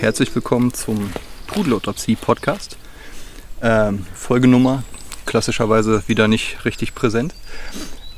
herzlich 0.00 0.32
willkommen 0.32 0.72
zum 0.72 1.10
Pudelotopsie-Podcast. 1.48 2.76
Ähm, 3.60 4.06
Folgenummer, 4.14 4.84
klassischerweise 5.26 6.04
wieder 6.06 6.28
nicht 6.28 6.64
richtig 6.64 6.94
präsent. 6.94 7.34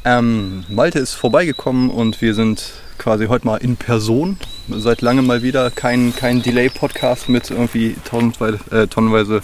Ähm, 0.05 0.65
Malte 0.69 0.99
ist 0.99 1.15
vorbeigekommen 1.15 1.89
und 1.89 2.21
wir 2.21 2.35
sind 2.35 2.73
quasi 2.99 3.27
heute 3.27 3.47
mal 3.47 3.57
in 3.57 3.77
Person. 3.77 4.37
Seit 4.69 5.01
langem 5.01 5.27
mal 5.27 5.43
wieder 5.43 5.71
kein, 5.71 6.15
kein 6.15 6.43
Delay-Podcast 6.43 7.31
mit 7.31 7.51
irgendwie 7.51 7.97
tonnenweise, 8.05 8.59
äh, 8.71 8.87
tonnenweise 8.87 9.41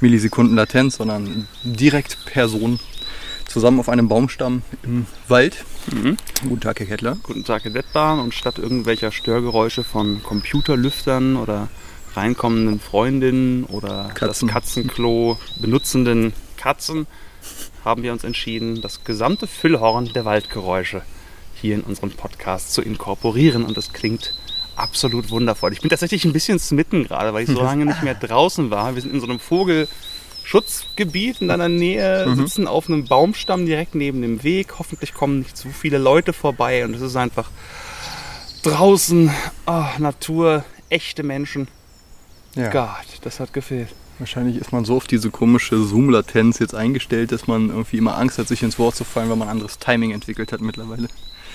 Millisekunden 0.00 0.56
Latenz, 0.56 0.96
sondern 0.96 1.48
direkt 1.64 2.24
Person 2.24 2.80
zusammen 3.46 3.78
auf 3.78 3.90
einem 3.90 4.08
Baumstamm 4.08 4.62
im 4.82 5.06
Wald. 5.28 5.64
Mhm. 5.92 6.16
Guten 6.42 6.60
Tag, 6.60 6.80
Herr 6.80 6.86
Kettler. 6.86 7.16
Guten 7.22 7.44
Tag, 7.44 7.64
Herr 7.64 7.70
Dettbahn. 7.70 8.20
Und 8.20 8.34
statt 8.34 8.58
irgendwelcher 8.58 9.12
Störgeräusche 9.12 9.84
von 9.84 10.22
Computerlüftern 10.22 11.36
oder 11.36 11.68
reinkommenden 12.14 12.80
Freundinnen 12.80 13.64
oder 13.64 14.10
Katzen. 14.14 14.48
das 14.48 14.54
Katzenklo 14.54 15.38
benutzenden 15.60 16.32
Katzen 16.56 17.06
haben 17.84 18.02
wir 18.02 18.12
uns 18.12 18.24
entschieden, 18.24 18.80
das 18.80 19.04
gesamte 19.04 19.46
Füllhorn 19.46 20.06
der 20.14 20.24
Waldgeräusche 20.24 21.02
hier 21.60 21.74
in 21.74 21.82
unserem 21.82 22.10
Podcast 22.10 22.72
zu 22.72 22.82
inkorporieren. 22.82 23.64
Und 23.64 23.76
das 23.76 23.92
klingt 23.92 24.32
absolut 24.76 25.30
wundervoll. 25.30 25.72
Ich 25.72 25.80
bin 25.80 25.90
tatsächlich 25.90 26.24
ein 26.24 26.32
bisschen 26.32 26.58
smitten 26.58 27.04
gerade, 27.04 27.32
weil 27.34 27.44
ich 27.44 27.50
so 27.50 27.62
lange 27.62 27.84
nicht 27.84 28.02
mehr 28.02 28.14
draußen 28.14 28.70
war. 28.70 28.94
Wir 28.94 29.02
sind 29.02 29.12
in 29.12 29.20
so 29.20 29.26
einem 29.26 29.38
Vogelschutzgebiet 30.44 31.40
in 31.40 31.48
deiner 31.48 31.68
Nähe, 31.68 32.26
Mhm. 32.26 32.36
sitzen 32.36 32.68
auf 32.68 32.88
einem 32.88 33.04
Baumstamm 33.04 33.66
direkt 33.66 33.94
neben 33.94 34.22
dem 34.22 34.42
Weg. 34.42 34.78
Hoffentlich 34.78 35.14
kommen 35.14 35.40
nicht 35.40 35.56
zu 35.56 35.70
viele 35.70 35.98
Leute 35.98 36.32
vorbei 36.32 36.84
und 36.84 36.94
es 36.94 37.00
ist 37.02 37.16
einfach 37.16 37.48
draußen 38.62 39.30
ah, 39.66 39.90
Natur, 39.98 40.64
echte 40.90 41.22
Menschen. 41.22 41.68
Ja. 42.54 42.70
Gott, 42.70 43.20
das 43.22 43.40
hat 43.40 43.52
gefehlt. 43.52 43.88
Wahrscheinlich 44.18 44.56
ist 44.58 44.72
man 44.72 44.84
so 44.84 44.96
auf 44.96 45.06
diese 45.08 45.30
komische 45.30 45.82
Zoom-Latenz 45.82 46.60
jetzt 46.60 46.74
eingestellt, 46.74 47.32
dass 47.32 47.48
man 47.48 47.68
irgendwie 47.70 47.98
immer 47.98 48.16
Angst 48.16 48.38
hat, 48.38 48.46
sich 48.46 48.62
ins 48.62 48.78
Wort 48.78 48.94
zu 48.94 49.02
fallen, 49.02 49.28
weil 49.28 49.36
man 49.36 49.48
anderes 49.48 49.78
Timing 49.78 50.12
entwickelt 50.12 50.52
hat 50.52 50.60
mittlerweile. 50.60 51.08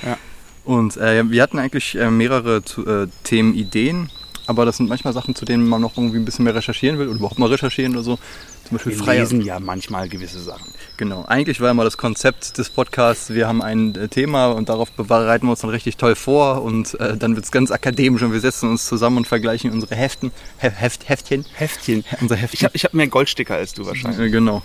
Ja. 0.05 0.17
Und 0.65 0.97
äh, 0.97 1.29
wir 1.29 1.41
hatten 1.41 1.57
eigentlich 1.57 1.95
äh, 1.95 2.11
mehrere 2.11 2.63
zu, 2.63 2.85
äh, 2.85 3.07
Themenideen, 3.23 4.09
aber 4.45 4.65
das 4.65 4.75
sind 4.77 4.89
manchmal 4.89 5.13
Sachen, 5.13 5.35
zu 5.35 5.45
denen 5.45 5.69
man 5.69 5.79
noch 5.79 5.95
irgendwie 5.95 6.17
ein 6.17 6.25
bisschen 6.25 6.43
mehr 6.43 6.53
recherchieren 6.55 6.99
will 6.99 7.07
oder 7.07 7.17
überhaupt 7.17 7.39
mal 7.39 7.49
recherchieren 7.49 7.93
oder 7.93 8.03
so. 8.03 8.19
Zum 8.69 8.77
Beispiel 8.77 8.91
Wir 8.97 9.03
freier. 9.03 9.19
lesen 9.21 9.41
ja 9.41 9.59
manchmal 9.59 10.07
gewisse 10.09 10.39
Sachen. 10.39 10.71
Genau. 10.97 11.25
Eigentlich 11.27 11.59
war 11.61 11.73
mal 11.73 11.83
das 11.85 11.97
Konzept 11.97 12.57
des 12.57 12.69
Podcasts, 12.69 13.33
wir 13.33 13.47
haben 13.47 13.61
ein 13.61 13.95
äh, 13.95 14.07
Thema 14.09 14.47
und 14.47 14.69
darauf 14.69 14.91
bereiten 14.91 15.45
wir 15.47 15.51
uns 15.51 15.61
dann 15.61 15.69
richtig 15.69 15.97
toll 15.97 16.13
vor 16.15 16.61
und 16.61 16.99
äh, 16.99 17.17
dann 17.17 17.35
wird 17.35 17.45
es 17.45 17.51
ganz 17.51 17.71
akademisch 17.71 18.21
und 18.21 18.31
wir 18.33 18.39
setzen 18.41 18.69
uns 18.69 18.85
zusammen 18.85 19.17
und 19.17 19.25
vergleichen 19.27 19.71
unsere 19.71 19.95
Heften, 19.95 20.31
He 20.59 20.69
Heft, 20.69 21.07
Heftchen, 21.09 21.45
Heftchen. 21.53 22.03
unser 22.21 22.35
Heftchen. 22.35 22.57
Ich 22.59 22.63
habe 22.65 22.75
ich 22.75 22.83
hab 22.85 22.93
mehr 22.93 23.07
Goldsticker 23.07 23.55
als 23.55 23.73
du 23.73 23.85
wahrscheinlich. 23.85 24.19
Äh, 24.19 24.29
Genau. 24.29 24.61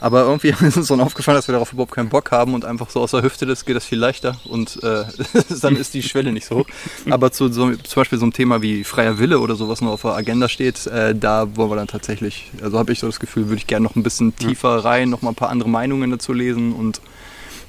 Aber 0.00 0.22
irgendwie 0.22 0.48
ist 0.66 0.76
uns 0.76 0.88
dann 0.88 1.00
aufgefallen, 1.00 1.36
dass 1.36 1.48
wir 1.48 1.52
darauf 1.52 1.72
überhaupt 1.72 1.92
keinen 1.92 2.08
Bock 2.08 2.30
haben 2.30 2.54
und 2.54 2.64
einfach 2.64 2.88
so 2.88 3.00
aus 3.00 3.10
der 3.10 3.22
Hüfte, 3.22 3.44
das 3.44 3.64
geht 3.64 3.76
das 3.76 3.84
viel 3.84 3.98
leichter 3.98 4.36
und 4.44 4.82
äh, 4.82 5.04
dann 5.60 5.76
ist 5.76 5.92
die 5.94 6.02
Schwelle 6.02 6.32
nicht 6.32 6.46
so 6.46 6.58
hoch. 6.60 6.66
Aber 7.10 7.32
zu 7.32 7.52
so, 7.52 7.72
zum 7.74 8.00
Beispiel 8.00 8.18
so 8.18 8.24
einem 8.24 8.32
Thema 8.32 8.62
wie 8.62 8.84
freier 8.84 9.18
Wille 9.18 9.40
oder 9.40 9.56
sowas 9.56 9.80
noch 9.80 9.90
auf 9.92 10.02
der 10.02 10.12
Agenda 10.14 10.48
steht, 10.48 10.86
äh, 10.86 11.14
da 11.14 11.56
wollen 11.56 11.70
wir 11.70 11.76
dann 11.76 11.88
tatsächlich, 11.88 12.50
also 12.62 12.78
habe 12.78 12.92
ich 12.92 13.00
so 13.00 13.06
das 13.08 13.18
Gefühl, 13.20 13.33
würde 13.36 13.56
ich 13.56 13.66
gerne 13.66 13.84
noch 13.84 13.96
ein 13.96 14.02
bisschen 14.02 14.34
tiefer 14.36 14.84
rein, 14.84 15.10
noch 15.10 15.22
mal 15.22 15.30
ein 15.30 15.34
paar 15.36 15.50
andere 15.50 15.68
Meinungen 15.68 16.10
dazu 16.10 16.32
lesen 16.32 16.72
und 16.72 17.00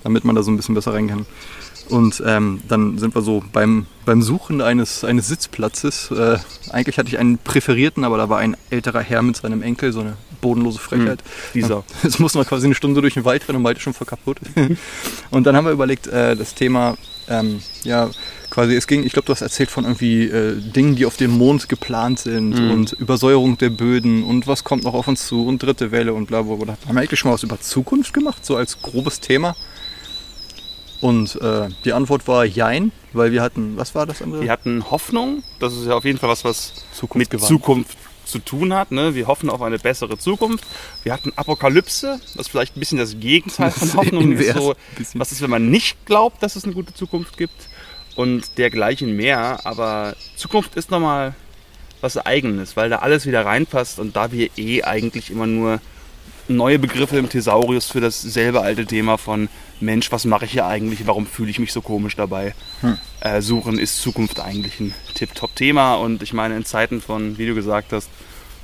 damit 0.04 0.24
man 0.24 0.36
da 0.36 0.44
so 0.44 0.52
ein 0.52 0.58
bisschen 0.58 0.76
besser 0.76 0.94
rein 0.94 1.08
kann. 1.08 1.26
Und 1.90 2.24
ähm, 2.26 2.62
dann 2.68 2.98
sind 2.98 3.14
wir 3.14 3.22
so 3.22 3.44
beim, 3.54 3.86
beim 4.06 4.22
Suchen 4.22 4.62
eines, 4.62 5.04
eines 5.04 5.28
Sitzplatzes. 5.28 6.10
Äh, 6.12 6.38
eigentlich 6.72 6.98
hatte 6.98 7.10
ich 7.10 7.20
einen 7.20 7.38
präferierten, 7.38 8.04
aber 8.04 8.18
da 8.18 8.28
war 8.30 8.40
ein 8.40 8.58
älterer 8.70 9.02
Herr 9.02 9.22
mit 9.22 9.38
seinem 9.38 9.62
Enkel, 9.62 9.94
so 9.94 10.00
eine 10.00 10.18
bodenlose 10.42 10.80
Frechheit. 10.80 11.24
Dieser. 11.54 11.76
Ja, 11.76 11.84
Jetzt 12.04 12.20
mussten 12.20 12.40
wir 12.40 12.46
quasi 12.46 12.66
eine 12.66 12.76
Stunde 12.76 13.02
durch 13.02 13.14
den 13.14 13.26
Wald 13.26 13.48
rennen 13.48 13.58
und 13.58 13.64
Malte 13.64 13.82
schon 13.82 13.94
voll 13.94 14.08
kaputt. 14.08 14.38
und 15.32 15.46
dann 15.46 15.56
haben 15.56 15.66
wir 15.66 15.72
überlegt, 15.72 16.08
äh, 16.08 16.36
das 16.36 16.56
Thema, 16.56 16.98
ähm, 17.30 17.62
ja, 17.84 18.10
quasi, 18.50 18.76
es 18.76 18.88
ging, 18.88 19.04
ich 19.04 19.14
glaube, 19.14 19.26
du 19.26 19.34
hast 19.34 19.42
erzählt 19.42 19.72
von 19.72 19.84
irgendwie 19.86 20.24
äh, 20.26 20.56
Dingen, 20.60 20.96
die 20.96 21.06
auf 21.06 21.18
dem 21.18 21.32
Mond 21.32 21.68
geplant 21.70 22.20
sind 22.20 22.60
Mhm. 22.60 22.72
und 22.72 22.94
Übersäuerung 22.94 23.58
der 23.58 23.70
Böden 23.72 24.24
und 24.24 24.48
was 24.48 24.64
kommt 24.64 24.84
noch 24.84 24.94
auf 24.94 25.08
uns 25.08 25.26
zu 25.28 25.46
und 25.46 25.62
dritte 25.64 25.92
Welle 25.92 26.14
und 26.14 26.28
bla 26.28 26.42
bla 26.44 26.56
bla. 26.56 26.78
Haben 26.88 26.96
wir 26.96 27.02
eigentlich 27.02 27.20
schon 27.20 27.30
mal 27.30 27.36
was 27.36 27.44
über 27.44 27.60
Zukunft 27.60 28.14
gemacht, 28.14 28.46
so 28.46 28.56
als 28.56 28.82
grobes 28.82 29.20
Thema? 29.20 29.56
Und 31.02 31.36
äh, 31.42 31.68
die 31.84 31.94
Antwort 31.94 32.28
war 32.28 32.46
Jein, 32.46 32.92
weil 33.14 33.32
wir 33.32 33.42
hatten, 33.42 33.78
was 33.78 33.94
war 33.96 34.06
das 34.06 34.22
andere? 34.22 34.42
Wir 34.42 34.52
hatten 34.52 34.90
Hoffnung. 34.90 35.44
Das 35.60 35.74
ist 35.74 35.86
ja 35.86 35.94
auf 35.94 36.06
jeden 36.06 36.18
Fall 36.18 36.30
was, 36.30 36.44
was 36.46 36.74
Zukunft 36.94 37.16
mit 37.20 37.30
gewandt. 37.32 37.48
Zukunft 37.48 37.98
zu 38.26 38.40
tun 38.40 38.74
hat. 38.74 38.92
Ne? 38.92 39.16
Wir 39.16 39.28
hoffen 39.28 39.50
auf 39.50 39.62
eine 39.62 39.80
bessere 39.80 40.18
Zukunft. 40.18 40.64
Wir 41.04 41.14
hatten 41.14 41.34
Apokalypse, 41.36 42.20
was 42.36 42.48
vielleicht 42.48 42.76
ein 42.76 42.80
bisschen 42.80 42.98
das 42.98 43.20
Gegenteil 43.20 43.72
von 43.72 43.94
Hoffnung 43.98 44.38
So, 44.54 44.76
was 45.14 45.32
ist, 45.32 45.42
wenn 45.42 45.50
man 45.50 45.70
nicht 45.70 46.06
glaubt, 46.06 46.42
dass 46.44 46.56
es 46.56 46.64
eine 46.64 46.74
gute 46.74 46.94
Zukunft 46.94 47.38
gibt 47.38 47.70
und 48.16 48.58
dergleichen 48.58 49.16
mehr. 49.16 49.66
Aber 49.66 50.16
Zukunft 50.36 50.76
ist 50.76 50.92
nochmal 50.92 51.36
was 52.02 52.18
Eigenes, 52.18 52.76
weil 52.76 52.90
da 52.90 52.98
alles 52.98 53.26
wieder 53.26 53.46
reinpasst 53.46 54.00
und 54.00 54.16
da 54.16 54.32
wir 54.32 54.50
eh 54.58 54.84
eigentlich 54.84 55.32
immer 55.32 55.48
nur 55.48 55.80
neue 56.48 56.80
Begriffe 56.80 57.18
im 57.18 57.30
Thesaurus 57.30 57.88
für 57.88 58.02
dasselbe 58.02 58.62
alte 58.62 58.86
Thema 58.86 59.18
von 59.18 59.50
Mensch, 59.80 60.12
was 60.12 60.26
mache 60.26 60.46
ich 60.46 60.52
hier 60.52 60.66
eigentlich, 60.66 61.06
warum 61.06 61.26
fühle 61.26 61.50
ich 61.50 61.60
mich 61.60 61.74
so 61.74 61.82
komisch 61.82 62.16
dabei, 62.16 62.54
äh, 63.20 63.42
suchen, 63.42 63.78
ist 63.78 64.02
Zukunft 64.02 64.40
eigentlich 64.40 64.80
ein 64.80 64.94
Tip-Top-Thema 65.16 65.96
und 65.96 66.24
ich 66.24 66.34
meine 66.34 66.56
in 66.56 66.66
Zeiten 66.66 67.02
von, 67.02 67.38
wie 67.38 67.48
du 67.48 67.56
gesagt 67.56 67.92
hast, 67.92 68.10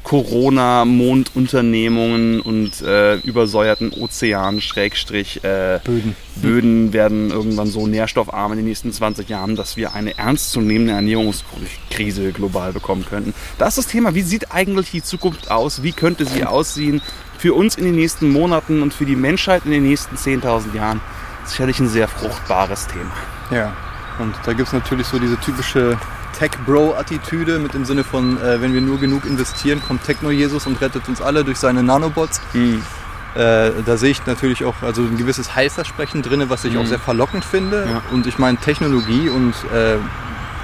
Corona, 0.03 0.83
Mondunternehmungen 0.83 2.41
und 2.41 2.81
äh, 2.81 3.17
übersäuerten 3.17 3.91
Ozeanen, 3.91 4.59
Schrägstrich, 4.59 5.43
äh, 5.43 5.79
Böden. 5.83 6.15
Böden 6.37 6.93
werden 6.93 7.29
irgendwann 7.29 7.67
so 7.69 7.85
nährstoffarm 7.85 8.53
in 8.53 8.57
den 8.57 8.67
nächsten 8.67 8.91
20 8.91 9.29
Jahren, 9.29 9.55
dass 9.55 9.77
wir 9.77 9.93
eine 9.93 10.17
ernstzunehmende 10.17 10.93
Ernährungskrise 10.93 12.31
global 12.31 12.73
bekommen 12.73 13.05
könnten. 13.05 13.33
Das 13.59 13.77
ist 13.77 13.85
das 13.85 13.91
Thema, 13.91 14.15
wie 14.15 14.23
sieht 14.23 14.51
eigentlich 14.51 14.89
die 14.89 15.03
Zukunft 15.03 15.51
aus? 15.51 15.83
Wie 15.83 15.91
könnte 15.91 16.25
sie 16.25 16.45
aussehen 16.45 17.01
für 17.41 17.55
uns 17.55 17.75
in 17.75 17.85
den 17.85 17.95
nächsten 17.95 18.29
Monaten 18.29 18.83
und 18.83 18.93
für 18.93 19.05
die 19.05 19.15
Menschheit 19.15 19.63
in 19.65 19.71
den 19.71 19.81
nächsten 19.81 20.15
10.000 20.15 20.75
Jahren? 20.75 21.01
Sicherlich 21.43 21.79
ein 21.79 21.89
sehr 21.89 22.07
fruchtbares 22.07 22.85
Thema. 22.85 23.11
Ja, 23.49 23.73
und 24.19 24.35
da 24.45 24.53
gibt 24.53 24.67
es 24.67 24.73
natürlich 24.73 25.07
so 25.07 25.17
diese 25.17 25.39
typische 25.39 25.97
Tech-Bro-Attitüde 26.37 27.57
mit 27.57 27.73
dem 27.73 27.83
Sinne 27.83 28.03
von, 28.03 28.39
äh, 28.39 28.61
wenn 28.61 28.75
wir 28.75 28.81
nur 28.81 28.99
genug 28.99 29.25
investieren, 29.25 29.81
kommt 29.81 30.03
Techno-Jesus 30.03 30.67
und 30.67 30.79
rettet 30.81 31.09
uns 31.09 31.19
alle 31.19 31.43
durch 31.43 31.57
seine 31.57 31.81
Nanobots. 31.81 32.41
Äh, 32.53 33.71
da 33.85 33.97
sehe 33.97 34.11
ich 34.11 34.23
natürlich 34.27 34.63
auch 34.63 34.75
also 34.83 35.01
ein 35.01 35.17
gewisses 35.17 35.55
Heilversprechen 35.55 36.21
drin, 36.21 36.43
was 36.47 36.63
ich 36.63 36.77
auch 36.77 36.85
sehr 36.85 36.99
verlockend 36.99 37.43
finde. 37.43 37.87
Ja. 37.89 38.01
Und 38.11 38.27
ich 38.27 38.37
meine, 38.37 38.59
Technologie 38.59 39.29
und 39.29 39.55
äh, 39.73 39.95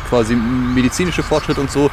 quasi 0.10 0.36
medizinische 0.36 1.24
Fortschritt 1.24 1.58
und 1.58 1.72
so 1.72 1.90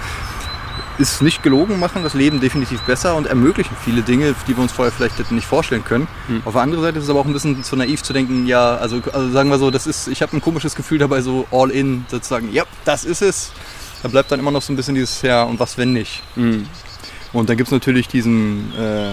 ist 0.99 1.23
nicht 1.23 1.43
gelogen, 1.43 1.81
machen 1.81 2.03
das 2.03 2.15
Leben 2.15 2.41
definitiv 2.41 2.81
besser 2.83 3.17
und 3.17 3.27
ermöglichen 3.27 3.77
viele 3.85 4.03
Dinge, 4.03 4.35
die 4.47 4.57
wir 4.57 4.63
uns 4.63 4.73
vorher 4.73 4.93
vielleicht 4.93 5.19
hätten 5.19 5.35
nicht 5.35 5.47
vorstellen 5.47 5.85
können. 5.85 6.07
Auf 6.45 6.53
der 6.53 6.63
anderen 6.63 6.85
Seite 6.85 6.99
ist 6.99 7.05
es 7.05 7.11
aber 7.11 7.21
auch 7.21 7.27
ein 7.27 7.33
bisschen 7.33 7.65
zu 7.65 7.75
naiv 7.77 8.03
zu 8.03 8.13
denken, 8.13 8.47
ja, 8.47 8.77
also, 8.77 9.01
also 9.13 9.31
sagen 9.31 9.51
wir 9.51 9.59
so, 9.59 9.71
das 9.71 9.87
ist, 9.87 10.09
ich 10.09 10.23
habe 10.23 10.37
ein 10.37 10.41
komisches 10.41 10.75
Gefühl 10.75 10.99
dabei, 10.99 11.21
so 11.21 11.47
all 11.51 11.71
in 11.71 12.05
sozusagen, 12.11 12.53
ja, 12.53 12.65
das 12.85 13.05
ist 13.05 13.23
es. 13.23 13.53
Da 14.03 14.09
bleibt 14.09 14.31
dann 14.31 14.39
immer 14.39 14.51
noch 14.51 14.63
so 14.63 14.73
ein 14.73 14.77
bisschen 14.77 14.95
dieses, 14.95 15.23
ja, 15.23 15.43
und 15.45 15.59
was 15.59 15.79
wenn 15.79 15.93
nicht? 15.93 16.23
Und 17.33 17.49
dann 17.49 17.57
gibt 17.57 17.69
es 17.69 17.73
natürlich 17.73 18.07
diesen, 18.07 18.73
äh, 18.79 19.13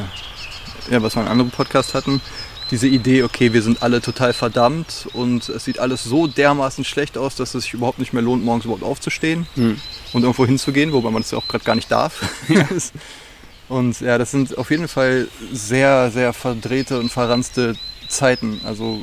ja, 0.91 1.01
was 1.01 1.15
wir 1.15 1.21
in 1.21 1.27
einem 1.27 1.31
anderen 1.31 1.51
Podcast 1.51 1.93
hatten, 1.95 2.21
diese 2.69 2.87
Idee, 2.87 3.23
okay, 3.23 3.51
wir 3.53 3.61
sind 3.63 3.81
alle 3.83 4.01
total 4.01 4.33
verdammt 4.33 5.07
und 5.13 5.49
es 5.49 5.65
sieht 5.65 5.79
alles 5.79 6.03
so 6.03 6.27
dermaßen 6.27 6.85
schlecht 6.85 7.17
aus, 7.17 7.35
dass 7.35 7.55
es 7.55 7.63
sich 7.63 7.73
überhaupt 7.73 7.99
nicht 7.99 8.13
mehr 8.13 8.21
lohnt, 8.21 8.45
morgens 8.45 8.65
überhaupt 8.65 8.83
aufzustehen 8.83 9.47
und 10.13 10.23
irgendwo 10.23 10.45
hinzugehen, 10.45 10.91
wobei 10.93 11.11
man 11.11 11.21
das 11.21 11.31
ja 11.31 11.37
auch 11.37 11.47
gerade 11.47 11.63
gar 11.63 11.75
nicht 11.75 11.91
darf. 11.91 12.21
und 13.69 13.99
ja, 14.01 14.17
das 14.17 14.31
sind 14.31 14.57
auf 14.57 14.69
jeden 14.71 14.87
Fall 14.87 15.27
sehr, 15.51 16.11
sehr 16.11 16.33
verdrehte 16.33 16.99
und 16.99 17.09
verranzte 17.11 17.75
Zeiten. 18.09 18.59
Also 18.65 19.01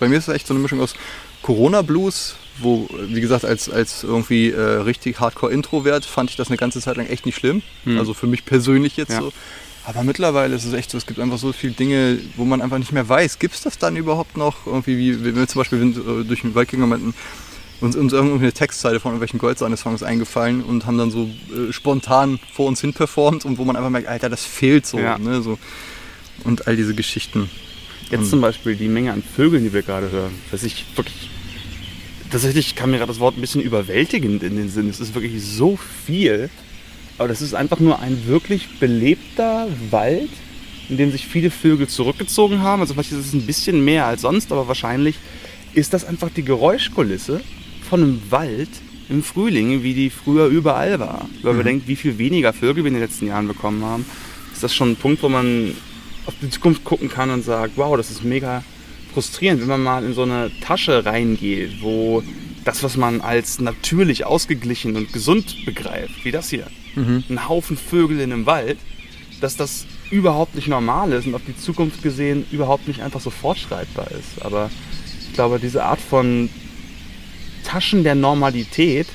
bei 0.00 0.08
mir 0.08 0.18
ist 0.18 0.28
es 0.28 0.34
echt 0.34 0.46
so 0.46 0.54
eine 0.54 0.62
Mischung 0.62 0.80
aus 0.80 0.94
Corona-Blues, 1.42 2.36
wo, 2.58 2.88
wie 3.08 3.20
gesagt, 3.20 3.44
als, 3.44 3.70
als 3.70 4.02
irgendwie 4.02 4.50
äh, 4.50 4.60
richtig 4.60 5.20
Hardcore-Introvert 5.20 6.04
fand 6.04 6.30
ich 6.30 6.36
das 6.36 6.48
eine 6.48 6.56
ganze 6.56 6.80
Zeit 6.80 6.96
lang 6.96 7.06
echt 7.06 7.24
nicht 7.26 7.36
schlimm. 7.36 7.62
Also 7.86 8.12
für 8.12 8.26
mich 8.26 8.44
persönlich 8.44 8.96
jetzt 8.96 9.12
Ja. 9.12 9.20
so. 9.20 9.32
Aber 9.86 10.02
mittlerweile 10.02 10.54
ist 10.54 10.66
es 10.66 10.74
echt 10.74 10.90
so, 10.90 10.98
es 10.98 11.06
gibt 11.06 11.18
einfach 11.20 11.38
so 11.38 11.52
viele 11.54 11.72
Dinge, 11.72 12.18
wo 12.36 12.44
man 12.44 12.60
einfach 12.60 12.76
nicht 12.76 12.92
mehr 12.92 13.08
weiß, 13.08 13.38
gibt 13.38 13.54
es 13.54 13.62
das 13.62 13.78
dann 13.78 13.96
überhaupt 13.96 14.36
noch? 14.36 14.66
Irgendwie, 14.66 14.98
wie 14.98 15.24
wenn 15.24 15.36
wir 15.36 15.48
zum 15.48 15.60
Beispiel 15.60 15.82
äh, 15.82 16.24
durch 16.24 16.42
den 16.42 16.54
Wald 16.54 16.68
gegangen 16.68 16.92
und 16.92 17.14
uns, 17.80 17.96
uns 17.96 18.12
irgendwie 18.12 18.44
eine 18.44 18.52
Textzeile 18.52 19.00
von 19.00 19.12
irgendwelchen 19.12 19.38
Goldsahne-Songs 19.38 20.02
eingefallen 20.02 20.62
und 20.62 20.86
haben 20.86 20.98
dann 20.98 21.10
so 21.10 21.24
äh, 21.24 21.72
spontan 21.72 22.38
vor 22.52 22.66
uns 22.66 22.80
hin 22.80 22.92
performt 22.92 23.44
und 23.44 23.58
wo 23.58 23.64
man 23.64 23.76
einfach 23.76 23.90
merkt, 23.90 24.08
Alter, 24.08 24.28
das 24.28 24.44
fehlt 24.44 24.86
so. 24.86 24.98
Ja. 24.98 25.18
Ne, 25.18 25.42
so. 25.42 25.58
Und 26.44 26.66
all 26.66 26.76
diese 26.76 26.94
Geschichten. 26.94 27.48
Jetzt 28.10 28.30
zum 28.30 28.40
Beispiel 28.40 28.74
die 28.74 28.88
Menge 28.88 29.12
an 29.12 29.22
Vögeln, 29.22 29.62
die 29.62 29.72
wir 29.72 29.82
gerade 29.82 30.10
hören. 30.10 30.32
Dass 30.50 30.62
ich 30.62 30.84
wirklich. 30.96 31.30
Tatsächlich 32.30 32.76
kam 32.76 32.90
mir 32.90 32.98
gerade 32.98 33.10
das 33.10 33.20
Wort 33.20 33.36
ein 33.36 33.40
bisschen 33.40 33.60
überwältigend 33.60 34.42
in 34.42 34.56
den 34.56 34.68
Sinn. 34.68 34.88
Es 34.88 35.00
ist 35.00 35.14
wirklich 35.14 35.42
so 35.44 35.78
viel. 36.06 36.50
Aber 37.18 37.28
das 37.28 37.42
ist 37.42 37.54
einfach 37.54 37.80
nur 37.80 38.00
ein 38.00 38.26
wirklich 38.26 38.78
belebter 38.78 39.68
Wald, 39.90 40.30
in 40.88 40.96
dem 40.96 41.12
sich 41.12 41.26
viele 41.26 41.50
Vögel 41.50 41.86
zurückgezogen 41.86 42.62
haben. 42.62 42.80
Also 42.80 42.94
vielleicht 42.94 43.12
ist 43.12 43.26
es 43.26 43.32
ein 43.32 43.46
bisschen 43.46 43.84
mehr 43.84 44.06
als 44.06 44.22
sonst, 44.22 44.52
aber 44.52 44.68
wahrscheinlich 44.68 45.16
ist 45.74 45.92
das 45.92 46.04
einfach 46.04 46.30
die 46.30 46.44
Geräuschkulisse 46.44 47.42
von 47.90 48.02
einem 48.02 48.22
Wald 48.30 48.68
im 49.08 49.22
Frühling, 49.22 49.82
wie 49.82 49.92
die 49.94 50.08
früher 50.10 50.46
überall 50.46 50.98
war. 51.00 51.28
Wenn 51.42 51.52
man 51.56 51.60
Mhm. 51.62 51.68
denkt, 51.68 51.88
wie 51.88 51.96
viel 51.96 52.16
weniger 52.18 52.52
Vögel 52.52 52.84
wir 52.84 52.88
in 52.88 52.94
den 52.94 53.02
letzten 53.02 53.26
Jahren 53.26 53.48
bekommen 53.48 53.84
haben, 53.84 54.06
ist 54.52 54.62
das 54.62 54.72
schon 54.74 54.92
ein 54.92 54.96
Punkt, 54.96 55.22
wo 55.22 55.28
man 55.28 55.74
auf 56.26 56.34
die 56.40 56.48
Zukunft 56.50 56.84
gucken 56.84 57.08
kann 57.08 57.30
und 57.30 57.44
sagt, 57.44 57.72
wow, 57.76 57.96
das 57.96 58.10
ist 58.10 58.22
mega 58.24 58.62
frustrierend, 59.12 59.60
wenn 59.62 59.68
man 59.68 59.82
mal 59.82 60.04
in 60.04 60.14
so 60.14 60.22
eine 60.22 60.50
Tasche 60.60 61.04
reingeht, 61.04 61.82
wo 61.82 62.22
das, 62.64 62.82
was 62.84 62.96
man 62.96 63.20
als 63.20 63.58
natürlich 63.60 64.24
ausgeglichen 64.24 64.94
und 64.96 65.12
gesund 65.12 65.64
begreift, 65.66 66.24
wie 66.24 66.30
das 66.30 66.50
hier, 66.50 66.66
ein 66.96 67.48
Haufen 67.48 67.76
Vögel 67.76 68.20
in 68.20 68.32
einem 68.32 68.46
Wald, 68.46 68.78
dass 69.40 69.56
das 69.56 69.86
überhaupt 70.10 70.54
nicht 70.54 70.68
normal 70.68 71.12
ist 71.12 71.26
und 71.26 71.34
auf 71.34 71.42
die 71.46 71.56
Zukunft 71.56 72.02
gesehen 72.02 72.44
überhaupt 72.52 72.86
nicht 72.86 73.00
einfach 73.00 73.20
so 73.20 73.30
fortschreitbar 73.30 74.08
ist. 74.12 74.44
Aber 74.44 74.70
ich 75.28 75.32
glaube, 75.34 75.58
diese 75.58 75.82
Art 75.84 76.00
von 76.00 76.48
Taschen 77.70 78.02
der 78.02 78.16
Normalität, 78.16 79.06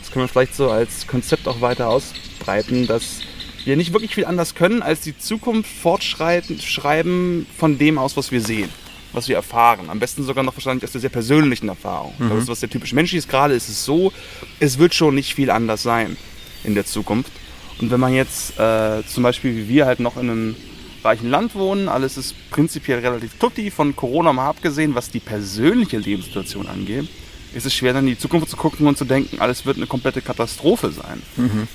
das 0.00 0.12
können 0.12 0.24
wir 0.24 0.28
vielleicht 0.28 0.54
so 0.54 0.70
als 0.70 1.08
Konzept 1.08 1.48
auch 1.48 1.60
weiter 1.60 1.88
ausbreiten, 1.88 2.86
dass 2.86 3.22
wir 3.64 3.76
nicht 3.76 3.92
wirklich 3.92 4.14
viel 4.14 4.24
anders 4.24 4.54
können, 4.54 4.82
als 4.82 5.00
die 5.00 5.18
Zukunft 5.18 5.68
fortschreiten, 5.68 6.60
schreiben 6.60 7.44
von 7.58 7.76
dem 7.76 7.98
aus, 7.98 8.16
was 8.16 8.30
wir 8.30 8.40
sehen, 8.40 8.68
was 9.12 9.26
wir 9.26 9.34
erfahren. 9.34 9.90
Am 9.90 9.98
besten 9.98 10.22
sogar 10.22 10.44
noch 10.44 10.54
wahrscheinlich 10.54 10.84
aus 10.84 10.92
der 10.92 11.00
sehr 11.00 11.10
persönlichen 11.10 11.68
Erfahrung. 11.68 12.14
Glaube, 12.18 12.36
das, 12.36 12.46
was 12.46 12.60
sehr 12.60 12.70
typisch 12.70 12.92
menschlich 12.92 13.18
ist 13.18 13.28
gerade, 13.28 13.54
ist 13.54 13.68
es 13.68 13.84
so, 13.84 14.12
es 14.60 14.78
wird 14.78 14.94
schon 14.94 15.16
nicht 15.16 15.34
viel 15.34 15.50
anders 15.50 15.82
sein 15.82 16.16
in 16.62 16.76
der 16.76 16.86
Zukunft. 16.86 17.32
Und 17.80 17.90
wenn 17.90 17.98
man 17.98 18.14
jetzt 18.14 18.56
äh, 18.60 19.02
zum 19.08 19.24
Beispiel 19.24 19.56
wie 19.56 19.68
wir 19.68 19.86
halt 19.86 19.98
noch 19.98 20.16
in 20.16 20.30
einem 20.30 20.56
reichen 21.02 21.30
Land 21.30 21.56
wohnen, 21.56 21.88
alles 21.88 22.16
ist 22.16 22.36
prinzipiell 22.50 23.00
relativ 23.00 23.34
tutti, 23.40 23.72
von 23.72 23.96
Corona 23.96 24.32
mal 24.32 24.48
abgesehen, 24.48 24.94
was 24.94 25.10
die 25.10 25.18
persönliche 25.18 25.98
Lebenssituation 25.98 26.68
angeht, 26.68 27.08
ist 27.54 27.66
es 27.66 27.74
schwer 27.74 27.92
dann 27.92 28.04
in 28.04 28.14
die 28.14 28.18
Zukunft 28.18 28.48
zu 28.48 28.56
gucken 28.56 28.86
und 28.86 28.98
zu 28.98 29.04
denken, 29.04 29.40
alles 29.40 29.66
wird 29.66 29.76
eine 29.76 29.86
komplette 29.86 30.20
Katastrophe 30.20 30.90
sein. 30.90 31.22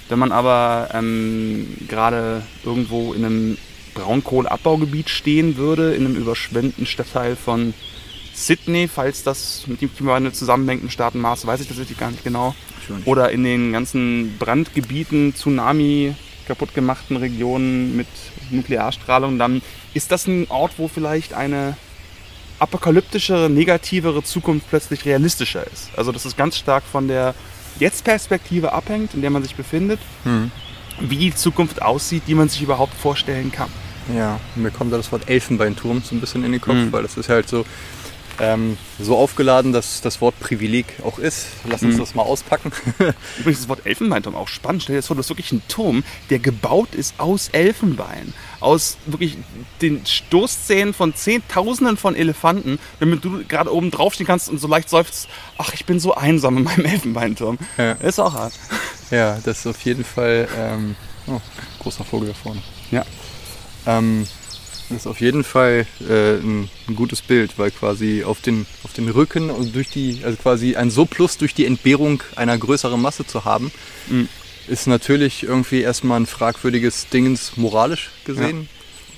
Wenn 0.09 0.19
man 0.19 0.31
aber 0.31 0.89
ähm, 0.93 1.67
gerade 1.87 2.43
irgendwo 2.63 3.13
in 3.13 3.25
einem 3.25 3.57
Braunkohleabbaugebiet 3.93 5.09
stehen 5.09 5.57
würde, 5.57 5.93
in 5.93 6.05
einem 6.05 6.15
überschwemmten 6.15 6.85
Stadtteil 6.85 7.35
von 7.35 7.73
Sydney, 8.33 8.87
falls 8.87 9.23
das 9.23 9.65
mit 9.67 9.81
dem 9.81 9.93
Klimawandel 9.93 10.31
zusammenhängt 10.31 10.83
im 10.83 10.89
Staatenmaß, 10.89 11.45
weiß 11.45 11.61
ich 11.61 11.67
tatsächlich 11.67 11.97
gar 11.97 12.11
nicht 12.11 12.23
genau. 12.23 12.55
Nicht. 12.87 13.07
Oder 13.07 13.31
in 13.31 13.43
den 13.43 13.71
ganzen 13.71 14.37
Brandgebieten, 14.39 15.35
Tsunami 15.35 16.15
kaputt 16.47 16.73
gemachten 16.73 17.17
Regionen 17.17 17.95
mit 17.95 18.07
Nuklearstrahlung, 18.49 19.37
dann 19.37 19.61
ist 19.93 20.11
das 20.11 20.25
ein 20.25 20.49
Ort, 20.49 20.73
wo 20.77 20.87
vielleicht 20.87 21.33
eine 21.33 21.77
apokalyptischere, 22.59 23.49
negativere 23.49 24.23
Zukunft 24.23 24.69
plötzlich 24.69 25.05
realistischer 25.05 25.65
ist. 25.71 25.89
Also 25.97 26.11
dass 26.11 26.25
es 26.25 26.35
ganz 26.35 26.57
stark 26.57 26.83
von 26.83 27.07
der 27.07 27.33
Jetzt-Perspektive 27.79 28.73
abhängt, 28.73 29.13
in 29.13 29.21
der 29.21 29.29
man 29.29 29.43
sich 29.43 29.55
befindet, 29.55 29.99
Mhm. 30.25 30.51
wie 30.99 31.15
die 31.17 31.35
Zukunft 31.35 31.81
aussieht, 31.81 32.23
die 32.27 32.35
man 32.35 32.49
sich 32.49 32.61
überhaupt 32.61 32.93
vorstellen 32.93 33.51
kann. 33.51 33.69
Ja, 34.15 34.39
mir 34.55 34.71
kommt 34.71 34.91
da 34.91 34.97
das 34.97 35.11
Wort 35.11 35.29
Elfenbeinturm 35.29 36.01
so 36.03 36.15
ein 36.15 36.19
bisschen 36.19 36.43
in 36.43 36.51
den 36.51 36.59
Kopf, 36.61 36.75
Mhm. 36.75 36.91
weil 36.91 37.03
das 37.03 37.15
ist 37.15 37.29
halt 37.29 37.47
so, 37.47 37.65
ähm, 38.39 38.77
so 38.99 39.17
aufgeladen, 39.17 39.73
dass 39.73 40.01
das 40.01 40.21
Wort 40.21 40.39
Privileg 40.39 40.85
auch 41.03 41.19
ist. 41.19 41.47
Lass 41.67 41.83
uns 41.83 41.95
Mhm. 41.95 41.99
das 41.99 42.15
mal 42.15 42.23
auspacken. 42.23 42.71
Übrigens 43.39 43.59
das 43.61 43.69
Wort 43.69 43.85
Elfenbeinturm 43.85 44.35
auch 44.35 44.47
spannend. 44.47 44.83
Stell 44.83 44.95
dir 44.95 44.99
das 44.99 45.07
vor, 45.07 45.15
du 45.15 45.21
hast 45.21 45.29
wirklich 45.29 45.51
einen 45.51 45.61
Turm, 45.67 46.03
der 46.29 46.39
gebaut 46.39 46.95
ist 46.95 47.15
aus 47.19 47.49
Elfenbein. 47.49 48.33
Aus 48.59 48.97
wirklich 49.05 49.37
den 49.81 50.05
Stoßzähnen 50.05 50.93
von 50.93 51.13
Zehntausenden 51.15 51.97
von 51.97 52.15
Elefanten, 52.15 52.79
damit 52.99 53.23
du 53.23 53.43
gerade 53.47 53.73
oben 53.73 53.91
draufstehen 53.91 54.27
kannst 54.27 54.49
und 54.49 54.59
so 54.59 54.67
leicht 54.67 54.89
seufzt, 54.89 55.27
ach, 55.57 55.73
ich 55.73 55.85
bin 55.85 55.99
so 55.99 56.13
einsam 56.15 56.57
in 56.57 56.63
meinem 56.63 56.85
Elfenbeinturm. 56.93 57.57
Ja. 57.77 57.93
Ist 57.93 58.19
auch 58.19 58.33
hart. 58.33 58.53
ja, 59.11 59.37
das 59.43 59.59
ist 59.59 59.67
auf 59.67 59.81
jeden 59.85 60.03
Fall 60.03 60.47
ähm, 60.57 60.95
oh, 61.27 61.39
großer 61.79 62.03
Vogel 62.03 62.29
da 62.29 62.33
vorne. 62.33 62.61
Ja. 62.91 63.05
Ähm, 63.85 64.27
das 64.89 64.97
ist 64.99 65.07
auf 65.07 65.21
jeden 65.21 65.43
Fall 65.43 65.85
äh, 66.07 66.35
ein, 66.37 66.69
ein 66.87 66.95
gutes 66.95 67.21
Bild, 67.21 67.57
weil 67.57 67.71
quasi 67.71 68.23
auf 68.23 68.41
den, 68.41 68.65
auf 68.83 68.93
den 68.93 69.07
Rücken 69.09 69.49
und 69.49 69.75
durch 69.75 69.89
die, 69.89 70.21
also 70.23 70.37
quasi 70.37 70.75
ein 70.75 70.89
Surplus 70.91 71.37
durch 71.37 71.53
die 71.53 71.65
Entbehrung 71.65 72.21
einer 72.35 72.57
größeren 72.57 72.99
Masse 73.01 73.25
zu 73.25 73.45
haben, 73.45 73.71
Mhm. 74.07 74.27
ist 74.67 74.87
natürlich 74.87 75.43
irgendwie 75.43 75.81
erstmal 75.81 76.19
ein 76.19 76.25
fragwürdiges 76.25 77.07
Dingens 77.09 77.57
moralisch 77.57 78.09
gesehen. 78.25 78.67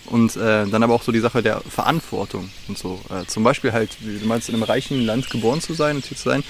Und 0.08 0.36
äh, 0.36 0.68
dann 0.68 0.84
aber 0.84 0.94
auch 0.94 1.04
so 1.04 1.14
die 1.14 1.20
Sache 1.22 1.42
der 1.42 1.62
Verantwortung 1.62 2.50
und 2.68 2.78
so. 2.78 3.00
Äh, 3.10 3.26
zum 3.28 3.44
Beispiel 3.44 3.72
halt, 3.72 3.92
wie 4.02 4.20
du 4.20 4.26
meinst, 4.26 4.50
in 4.50 4.56
einem 4.56 4.64
reichen 4.64 5.00
Land 5.06 5.30
geboren 5.30 5.62
zu 5.62 5.74
sein 5.74 5.96
und 5.98 6.06
hier 6.06 6.18
zu 6.18 6.24
sein. 6.28 6.44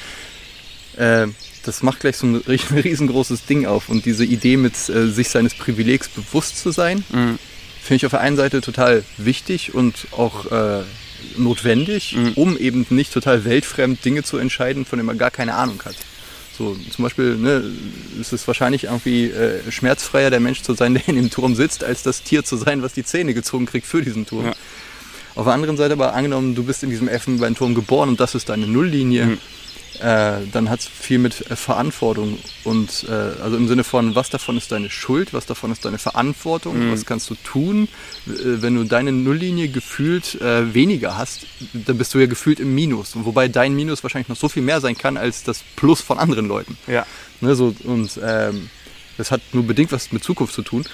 Äh, 0.98 1.28
das 1.64 1.84
macht 1.84 2.00
gleich 2.00 2.18
so 2.18 2.26
ein 2.26 2.38
ri- 2.42 2.60
riesengroßes 2.84 3.46
Ding 3.46 3.68
auf. 3.68 3.90
Und 3.90 4.06
diese 4.06 4.26
Idee 4.26 4.58
mit 4.58 4.74
äh, 4.90 5.08
sich 5.10 5.30
seines 5.30 5.54
Privilegs 5.54 6.10
bewusst 6.10 6.58
zu 6.58 6.72
sein, 6.72 7.04
Mhm. 7.12 7.38
Finde 7.82 7.96
ich 7.98 8.06
auf 8.06 8.12
der 8.12 8.22
einen 8.22 8.38
Seite 8.38 8.62
total 8.62 9.04
wichtig 9.18 9.74
und 9.74 10.08
auch 10.12 10.52
äh, 10.52 10.84
notwendig, 11.38 12.16
Mhm. 12.16 12.32
um 12.36 12.58
eben 12.58 12.86
nicht 12.90 13.14
total 13.14 13.46
weltfremd 13.46 14.04
Dinge 14.04 14.24
zu 14.24 14.38
entscheiden, 14.38 14.86
von 14.86 14.98
denen 14.98 15.08
man 15.08 15.18
gar 15.18 15.32
keine 15.32 15.54
Ahnung 15.56 15.82
hat. 15.86 15.96
So, 16.58 16.76
zum 16.94 17.04
Beispiel 17.04 17.36
ne, 17.38 17.64
ist 18.20 18.34
es 18.34 18.48
wahrscheinlich 18.48 18.84
irgendwie 18.86 19.26
äh, 19.26 19.72
schmerzfreier, 19.72 20.30
der 20.30 20.40
Mensch 20.40 20.62
zu 20.62 20.74
sein, 20.74 20.94
der 20.96 21.08
in 21.08 21.16
dem 21.16 21.30
Turm 21.30 21.56
sitzt, 21.56 21.84
als 21.84 22.04
das 22.04 22.24
Tier 22.24 22.44
zu 22.44 22.58
sein, 22.58 22.82
was 22.84 22.94
die 22.94 23.04
Zähne 23.04 23.34
gezogen 23.34 23.66
kriegt 23.66 23.88
für 23.88 24.02
diesen 24.02 24.26
Turm. 24.26 24.46
Ja. 24.46 24.54
Auf 25.36 25.46
der 25.46 25.54
anderen 25.54 25.78
Seite 25.78 25.94
aber 25.94 26.14
angenommen, 26.14 26.56
du 26.56 26.64
bist 26.64 26.84
in 26.84 26.90
diesem 26.90 27.08
Elfenbeinturm 27.08 27.74
geboren 27.74 28.10
und 28.10 28.20
das 28.20 28.36
ist 28.36 28.50
deine 28.50 28.68
Nulllinie, 28.68 29.26
Mhm. 29.26 29.38
Äh, 30.00 30.38
dann 30.52 30.70
hat 30.70 30.80
es 30.80 30.88
viel 30.88 31.20
mit 31.20 31.50
äh, 31.52 31.56
Verantwortung 31.56 32.38
und 32.64 33.06
äh, 33.10 33.12
also 33.12 33.58
im 33.58 33.68
Sinne 33.68 33.84
von, 33.84 34.16
was 34.16 34.30
davon 34.30 34.58
ist 34.58 34.72
deine 34.72 34.90
Schuld, 34.90 35.34
was 35.34 35.46
davon 35.46 35.72
ist 35.72 35.84
deine 35.86 35.98
Verantwortung, 35.98 36.88
Mhm. 36.88 36.92
was 36.92 37.06
kannst 37.06 37.30
du 37.30 37.36
tun, 37.36 37.88
äh, 38.28 38.32
wenn 38.62 38.76
du 38.76 38.84
deine 38.86 39.12
Nulllinie 39.12 39.68
gefühlt 39.68 40.40
äh, 40.42 40.74
weniger 40.74 41.18
hast, 41.18 41.46
dann 41.74 41.98
bist 41.98 42.14
du 42.14 42.20
ja 42.20 42.26
gefühlt 42.26 42.60
im 42.60 42.74
Minus. 42.74 43.16
Und 43.16 43.26
wobei 43.26 43.48
dein 43.48 43.76
Minus 43.76 44.02
wahrscheinlich 44.04 44.30
noch 44.30 44.38
so 44.38 44.50
viel 44.50 44.64
mehr 44.64 44.82
sein 44.82 44.98
kann 44.98 45.18
als 45.18 45.44
das 45.44 45.64
Plus 45.76 46.02
von 46.02 46.18
anderen 46.18 46.48
Leuten. 46.48 46.78
Ja. 46.88 47.06
Ne, 47.42 47.56
so, 47.56 47.76
und 47.84 48.20
ähm, 48.24 48.70
das 49.18 49.32
hat 49.32 49.42
nur 49.54 49.64
bedingt 49.64 49.92
was 49.92 50.12
mit 50.12 50.24
Zukunft 50.24 50.54
zu 50.54 50.62
tun. 50.62 50.86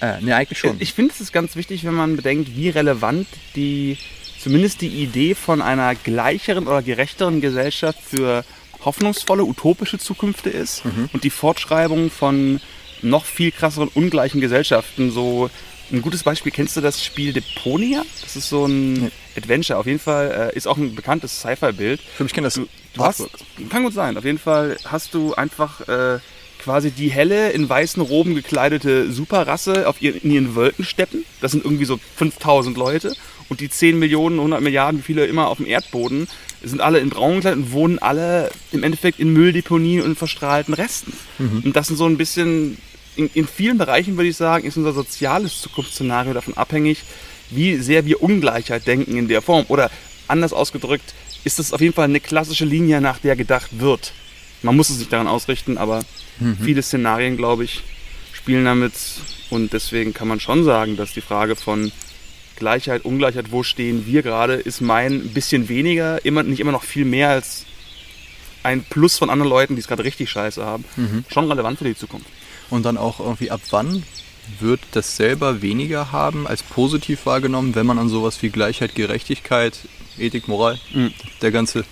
Äh, 0.00 0.20
ne, 0.20 0.34
eigentlich 0.36 0.58
schon. 0.58 0.76
Ich 0.78 0.94
finde, 0.94 1.12
es 1.14 1.20
ist 1.20 1.32
ganz 1.32 1.56
wichtig, 1.56 1.84
wenn 1.84 1.94
man 1.94 2.16
bedenkt, 2.16 2.56
wie 2.56 2.68
relevant 2.70 3.26
die, 3.56 3.98
zumindest 4.42 4.80
die 4.80 4.88
Idee 4.88 5.34
von 5.34 5.60
einer 5.62 5.94
gleicheren 5.94 6.66
oder 6.66 6.82
gerechteren 6.82 7.40
Gesellschaft 7.40 7.98
für 8.02 8.44
hoffnungsvolle, 8.84 9.44
utopische 9.44 9.98
Zukünfte 9.98 10.48
ist 10.50 10.82
und 11.12 11.22
die 11.24 11.30
Fortschreibung 11.30 12.10
von 12.10 12.60
noch 13.02 13.24
viel 13.24 13.50
krasseren, 13.52 13.88
ungleichen 13.88 14.40
Gesellschaften. 14.40 15.10
So 15.10 15.50
ein 15.92 16.02
gutes 16.02 16.22
Beispiel, 16.22 16.52
kennst 16.52 16.76
du 16.76 16.80
das 16.80 17.02
Spiel 17.04 17.32
Deponia? 17.32 18.02
Das 18.22 18.36
ist 18.36 18.48
so 18.48 18.66
ein 18.66 18.92
Nee. 18.94 19.10
Adventure. 19.36 19.78
Auf 19.78 19.86
jeden 19.86 19.98
Fall 19.98 20.50
äh, 20.52 20.56
ist 20.56 20.66
auch 20.66 20.76
ein 20.76 20.94
bekanntes 20.94 21.40
Sci-Fi-Bild. 21.40 22.00
ich 22.00 22.16
glaube, 22.16 22.26
ich 22.28 22.32
kenne 22.34 22.46
das 22.46 22.54
Du, 22.54 22.66
du 22.94 23.04
hast, 23.04 23.24
kann 23.70 23.84
gut 23.84 23.94
sein. 23.94 24.16
Auf 24.16 24.24
jeden 24.24 24.38
Fall 24.38 24.76
hast 24.84 25.14
du 25.14 25.34
einfach 25.34 25.80
äh, 25.88 26.18
quasi 26.60 26.90
die 26.90 27.10
helle, 27.10 27.50
in 27.50 27.68
weißen 27.68 28.02
Roben 28.02 28.34
gekleidete 28.34 29.10
Superrasse 29.10 29.88
auf 29.88 30.00
ihr, 30.00 30.22
in 30.22 30.30
ihren 30.30 30.54
Wolkensteppen. 30.54 31.24
Das 31.40 31.52
sind 31.52 31.64
irgendwie 31.64 31.84
so 31.84 31.98
5000 32.16 32.76
Leute. 32.76 33.14
Und 33.48 33.60
die 33.60 33.68
10 33.68 33.98
Millionen, 33.98 34.38
100 34.38 34.60
Milliarden, 34.60 35.00
wie 35.00 35.04
viele 35.04 35.26
immer 35.26 35.48
auf 35.48 35.56
dem 35.56 35.66
Erdboden, 35.66 36.28
sind 36.62 36.80
alle 36.80 37.00
in 37.00 37.10
braun 37.10 37.36
gekleidet 37.36 37.64
und 37.64 37.72
wohnen 37.72 37.98
alle 37.98 38.50
im 38.70 38.82
Endeffekt 38.82 39.18
in 39.18 39.32
Mülldeponien 39.32 40.02
und 40.02 40.16
verstrahlten 40.16 40.74
Resten. 40.74 41.12
Und 41.64 41.74
das 41.74 41.88
sind 41.88 41.96
so 41.96 42.06
ein 42.06 42.16
bisschen, 42.16 42.76
in, 43.16 43.30
in 43.34 43.46
vielen 43.48 43.78
Bereichen 43.78 44.16
würde 44.16 44.28
ich 44.28 44.36
sagen, 44.36 44.66
ist 44.66 44.76
unser 44.76 44.92
soziales 44.92 45.60
Zukunftsszenario 45.60 46.32
davon 46.32 46.56
abhängig, 46.56 47.02
wie 47.50 47.76
sehr 47.76 48.04
wir 48.04 48.22
Ungleichheit 48.22 48.86
denken 48.86 49.16
in 49.16 49.26
der 49.26 49.42
Form. 49.42 49.64
Oder 49.68 49.90
anders 50.28 50.52
ausgedrückt, 50.52 51.14
ist 51.42 51.58
das 51.58 51.72
auf 51.72 51.80
jeden 51.80 51.94
Fall 51.94 52.04
eine 52.04 52.20
klassische 52.20 52.64
Linie, 52.64 53.00
nach 53.00 53.18
der 53.18 53.34
gedacht 53.34 53.80
wird. 53.80 54.12
Man 54.62 54.76
muss 54.76 54.90
es 54.90 54.98
nicht 54.98 55.12
daran 55.12 55.26
ausrichten, 55.26 55.78
aber 55.78 56.02
viele 56.62 56.82
Szenarien, 56.82 57.36
glaube 57.36 57.64
ich, 57.64 57.82
spielen 58.32 58.64
damit. 58.64 58.92
Und 59.50 59.72
deswegen 59.72 60.14
kann 60.14 60.28
man 60.28 60.40
schon 60.40 60.64
sagen, 60.64 60.96
dass 60.96 61.12
die 61.12 61.20
Frage 61.20 61.56
von 61.56 61.92
Gleichheit, 62.56 63.04
Ungleichheit, 63.04 63.52
wo 63.52 63.62
stehen 63.62 64.06
wir 64.06 64.22
gerade, 64.22 64.54
ist 64.54 64.80
mein 64.80 65.12
ein 65.14 65.28
bisschen 65.34 65.68
weniger, 65.68 66.24
immer, 66.24 66.42
nicht 66.42 66.60
immer 66.60 66.72
noch 66.72 66.82
viel 66.84 67.04
mehr 67.04 67.30
als 67.30 67.64
ein 68.62 68.82
Plus 68.84 69.16
von 69.18 69.30
anderen 69.30 69.48
Leuten, 69.50 69.74
die 69.76 69.80
es 69.80 69.88
gerade 69.88 70.04
richtig 70.04 70.30
scheiße 70.30 70.64
haben. 70.64 70.84
Schon 71.32 71.50
relevant 71.50 71.78
für 71.78 71.84
die 71.84 71.96
Zukunft. 71.96 72.26
Und 72.68 72.84
dann 72.84 72.96
auch 72.98 73.18
irgendwie 73.20 73.50
ab 73.50 73.60
wann 73.70 74.02
wird 74.58 74.80
das 74.92 75.16
selber 75.16 75.62
weniger 75.62 76.12
haben 76.12 76.46
als 76.46 76.62
positiv 76.62 77.24
wahrgenommen, 77.26 77.74
wenn 77.74 77.86
man 77.86 77.98
an 77.98 78.08
sowas 78.08 78.42
wie 78.42 78.50
Gleichheit, 78.50 78.94
Gerechtigkeit, 78.94 79.78
Ethik, 80.18 80.48
Moral, 80.48 80.78
Mhm. 80.92 81.12
der 81.40 81.50
ganze 81.52 81.84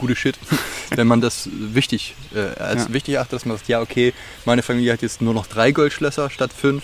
gute 0.00 0.16
Shit 0.16 0.36
wenn 0.96 1.06
man 1.06 1.20
das 1.20 1.48
wichtig, 1.52 2.14
äh, 2.34 2.58
als 2.60 2.88
Ja. 2.88 2.92
wichtig 2.94 3.18
achtet, 3.18 3.34
dass 3.34 3.44
man 3.46 3.56
sagt, 3.56 3.68
ja 3.68 3.80
okay, 3.80 4.12
meine 4.44 4.62
Familie 4.62 4.92
hat 4.92 5.02
jetzt 5.02 5.20
nur 5.22 5.34
noch 5.34 5.46
drei 5.46 5.70
Goldschlösser 5.72 6.30
statt 6.30 6.50
fünf. 6.52 6.82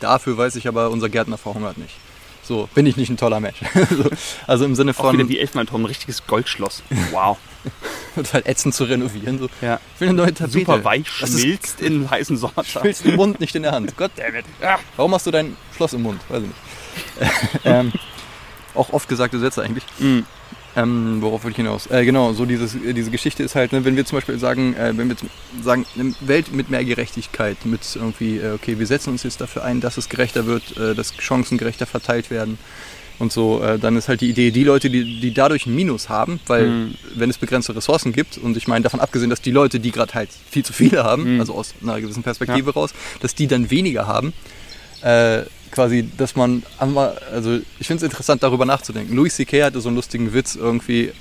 Dafür 0.00 0.36
weiß 0.36 0.56
ich 0.56 0.68
aber, 0.68 0.90
unser 0.90 1.08
Gärtner 1.08 1.38
verhungert 1.38 1.78
nicht. 1.78 1.94
So, 2.42 2.68
bin 2.74 2.86
ich 2.86 2.96
nicht 2.96 3.10
ein 3.10 3.16
toller 3.16 3.40
Mensch. 3.40 3.58
so, 3.90 4.10
also 4.46 4.64
im 4.64 4.74
Sinne 4.74 4.92
Auch 4.92 5.12
wieder 5.12 5.22
von, 5.24 5.28
wie 5.28 5.38
Elfenbeinturm, 5.38 5.82
ein 5.82 5.86
richtiges 5.86 6.26
Goldschloss. 6.26 6.82
Wow. 7.10 7.36
total 8.14 8.42
ätzend 8.46 8.74
zu 8.74 8.84
renovieren. 8.84 9.38
So. 9.38 9.48
Ja. 9.60 9.80
Ich 9.94 10.00
will 10.00 10.08
eine 10.08 10.16
neue 10.16 10.32
Tapete. 10.32 10.60
Super 10.60 10.84
weich, 10.84 11.08
schmilzt 11.08 11.80
in 11.80 12.08
heißen 12.10 12.36
Sommertag. 12.36 12.84
willst 12.84 13.04
den 13.04 13.16
Mund 13.16 13.40
nicht 13.40 13.54
in 13.54 13.64
der 13.64 13.72
Hand. 13.72 13.96
Gott 13.96 14.12
damn 14.16 14.34
it. 14.34 14.44
Ah, 14.62 14.78
warum 14.96 15.12
hast 15.14 15.26
du 15.26 15.30
dein 15.30 15.56
Schloss 15.76 15.92
im 15.92 16.02
Mund? 16.02 16.20
Weiß 16.28 16.42
ich 16.42 16.48
nicht. 16.48 17.64
ähm, 17.64 17.92
auch 18.74 18.92
oft 18.92 19.08
gesagte 19.08 19.38
Sätze 19.38 19.62
eigentlich. 19.62 19.84
Mhm. 19.98 20.24
Ähm, 20.82 21.18
worauf 21.20 21.44
will 21.44 21.50
ich 21.50 21.56
hinaus? 21.56 21.86
Äh, 21.90 22.04
genau, 22.04 22.32
so 22.32 22.44
dieses, 22.44 22.74
äh, 22.74 22.92
diese 22.94 23.10
Geschichte 23.10 23.42
ist 23.42 23.54
halt, 23.54 23.72
ne, 23.72 23.84
wenn 23.84 23.96
wir 23.96 24.04
zum 24.04 24.16
Beispiel 24.18 24.38
sagen, 24.38 24.74
äh, 24.74 24.92
wenn 24.96 25.08
wir 25.08 25.16
sagen, 25.62 25.84
eine 25.98 26.14
Welt 26.20 26.52
mit 26.52 26.70
mehr 26.70 26.84
Gerechtigkeit, 26.84 27.56
mit 27.64 27.80
irgendwie, 27.96 28.38
äh, 28.38 28.52
okay, 28.52 28.78
wir 28.78 28.86
setzen 28.86 29.10
uns 29.10 29.22
jetzt 29.24 29.40
dafür 29.40 29.64
ein, 29.64 29.80
dass 29.80 29.96
es 29.96 30.08
gerechter 30.08 30.46
wird, 30.46 30.76
äh, 30.76 30.94
dass 30.94 31.16
Chancen 31.16 31.58
gerechter 31.58 31.86
verteilt 31.86 32.30
werden 32.30 32.58
und 33.18 33.32
so, 33.32 33.60
äh, 33.62 33.78
dann 33.78 33.96
ist 33.96 34.08
halt 34.08 34.20
die 34.20 34.30
Idee, 34.30 34.50
die 34.52 34.62
Leute, 34.62 34.88
die, 34.90 35.20
die 35.20 35.34
dadurch 35.34 35.66
ein 35.66 35.74
Minus 35.74 36.08
haben, 36.08 36.38
weil 36.46 36.68
Mhm. 36.68 36.94
wenn 37.16 37.30
es 37.30 37.38
begrenzte 37.38 37.74
Ressourcen 37.74 38.12
gibt, 38.12 38.38
und 38.38 38.56
ich 38.56 38.68
meine 38.68 38.84
davon 38.84 39.00
abgesehen, 39.00 39.30
dass 39.30 39.40
die 39.40 39.50
Leute, 39.50 39.80
die 39.80 39.90
gerade 39.90 40.14
halt 40.14 40.30
viel 40.50 40.64
zu 40.64 40.72
viele 40.72 41.02
haben, 41.02 41.34
Mhm. 41.34 41.40
also 41.40 41.54
aus 41.54 41.74
einer 41.82 42.00
gewissen 42.00 42.22
Perspektive 42.22 42.72
raus, 42.74 42.90
dass 43.20 43.34
die 43.34 43.48
dann 43.48 43.70
weniger 43.72 44.06
haben, 44.06 44.32
äh, 45.02 45.42
quasi, 45.70 46.08
dass 46.16 46.36
man 46.36 46.62
also 46.78 47.60
ich 47.78 47.86
finde 47.86 48.04
es 48.04 48.10
interessant, 48.10 48.42
darüber 48.42 48.64
nachzudenken. 48.64 49.14
Louis 49.14 49.34
C.K. 49.34 49.64
hatte 49.64 49.80
so 49.80 49.88
einen 49.88 49.96
lustigen 49.96 50.32
Witz 50.32 50.56
irgendwie. 50.56 51.12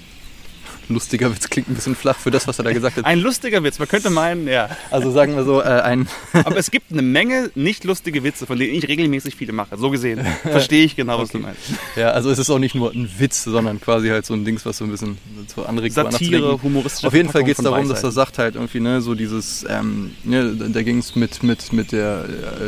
Lustiger 0.89 1.33
Witz 1.33 1.49
klingt 1.49 1.69
ein 1.69 1.75
bisschen 1.75 1.95
flach 1.95 2.17
für 2.17 2.31
das, 2.31 2.47
was 2.47 2.59
er 2.59 2.65
da 2.65 2.73
gesagt 2.73 2.97
hat. 2.97 3.05
Ein 3.05 3.19
lustiger 3.19 3.63
Witz, 3.63 3.79
man 3.79 3.87
könnte 3.87 4.09
meinen, 4.09 4.47
ja. 4.47 4.69
Also 4.91 5.11
sagen 5.11 5.35
wir 5.35 5.43
so, 5.43 5.61
äh, 5.61 5.65
ein, 5.65 6.07
Aber 6.33 6.57
es 6.57 6.71
gibt 6.71 6.91
eine 6.91 7.01
Menge 7.01 7.51
nicht 7.55 7.83
lustige 7.83 8.23
Witze, 8.23 8.45
von 8.45 8.57
denen 8.57 8.73
ich 8.73 8.87
regelmäßig 8.87 9.35
viele 9.35 9.53
mache. 9.53 9.77
So 9.77 9.89
gesehen 9.89 10.25
verstehe 10.43 10.85
ich 10.85 10.95
genau, 10.95 11.19
was 11.19 11.29
du 11.29 11.39
meinst. 11.39 11.61
ja, 11.95 12.11
also 12.11 12.29
es 12.29 12.39
ist 12.39 12.49
auch 12.49 12.59
nicht 12.59 12.75
nur 12.75 12.91
ein 12.91 13.09
Witz, 13.17 13.43
sondern 13.43 13.81
quasi 13.81 14.09
halt 14.09 14.25
so 14.25 14.33
ein 14.33 14.45
Dings, 14.45 14.65
was 14.65 14.77
so 14.77 14.85
ein 14.85 14.91
bisschen 14.91 15.17
so 15.53 15.63
anregt, 15.63 15.95
Satire, 15.95 16.61
humoristische 16.61 17.07
Auf 17.07 17.13
jeden 17.13 17.29
Fall 17.29 17.43
geht 17.43 17.57
es 17.57 17.63
darum, 17.63 17.87
dass 17.89 18.03
er 18.03 18.11
sagt 18.11 18.37
halt 18.37 18.55
irgendwie, 18.55 18.79
ne, 18.79 19.01
so 19.01 19.15
dieses, 19.15 19.65
ähm, 19.69 20.11
ne, 20.23 20.53
da 20.55 20.83
ging 20.83 20.99
es 20.99 21.15
mit, 21.15 21.43
mit, 21.43 21.73
mit 21.73 21.91
der 21.91 22.25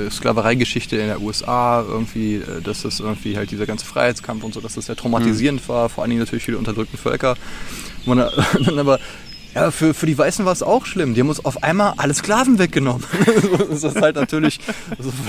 äh, 0.07 0.11
Sklavereigeschichte 0.11 0.97
in 0.97 1.07
der 1.07 1.21
USA 1.21 1.81
irgendwie, 1.87 2.35
äh, 2.35 2.61
dass 2.63 2.81
das 2.83 2.99
irgendwie 2.99 3.37
halt 3.37 3.51
dieser 3.51 3.65
ganze 3.65 3.85
Freiheitskampf 3.85 4.43
und 4.43 4.53
so, 4.53 4.61
dass 4.61 4.75
das 4.75 4.85
sehr 4.85 4.95
traumatisierend 4.95 5.61
Mhm. 5.61 5.69
war, 5.69 5.89
vor 5.89 6.03
allen 6.03 6.09
Dingen 6.11 6.21
natürlich 6.21 6.43
für 6.43 6.51
die 6.51 6.57
unterdrückten 6.57 6.97
Völker. 6.97 7.35
Und 8.05 8.17
man, 8.17 8.29
dann 8.65 8.79
aber, 8.79 8.99
ja, 9.55 9.71
für, 9.71 9.93
für 9.93 10.05
die 10.05 10.17
Weißen 10.17 10.45
war 10.45 10.53
es 10.53 10.61
auch 10.61 10.85
schlimm. 10.85 11.13
Die 11.13 11.21
haben 11.21 11.29
uns 11.29 11.43
auf 11.43 11.63
einmal 11.63 11.93
alle 11.97 12.13
Sklaven 12.13 12.59
weggenommen. 12.59 13.03
das 13.69 13.83
ist 13.83 13.99
halt 13.99 14.15
natürlich 14.15 14.59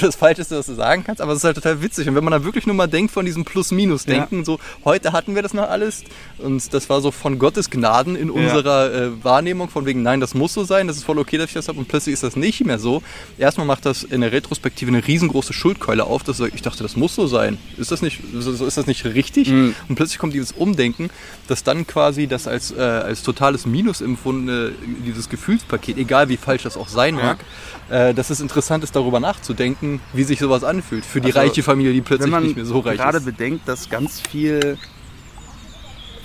das 0.01 0.15
Falscheste, 0.15 0.59
was 0.59 0.67
du 0.67 0.75
sagen 0.75 1.05
kannst, 1.05 1.23
aber 1.23 1.33
es 1.33 1.39
ist 1.39 1.45
halt 1.45 1.57
total 1.57 1.83
witzig. 1.83 2.09
Und 2.09 2.15
wenn 2.15 2.25
man 2.25 2.33
da 2.33 2.45
wirklich 2.45 2.67
nur 2.67 2.77
mal 2.77 2.87
denkt 2.87 3.13
von 3.13 3.25
diesem 3.25 3.45
Plus-Minus-Denken, 3.45 4.45
so 4.45 4.59
heute 4.85 5.13
hatten 5.13 5.35
wir 5.35 5.43
das 5.43 5.55
noch 5.55 5.69
alles 5.69 6.05
und 6.39 6.73
das 6.75 6.91
war 6.91 7.01
so 7.01 7.11
von 7.11 7.39
Gottes 7.39 7.71
Gnaden 7.71 8.15
in 8.15 8.31
unserer 8.31 8.93
äh, 8.93 9.25
Wahrnehmung, 9.25 9.69
von 9.69 9.87
wegen, 9.87 10.03
nein, 10.03 10.21
das 10.21 10.35
muss 10.35 10.53
so 10.53 10.65
sein, 10.65 10.87
das 10.87 10.97
ist 10.97 11.05
voll 11.05 11.19
okay, 11.19 11.39
dass 11.39 11.49
ich 11.49 11.55
das 11.55 11.69
habe 11.69 11.79
und 11.79 11.89
plötzlich 11.89 12.13
ist 12.13 12.23
das 12.23 12.37
nicht 12.37 12.65
mehr 12.65 12.79
so. 12.79 13.03
Erstmal 13.39 13.67
macht 13.67 13.87
das 13.87 14.03
in 14.03 14.21
der 14.21 14.33
Retrospektive 14.33 14.91
eine 14.91 15.07
riesengroße 15.07 15.53
Schuldkeule 15.53 16.05
auf, 16.05 16.25
dass 16.25 16.41
ich 16.41 16.63
dachte, 16.63 16.83
das 16.83 16.97
muss 16.97 17.15
so 17.15 17.27
sein. 17.27 17.59
Ist 17.79 17.91
das 17.91 18.03
nicht, 18.03 18.21
so 18.35 18.67
ist 18.67 18.77
das 18.77 18.87
nicht 18.87 19.05
richtig? 19.05 19.49
Mhm. 19.49 19.75
Und 19.89 19.97
plötzlich 19.97 20.19
kommt 20.19 20.35
dieses 20.35 20.53
Umdenken, 20.53 21.11
dass 21.49 21.65
dann 21.65 21.87
quasi 21.87 22.27
das 22.27 22.47
als, 22.47 22.71
äh, 22.71 22.81
als 22.81 23.23
totales 23.23 23.67
Minus 23.67 24.01
empfundene, 24.21 24.73
dieses 25.07 25.29
Gefühlspaket, 25.29 25.97
egal 25.99 26.29
wie 26.29 26.37
falsch 26.37 26.63
das 26.65 26.77
auch 26.77 26.89
sein 26.89 27.17
Ja. 27.17 27.23
mag, 27.25 27.39
äh, 27.89 28.15
dass 28.15 28.31
es 28.31 28.41
interessant 28.41 28.85
ist, 28.85 28.95
darüber 28.95 29.21
nachzudenken, 29.21 30.01
wie 30.13 30.25
sich 30.25 30.39
sowas 30.39 30.63
anfühlt. 30.65 31.05
Für 31.05 31.21
die 31.21 31.29
Also, 31.29 31.39
reiche 31.41 31.63
Familie, 31.63 31.93
die 31.93 32.01
plötzlich 32.03 32.25
Wenn 32.27 32.31
man 32.31 32.43
nicht 32.45 32.57
mehr 32.57 32.65
so 32.67 32.81
reich 32.81 32.99
gerade 32.99 33.19
ist. 33.19 33.25
bedenkt, 33.25 33.67
dass 33.69 33.89
ganz 33.89 34.21
viel 34.21 34.77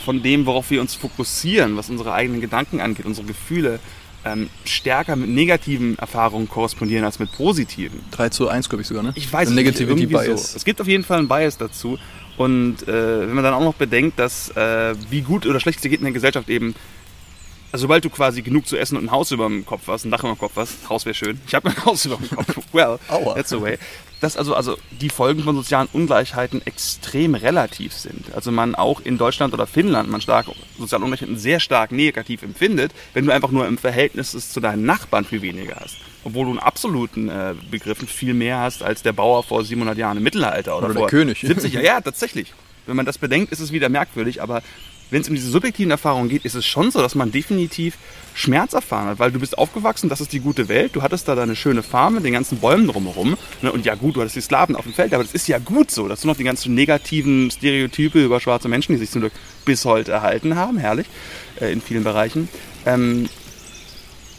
von 0.04 0.22
dem, 0.22 0.46
worauf 0.46 0.70
wir 0.70 0.82
uns 0.82 0.94
fokussieren, 0.94 1.78
was 1.78 1.90
unsere 1.90 2.14
eigenen 2.14 2.42
Gedanken 2.42 2.80
angeht, 2.80 3.06
unsere 3.06 3.26
Gefühle, 3.26 3.80
ähm, 4.24 4.50
stärker 4.66 5.16
mit 5.16 5.30
negativen 5.30 5.98
Erfahrungen 6.00 6.50
korrespondieren 6.50 7.06
als 7.06 7.20
mit 7.20 7.32
positiven. 7.32 8.00
3 8.12 8.30
zu 8.30 8.48
1, 8.50 8.70
glaube 8.70 8.82
ich 8.82 8.88
sogar, 8.88 9.04
ne? 9.04 9.14
Ich 9.16 9.32
weiß 9.32 9.50
Negativity 9.52 9.94
nicht, 10.02 10.12
irgendwie 10.12 10.28
Bias. 10.32 10.52
So. 10.52 10.58
Es 10.58 10.66
gibt 10.66 10.82
auf 10.82 10.88
jeden 10.88 11.04
Fall 11.04 11.20
einen 11.20 11.28
Bias 11.28 11.58
dazu. 11.58 11.98
Und 12.38 12.88
äh, 12.88 13.20
wenn 13.22 13.34
man 13.34 13.44
dann 13.44 13.54
auch 13.54 13.64
noch 13.64 13.76
bedenkt, 13.76 14.18
dass 14.20 14.50
äh, 14.50 14.96
wie 15.12 15.22
gut 15.22 15.46
oder 15.46 15.60
schlecht 15.60 15.78
es 15.78 15.84
geht 15.90 16.00
in 16.00 16.06
der 16.06 16.12
Gesellschaft 16.14 16.50
eben, 16.50 16.74
also 17.76 17.84
sobald 17.84 18.06
du 18.06 18.10
quasi 18.10 18.42
genug 18.42 18.66
zu 18.66 18.78
essen 18.78 18.96
und 18.96 19.04
ein 19.04 19.12
Haus 19.12 19.32
über 19.32 19.48
dem 19.48 19.66
Kopf 19.66 19.88
hast, 19.88 20.06
ein 20.06 20.12
Dach 20.12 20.22
über 20.22 20.30
dem 20.30 20.38
Kopf 20.38 20.54
hast, 20.56 20.88
Haus 20.88 21.06
wäre 21.06 21.14
schön, 21.14 21.42
ich 21.46 21.54
habe 21.54 21.68
ein 21.68 21.76
Haus 21.86 22.06
über 22.06 22.16
dem 22.16 22.30
Kopf, 22.30 22.56
well, 22.72 23.00
Aua. 23.10 23.34
that's 23.34 23.50
the 23.50 23.62
way, 23.62 23.78
dass 24.22 24.38
also, 24.38 24.56
also 24.56 24.78
die 24.92 25.10
Folgen 25.10 25.44
von 25.44 25.58
sozialen 25.58 25.90
Ungleichheiten 25.92 26.66
extrem 26.66 27.36
relativ 27.36 27.92
sind. 27.92 28.34
Also 28.34 28.50
man 28.54 28.76
auch 28.76 29.02
in 29.02 29.18
Deutschland 29.18 29.54
oder 29.54 29.68
Finnland 29.68 30.10
man 30.10 30.22
stark 30.22 30.46
soziale 30.80 31.04
Ungleichheiten 31.04 31.38
sehr 31.38 31.60
stark 31.60 31.92
negativ 31.92 32.44
empfindet, 32.44 32.94
wenn 33.14 33.26
du 33.26 33.34
einfach 33.34 33.52
nur 33.52 33.68
im 33.68 33.78
Verhältnis 33.78 34.34
es 34.34 34.54
zu 34.54 34.62
deinen 34.62 34.86
Nachbarn 34.86 35.26
viel 35.26 35.42
weniger 35.42 35.76
hast. 35.76 35.98
Obwohl 36.24 36.46
du 36.46 36.54
in 36.54 36.60
absoluten 36.60 37.28
äh, 37.28 37.56
Begriffen 37.70 38.08
viel 38.08 38.34
mehr 38.34 38.60
hast 38.60 38.84
als 38.84 39.04
der 39.04 39.12
Bauer 39.12 39.44
vor 39.44 39.66
700 39.66 39.98
Jahren 39.98 40.16
im 40.16 40.24
Mittelalter 40.24 40.78
oder, 40.78 40.86
Oder 40.86 40.94
der 40.94 41.00
vor 41.02 41.10
König. 41.10 41.42
70 41.42 41.74
Jahren. 41.74 41.86
Ja, 41.86 42.00
tatsächlich. 42.00 42.54
Wenn 42.86 42.96
man 42.96 43.06
das 43.06 43.18
bedenkt, 43.18 43.52
ist 43.52 43.60
es 43.60 43.72
wieder 43.74 43.90
merkwürdig, 43.90 44.42
aber 44.42 44.62
wenn 45.10 45.22
es 45.22 45.30
um 45.30 45.36
diese 45.36 45.50
subjektiven 45.50 45.92
Erfahrungen 45.92 46.30
geht, 46.30 46.46
ist 46.46 46.56
es 46.56 46.66
schon 46.66 46.92
so, 46.92 47.02
dass 47.02 47.16
man 47.16 47.32
definitiv 47.32 47.98
Schmerz 48.34 48.74
erfahren 48.74 49.08
hat, 49.08 49.20
weil 49.20 49.32
du 49.32 49.40
bist 49.40 49.58
aufgewachsen, 49.58 50.10
das 50.10 50.20
ist 50.20 50.34
die 50.34 50.40
gute 50.40 50.68
Welt, 50.68 50.96
du 50.96 51.02
hattest 51.02 51.28
da 51.28 51.36
deine 51.36 51.56
schöne 51.56 51.84
Farm 51.84 52.16
mit 52.16 52.26
den 52.26 52.34
ganzen 52.34 52.60
Bäumen 52.60 52.88
drumherum 52.88 53.38
ne, 53.62 53.72
und 53.72 53.86
ja 53.86 53.96
gut, 53.96 54.16
du 54.16 54.22
hattest 54.22 54.36
die 54.36 54.42
Sklaven 54.42 54.76
auf 54.76 54.84
dem 54.84 54.94
Feld, 54.94 55.14
aber 55.14 55.24
das 55.24 55.34
ist 55.34 55.48
ja 55.48 55.58
gut 55.60 55.92
so, 55.92 56.08
dass 56.08 56.22
du 56.22 56.28
noch 56.28 56.38
die 56.38 56.44
ganzen 56.44 56.74
negativen 56.74 57.50
Stereotype 57.50 58.24
über 58.24 58.40
schwarze 58.40 58.68
Menschen, 58.68 58.94
die 58.94 59.00
sich 59.00 59.12
zum 59.12 59.22
Glück 59.22 59.34
bis 59.64 59.86
heute 59.86 60.12
erhalten 60.12 60.56
haben, 60.56 60.78
herrlich, 60.78 61.08
äh, 61.62 61.72
in 61.72 61.82
vielen 61.82 62.04
Bereichen. 62.04 62.50
Ähm, 62.86 63.30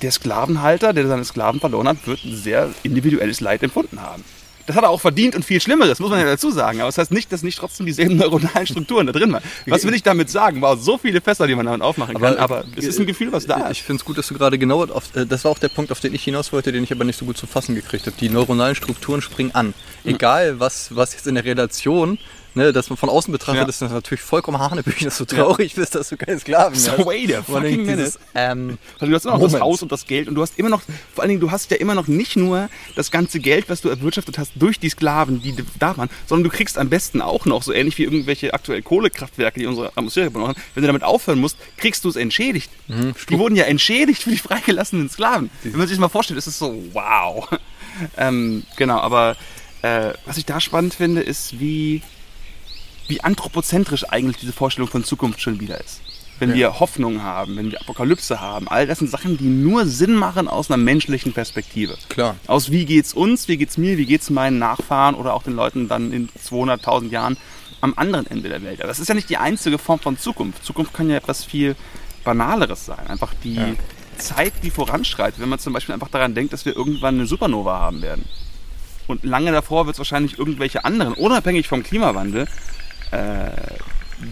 der 0.02 0.10
Sklavenhalter, 0.10 0.92
der 0.92 1.06
seine 1.06 1.24
Sklaven 1.24 1.60
verloren 1.60 1.88
hat, 1.88 2.06
wird 2.06 2.22
ein 2.24 2.36
sehr 2.36 2.70
individuelles 2.82 3.40
Leid 3.40 3.62
empfunden 3.62 4.02
haben. 4.02 4.24
Das 4.66 4.76
hat 4.76 4.82
er 4.84 4.90
auch 4.90 5.00
verdient 5.00 5.34
und 5.36 5.44
viel 5.44 5.60
Schlimmeres, 5.60 6.00
muss 6.00 6.10
man 6.10 6.18
ja 6.18 6.24
dazu 6.26 6.50
sagen. 6.50 6.80
Aber 6.80 6.88
das 6.88 6.98
heißt 6.98 7.12
nicht, 7.12 7.32
dass 7.32 7.42
nicht 7.42 7.58
trotzdem 7.58 7.86
dieselben 7.86 8.16
neuronalen 8.16 8.66
Strukturen 8.66 9.06
da 9.06 9.12
drin 9.12 9.32
waren. 9.32 9.42
Was 9.66 9.84
will 9.84 9.94
ich 9.94 10.02
damit 10.02 10.28
sagen? 10.30 10.60
Wow, 10.60 10.78
so 10.80 10.98
viele 10.98 11.20
Fässer, 11.20 11.46
die 11.46 11.54
man 11.54 11.66
damit 11.66 11.82
aufmachen 11.82 12.18
kann. 12.18 12.36
Aber 12.36 12.64
es 12.76 12.84
ist 12.84 12.98
ein 12.98 13.06
Gefühl, 13.06 13.32
was 13.32 13.46
da 13.46 13.70
Ich 13.70 13.78
ist. 13.80 13.86
finde 13.86 14.00
es 14.00 14.04
gut, 14.04 14.18
dass 14.18 14.26
du 14.28 14.34
gerade 14.34 14.58
genau 14.58 14.84
auf, 14.84 15.14
äh, 15.14 15.24
das 15.24 15.44
war 15.44 15.52
auch 15.52 15.58
der 15.58 15.68
Punkt, 15.68 15.92
auf 15.92 16.00
den 16.00 16.14
ich 16.14 16.24
hinaus 16.24 16.52
wollte, 16.52 16.72
den 16.72 16.84
ich 16.84 16.92
aber 16.92 17.04
nicht 17.04 17.18
so 17.18 17.24
gut 17.24 17.36
zu 17.36 17.46
fassen 17.46 17.74
gekriegt 17.74 18.06
habe. 18.06 18.16
Die 18.20 18.28
neuronalen 18.28 18.74
Strukturen 18.74 19.22
springen 19.22 19.52
an. 19.54 19.72
Egal, 20.04 20.60
was, 20.60 20.94
was 20.94 21.12
jetzt 21.12 21.26
in 21.26 21.34
der 21.36 21.44
Relation, 21.44 22.18
ne, 22.56 22.72
dass 22.72 22.88
man 22.90 22.96
von 22.96 23.08
außen 23.08 23.30
betrachtet, 23.30 23.62
Ja. 23.62 23.68
ist 23.68 23.80
das 23.82 23.92
natürlich 23.92 24.22
vollkommen 24.22 24.58
Hanebüchen, 24.58 25.04
dass 25.04 25.18
du 25.18 25.24
traurig 25.24 25.74
bist, 25.74 25.94
dass 25.94 26.08
du 26.08 26.16
keine 26.16 26.38
Sklaven 26.40 26.76
So, 26.76 26.92
hast. 26.92 27.06
wait 27.06 27.32
a 27.34 27.42
fucking 27.42 27.62
denkt, 27.86 27.88
dieses, 27.90 28.18
ähm, 28.34 28.78
du 28.98 29.14
hast 29.14 29.24
immer 29.26 29.34
noch 29.34 29.42
das 29.42 29.52
Moment. 29.52 29.62
Haus 29.62 29.82
und 29.82 29.92
das 29.92 30.06
Geld 30.06 30.26
und 30.28 30.34
du 30.34 30.42
hast 30.42 30.58
immer 30.58 30.70
noch, 30.70 30.82
vor 31.14 31.22
allen 31.22 31.28
Dingen, 31.28 31.40
du 31.40 31.50
hast 31.52 31.70
ja 31.70 31.76
immer 31.76 31.94
noch 31.94 32.08
nicht 32.08 32.34
nur 32.36 32.68
das 32.96 33.10
ganze 33.12 33.38
Geld, 33.38 33.68
was 33.68 33.80
du 33.82 33.88
erwirtschaftet 33.88 34.38
hast 34.38 34.52
durch 34.56 34.80
die 34.80 34.88
Sklaven, 34.88 35.40
die 35.42 35.54
da 35.78 35.96
waren, 35.96 36.08
sondern 36.26 36.44
du 36.44 36.56
kriegst 36.56 36.78
am 36.78 36.88
besten 36.88 37.20
auch 37.22 37.44
noch, 37.46 37.62
so 37.62 37.72
ähnlich 37.72 37.98
wie 37.98 38.04
irgendwelche 38.04 38.54
aktuell 38.54 38.82
Kohlekraftwerke, 38.82 39.60
die 39.60 39.66
unsere 39.66 39.88
Atmosphäre 39.88 40.30
benutzen, 40.30 40.60
wenn 40.74 40.82
du 40.82 40.86
damit 40.86 41.04
aufhören 41.04 41.38
musst, 41.38 41.56
kriegst 41.76 42.04
du 42.04 42.08
es 42.08 42.16
entschädigt. 42.16 42.70
die 42.88 43.38
wurden 43.38 43.54
ja 43.56 43.64
entschädigt 43.64 44.22
für 44.22 44.30
die 44.30 44.38
freigelassenen 44.38 45.08
Sklaven. 45.10 45.50
Wenn 45.62 45.72
man 45.78 45.86
sich 45.86 45.96
das 45.96 46.00
mal 46.00 46.08
vorstellt, 46.08 46.38
ist 46.38 46.46
es 46.46 46.58
so, 46.58 46.82
wow. 46.92 47.48
ähm, 48.16 48.62
genau, 48.76 48.98
aber 49.00 49.36
äh, 49.82 50.12
was 50.24 50.38
ich 50.38 50.44
da 50.46 50.60
spannend 50.60 50.94
finde, 50.94 51.20
ist, 51.22 51.60
wie, 51.60 52.02
wie 53.08 53.20
anthropozentrisch 53.22 54.08
eigentlich 54.08 54.38
diese 54.38 54.52
Vorstellung 54.52 54.90
von 54.90 55.04
Zukunft 55.04 55.40
schon 55.40 55.60
wieder 55.60 55.80
ist. 55.80 56.00
Wenn 56.38 56.52
wir 56.52 56.80
Hoffnung 56.80 57.22
haben, 57.22 57.56
wenn 57.56 57.70
wir 57.70 57.80
Apokalypse 57.80 58.42
haben, 58.42 58.68
all 58.68 58.86
das 58.86 58.98
sind 58.98 59.10
Sachen, 59.10 59.38
die 59.38 59.44
nur 59.44 59.86
Sinn 59.86 60.14
machen 60.14 60.48
aus 60.48 60.70
einer 60.70 60.76
menschlichen 60.76 61.32
Perspektive. 61.32 61.96
Klar. 62.10 62.36
Aus 62.46 62.70
wie 62.70 62.84
geht's 62.84 63.14
uns, 63.14 63.48
wie 63.48 63.56
geht's 63.56 63.78
mir, 63.78 63.96
wie 63.96 64.04
geht's 64.04 64.28
meinen 64.28 64.58
Nachfahren 64.58 65.14
oder 65.14 65.32
auch 65.32 65.42
den 65.42 65.54
Leuten 65.54 65.88
dann 65.88 66.12
in 66.12 66.28
200.000 66.28 67.08
Jahren 67.08 67.38
am 67.80 67.94
anderen 67.96 68.26
Ende 68.26 68.50
der 68.50 68.62
Welt. 68.62 68.80
Aber 68.80 68.88
das 68.88 68.98
ist 68.98 69.08
ja 69.08 69.14
nicht 69.14 69.30
die 69.30 69.38
einzige 69.38 69.78
Form 69.78 69.98
von 69.98 70.18
Zukunft. 70.18 70.62
Zukunft 70.62 70.92
kann 70.92 71.08
ja 71.08 71.16
etwas 71.16 71.42
viel 71.42 71.74
Banaleres 72.22 72.84
sein. 72.84 73.06
Einfach 73.06 73.32
die 73.42 73.54
Ja. 73.54 73.68
Zeit, 74.18 74.52
die 74.62 74.70
voranschreitet. 74.70 75.40
Wenn 75.40 75.48
man 75.48 75.58
zum 75.58 75.72
Beispiel 75.72 75.94
einfach 75.94 76.08
daran 76.08 76.34
denkt, 76.34 76.52
dass 76.52 76.66
wir 76.66 76.76
irgendwann 76.76 77.14
eine 77.14 77.26
Supernova 77.26 77.78
haben 77.78 78.02
werden. 78.02 78.26
Und 79.06 79.24
lange 79.24 79.52
davor 79.52 79.86
wird 79.86 79.94
es 79.94 79.98
wahrscheinlich 79.98 80.38
irgendwelche 80.38 80.84
anderen, 80.84 81.14
unabhängig 81.14 81.68
vom 81.68 81.82
Klimawandel, 81.82 82.46
äh, 83.10 83.50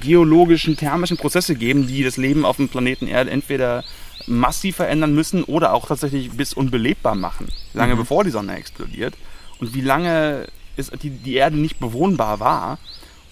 geologischen, 0.01 0.77
thermischen 0.77 1.17
Prozesse 1.17 1.55
geben, 1.55 1.87
die 1.87 2.03
das 2.03 2.17
Leben 2.17 2.45
auf 2.45 2.57
dem 2.57 2.69
Planeten 2.69 3.07
Erde 3.07 3.31
entweder 3.31 3.85
massiv 4.27 4.77
verändern 4.77 5.15
müssen 5.15 5.45
oder 5.45 5.75
auch 5.75 5.87
tatsächlich 5.87 6.31
bis 6.31 6.55
unbelebbar 6.55 7.15
machen. 7.15 7.49
Lange 7.75 7.97
bevor 7.97 8.25
die 8.25 8.31
Sonne 8.31 8.57
explodiert. 8.57 9.15
Und 9.61 9.75
wie 9.75 9.83
lange 9.83 10.47
ist 10.77 10.93
die, 11.03 11.11
die 11.11 11.35
Erde 11.35 11.57
nicht 11.57 11.79
bewohnbar 11.79 12.41
war, 12.41 12.79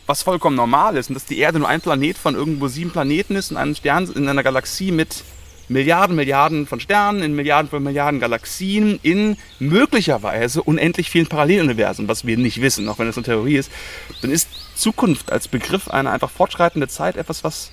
was 0.07 0.23
vollkommen 0.23 0.57
normal 0.57 0.97
ist. 0.97 1.09
Und 1.09 1.15
dass 1.15 1.25
die 1.25 1.39
Erde 1.39 1.59
nur 1.59 1.69
ein 1.69 1.81
Planet 1.81 2.19
von 2.19 2.35
irgendwo 2.35 2.69
sieben 2.69 2.91
Planeten 2.91 3.37
ist 3.37 3.51
in 3.51 3.57
einem 3.57 3.75
Stern, 3.75 4.11
in 4.15 4.29
einer 4.29 4.43
Galaxie 4.43 4.93
mit 4.93 5.25
Milliarden, 5.69 6.17
Milliarden 6.17 6.67
von 6.67 6.81
Sternen, 6.81 7.23
in 7.23 7.35
Milliarden 7.35 7.71
von 7.71 7.83
Milliarden 7.83 8.21
Galaxien, 8.21 8.99
in 9.03 9.37
möglicherweise 9.59 10.63
unendlich 10.63 11.09
vielen 11.11 11.29
Paralleluniversen, 11.29 12.09
was 12.09 12.27
wir 12.27 12.37
nicht 12.37 12.61
wissen, 12.61 12.89
auch 12.89 12.99
wenn 12.99 13.09
es 13.09 13.17
eine 13.17 13.25
Theorie 13.25 13.57
ist, 13.57 13.71
dann 14.21 14.31
ist 14.31 14.49
Zukunft 14.75 15.33
als 15.33 15.49
Begriff 15.49 15.89
eine 15.89 16.11
einfach 16.11 16.31
fortschreitende 16.31 16.89
Zeit 16.89 17.17
etwas, 17.17 17.45
was 17.45 17.71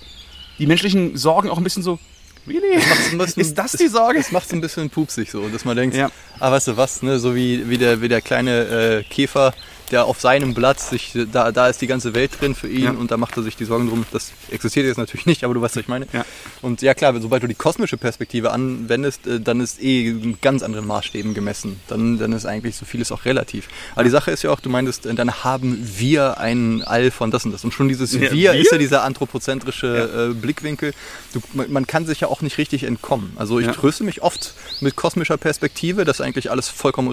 die 0.58 0.68
menschlichen 0.68 1.18
Sorgen 1.18 1.50
auch 1.50 1.58
ein 1.58 1.63
bisschen 1.63 1.84
so 1.84 2.00
Really? 2.48 2.75
Das 2.75 3.12
bisschen, 3.18 3.41
ist 3.41 3.58
das 3.58 3.74
die 3.74 3.88
Sorge? 3.88 4.20
Das 4.20 4.32
macht 4.32 4.48
es 4.48 4.53
ein 4.53 4.62
bisschen 4.62 4.89
pupsig 4.89 5.29
so, 5.29 5.48
dass 5.50 5.65
man 5.65 5.77
denkt, 5.77 5.96
ja. 5.96 6.10
ah, 6.39 6.51
weißt 6.51 6.70
du 6.70 6.77
was, 6.77 7.03
ne, 7.03 7.20
so 7.20 7.36
wie, 7.36 7.70
wie, 7.70 7.77
der, 7.77 8.01
wie 8.01 8.08
der 8.08 8.22
kleine 8.22 9.01
äh, 9.01 9.03
Käfer, 9.03 9.53
der 9.91 10.05
auf 10.05 10.19
seinem 10.19 10.53
Blatt 10.53 10.79
sich, 10.79 11.13
da, 11.31 11.51
da 11.51 11.67
ist 11.67 11.81
die 11.81 11.88
ganze 11.88 12.13
Welt 12.13 12.31
drin 12.39 12.55
für 12.55 12.67
ihn 12.67 12.84
ja. 12.84 12.91
und 12.91 13.12
da 13.12 13.17
macht 13.17 13.38
er 13.38 13.43
sich 13.43 13.55
die 13.55 13.65
Sorgen 13.65 13.88
drum. 13.88 14.05
Das 14.12 14.31
existiert 14.51 14.86
jetzt 14.86 14.98
natürlich 14.98 15.25
nicht, 15.25 15.43
aber 15.43 15.53
du 15.53 15.62
weißt, 15.62 15.75
was 15.75 15.81
ich 15.81 15.88
meine. 15.88 16.08
Ja. 16.13 16.25
Und 16.62 16.81
ja 16.81 16.93
klar, 16.93 17.19
sobald 17.19 17.43
du 17.43 17.48
die 17.48 17.55
kosmische 17.55 17.98
Perspektive 17.98 18.51
anwendest, 18.51 19.27
äh, 19.27 19.39
dann 19.39 19.60
ist 19.62 19.81
eh 19.81 20.10
in 20.10 20.38
ganz 20.41 20.63
anderen 20.63 20.88
Maßstäben 20.88 21.34
gemessen. 21.34 21.79
Dann, 21.88 22.17
dann 22.17 22.34
ist 22.34 22.46
eigentlich 22.46 22.75
so 22.75 22.86
vieles 22.86 23.12
auch 23.12 23.25
relativ. 23.25 23.67
Aber 23.96 24.03
die 24.03 24.10
Sache 24.10 24.31
ist 24.31 24.43
ja 24.43 24.51
auch, 24.51 24.60
du 24.60 24.69
meintest, 24.69 25.05
äh, 25.05 25.13
dann 25.13 25.43
haben 25.43 25.79
wir 25.98 26.38
ein 26.39 26.84
All 26.84 27.12
von 27.12 27.31
das 27.31 27.46
und 27.46 27.51
das. 27.51 27.63
Und 27.63 27.74
schon 27.74 27.88
dieses 27.88 28.13
ja, 28.13 28.22
wir, 28.22 28.31
wir, 28.31 28.53
ist 28.53 28.72
ja 28.72 28.77
dieser 28.77 29.03
anthropozentrische 29.03 30.31
äh, 30.31 30.34
Blickwinkel. 30.34 30.93
Du, 31.34 31.41
man, 31.53 31.72
man, 31.72 31.88
kann 31.88 32.05
sich 32.05 32.19
ja 32.19 32.27
auch 32.27 32.41
nicht 32.41 32.58
richtig 32.58 32.84
entkommen. 32.84 33.34
Also 33.36 33.60
ich 33.60 33.67
tröste 33.67 34.03
mich 34.03 34.22
oft 34.22 34.53
mit 34.81 34.96
kosmischer 34.96 35.38
Perspektive, 35.38 36.05
dass 36.05 36.22
eigentlich 36.22 36.51
alles 36.51 36.69
vollkommen 36.69 37.08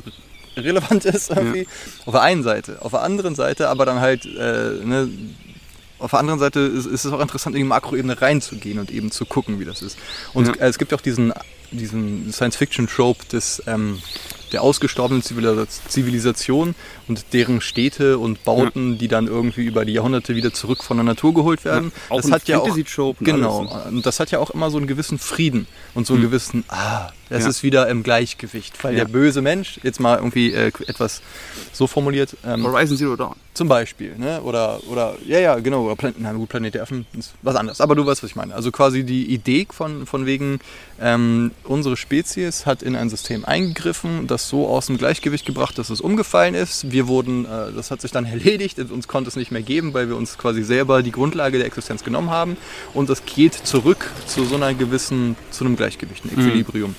relevant 0.57 1.05
ist 1.05 1.31
irgendwie. 1.31 1.61
Ja. 1.61 1.69
Auf 2.07 2.15
der 2.15 2.23
einen 2.23 2.43
Seite. 2.43 2.79
Auf 2.81 2.93
der 2.93 3.03
anderen 3.03 3.35
Seite 3.35 3.69
aber 3.69 3.87
dann 3.87 4.01
halt, 4.01 4.25
äh, 4.25 4.85
ne, 4.85 5.09
auf 5.99 6.11
der 6.11 6.21
anderen 6.21 6.39
Seite 6.39 6.61
ist, 6.61 6.87
ist, 6.87 7.05
es 7.05 7.13
auch 7.13 7.21
interessant, 7.21 7.57
in 7.57 7.63
die 7.63 7.69
Makroebene 7.69 8.21
reinzugehen 8.21 8.79
und 8.79 8.91
eben 8.91 9.11
zu 9.11 9.25
gucken, 9.25 9.61
wie 9.61 9.65
das 9.65 9.83
ist. 9.83 9.99
Und 10.35 10.49
ja. 10.49 10.55
äh, 10.55 10.69
es 10.69 10.79
gibt 10.79 10.93
ja 10.93 10.99
auch 10.99 11.03
diesen, 11.03 11.33
diesen 11.71 12.33
Science-Fiction-Trope 12.33 13.25
des 13.33 13.63
ähm, 13.67 14.01
der 14.53 14.63
ausgestorbenen 14.63 15.23
Zivilisation 15.23 16.75
und 17.09 17.33
deren 17.33 17.61
Städte 17.61 18.19
und 18.19 18.45
Bauten, 18.45 18.93
ja. 18.93 18.99
die 18.99 19.09
dann 19.09 19.27
irgendwie 19.27 19.65
über 19.65 19.85
die 19.85 19.93
Jahrhunderte 19.93 20.35
wieder 20.35 20.53
zurück 20.53 20.83
von 20.83 20.97
der 20.97 21.05
Natur 21.05 21.35
geholt 21.35 21.65
werden. 21.65 21.93
Ja, 22.11 22.17
das 22.17 22.31
hat 22.31 22.49
ja 22.49 22.59
auch 22.59 22.77
genau 23.21 23.85
und 23.89 24.07
das 24.07 24.21
hat 24.21 24.31
ja 24.31 24.39
auch 24.39 24.51
immer 24.51 24.71
so 24.71 24.79
einen 24.79 24.87
gewissen 24.87 25.19
Frieden 25.19 25.67
und 25.95 26.07
so 26.07 26.15
einen 26.15 26.23
hm. 26.23 26.31
gewissen 26.31 26.65
ah, 26.69 27.11
es 27.29 27.43
ja. 27.43 27.49
ist 27.49 27.63
wieder 27.63 27.89
im 27.89 28.03
Gleichgewicht, 28.03 28.83
weil 28.85 28.95
der 28.95 29.05
böse 29.05 29.43
Mensch 29.43 29.81
jetzt 29.83 29.99
mal 29.99 30.17
irgendwie 30.17 30.53
äh, 30.53 30.71
etwas 30.87 31.23
so 31.73 31.89
formuliert. 31.89 32.37
Ähm, 32.45 32.65
Horizon 32.65 32.97
Zero 32.97 33.17
Dawn. 33.17 33.35
Zum 33.53 33.69
Beispiel, 33.69 34.17
ne? 34.17 34.43
Oder 34.43 34.81
oder 34.89 35.17
ja 35.27 35.41
ja 35.41 35.59
genau 35.59 35.87
oder 35.87 35.97
Planet, 35.97 36.21
nein, 36.21 36.37
gut, 36.37 36.51
Planet 36.51 36.75
der 36.75 36.83
Affen 36.83 37.07
ist 37.19 37.35
was 37.43 37.57
anderes. 37.57 37.81
Aber 37.81 37.97
du 37.97 38.07
weißt, 38.07 38.23
was 38.23 38.31
ich 38.31 38.37
meine. 38.37 38.55
Also 38.55 38.71
quasi 38.71 39.03
die 39.03 39.27
Idee 39.27 39.67
von 39.69 40.07
von 40.07 40.27
wegen 40.27 40.61
ähm, 41.01 41.51
unsere 41.65 41.97
Spezies 41.97 42.65
hat 42.65 42.83
in 42.83 42.95
ein 42.95 43.09
System 43.09 43.45
eingegriffen, 43.45 44.27
das 44.27 44.49
so 44.49 44.69
aus 44.69 44.87
dem 44.87 44.97
Gleichgewicht 44.97 45.47
gebracht, 45.47 45.79
dass 45.79 45.91
es 45.91 46.01
umgefallen 46.01 46.55
ist. 46.55 46.93
Wir 46.93 46.96
wurden, 47.07 47.45
äh, 47.45 47.73
das 47.75 47.91
hat 47.91 48.01
sich 48.01 48.11
dann 48.11 48.25
erledigt, 48.27 48.79
uns 48.79 49.09
konnte 49.09 49.29
es 49.29 49.37
nicht 49.37 49.51
mehr 49.51 49.63
geben, 49.63 49.95
weil 49.95 50.09
wir 50.09 50.17
uns 50.17 50.39
quasi 50.39 50.63
selber 50.63 51.03
die 51.03 51.13
Grundlage 51.13 51.59
der 51.59 51.67
Existenz 51.67 52.05
genommen 52.05 52.31
haben. 52.31 52.57
Und 52.95 53.11
das 53.11 53.25
geht 53.25 53.55
zurück 53.55 54.11
zu 54.27 54.45
so 54.45 54.57
einer 54.57 54.75
gewissen, 54.75 55.37
zu 55.51 55.65
einem 55.65 55.77
Gleichgewicht, 55.77 56.25
ein 56.25 56.31
mhm. 56.35 56.49
Equilibrium. 56.49 56.91
Mhm. 56.91 56.97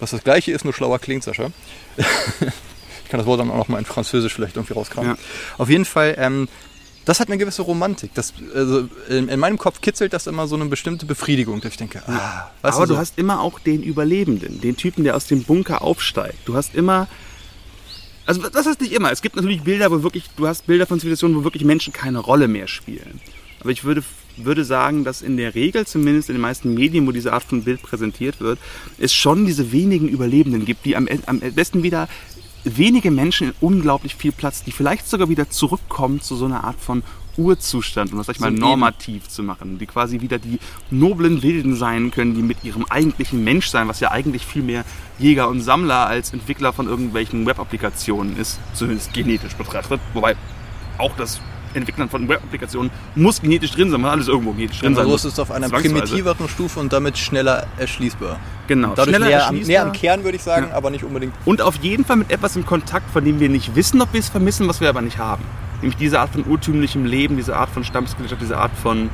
Was 0.00 0.10
das 0.10 0.24
gleiche 0.24 0.50
ist, 0.50 0.64
nur 0.64 0.74
schlauer 0.74 0.98
klingt, 0.98 1.22
Sascha. 1.22 1.50
ich 1.96 3.08
kann 3.08 3.18
das 3.18 3.26
Wort 3.26 3.40
dann 3.40 3.50
auch 3.50 3.56
noch 3.56 3.68
mal 3.68 3.78
in 3.78 3.84
Französisch 3.84 4.34
vielleicht 4.34 4.56
irgendwie 4.56 4.74
rauskramen. 4.74 5.12
Ja. 5.12 5.18
Auf 5.58 5.68
jeden 5.68 5.84
Fall, 5.84 6.16
ähm, 6.18 6.48
das 7.04 7.20
hat 7.20 7.28
eine 7.28 7.38
gewisse 7.38 7.62
Romantik. 7.62 8.12
Das, 8.14 8.32
also 8.54 8.88
in, 9.08 9.28
in, 9.28 9.40
meinem 9.40 9.58
Kopf 9.58 9.80
kitzelt 9.80 10.12
das 10.12 10.26
immer 10.26 10.46
so 10.46 10.56
eine 10.56 10.66
bestimmte 10.66 11.06
Befriedigung, 11.06 11.60
dass 11.60 11.72
ich 11.72 11.76
denke, 11.76 12.02
ah, 12.08 12.50
Aber 12.62 12.86
du, 12.86 12.94
so? 12.94 12.98
hast 12.98 13.18
immer 13.18 13.40
auch 13.40 13.58
den 13.58 13.82
Überlebenden, 13.82 14.60
den 14.60 14.76
Typen, 14.76 15.04
der 15.04 15.16
aus 15.16 15.26
dem 15.26 15.44
Bunker 15.44 15.82
aufsteigt. 15.82 16.38
Du 16.46 16.54
hast 16.54 16.74
immer 16.74 17.08
also 18.26 18.48
das 18.48 18.66
ist 18.66 18.80
nicht 18.80 18.92
immer. 18.92 19.10
Es 19.10 19.22
gibt 19.22 19.36
natürlich 19.36 19.62
Bilder, 19.62 19.90
wo 19.90 20.02
wirklich, 20.02 20.24
du 20.36 20.46
hast 20.46 20.66
Bilder 20.66 20.86
von 20.86 20.98
Zivilisationen, 21.00 21.36
wo 21.36 21.44
wirklich 21.44 21.64
Menschen 21.64 21.92
keine 21.92 22.18
Rolle 22.18 22.48
mehr 22.48 22.68
spielen. 22.68 23.20
Aber 23.60 23.70
ich 23.70 23.84
würde, 23.84 24.02
würde 24.36 24.64
sagen, 24.64 25.04
dass 25.04 25.22
in 25.22 25.36
der 25.36 25.54
Regel, 25.54 25.86
zumindest 25.86 26.28
in 26.28 26.36
den 26.36 26.42
meisten 26.42 26.74
Medien, 26.74 27.06
wo 27.06 27.12
diese 27.12 27.32
Art 27.32 27.44
von 27.44 27.64
Bild 27.64 27.82
präsentiert 27.82 28.40
wird, 28.40 28.58
es 28.98 29.12
schon 29.12 29.46
diese 29.46 29.72
wenigen 29.72 30.08
Überlebenden 30.08 30.64
gibt, 30.64 30.84
die 30.84 30.96
am, 30.96 31.08
am 31.26 31.40
besten 31.40 31.82
wieder 31.82 32.08
wenige 32.64 33.10
Menschen 33.10 33.48
in 33.48 33.54
unglaublich 33.60 34.14
viel 34.14 34.32
Platz, 34.32 34.62
die 34.62 34.72
vielleicht 34.72 35.08
sogar 35.08 35.28
wieder 35.28 35.50
zurückkommen 35.50 36.20
zu 36.20 36.36
so 36.36 36.44
einer 36.44 36.64
Art 36.64 36.80
von 36.80 37.02
Urzustand, 37.36 38.12
um 38.12 38.18
das 38.18 38.26
sag 38.26 38.36
ich 38.36 38.40
mal 38.40 38.50
normativ 38.50 39.28
zu 39.28 39.42
machen, 39.42 39.78
die 39.78 39.86
quasi 39.86 40.20
wieder 40.20 40.38
die 40.38 40.58
noblen 40.90 41.42
Wilden 41.42 41.76
sein 41.76 42.10
können, 42.10 42.34
die 42.34 42.42
mit 42.42 42.64
ihrem 42.64 42.84
eigentlichen 42.88 43.42
Menschsein, 43.44 43.88
was 43.88 44.00
ja 44.00 44.10
eigentlich 44.10 44.46
viel 44.46 44.62
mehr 44.62 44.84
Jäger 45.18 45.48
und 45.48 45.60
Sammler 45.60 46.06
als 46.06 46.32
Entwickler 46.32 46.72
von 46.72 46.88
irgendwelchen 46.88 47.46
Web-Applikationen 47.46 48.36
ist, 48.36 48.58
zumindest 48.74 49.12
genetisch 49.12 49.54
betrachtet, 49.54 50.00
wobei 50.14 50.36
auch 50.98 51.16
das 51.16 51.40
Entwicklern 51.74 52.08
von 52.08 52.28
Web-Applikationen 52.28 52.90
muss 53.14 53.40
genetisch 53.40 53.72
drin 53.72 53.90
sein, 53.90 54.02
weil 54.02 54.10
alles 54.10 54.28
irgendwo 54.28 54.52
genetisch 54.52 54.80
drin 54.80 54.94
sein 54.94 55.06
muss. 55.06 55.24
ist 55.24 55.32
es 55.32 55.38
auf 55.38 55.50
einer 55.50 55.68
primitiveren 55.68 56.48
Stufe 56.48 56.80
und 56.80 56.92
damit 56.92 57.18
schneller 57.18 57.66
erschließbar. 57.78 58.38
Genau. 58.66 58.90
Dadurch 58.94 59.16
schneller 59.16 59.26
näher, 59.26 59.48
am, 59.48 59.58
näher 59.58 59.82
am 59.82 59.92
Kern, 59.92 60.24
würde 60.24 60.36
ich 60.36 60.42
sagen, 60.42 60.68
ja. 60.70 60.76
aber 60.76 60.90
nicht 60.90 61.04
unbedingt. 61.04 61.34
Und 61.44 61.62
auf 61.62 61.76
jeden 61.76 62.04
Fall 62.04 62.16
mit 62.16 62.30
etwas 62.30 62.56
in 62.56 62.66
Kontakt, 62.66 63.10
von 63.10 63.24
dem 63.24 63.40
wir 63.40 63.48
nicht 63.48 63.74
wissen, 63.74 64.00
ob 64.00 64.12
wir 64.12 64.20
es 64.20 64.28
vermissen, 64.28 64.68
was 64.68 64.80
wir 64.80 64.88
aber 64.88 65.02
nicht 65.02 65.18
haben. 65.18 65.44
Nämlich 65.82 65.96
diese 65.96 66.20
Art 66.20 66.30
von 66.30 66.44
urtümlichem 66.46 67.04
Leben, 67.04 67.36
diese 67.36 67.56
Art 67.56 67.68
von 67.68 67.84
Stammesgesellschaft, 67.84 68.40
diese 68.40 68.56
Art 68.56 68.72
von 68.80 69.10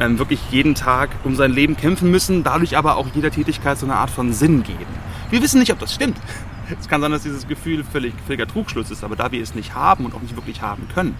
ähm, 0.00 0.18
wirklich 0.18 0.40
jeden 0.50 0.74
Tag 0.74 1.10
um 1.24 1.34
sein 1.34 1.52
Leben 1.52 1.76
kämpfen 1.76 2.10
müssen, 2.10 2.44
dadurch 2.44 2.76
aber 2.76 2.96
auch 2.96 3.06
jeder 3.14 3.30
Tätigkeit 3.30 3.78
so 3.78 3.86
eine 3.86 3.96
Art 3.96 4.10
von 4.10 4.32
Sinn 4.32 4.62
geben. 4.62 4.86
Wir 5.30 5.42
wissen 5.42 5.60
nicht, 5.60 5.72
ob 5.72 5.78
das 5.78 5.94
stimmt. 5.94 6.16
Es 6.80 6.86
kann 6.86 7.00
sein, 7.00 7.10
dass 7.10 7.24
dieses 7.24 7.48
Gefühl 7.48 7.82
völlig, 7.82 8.14
völliger 8.28 8.46
Trugschluss 8.46 8.92
ist, 8.92 9.02
aber 9.02 9.16
da 9.16 9.32
wir 9.32 9.42
es 9.42 9.56
nicht 9.56 9.74
haben 9.74 10.04
und 10.04 10.14
auch 10.14 10.20
nicht 10.20 10.36
wirklich 10.36 10.62
haben 10.62 10.86
können, 10.94 11.16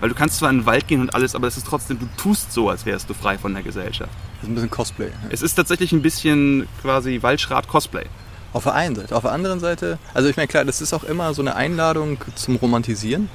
weil 0.00 0.10
du 0.10 0.14
kannst 0.14 0.36
zwar 0.36 0.50
in 0.50 0.58
den 0.58 0.66
Wald 0.66 0.86
gehen 0.86 1.00
und 1.00 1.14
alles, 1.14 1.34
aber 1.34 1.46
es 1.46 1.56
ist 1.56 1.66
trotzdem, 1.66 1.98
du 1.98 2.06
tust 2.18 2.52
so, 2.52 2.68
als 2.68 2.84
wärst 2.84 3.08
du 3.08 3.14
frei 3.14 3.38
von 3.38 3.54
der 3.54 3.62
Gesellschaft. 3.62 4.10
Das 4.34 4.42
ist 4.42 4.48
ein 4.50 4.54
bisschen 4.54 4.70
Cosplay. 4.70 5.06
Ja. 5.06 5.30
Es 5.30 5.40
ist 5.40 5.54
tatsächlich 5.54 5.92
ein 5.92 6.02
bisschen 6.02 6.68
quasi 6.82 7.20
Waldschrat-Cosplay. 7.22 8.04
Auf 8.52 8.64
der 8.64 8.74
einen 8.74 8.94
Seite. 8.94 9.16
Auf 9.16 9.22
der 9.22 9.32
anderen 9.32 9.60
Seite, 9.60 9.98
also 10.12 10.28
ich 10.28 10.36
meine, 10.36 10.48
klar, 10.48 10.66
das 10.66 10.82
ist 10.82 10.92
auch 10.92 11.04
immer 11.04 11.32
so 11.32 11.40
eine 11.40 11.56
Einladung 11.56 12.18
zum 12.34 12.56
Romantisieren. 12.56 13.30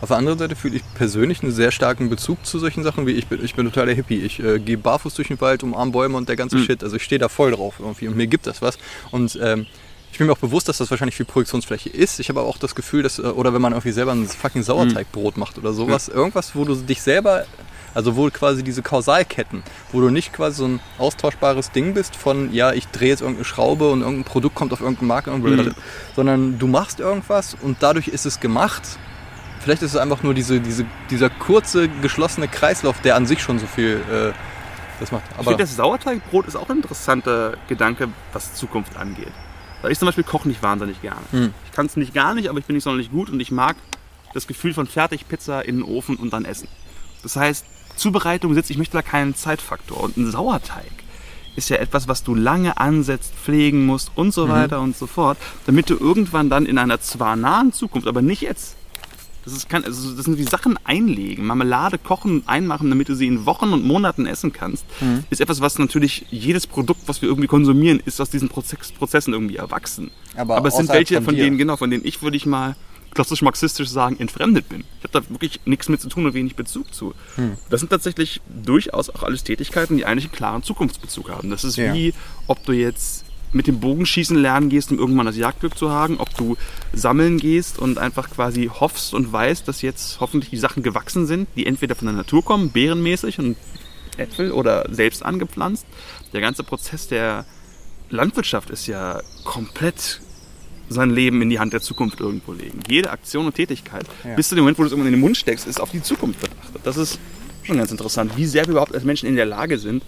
Auf 0.00 0.08
der 0.08 0.16
anderen 0.16 0.38
Seite 0.38 0.56
fühle 0.56 0.76
ich 0.76 0.82
persönlich 0.94 1.42
einen 1.42 1.52
sehr 1.52 1.70
starken 1.70 2.08
Bezug 2.08 2.44
zu 2.46 2.58
solchen 2.58 2.82
Sachen, 2.82 3.06
wie 3.06 3.12
ich 3.12 3.26
bin, 3.26 3.44
ich 3.44 3.54
bin 3.54 3.66
totaler 3.66 3.92
Hippie. 3.92 4.20
Ich 4.20 4.40
äh, 4.40 4.58
gehe 4.58 4.78
barfuß 4.78 5.14
durch 5.14 5.28
den 5.28 5.40
Wald, 5.40 5.62
umarme 5.62 5.92
Bäume 5.92 6.16
und 6.16 6.28
der 6.28 6.36
ganze 6.36 6.56
mhm. 6.56 6.64
Shit. 6.64 6.82
Also 6.82 6.96
ich 6.96 7.02
stehe 7.02 7.18
da 7.18 7.28
voll 7.28 7.50
drauf 7.50 7.74
irgendwie 7.78 8.08
und 8.08 8.16
mir 8.16 8.26
gibt 8.26 8.46
das 8.46 8.62
was. 8.62 8.78
Und 9.10 9.38
ähm, 9.42 9.66
ich 10.12 10.18
bin 10.18 10.26
mir 10.26 10.32
auch 10.32 10.38
bewusst, 10.38 10.68
dass 10.68 10.78
das 10.78 10.90
wahrscheinlich 10.90 11.16
viel 11.16 11.26
Produktionsfläche 11.26 11.88
ist. 11.90 12.18
Ich 12.18 12.28
habe 12.28 12.40
aber 12.40 12.48
auch 12.48 12.58
das 12.58 12.74
Gefühl, 12.74 13.02
dass, 13.02 13.18
äh, 13.18 13.22
oder 13.22 13.52
wenn 13.52 13.62
man 13.62 13.72
irgendwie 13.72 13.92
selber 13.92 14.12
ein 14.12 14.26
fucking 14.26 14.62
Sauerteigbrot 14.62 15.36
macht 15.36 15.58
oder 15.58 15.72
sowas, 15.72 16.08
ja. 16.08 16.14
irgendwas, 16.14 16.56
wo 16.56 16.64
du 16.64 16.74
dich 16.74 17.02
selber, 17.02 17.44
also 17.94 18.16
wo 18.16 18.28
quasi 18.30 18.62
diese 18.62 18.82
Kausalketten, 18.82 19.62
wo 19.92 20.00
du 20.00 20.10
nicht 20.10 20.32
quasi 20.32 20.58
so 20.58 20.66
ein 20.66 20.80
austauschbares 20.98 21.72
Ding 21.72 21.94
bist 21.94 22.16
von, 22.16 22.52
ja, 22.52 22.72
ich 22.72 22.88
drehe 22.88 23.10
jetzt 23.10 23.20
irgendeine 23.20 23.44
Schraube 23.44 23.90
und 23.90 24.00
irgendein 24.00 24.24
Produkt 24.24 24.54
kommt 24.54 24.72
auf 24.72 24.80
irgendeine 24.80 25.08
Marke, 25.08 25.30
mhm. 25.30 25.74
sondern 26.16 26.58
du 26.58 26.66
machst 26.66 27.00
irgendwas 27.00 27.56
und 27.60 27.78
dadurch 27.80 28.08
ist 28.08 28.26
es 28.26 28.40
gemacht. 28.40 28.82
Vielleicht 29.60 29.82
ist 29.82 29.92
es 29.94 29.96
einfach 29.96 30.22
nur 30.22 30.34
diese, 30.34 30.60
diese, 30.60 30.86
dieser 31.10 31.30
kurze, 31.30 31.88
geschlossene 31.88 32.48
Kreislauf, 32.48 33.00
der 33.02 33.16
an 33.16 33.26
sich 33.26 33.42
schon 33.42 33.58
so 33.58 33.66
viel 33.66 34.00
äh, 34.10 34.32
das 35.00 35.12
macht. 35.12 35.24
Aber 35.32 35.42
ich 35.42 35.48
finde, 35.48 35.64
das 35.64 35.76
Sauerteigbrot 35.76 36.46
ist 36.46 36.56
auch 36.56 36.68
ein 36.68 36.76
interessanter 36.76 37.54
Gedanke, 37.68 38.08
was 38.32 38.54
Zukunft 38.54 38.96
angeht. 38.96 39.32
Weil 39.82 39.92
ich 39.92 39.98
zum 39.98 40.06
Beispiel 40.06 40.24
koche 40.24 40.48
nicht 40.48 40.62
wahnsinnig 40.62 41.00
gerne. 41.00 41.20
Hm. 41.30 41.54
Ich 41.66 41.72
kann 41.72 41.86
es 41.86 41.96
nicht 41.96 42.14
gar 42.14 42.34
nicht, 42.34 42.48
aber 42.48 42.58
ich 42.58 42.66
bin 42.66 42.74
nicht 42.74 42.84
sonderlich 42.84 43.10
gut 43.10 43.30
und 43.30 43.40
ich 43.40 43.50
mag 43.50 43.76
das 44.34 44.46
Gefühl 44.46 44.74
von 44.74 44.86
Fertigpizza 44.86 45.60
in 45.60 45.76
den 45.76 45.84
Ofen 45.84 46.16
und 46.16 46.32
dann 46.32 46.44
essen. 46.44 46.68
Das 47.22 47.36
heißt, 47.36 47.64
Zubereitung 47.96 48.54
sitzt, 48.54 48.70
ich 48.70 48.78
möchte 48.78 48.96
da 48.96 49.02
keinen 49.02 49.34
Zeitfaktor. 49.34 50.00
Und 50.00 50.16
ein 50.16 50.30
Sauerteig 50.30 50.90
ist 51.56 51.68
ja 51.68 51.76
etwas, 51.76 52.08
was 52.08 52.22
du 52.22 52.34
lange 52.34 52.78
ansetzt, 52.78 53.34
pflegen 53.34 53.86
musst 53.86 54.12
und 54.14 54.32
so 54.32 54.46
mhm. 54.46 54.50
weiter 54.50 54.80
und 54.80 54.96
so 54.96 55.06
fort, 55.06 55.38
damit 55.66 55.90
du 55.90 55.96
irgendwann 55.96 56.48
dann 56.48 56.66
in 56.66 56.78
einer 56.78 57.00
zwar 57.00 57.36
nahen 57.36 57.72
Zukunft, 57.72 58.06
aber 58.06 58.22
nicht 58.22 58.42
jetzt, 58.42 58.76
das, 59.44 59.54
ist, 59.54 59.68
kann, 59.68 59.84
also 59.84 60.14
das 60.14 60.24
sind 60.24 60.38
wie 60.38 60.44
Sachen 60.44 60.78
einlegen, 60.84 61.46
Marmelade 61.46 61.98
kochen 61.98 62.32
und 62.32 62.48
einmachen, 62.48 62.90
damit 62.90 63.08
du 63.08 63.14
sie 63.14 63.26
in 63.26 63.46
Wochen 63.46 63.72
und 63.72 63.84
Monaten 63.84 64.26
essen 64.26 64.52
kannst, 64.52 64.84
mhm. 65.00 65.24
ist 65.30 65.40
etwas, 65.40 65.60
was 65.60 65.78
natürlich 65.78 66.26
jedes 66.30 66.66
Produkt, 66.66 67.02
was 67.06 67.22
wir 67.22 67.28
irgendwie 67.28 67.48
konsumieren, 67.48 68.00
ist 68.04 68.20
aus 68.20 68.30
diesen 68.30 68.48
Prozess, 68.48 68.92
Prozessen 68.92 69.32
irgendwie 69.32 69.56
erwachsen. 69.56 70.10
Aber, 70.36 70.56
Aber 70.56 70.68
es 70.68 70.76
sind 70.76 70.88
welche 70.90 71.16
von, 71.16 71.24
von 71.24 71.36
denen, 71.36 71.58
genau, 71.58 71.76
von 71.76 71.90
denen 71.90 72.04
ich, 72.04 72.22
würde 72.22 72.36
ich 72.36 72.46
mal 72.46 72.76
klassisch 73.12 73.42
marxistisch 73.42 73.88
sagen, 73.88 74.18
entfremdet 74.18 74.68
bin. 74.68 74.84
Ich 74.98 75.04
habe 75.04 75.20
da 75.20 75.30
wirklich 75.30 75.60
nichts 75.64 75.88
mit 75.88 76.00
zu 76.00 76.08
tun 76.08 76.26
und 76.26 76.34
wenig 76.34 76.56
Bezug 76.56 76.94
zu. 76.94 77.14
Hm. 77.36 77.56
Das 77.68 77.80
sind 77.80 77.88
tatsächlich 77.88 78.40
durchaus 78.48 79.10
auch 79.10 79.22
alles 79.22 79.44
Tätigkeiten, 79.44 79.96
die 79.96 80.06
eigentlich 80.06 80.26
einen 80.26 80.32
klaren 80.32 80.62
Zukunftsbezug 80.62 81.30
haben. 81.30 81.50
Das 81.50 81.64
ist 81.64 81.76
ja. 81.76 81.92
wie, 81.92 82.14
ob 82.46 82.64
du 82.64 82.72
jetzt 82.72 83.24
mit 83.52 83.66
dem 83.66 83.80
Bogenschießen 83.80 84.36
lernen 84.36 84.68
gehst, 84.68 84.90
um 84.92 84.98
irgendwann 84.98 85.26
das 85.26 85.36
Jagdglück 85.36 85.76
zu 85.76 85.90
haben, 85.90 86.18
ob 86.18 86.34
du 86.36 86.56
sammeln 86.92 87.38
gehst 87.38 87.78
und 87.78 87.98
einfach 87.98 88.30
quasi 88.30 88.70
hoffst 88.72 89.12
und 89.14 89.32
weißt, 89.32 89.66
dass 89.66 89.82
jetzt 89.82 90.20
hoffentlich 90.20 90.50
die 90.50 90.56
Sachen 90.56 90.82
gewachsen 90.82 91.26
sind, 91.26 91.48
die 91.56 91.66
entweder 91.66 91.94
von 91.96 92.06
der 92.06 92.14
Natur 92.14 92.44
kommen, 92.44 92.70
beerenmäßig 92.70 93.38
und 93.38 93.56
Äpfel 94.16 94.52
oder 94.52 94.86
selbst 94.92 95.24
angepflanzt. 95.24 95.86
Der 96.32 96.40
ganze 96.40 96.62
Prozess 96.62 97.08
der 97.08 97.44
Landwirtschaft 98.10 98.70
ist 98.70 98.86
ja 98.86 99.20
komplett 99.44 100.20
sein 100.88 101.10
Leben 101.10 101.40
in 101.42 101.50
die 101.50 101.58
Hand 101.60 101.72
der 101.72 101.80
Zukunft 101.80 102.20
irgendwo 102.20 102.52
legen. 102.52 102.80
Jede 102.88 103.10
Aktion 103.10 103.46
und 103.46 103.54
Tätigkeit, 103.54 104.04
Ja. 104.24 104.34
bis 104.34 104.48
zu 104.48 104.56
dem 104.56 104.62
Moment, 104.64 104.78
wo 104.78 104.82
du 104.82 104.86
es 104.86 104.92
irgendwann 104.92 105.12
in 105.12 105.18
den 105.18 105.20
Mund 105.20 105.36
steckst, 105.36 105.66
ist 105.66 105.80
auf 105.80 105.90
die 105.92 106.02
Zukunft 106.02 106.40
betrachtet. 106.40 106.80
Das 106.84 106.96
ist 106.96 107.18
schon 107.62 107.78
ganz 107.78 107.92
interessant, 107.92 108.32
wie 108.36 108.46
sehr 108.46 108.64
wir 108.66 108.72
überhaupt 108.72 108.94
als 108.94 109.04
Menschen 109.04 109.28
in 109.28 109.36
der 109.36 109.46
Lage 109.46 109.78
sind. 109.78 110.02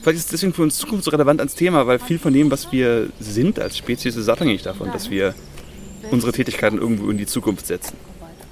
Vielleicht 0.00 0.18
ist 0.18 0.24
es 0.26 0.30
deswegen 0.30 0.54
für 0.54 0.62
uns 0.62 0.76
Zukunft 0.76 1.04
so 1.04 1.10
relevant 1.10 1.40
als 1.40 1.54
Thema, 1.54 1.86
weil 1.86 1.98
viel 1.98 2.18
von 2.18 2.32
dem, 2.32 2.50
was 2.50 2.72
wir 2.72 3.08
sind 3.20 3.58
als 3.58 3.76
Spezies, 3.76 4.16
ist 4.16 4.28
abhängig 4.28 4.62
davon, 4.62 4.90
dass 4.92 5.10
wir 5.10 5.34
unsere 6.10 6.32
Tätigkeiten 6.32 6.78
irgendwo 6.78 7.10
in 7.10 7.18
die 7.18 7.26
Zukunft 7.26 7.66
setzen. 7.66 7.96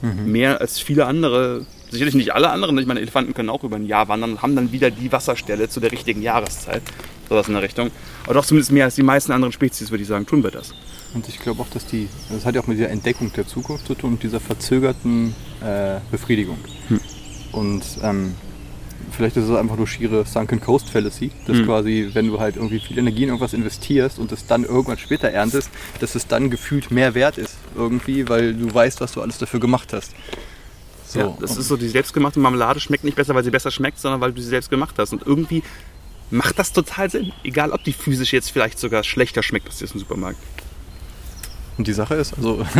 Mehr 0.02 0.60
als 0.60 0.78
viele 0.78 1.06
andere, 1.06 1.64
sicherlich 1.90 2.14
nicht 2.14 2.34
alle 2.34 2.50
anderen, 2.50 2.76
ich 2.78 2.86
meine, 2.86 3.00
Elefanten 3.00 3.32
können 3.32 3.48
auch 3.48 3.64
über 3.64 3.76
ein 3.76 3.86
Jahr 3.86 4.08
wandern 4.08 4.32
und 4.32 4.42
haben 4.42 4.54
dann 4.54 4.72
wieder 4.72 4.90
die 4.90 5.10
Wasserstelle 5.10 5.68
zu 5.68 5.80
der 5.80 5.90
richtigen 5.90 6.22
Jahreszeit. 6.22 6.82
Sowas 7.28 7.48
in 7.48 7.54
der 7.54 7.62
Richtung. 7.62 7.90
Aber 8.24 8.34
doch 8.34 8.44
zumindest 8.44 8.70
mehr 8.72 8.84
als 8.84 8.94
die 8.94 9.02
meisten 9.02 9.32
anderen 9.32 9.52
Spezies, 9.52 9.90
würde 9.90 10.02
ich 10.02 10.08
sagen, 10.08 10.26
tun 10.26 10.44
wir 10.44 10.50
das. 10.50 10.74
Und 11.14 11.28
ich 11.28 11.40
glaube 11.40 11.62
auch, 11.62 11.68
dass 11.68 11.86
die, 11.86 12.08
das 12.30 12.44
hat 12.44 12.54
ja 12.54 12.60
auch 12.60 12.66
mit 12.66 12.78
dieser 12.78 12.90
Entdeckung 12.90 13.32
der 13.32 13.46
Zukunft 13.46 13.86
zu 13.86 13.94
tun 13.94 14.12
und 14.12 14.22
dieser 14.22 14.38
verzögerten 14.38 15.34
äh, 15.60 15.98
Befriedigung. 16.10 16.58
Und 17.52 17.82
ähm, 18.02 18.34
vielleicht 19.16 19.36
ist 19.36 19.48
es 19.48 19.56
einfach 19.56 19.76
nur 19.76 19.86
schiere 19.86 20.24
Sunken 20.24 20.60
Coast 20.60 20.90
Fallacy, 20.90 21.30
dass 21.46 21.62
quasi, 21.64 22.10
wenn 22.12 22.28
du 22.28 22.38
halt 22.38 22.56
irgendwie 22.56 22.78
viel 22.78 22.98
Energie 22.98 23.22
in 23.22 23.30
irgendwas 23.30 23.54
investierst 23.54 24.18
und 24.18 24.30
es 24.32 24.46
dann 24.46 24.64
irgendwann 24.64 24.98
später 24.98 25.28
erntest, 25.30 25.70
dass 26.00 26.14
es 26.14 26.26
dann 26.26 26.50
gefühlt 26.50 26.90
mehr 26.90 27.14
wert 27.14 27.38
ist 27.38 27.56
irgendwie, 27.76 28.28
weil 28.28 28.54
du 28.54 28.72
weißt, 28.72 29.00
was 29.00 29.12
du 29.12 29.22
alles 29.22 29.38
dafür 29.38 29.60
gemacht 29.60 29.92
hast. 29.92 30.12
So. 31.06 31.18
Ja, 31.20 31.36
das 31.40 31.56
ist 31.56 31.68
so, 31.68 31.76
die 31.76 31.88
selbstgemachte 31.88 32.40
Marmelade 32.40 32.80
schmeckt 32.80 33.04
nicht 33.04 33.16
besser, 33.16 33.34
weil 33.34 33.44
sie 33.44 33.50
besser 33.50 33.70
schmeckt, 33.70 33.98
sondern 33.98 34.20
weil 34.20 34.32
du 34.32 34.42
sie 34.42 34.48
selbst 34.48 34.70
gemacht 34.70 34.96
hast. 34.98 35.12
Und 35.12 35.24
irgendwie 35.24 35.62
macht 36.30 36.58
das 36.58 36.72
total 36.72 37.10
Sinn. 37.10 37.32
Egal, 37.44 37.70
ob 37.70 37.84
die 37.84 37.92
physisch 37.92 38.32
jetzt 38.32 38.50
vielleicht 38.50 38.78
sogar 38.78 39.04
schlechter 39.04 39.42
schmeckt 39.42 39.66
als 39.66 39.78
die 39.78 39.84
aus 39.84 39.92
dem 39.92 40.00
Supermarkt. 40.00 40.38
Und 41.78 41.86
die 41.86 41.92
Sache 41.92 42.14
ist, 42.14 42.34
also 42.38 42.60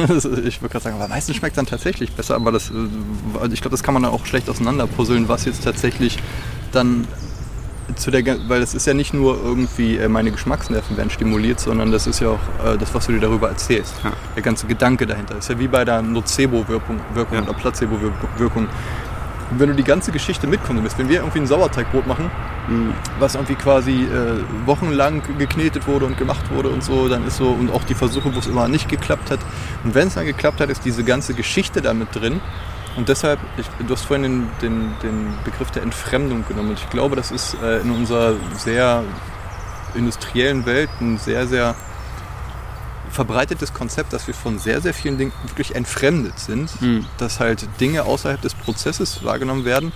ich 0.44 0.62
würde 0.62 0.72
gerade 0.72 0.80
sagen, 0.84 0.96
aber 0.96 1.08
meistens 1.08 1.36
schmeckt 1.36 1.56
dann 1.58 1.66
tatsächlich 1.66 2.12
besser, 2.12 2.34
aber 2.34 2.52
das, 2.52 2.70
äh, 2.70 3.52
ich 3.52 3.60
glaube, 3.60 3.72
das 3.72 3.82
kann 3.82 3.94
man 3.94 4.02
dann 4.04 4.12
auch 4.12 4.24
schlecht 4.26 4.48
auseinanderpuzzeln, 4.48 5.28
was 5.28 5.44
jetzt 5.44 5.64
tatsächlich 5.64 6.18
dann 6.72 7.06
zu 7.94 8.10
der, 8.10 8.24
weil 8.48 8.60
das 8.60 8.74
ist 8.74 8.86
ja 8.86 8.94
nicht 8.94 9.14
nur 9.14 9.36
irgendwie 9.42 9.96
äh, 9.96 10.08
meine 10.08 10.32
Geschmacksnerven 10.32 10.96
werden 10.96 11.10
stimuliert, 11.10 11.60
sondern 11.60 11.92
das 11.92 12.06
ist 12.08 12.20
ja 12.20 12.30
auch 12.30 12.64
äh, 12.64 12.76
das, 12.76 12.92
was 12.94 13.06
du 13.06 13.12
dir 13.12 13.20
darüber 13.20 13.48
erzählst. 13.48 13.94
Ja. 14.02 14.12
Der 14.34 14.42
ganze 14.42 14.66
Gedanke 14.66 15.06
dahinter 15.06 15.38
ist 15.38 15.48
ja 15.48 15.58
wie 15.58 15.68
bei 15.68 15.84
der 15.84 16.02
Nocebo-Wirkung 16.02 16.98
Wirkung 17.14 17.36
Ja. 17.36 17.42
oder 17.44 17.52
Placebo-Wirkung. 17.52 18.66
Und 19.50 19.60
wenn 19.60 19.68
du 19.68 19.74
die 19.74 19.84
ganze 19.84 20.10
Geschichte 20.10 20.46
mitkonsumierst, 20.46 20.98
wenn 20.98 21.08
wir 21.08 21.18
irgendwie 21.18 21.38
ein 21.38 21.46
Sauerteigbrot 21.46 22.06
machen, 22.06 22.30
was 23.20 23.34
irgendwie 23.34 23.54
quasi 23.54 23.92
äh, 23.92 24.66
wochenlang 24.66 25.22
geknetet 25.38 25.86
wurde 25.86 26.06
und 26.06 26.18
gemacht 26.18 26.50
wurde 26.50 26.68
und 26.68 26.82
so, 26.82 27.08
dann 27.08 27.26
ist 27.26 27.36
so, 27.36 27.50
und 27.50 27.70
auch 27.70 27.84
die 27.84 27.94
Versuche, 27.94 28.34
wo 28.34 28.38
es 28.38 28.46
immer 28.46 28.66
nicht 28.66 28.88
geklappt 28.88 29.30
hat. 29.30 29.38
Und 29.84 29.94
wenn 29.94 30.08
es 30.08 30.14
dann 30.14 30.26
geklappt 30.26 30.60
hat, 30.60 30.68
ist 30.68 30.84
diese 30.84 31.04
ganze 31.04 31.34
Geschichte 31.34 31.80
damit 31.80 32.08
drin. 32.12 32.40
Und 32.96 33.08
deshalb, 33.08 33.38
ich, 33.56 33.66
du 33.86 33.92
hast 33.92 34.06
vorhin 34.06 34.22
den, 34.22 34.48
den, 34.62 34.94
den 35.02 35.34
Begriff 35.44 35.70
der 35.70 35.82
Entfremdung 35.82 36.44
genommen. 36.48 36.70
Und 36.70 36.78
ich 36.80 36.90
glaube, 36.90 37.14
das 37.14 37.30
ist 37.30 37.56
äh, 37.62 37.80
in 37.80 37.90
unserer 37.90 38.34
sehr 38.56 39.04
industriellen 39.94 40.66
Welt 40.66 40.90
ein 41.00 41.18
sehr, 41.18 41.46
sehr 41.46 41.74
verbreitetes 43.10 43.72
Konzept, 43.72 44.12
dass 44.12 44.26
wir 44.26 44.34
von 44.34 44.58
sehr, 44.58 44.80
sehr 44.80 44.92
vielen 44.94 45.16
Dingen 45.18 45.32
wirklich 45.44 45.74
entfremdet 45.74 46.38
sind, 46.38 46.70
dass 47.18 47.40
halt 47.40 47.66
Dinge 47.80 48.04
außerhalb 48.04 48.40
des 48.40 48.54
Prozesses 48.54 49.22
wahrgenommen 49.24 49.64
werden, 49.64 49.92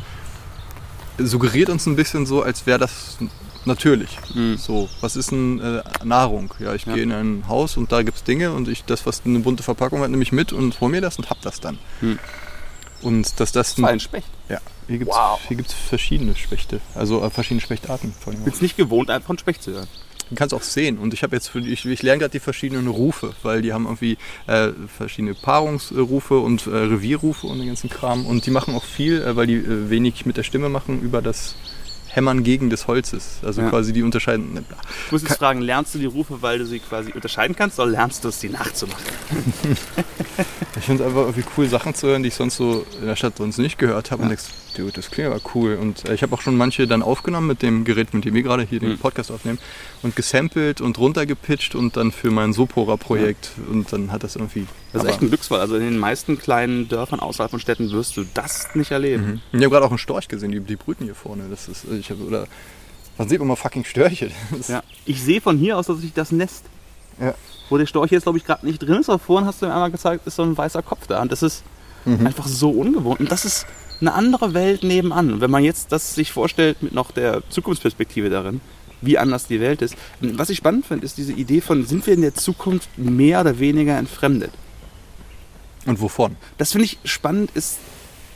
suggeriert 1.19 1.69
uns 1.69 1.87
ein 1.87 1.97
bisschen 1.97 2.25
so, 2.27 2.43
als 2.43 2.67
wäre 2.67 2.79
das 2.79 3.19
natürlich. 3.67 4.19
So, 4.57 4.89
was 5.03 5.17
ist 5.17 5.33
denn 5.33 5.61
äh, 5.61 5.83
Nahrung? 6.05 6.55
Ja, 6.61 6.75
ich 6.75 6.87
Ja. 6.87 6.95
gehe 6.95 7.03
in 7.03 7.13
ein 7.13 7.45
Haus 7.49 7.77
und 7.77 7.93
da 7.93 8.03
gibt 8.03 8.17
es 8.19 8.25
Dinge 8.25 8.53
und 8.53 8.69
ich 8.69 8.85
das, 8.85 9.05
was 9.05 9.23
eine 9.27 9.41
bunte 9.41 9.63
Verpackung 9.63 10.01
hat, 10.01 10.11
nehme 10.11 10.23
ich 10.23 10.33
mit 10.33 10.53
und 10.53 10.81
hol 10.81 10.89
mir 10.89 11.01
das 11.03 11.19
und 11.19 11.29
hab 11.29 11.41
das 11.43 11.61
dann. 11.61 11.79
Und 13.03 13.39
dass 13.41 13.53
das 13.53 13.75
Das 13.75 13.83
war 13.83 13.91
ein 13.91 14.01
Specht. 14.01 14.27
ja, 14.49 14.59
hier 14.87 14.99
gibt 14.99 15.11
es 15.11 15.17
Wow. 15.17 15.41
hier 15.47 15.57
gibt's 15.59 15.75
verschiedene 15.75 16.35
Spechte, 16.37 16.81
also 16.95 17.23
äh, 17.23 17.29
verschiedene 17.31 17.61
Spechtarten. 17.61 18.15
Vor 18.19 18.33
allem 18.33 18.41
Ich 18.41 18.45
bin 18.47 18.55
es 18.55 18.61
nicht 18.63 18.77
gewohnt, 18.79 19.11
einfach 19.11 19.31
einen 19.31 19.39
Specht 19.39 19.63
zu 19.63 19.73
hören. 19.73 19.89
Du 20.31 20.37
kannst 20.37 20.55
auch 20.55 20.63
sehen. 20.63 20.99
Und 20.99 21.13
ich 21.13 21.23
habe 21.23 21.35
jetzt, 21.37 21.49
für, 21.49 21.59
ich, 21.59 21.85
ich 21.85 22.03
lerne 22.03 22.21
gerade 22.21 22.33
die 22.33 22.41
verschiedenen 22.41 22.87
Rufe, 22.87 23.33
weil 23.43 23.63
die 23.63 23.73
haben 23.73 23.85
irgendwie 23.87 24.17
äh, 24.47 24.69
verschiedene 24.97 25.35
Paarungsrufe 25.35 26.39
und 26.39 26.67
äh, 26.67 26.71
Revierrufe 26.71 27.47
und 27.49 27.59
den 27.59 27.67
ganzen 27.67 27.91
Kram. 27.91 28.25
Und 28.27 28.47
die 28.47 28.51
machen 28.51 28.75
auch 28.75 28.85
viel, 28.85 29.21
äh, 29.23 29.35
weil 29.37 29.47
die 29.49 29.57
äh, 29.57 29.91
wenig 29.91 30.27
mit 30.27 30.37
der 30.37 30.45
Stimme 30.45 30.69
machen, 30.69 31.03
über 31.03 31.21
das 31.21 31.57
Hämmern 32.13 32.43
gegen 32.43 32.71
des 32.71 32.87
Holzes. 32.89 33.39
Also 33.45 33.63
Ja. 33.63 33.71
quasi 33.71 33.93
die 33.93 34.03
unterscheiden. 34.03 34.55
ne, 34.55 34.65
Ich 35.07 35.13
muss 35.13 35.23
jetzt 35.23 35.37
fragen, 35.39 35.61
lernst 35.61 35.95
du 35.95 35.99
die 36.01 36.07
Rufe, 36.07 36.43
weil 36.43 36.59
du 36.59 36.67
sie 36.67 36.81
quasi 36.81 37.13
unterscheiden 37.13 37.55
kannst, 37.55 37.79
oder 37.79 37.91
lernst 37.91 38.25
du 38.25 38.29
es, 38.29 38.39
die 38.41 38.49
nachzumachen? 38.49 39.05
Ich 40.77 40.87
finde 40.87 41.03
es 41.03 41.09
einfach 41.09 41.23
irgendwie 41.23 41.45
cool, 41.57 41.69
Sachen 41.69 41.95
zu 41.95 42.07
hören, 42.07 42.23
die 42.23 42.29
ich 42.29 42.35
sonst 42.35 42.57
so 42.57 42.87
in 43.01 43.07
der 43.07 43.17
Stadt 43.17 43.37
sonst 43.37 43.59
nicht 43.59 43.77
gehört 43.79 44.11
habe. 44.11 44.23
Und 44.23 44.29
denkst, 44.31 44.45
dude, 44.81 44.93
das 44.93 45.11
klingt 45.11 45.31
aber 45.31 45.41
cool. 45.55 45.75
Und 45.81 46.09
äh, 46.09 46.15
ich 46.15 46.23
habe 46.23 46.35
auch 46.35 46.41
schon 46.41 46.57
manche 46.57 46.87
dann 46.87 47.03
aufgenommen 47.03 47.47
mit 47.47 47.63
dem 47.63 47.85
Gerät, 47.85 48.13
mit 48.15 48.25
dem 48.25 48.35
wir 48.35 48.43
gerade 48.43 48.63
hier 48.63 48.81
den 48.81 48.99
Podcast 48.99 49.31
aufnehmen. 49.31 49.59
Und 50.03 50.17
gesampelt 50.17 50.81
und 50.81 50.99
runtergepitcht 50.99 51.75
und 51.75 51.97
dann 51.97 52.13
für 52.13 52.31
mein 52.31 52.53
Sopora-Projekt. 52.53 53.53
Und 53.71 53.93
dann 53.93 54.11
hat 54.13 54.25
das 54.25 54.37
irgendwie. 54.37 54.67
Das 54.93 55.05
ist 55.05 55.11
echt 55.11 55.23
ein 55.23 55.29
Glücksfall. 55.29 55.61
Also 55.61 55.77
in 55.77 55.83
den 55.83 55.99
meisten 55.99 56.39
kleinen 56.39 56.89
Dörfern 56.89 57.21
außerhalb 57.21 57.51
von 57.51 57.61
Städten 57.61 57.91
wirst 57.91 58.17
du 58.17 58.25
das 58.35 58.75
nicht 58.75 58.91
erleben. 58.91 59.43
Ich 59.53 59.59
habe 59.59 59.71
gerade 59.71 59.87
auch 59.87 59.91
einen 59.91 59.99
Storch 59.99 60.29
gesehen, 60.29 60.51
die, 60.53 60.61
die 60.61 60.77
brüten 60.77 61.05
hier 61.05 61.15
vorne. 61.15 61.45
Das 61.51 61.69
ist, 61.69 61.85
ich 61.91 62.11
hab, 62.11 62.21
oder 62.21 62.47
man 63.19 63.29
sieht 63.29 63.41
immer 63.41 63.57
fucking 63.57 63.85
Störche. 63.85 64.31
Ja. 64.69 64.83
Ich 65.05 65.23
sehe 65.23 65.41
von 65.41 65.59
hier 65.59 65.77
aus 65.77 65.87
tatsächlich 65.87 66.15
das 66.15 66.33
Nest. 66.33 66.65
Ja. 67.21 67.35
Wo 67.69 67.79
der 67.79 67.87
Storch 67.87 68.11
jetzt, 68.11 68.25
glaube 68.25 68.39
ich, 68.39 68.45
gerade 68.45 68.67
nicht 68.67 68.79
drin 68.79 69.01
ist, 69.01 69.09
aber 69.09 69.19
vorhin 69.19 69.47
hast 69.47 69.63
du 69.63 69.67
mir 69.67 69.73
einmal 69.73 69.91
gezeigt, 69.91 70.27
ist 70.27 70.37
so 70.37 70.43
ein 70.43 70.57
weißer 70.57 70.83
Kopf 70.83 71.07
da. 71.07 71.21
Und 71.23 71.31
das 71.31 71.43
ist 71.43 71.63
einfach 72.25 72.47
so 72.47 72.71
ungewohnt. 72.71 73.21
Und 73.21 73.31
das 73.31 73.45
ist 73.45 73.67
eine 74.01 74.15
andere 74.15 74.55
Welt 74.55 74.83
nebenan. 74.83 75.33
Und 75.33 75.41
wenn 75.41 75.51
man 75.51 75.65
jetzt 75.65 75.93
das 75.93 76.15
sich 76.15 76.33
vorstellt 76.33 76.83
mit 76.83 76.95
noch 76.95 77.11
der 77.11 77.43
Zukunftsperspektive 77.51 78.31
darin, 78.31 78.61
wie 79.03 79.19
anders 79.19 79.47
die 79.47 79.61
Welt 79.61 79.83
ist. 79.83 79.97
Was 80.21 80.51
ich 80.51 80.59
spannend 80.59 80.87
finde, 80.87 81.07
ist 81.07 81.19
diese 81.19 81.33
Idee 81.33 81.61
von, 81.61 81.87
sind 81.87 82.07
wir 82.07 82.15
in 82.15 82.21
der 82.21 82.35
Zukunft 82.35 82.91
mehr 82.99 83.41
oder 83.41 83.59
weniger 83.59 83.97
entfremdet? 83.97 84.53
Und 85.87 86.01
wovon? 86.01 86.37
Das 86.59 86.73
finde 86.73 86.87
ich 86.87 86.99
spannend, 87.05 87.51
ist 87.55 87.79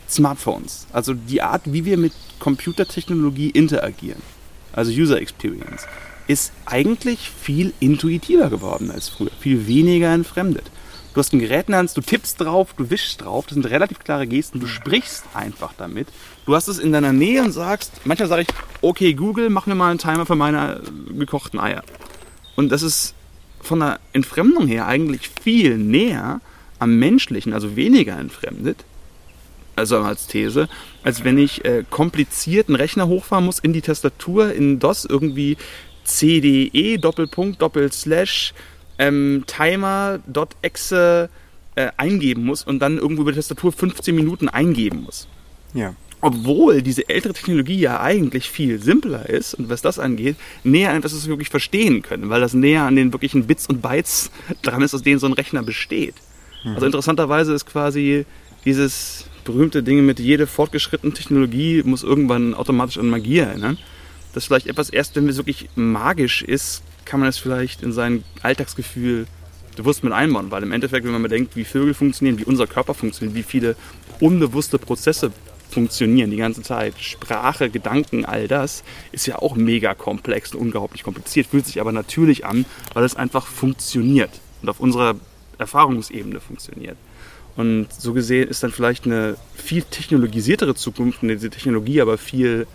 Smartphones. 0.09 0.87
Also 0.93 1.15
die 1.15 1.43
Art, 1.43 1.63
wie 1.67 1.85
wir 1.85 1.99
mit 1.99 2.13
Computertechnologie 2.39 3.51
interagieren, 3.51 4.23
also 4.73 4.91
User 4.91 5.21
Experience, 5.21 5.87
ist 6.27 6.53
eigentlich 6.65 7.31
viel 7.31 7.75
intuitiver 7.81 8.49
geworden 8.49 8.91
als 8.91 9.09
früher, 9.09 9.31
viel 9.41 9.67
weniger 9.67 10.13
entfremdet. 10.13 10.71
Du 11.15 11.21
hast 11.21 11.33
ein 11.33 11.39
Gerät 11.39 11.69
in 11.69 11.73
der 11.73 11.79
Hand, 11.79 11.97
du 11.97 12.01
tippst 12.01 12.41
drauf, 12.41 12.75
du 12.77 12.91
wischst 12.91 13.23
drauf, 13.23 13.47
das 13.47 13.55
sind 13.55 13.67
relativ 13.67 14.01
klare 14.01 14.27
Gesten, 14.27 14.59
du 14.59 14.67
sprichst 14.67 15.25
einfach 15.33 15.73
damit. 15.79 16.09
Du 16.45 16.57
hast 16.57 16.67
es 16.67 16.81
in 16.81 16.93
deiner 16.93 17.13
Nähe 17.13 17.41
und 17.41 17.53
sagst, 17.53 17.93
manchmal 18.05 18.29
sage 18.29 18.43
ich, 18.43 18.49
okay 18.81 19.15
Google, 19.15 19.49
mach 19.49 19.67
mir 19.67 19.77
mal 19.77 19.91
einen 19.91 20.01
Timer 20.01 20.27
für 20.27 20.35
meine 20.35 20.81
äh, 20.81 21.15
gekochten 21.15 21.61
Eier. 21.61 21.85
Und 22.57 22.71
das 22.73 22.83
ist 22.83 23.15
von 23.61 23.79
der 23.79 24.01
Entfremdung 24.13 24.67
her 24.67 24.89
eigentlich 24.89 25.31
viel 25.41 25.79
näher 25.79 26.41
am 26.81 26.99
Menschlichen, 26.99 27.53
also 27.53 27.77
weniger 27.77 28.19
entfremdet, 28.19 28.85
also 29.77 29.99
als 29.99 30.27
These, 30.27 30.69
als 31.05 31.23
wenn 31.23 31.39
ich 31.39 31.65
äh, 31.65 31.85
kompliziert 31.89 32.69
einen 32.69 32.77
Rechner 32.77 33.07
hochfahren 33.07 33.45
muss 33.45 33.61
in 33.61 33.73
die 33.73 33.83
Tastatur, 33.83 34.53
in 34.53 34.81
DOS 34.81 35.05
irgendwie 35.05 35.59
CDE, 36.03 36.99
Doppelpunkt, 36.99 37.63
Doppelslash, 37.63 38.53
ähm, 38.99 39.45
Timer.exe 39.47 41.29
äh, 41.77 41.89
eingeben 41.97 42.45
muss 42.45 42.63
und 42.65 42.79
dann 42.81 42.99
irgendwo 42.99 43.23
über 43.23 43.33
die 43.33 43.37
Tastatur 43.37 43.73
15 43.73 44.15
Minuten 44.15 44.49
eingeben 44.49 45.03
muss. 45.03 45.29
Ja. 45.73 45.95
Obwohl 46.21 46.81
diese 46.81 47.09
ältere 47.09 47.35
Technologie 47.35 47.79
ja 47.79 48.01
eigentlich 48.01 48.49
viel 48.49 48.81
simpler 48.81 49.29
ist 49.29 49.55
und 49.55 49.69
was 49.69 49.83
das 49.83 49.99
angeht, 49.99 50.37
näher 50.63 50.91
an 50.91 50.97
etwas, 50.97 51.15
was 51.15 51.25
wir 51.25 51.31
wirklich 51.33 51.51
verstehen 51.51 52.01
können, 52.01 52.31
weil 52.31 52.41
das 52.41 52.55
näher 52.55 52.83
an 52.83 52.97
den 52.97 53.13
wirklichen 53.13 53.47
Bits 53.47 53.67
und 53.67 53.83
Bytes 53.83 54.31
dran 54.63 54.81
ist, 54.81 54.95
aus 54.95 55.03
denen 55.03 55.19
so 55.19 55.27
ein 55.27 55.35
Rechner 55.35 55.63
besteht. 55.63 56.15
Also 56.65 56.87
interessanterweise 56.87 57.53
ist 57.53 57.67
quasi 57.67 58.25
dieses 58.65 59.27
berühmte 59.45 59.83
Ding 59.83 60.07
mit 60.07 60.19
jede 60.19 60.47
fortgeschrittene 60.47 61.13
Technologie 61.13 61.83
muss 61.85 62.03
irgendwann 62.03 62.55
automatisch 62.55 62.99
an 62.99 63.09
Magie 63.09 63.39
erinnern. 63.39 63.77
Das 64.33 64.47
vielleicht 64.47 64.67
etwas 64.67 64.89
erst, 64.89 65.15
wenn 65.15 65.29
es 65.29 65.37
wirklich 65.37 65.69
magisch 65.77 66.43
ist, 66.43 66.83
kann 67.05 67.21
man 67.21 67.29
es 67.29 67.39
vielleicht 67.39 67.83
in 67.83 67.93
sein 67.93 68.25
Alltagsgefühl 68.43 69.27
bewusst 69.77 70.05
mit 70.05 70.13
einbauen, 70.13 70.51
weil 70.51 70.63
im 70.63 70.73
Endeffekt, 70.73 71.05
wenn 71.05 71.13
man 71.13 71.23
bedenkt, 71.23 71.57
wie 71.57 71.65
Vögel 71.65 71.95
funktionieren, 71.95 72.39
wie 72.39 72.45
unser 72.45 72.67
Körper 72.67 72.95
funktioniert, 72.95 73.37
wie 73.37 73.43
viele 73.43 73.77
unbewusste 74.21 74.79
Prozesse 74.79 75.33
funktionieren 75.71 76.31
die 76.31 76.37
ganze 76.37 76.63
Zeit, 76.63 76.95
Sprache, 77.01 77.69
Gedanken, 77.69 78.25
all 78.25 78.47
das, 78.47 78.85
ist 79.11 79.27
ja 79.27 79.41
auch 79.41 79.57
mega 79.57 79.95
komplex 79.95 80.55
und 80.55 80.61
unglaublich 80.61 81.03
kompliziert, 81.03 81.49
fühlt 81.49 81.67
sich 81.67 81.81
aber 81.81 81.91
natürlich 81.91 82.47
an, 82.47 82.65
weil 82.93 83.05
es 83.05 83.17
einfach 83.17 83.47
funktioniert 83.47 84.31
und 84.63 84.69
auf 84.69 84.79
unserer 84.79 85.17
Erfahrungsebene 85.59 86.41
funktioniert. 86.41 86.97
Und 87.57 87.93
so 87.93 88.13
gesehen 88.13 88.49
ist 88.49 88.63
dann 88.63 88.73
vielleicht 88.73 89.05
eine 89.05 89.37
viel 89.55 89.83
technologisiertere 89.83 90.75
Zukunft, 90.75 91.23
eine 91.23 91.35
diese 91.35 91.51
Technologie 91.51 92.01
aber 92.01 92.19
viel 92.19 92.67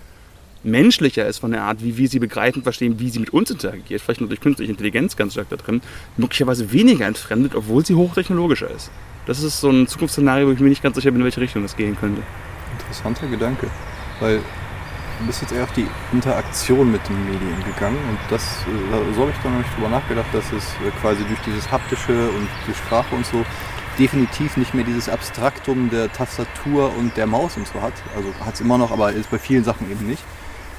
menschlicher 0.64 1.26
ist 1.28 1.40
von 1.40 1.52
der 1.52 1.64
Art, 1.64 1.84
wie 1.84 1.98
wir 1.98 2.08
sie 2.08 2.20
begreifen, 2.20 2.64
verstehen, 2.64 3.00
wie 3.00 3.10
sie 3.10 3.20
mit 3.20 3.32
uns 3.32 3.52
interagiert, 3.52 4.02
vielleicht 4.02 4.22
nur 4.22 4.30
durch 4.30 4.42
künstliche 4.42 4.72
Intelligenz 4.72 5.16
ganz 5.16 5.34
stark 5.34 5.50
da 5.50 5.56
drin, 5.56 5.82
möglicherweise 6.18 6.72
weniger 6.72 7.06
entfremdet, 7.06 7.56
obwohl 7.56 7.86
sie 7.86 7.96
hochtechnologischer 7.96 8.70
ist. 8.70 8.92
Das 9.26 9.42
ist 9.44 9.62
so 9.62 9.70
ein 9.70 9.88
Zukunftsszenario, 9.88 10.48
wo 10.48 10.52
ich 10.52 10.60
mir 10.60 10.70
nicht 10.70 10.84
ganz 10.84 10.96
sicher 10.96 11.12
bin, 11.12 11.22
in 11.22 11.26
welche 11.26 11.42
Richtung 11.42 11.64
es 11.64 11.76
gehen 11.76 11.98
könnte. 11.98 12.22
Interessanter 12.80 13.28
Gedanke, 13.28 13.68
weil 14.20 14.42
du 15.20 15.26
bist 15.28 15.42
jetzt 15.42 15.52
eher 15.52 15.64
auf 15.64 15.74
die 15.74 15.86
Interaktion 16.12 16.92
mit 16.92 17.02
den 17.08 17.26
Medien 17.26 17.64
gegangen 17.66 18.00
und 18.10 18.20
das, 18.30 18.44
äh, 18.44 19.14
so 19.14 19.22
habe 19.22 19.32
ich 19.32 19.38
da 19.44 19.50
noch 19.50 19.60
nicht 19.60 19.76
drüber 19.76 19.90
nachgedacht, 19.90 20.28
dass 20.34 20.46
es 20.52 20.66
äh, 20.86 20.92
quasi 21.02 21.24
durch 21.26 21.40
dieses 21.46 21.70
haptische 21.72 22.30
und 22.30 22.48
die 22.68 22.74
Sprache 22.74 23.16
und 23.16 23.26
so 23.26 23.46
definitiv 24.00 24.56
nicht 24.56 24.74
mehr 24.74 24.86
dieses 24.86 25.10
Abstraktum 25.10 25.90
der 25.90 26.12
Tastatur 26.12 26.96
und 26.98 27.18
der 27.18 27.28
Maus 27.28 27.58
und 27.58 27.68
so 27.68 27.82
hat. 27.82 27.94
Also 28.16 28.34
hat 28.46 28.54
es 28.54 28.62
immer 28.62 28.78
noch, 28.78 28.92
aber 28.92 29.12
ist 29.12 29.30
bei 29.30 29.38
vielen 29.38 29.64
Sachen 29.64 29.92
eben 29.92 30.08
nicht. 30.08 30.24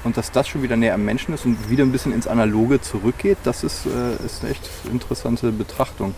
Und 0.03 0.17
dass 0.17 0.31
das 0.33 0.49
schon 0.49 0.63
wieder 0.63 0.77
näher 0.77 0.95
am 0.95 1.05
Menschen 1.05 1.35
ist 1.35 1.45
und 1.45 1.69
wieder 1.71 1.85
ein 1.85 1.93
bisschen 1.93 2.13
ins 2.13 2.27
Analoge 2.27 2.81
zurückgeht, 2.81 3.39
das 3.45 3.63
ist, 3.65 3.85
äh, 3.87 4.25
ist 4.25 4.43
eine 4.43 4.53
echt 4.53 4.69
interessante 4.91 5.53
Betrachtung. 5.53 6.15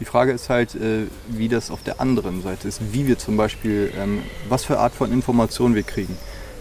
Die 0.00 0.04
Frage 0.04 0.32
ist 0.32 0.50
halt, 0.50 0.74
äh, 0.74 1.06
wie 1.28 1.48
das 1.48 1.70
auf 1.70 1.82
der 1.82 2.00
anderen 2.00 2.42
Seite 2.42 2.68
ist, 2.68 2.80
wie 2.92 3.06
wir 3.06 3.18
zum 3.18 3.36
Beispiel, 3.36 3.92
ähm, 3.96 4.22
was 4.48 4.64
für 4.64 4.78
Art 4.78 4.92
von 4.94 5.12
Informationen 5.12 5.74
wir 5.74 5.84
kriegen. 5.84 6.16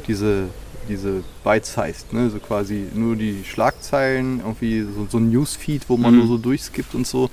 Diese, 0.08 0.46
diese 0.88 1.24
Bite-Sized, 1.44 2.14
ne? 2.14 2.30
so 2.30 2.40
quasi 2.40 2.86
nur 2.94 3.16
die 3.16 3.44
Schlagzeilen, 3.44 4.40
irgendwie 4.40 4.82
so, 4.84 5.08
so 5.10 5.18
ein 5.18 5.32
Newsfeed, 5.32 5.90
wo 5.90 5.98
man 5.98 6.14
Mhm. 6.14 6.20
nur 6.20 6.28
so 6.28 6.38
durchskippt 6.38 6.94
und 6.96 7.08
so. 7.08 7.30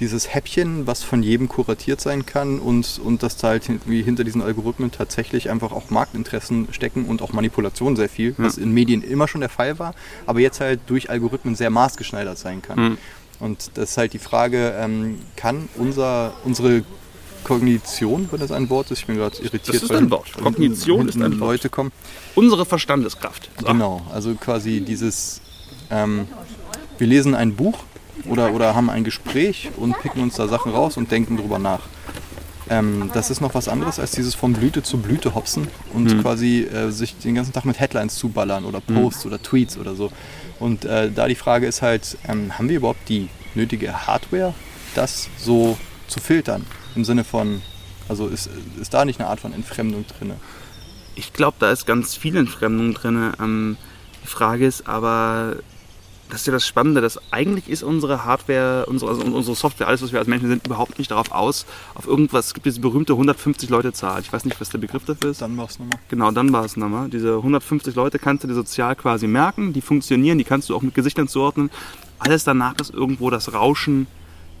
Dieses 0.00 0.34
Häppchen, 0.34 0.86
was 0.86 1.02
von 1.02 1.22
jedem 1.22 1.48
kuratiert 1.48 2.00
sein 2.00 2.24
kann 2.24 2.58
und, 2.58 3.00
und 3.04 3.22
dass 3.22 3.36
da 3.36 3.48
halt 3.48 3.68
irgendwie 3.68 4.02
hinter 4.02 4.24
diesen 4.24 4.40
Algorithmen 4.42 4.90
tatsächlich 4.90 5.50
einfach 5.50 5.72
auch 5.72 5.90
Marktinteressen 5.90 6.68
stecken 6.72 7.04
und 7.04 7.20
auch 7.20 7.32
Manipulation 7.32 7.96
sehr 7.96 8.08
viel, 8.08 8.34
was 8.38 8.56
in 8.56 8.72
Medien 8.72 9.02
immer 9.02 9.28
schon 9.28 9.40
der 9.42 9.50
Fall 9.50 9.78
war, 9.78 9.94
aber 10.26 10.40
jetzt 10.40 10.60
halt 10.60 10.80
durch 10.86 11.10
Algorithmen 11.10 11.54
sehr 11.54 11.70
maßgeschneidert 11.70 12.38
sein 12.38 12.62
kann. 12.62 12.80
Mhm. 12.80 12.98
Und 13.40 13.72
das 13.74 13.90
ist 13.90 13.96
halt 13.96 14.12
die 14.12 14.18
Frage, 14.18 14.74
ähm, 14.78 15.18
kann 15.36 15.68
unser, 15.76 16.34
unsere 16.44 16.82
Kognition, 17.44 18.28
wenn 18.30 18.40
das 18.40 18.52
ein 18.52 18.68
Wort 18.70 18.90
ist, 18.90 19.00
ich 19.00 19.06
bin 19.06 19.16
gerade 19.16 19.36
irritiert. 19.38 19.76
Das 19.76 19.82
ist 19.82 19.92
ein 19.92 20.10
Wort. 20.10 20.32
Kognition 20.34 21.08
ist 21.08 21.16
ein 21.16 21.32
Wort. 21.32 21.40
Leute 21.40 21.68
kommen. 21.68 21.90
Unsere 22.34 22.66
Verstandeskraft. 22.66 23.50
So. 23.58 23.66
Genau, 23.66 24.02
also 24.12 24.34
quasi 24.34 24.80
dieses, 24.80 25.40
ähm, 25.90 26.28
wir 26.98 27.06
lesen 27.06 27.34
ein 27.34 27.56
Buch 27.56 27.84
oder, 28.28 28.52
oder 28.52 28.74
haben 28.74 28.90
ein 28.90 29.04
Gespräch 29.04 29.70
und 29.76 29.98
picken 30.00 30.22
uns 30.22 30.34
da 30.36 30.48
Sachen 30.48 30.72
raus 30.72 30.96
und 30.96 31.10
denken 31.10 31.36
drüber 31.36 31.58
nach. 31.58 31.80
Ähm, 32.68 33.10
das 33.12 33.30
ist 33.30 33.40
noch 33.40 33.54
was 33.54 33.68
anderes 33.68 33.98
als 33.98 34.12
dieses 34.12 34.34
von 34.34 34.52
Blüte 34.52 34.82
zu 34.82 34.98
Blüte 34.98 35.34
hopsen 35.34 35.66
und 35.92 36.04
Mhm. 36.14 36.22
quasi 36.22 36.60
äh, 36.62 36.90
sich 36.90 37.16
den 37.18 37.34
ganzen 37.34 37.52
Tag 37.52 37.64
mit 37.64 37.80
Headlines 37.80 38.14
zuballern 38.16 38.64
oder 38.64 38.80
Posts 38.80 39.26
oder 39.26 39.42
Tweets 39.42 39.76
oder 39.76 39.94
so. 39.96 40.12
Und 40.60 40.84
äh, 40.84 41.10
da 41.10 41.26
die 41.26 41.34
Frage 41.34 41.66
ist 41.66 41.82
halt, 41.82 42.16
ähm, 42.28 42.56
haben 42.58 42.68
wir 42.68 42.76
überhaupt 42.76 43.08
die 43.08 43.28
nötige 43.54 44.06
Hardware, 44.06 44.54
das 44.94 45.28
so 45.36 45.76
zu 46.06 46.20
filtern? 46.20 46.64
Im 46.94 47.04
Sinne 47.04 47.24
von, 47.24 47.60
also 48.08 48.28
ist, 48.28 48.48
ist 48.80 48.94
da 48.94 49.04
nicht 49.04 49.18
eine 49.18 49.28
Art 49.28 49.40
von 49.40 49.52
Entfremdung 49.52 50.04
drin? 50.06 50.32
Ich 51.16 51.32
glaube, 51.32 51.56
da 51.58 51.72
ist 51.72 51.86
ganz 51.86 52.14
viel 52.14 52.36
Entfremdung 52.36 52.94
drin. 52.94 53.32
Ähm, 53.40 53.76
die 54.22 54.28
Frage 54.28 54.66
ist 54.66 54.86
aber, 54.86 55.56
das 56.30 56.40
ist 56.40 56.46
ja 56.46 56.52
das 56.52 56.66
Spannende, 56.66 57.00
dass 57.00 57.20
eigentlich 57.32 57.68
ist 57.68 57.82
unsere 57.82 58.24
Hardware, 58.24 58.86
unsere, 58.86 59.10
also 59.10 59.22
unsere 59.22 59.56
Software, 59.56 59.88
alles, 59.88 60.02
was 60.02 60.12
wir 60.12 60.18
als 60.18 60.28
Menschen 60.28 60.48
sind, 60.48 60.66
überhaupt 60.66 60.98
nicht 60.98 61.10
darauf 61.10 61.30
aus, 61.32 61.66
auf 61.94 62.06
irgendwas. 62.06 62.46
Es 62.48 62.54
gibt 62.54 62.66
diese 62.66 62.80
berühmte 62.80 63.12
150-Leute-Zahl. 63.12 64.20
Ich 64.20 64.32
weiß 64.32 64.44
nicht, 64.44 64.60
was 64.60 64.70
der 64.70 64.78
Begriff 64.78 65.04
dafür 65.04 65.30
ist. 65.30 65.42
Dann 65.42 65.56
mach's 65.56 65.78
nochmal. 65.78 65.98
Genau, 66.08 66.30
dann 66.30 66.52
war 66.52 66.64
es 66.64 66.76
nochmal. 66.76 67.08
Diese 67.10 67.36
150 67.36 67.94
Leute 67.94 68.18
kannst 68.18 68.44
du 68.44 68.48
dir 68.48 68.54
sozial 68.54 68.96
quasi 68.96 69.26
merken, 69.26 69.72
die 69.72 69.80
funktionieren, 69.80 70.38
die 70.38 70.44
kannst 70.44 70.70
du 70.70 70.76
auch 70.76 70.82
mit 70.82 70.94
Gesichtern 70.94 71.28
zuordnen. 71.28 71.70
Alles 72.18 72.44
danach 72.44 72.74
ist 72.80 72.92
irgendwo 72.92 73.30
das 73.30 73.52
Rauschen 73.52 74.06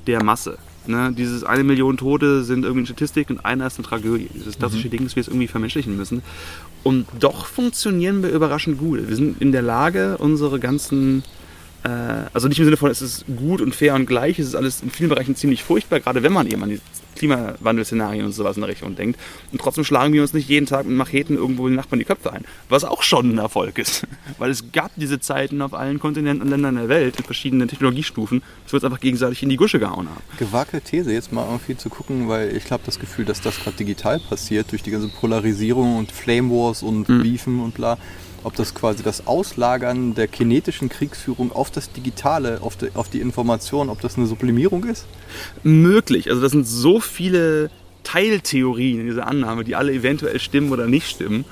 der 0.06 0.22
Masse. 0.24 0.58
Ne? 0.86 1.12
Dieses 1.12 1.44
eine 1.44 1.62
Million 1.62 1.96
Tote 1.96 2.42
sind 2.42 2.64
irgendwie 2.64 2.80
eine 2.80 2.86
Statistik 2.86 3.30
und 3.30 3.44
einer 3.44 3.66
ist 3.66 3.78
eine 3.78 3.86
Tragödie. 3.86 4.28
Dieses 4.34 4.58
klassische 4.58 4.88
Ding, 4.88 5.04
dass 5.04 5.16
wir 5.16 5.20
es 5.20 5.28
irgendwie 5.28 5.46
vermenschlichen 5.46 5.96
müssen. 5.96 6.22
Und 6.82 7.06
doch 7.18 7.46
funktionieren 7.46 8.22
wir 8.22 8.30
überraschend 8.30 8.78
gut. 8.78 9.06
Wir 9.08 9.16
sind 9.16 9.40
in 9.40 9.52
der 9.52 9.62
Lage, 9.62 10.16
unsere 10.18 10.58
ganzen 10.58 11.22
also 11.88 12.48
nicht 12.48 12.58
im 12.58 12.64
Sinne 12.66 12.76
von, 12.76 12.90
es 12.90 13.00
ist 13.02 13.24
gut 13.36 13.60
und 13.60 13.74
fair 13.74 13.94
und 13.94 14.06
gleich, 14.06 14.38
es 14.38 14.48
ist 14.48 14.54
alles 14.54 14.82
in 14.82 14.90
vielen 14.90 15.08
Bereichen 15.08 15.34
ziemlich 15.36 15.64
furchtbar, 15.64 16.00
gerade 16.00 16.22
wenn 16.22 16.32
man 16.32 16.46
eben 16.46 16.62
an 16.62 16.68
die 16.70 16.80
Klimawandelszenarien 17.16 18.24
und 18.24 18.32
sowas 18.32 18.56
in 18.56 18.62
der 18.62 18.70
Richtung 18.70 18.96
denkt. 18.96 19.18
Und 19.52 19.60
trotzdem 19.60 19.84
schlagen 19.84 20.12
wir 20.12 20.22
uns 20.22 20.32
nicht 20.32 20.48
jeden 20.48 20.66
Tag 20.66 20.86
mit 20.86 20.96
Macheten 20.96 21.36
irgendwo 21.36 21.66
den 21.66 21.76
Nachbarn 21.76 21.98
die 21.98 22.04
Köpfe 22.04 22.32
ein, 22.32 22.44
was 22.68 22.84
auch 22.84 23.02
schon 23.02 23.30
ein 23.34 23.38
Erfolg 23.38 23.78
ist. 23.78 24.06
Weil 24.38 24.50
es 24.50 24.72
gab 24.72 24.90
diese 24.96 25.20
Zeiten 25.20 25.60
auf 25.62 25.74
allen 25.74 25.98
Kontinenten 25.98 26.42
und 26.42 26.48
Ländern 26.48 26.76
der 26.76 26.88
Welt 26.88 27.16
in 27.16 27.24
verschiedenen 27.24 27.68
Technologiestufen, 27.68 28.42
dass 28.64 28.72
wir 28.72 28.76
uns 28.78 28.84
einfach 28.84 29.00
gegenseitig 29.00 29.42
in 29.42 29.48
die 29.48 29.56
Gusche 29.56 29.78
gehauen 29.78 30.08
haben. 30.08 30.20
gewagte 30.38 30.80
These, 30.80 31.12
jetzt 31.12 31.32
mal 31.32 31.44
irgendwie 31.46 31.76
zu 31.76 31.90
gucken, 31.90 32.28
weil 32.28 32.56
ich 32.56 32.70
habe 32.70 32.82
das 32.86 32.98
Gefühl, 32.98 33.24
dass 33.24 33.40
das 33.40 33.58
gerade 33.60 33.76
digital 33.76 34.18
passiert, 34.20 34.70
durch 34.72 34.82
die 34.82 34.90
ganze 34.90 35.08
Polarisierung 35.08 35.96
und 35.96 36.12
Flame 36.12 36.50
Wars 36.50 36.82
und 36.82 37.08
Mhm. 37.08 37.22
Beefen 37.22 37.60
und 37.60 37.74
bla. 37.74 37.98
Ob 38.42 38.56
das 38.56 38.74
quasi 38.74 39.02
das 39.02 39.26
Auslagern 39.26 40.14
der 40.14 40.28
kinetischen 40.28 40.88
Kriegsführung 40.88 41.52
auf 41.52 41.70
das 41.70 41.92
Digitale, 41.92 42.60
auf 42.62 42.76
die, 42.76 42.88
auf 42.94 43.08
die 43.08 43.20
Information, 43.20 43.88
ob 43.90 44.00
das 44.00 44.16
eine 44.16 44.26
Sublimierung 44.26 44.84
ist? 44.84 45.06
möglich. 45.62 46.28
Also 46.28 46.42
das 46.42 46.52
sind 46.52 46.66
so 46.66 47.00
viele 47.00 47.70
Teiltheorien 48.02 49.00
in 49.00 49.06
dieser 49.06 49.26
Annahme, 49.26 49.64
die 49.64 49.76
alle 49.76 49.92
eventuell 49.92 50.40
stimmen 50.40 50.72
oder 50.72 50.86
nicht 50.86 51.08
stimmen. 51.08 51.44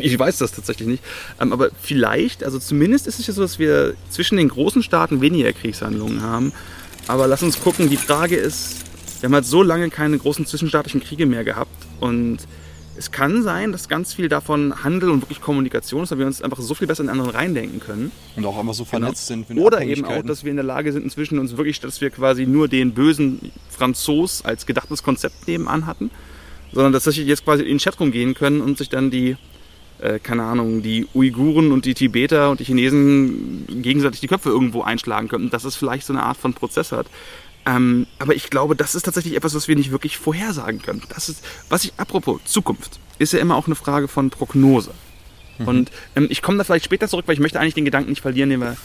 Ich 0.00 0.18
weiß 0.18 0.38
das 0.38 0.52
tatsächlich 0.52 0.88
nicht. 0.88 1.02
Ähm, 1.40 1.52
Aber 1.52 1.70
vielleicht, 1.80 2.44
also 2.44 2.58
zumindest 2.58 3.06
ist 3.06 3.18
es 3.18 3.26
ja 3.26 3.34
so, 3.34 3.42
dass 3.42 3.58
wir 3.58 3.94
zwischen 4.10 4.36
den 4.36 4.48
großen 4.48 4.82
Staaten 4.82 5.20
weniger 5.20 5.52
Kriegshandlungen 5.52 6.22
haben. 6.22 6.52
Aber 7.06 7.26
lass 7.26 7.42
uns 7.42 7.60
gucken, 7.60 7.90
die 7.90 7.96
Frage 7.96 8.36
ist, 8.36 8.76
wir 9.20 9.28
haben 9.28 9.34
halt 9.34 9.46
so 9.46 9.62
lange 9.62 9.90
keine 9.90 10.18
großen 10.18 10.46
zwischenstaatlichen 10.46 11.02
Kriege 11.02 11.26
mehr 11.26 11.44
gehabt 11.44 11.70
und 12.00 12.38
es 12.96 13.10
kann 13.10 13.42
sein, 13.42 13.72
dass 13.72 13.88
ganz 13.88 14.14
viel 14.14 14.28
davon 14.28 14.84
Handel 14.84 15.10
und 15.10 15.22
wirklich 15.22 15.40
Kommunikation 15.40 16.04
ist, 16.04 16.10
weil 16.12 16.18
wir 16.18 16.26
uns 16.26 16.42
einfach 16.42 16.60
so 16.60 16.74
viel 16.74 16.86
besser 16.86 17.00
in 17.00 17.08
den 17.08 17.12
anderen 17.12 17.30
reindenken 17.30 17.80
können. 17.80 18.12
Und 18.36 18.46
auch 18.46 18.58
einfach 18.58 18.74
so 18.74 18.84
vernetzt 18.84 19.26
sind. 19.26 19.48
wie 19.48 19.54
Genau. 19.54 19.66
Oder 19.66 19.82
eben 19.82 20.04
auch, 20.04 20.22
dass 20.22 20.44
wir 20.44 20.50
in 20.50 20.56
der 20.56 20.64
Lage 20.64 20.92
sind, 20.92 21.02
inzwischen 21.02 21.38
uns 21.38 21.56
wirklich, 21.56 21.80
dass 21.80 22.00
wir 22.00 22.10
quasi 22.10 22.46
nur 22.46 22.68
den 22.68 22.92
bösen 22.92 23.52
Franzos 23.68 24.44
als 24.44 24.66
gedachtes 24.66 25.02
Konzept 25.02 25.48
nebenan 25.48 25.86
hatten, 25.86 26.10
sondern 26.72 26.92
dass 26.92 27.06
wir 27.06 27.12
jetzt 27.12 27.44
quasi 27.44 27.62
in 27.62 27.68
den 27.68 27.78
Chatroom 27.78 28.12
gehen 28.12 28.34
können 28.34 28.60
und 28.60 28.78
sich 28.78 28.88
dann 28.88 29.10
die, 29.10 29.36
äh, 30.00 30.20
keine 30.20 30.44
Ahnung, 30.44 30.82
die 30.82 31.06
Uiguren 31.14 31.72
und 31.72 31.86
die 31.86 31.94
Tibeter 31.94 32.50
und 32.50 32.60
die 32.60 32.64
Chinesen 32.64 33.66
gegenseitig 33.82 34.20
die 34.20 34.28
Köpfe 34.28 34.50
irgendwo 34.50 34.82
einschlagen 34.82 35.28
könnten, 35.28 35.50
dass 35.50 35.64
es 35.64 35.74
vielleicht 35.74 36.06
so 36.06 36.12
eine 36.12 36.22
Art 36.22 36.36
von 36.36 36.54
Prozess 36.54 36.92
hat. 36.92 37.06
Ähm, 37.66 38.06
aber 38.18 38.34
ich 38.34 38.50
glaube, 38.50 38.76
das 38.76 38.94
ist 38.94 39.04
tatsächlich 39.04 39.36
etwas, 39.36 39.54
was 39.54 39.68
wir 39.68 39.76
nicht 39.76 39.90
wirklich 39.90 40.18
vorhersagen 40.18 40.82
können. 40.82 41.02
Das 41.08 41.28
ist, 41.28 41.44
was 41.68 41.84
ich, 41.84 41.92
apropos 41.96 42.44
Zukunft, 42.44 43.00
ist 43.18 43.32
ja 43.32 43.38
immer 43.38 43.56
auch 43.56 43.66
eine 43.66 43.74
Frage 43.74 44.08
von 44.08 44.30
Prognose. 44.30 44.90
Und 45.58 45.92
ähm, 46.16 46.26
ich 46.30 46.42
komme 46.42 46.58
da 46.58 46.64
vielleicht 46.64 46.84
später 46.84 47.08
zurück, 47.08 47.26
weil 47.28 47.34
ich 47.34 47.40
möchte 47.40 47.60
eigentlich 47.60 47.74
den 47.74 47.84
Gedanken 47.84 48.10
nicht 48.10 48.22
verlieren, 48.22 48.50
den 48.50 48.60
wir 48.60 48.76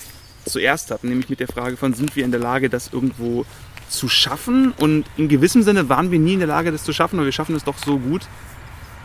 zuerst 0.45 0.91
hatten, 0.91 1.09
nämlich 1.09 1.29
mit 1.29 1.39
der 1.39 1.47
Frage 1.47 1.77
von, 1.77 1.93
sind 1.93 2.15
wir 2.15 2.23
in 2.23 2.31
der 2.31 2.39
Lage, 2.39 2.69
das 2.69 2.91
irgendwo 2.93 3.45
zu 3.89 4.07
schaffen? 4.07 4.71
Und 4.73 5.05
in 5.17 5.27
gewissem 5.29 5.63
Sinne 5.63 5.89
waren 5.89 6.11
wir 6.11 6.19
nie 6.19 6.33
in 6.33 6.39
der 6.39 6.47
Lage, 6.47 6.71
das 6.71 6.83
zu 6.83 6.93
schaffen, 6.93 7.17
aber 7.17 7.25
wir 7.25 7.31
schaffen 7.31 7.55
es 7.55 7.63
doch 7.63 7.77
so 7.77 7.97
gut, 7.97 8.27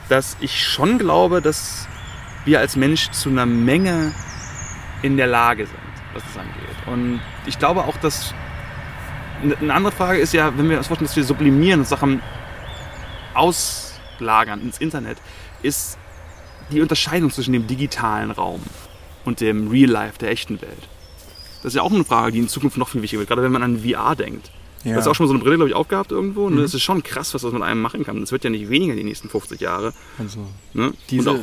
dass 0.08 0.36
ich 0.40 0.62
schon 0.62 0.98
glaube, 0.98 1.40
dass 1.40 1.88
wir 2.44 2.60
als 2.60 2.76
Mensch 2.76 3.10
zu 3.10 3.30
einer 3.30 3.46
Menge 3.46 4.12
in 5.02 5.16
der 5.16 5.26
Lage 5.26 5.66
sind, 5.66 5.78
was 6.12 6.22
das 6.22 6.36
angeht. 6.36 6.54
Und 6.86 7.20
ich 7.46 7.58
glaube 7.58 7.84
auch, 7.84 7.96
dass 7.96 8.34
eine 9.52 9.74
andere 9.74 9.92
Frage 9.92 10.18
ist 10.20 10.32
ja, 10.32 10.56
wenn 10.56 10.68
wir 10.70 10.78
uns 10.78 10.86
vorstellen, 10.86 11.06
dass 11.08 11.16
wir 11.16 11.24
sublimieren 11.24 11.80
und 11.80 11.86
Sachen 11.88 12.20
auslagern 13.34 14.60
ins 14.62 14.78
Internet, 14.78 15.18
ist 15.62 15.98
die 16.70 16.80
Unterscheidung 16.80 17.30
zwischen 17.30 17.52
dem 17.52 17.66
digitalen 17.66 18.30
Raum 18.30 18.60
und 19.24 19.40
dem 19.40 19.68
Real 19.68 19.90
Life, 19.90 20.18
der 20.18 20.30
echten 20.30 20.60
Welt. 20.62 20.88
Das 21.62 21.72
ist 21.72 21.76
ja 21.76 21.82
auch 21.82 21.92
eine 21.92 22.04
Frage, 22.04 22.32
die 22.32 22.38
in 22.38 22.48
Zukunft 22.48 22.76
noch 22.76 22.88
viel 22.88 23.02
wichtiger 23.02 23.20
wird, 23.20 23.28
gerade 23.28 23.42
wenn 23.42 23.52
man 23.52 23.62
an 23.62 23.80
VR 23.80 24.14
denkt. 24.16 24.50
Ja. 24.84 24.92
Du 24.92 24.98
hast 24.98 25.06
auch 25.08 25.14
schon 25.14 25.24
mal 25.24 25.28
so 25.28 25.34
eine 25.34 25.42
Brille, 25.42 25.56
glaube 25.56 25.70
ich, 25.70 25.74
aufgehabt 25.74 26.12
irgendwo. 26.12 26.44
Und 26.44 26.56
das 26.58 26.74
ist 26.74 26.82
schon 26.82 27.02
krass, 27.02 27.32
was 27.32 27.40
das 27.40 27.52
mit 27.52 27.62
einem 27.62 27.80
machen 27.80 28.04
kann. 28.04 28.20
Das 28.20 28.32
wird 28.32 28.44
ja 28.44 28.50
nicht 28.50 28.68
weniger 28.68 28.94
die 28.94 29.02
nächsten 29.04 29.30
50 29.30 29.58
Jahre. 29.60 29.94
Also 30.18 30.46
Ne? 30.74 30.92
diese, 31.08 31.30
auch, 31.30 31.38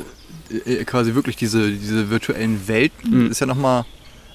äh, 0.65 0.83
quasi 0.85 1.15
wirklich 1.15 1.37
diese, 1.37 1.71
diese 1.71 2.11
virtuellen 2.11 2.67
Welten 2.67 3.25
Mhm. 3.25 3.31
ist 3.31 3.39
ja 3.39 3.47
nochmal, 3.47 3.83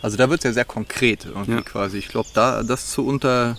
also 0.07 0.17
da 0.17 0.31
wird 0.31 0.39
es 0.41 0.45
ja 0.45 0.53
sehr 0.53 0.65
konkret 0.65 1.25
irgendwie 1.25 1.51
Ja. 1.51 1.63
quasi. 1.63 1.99
Ich 1.99 2.07
glaube, 2.07 2.29
da 2.33 2.63
das 2.63 2.91
zu 2.93 3.05
unter, 3.05 3.57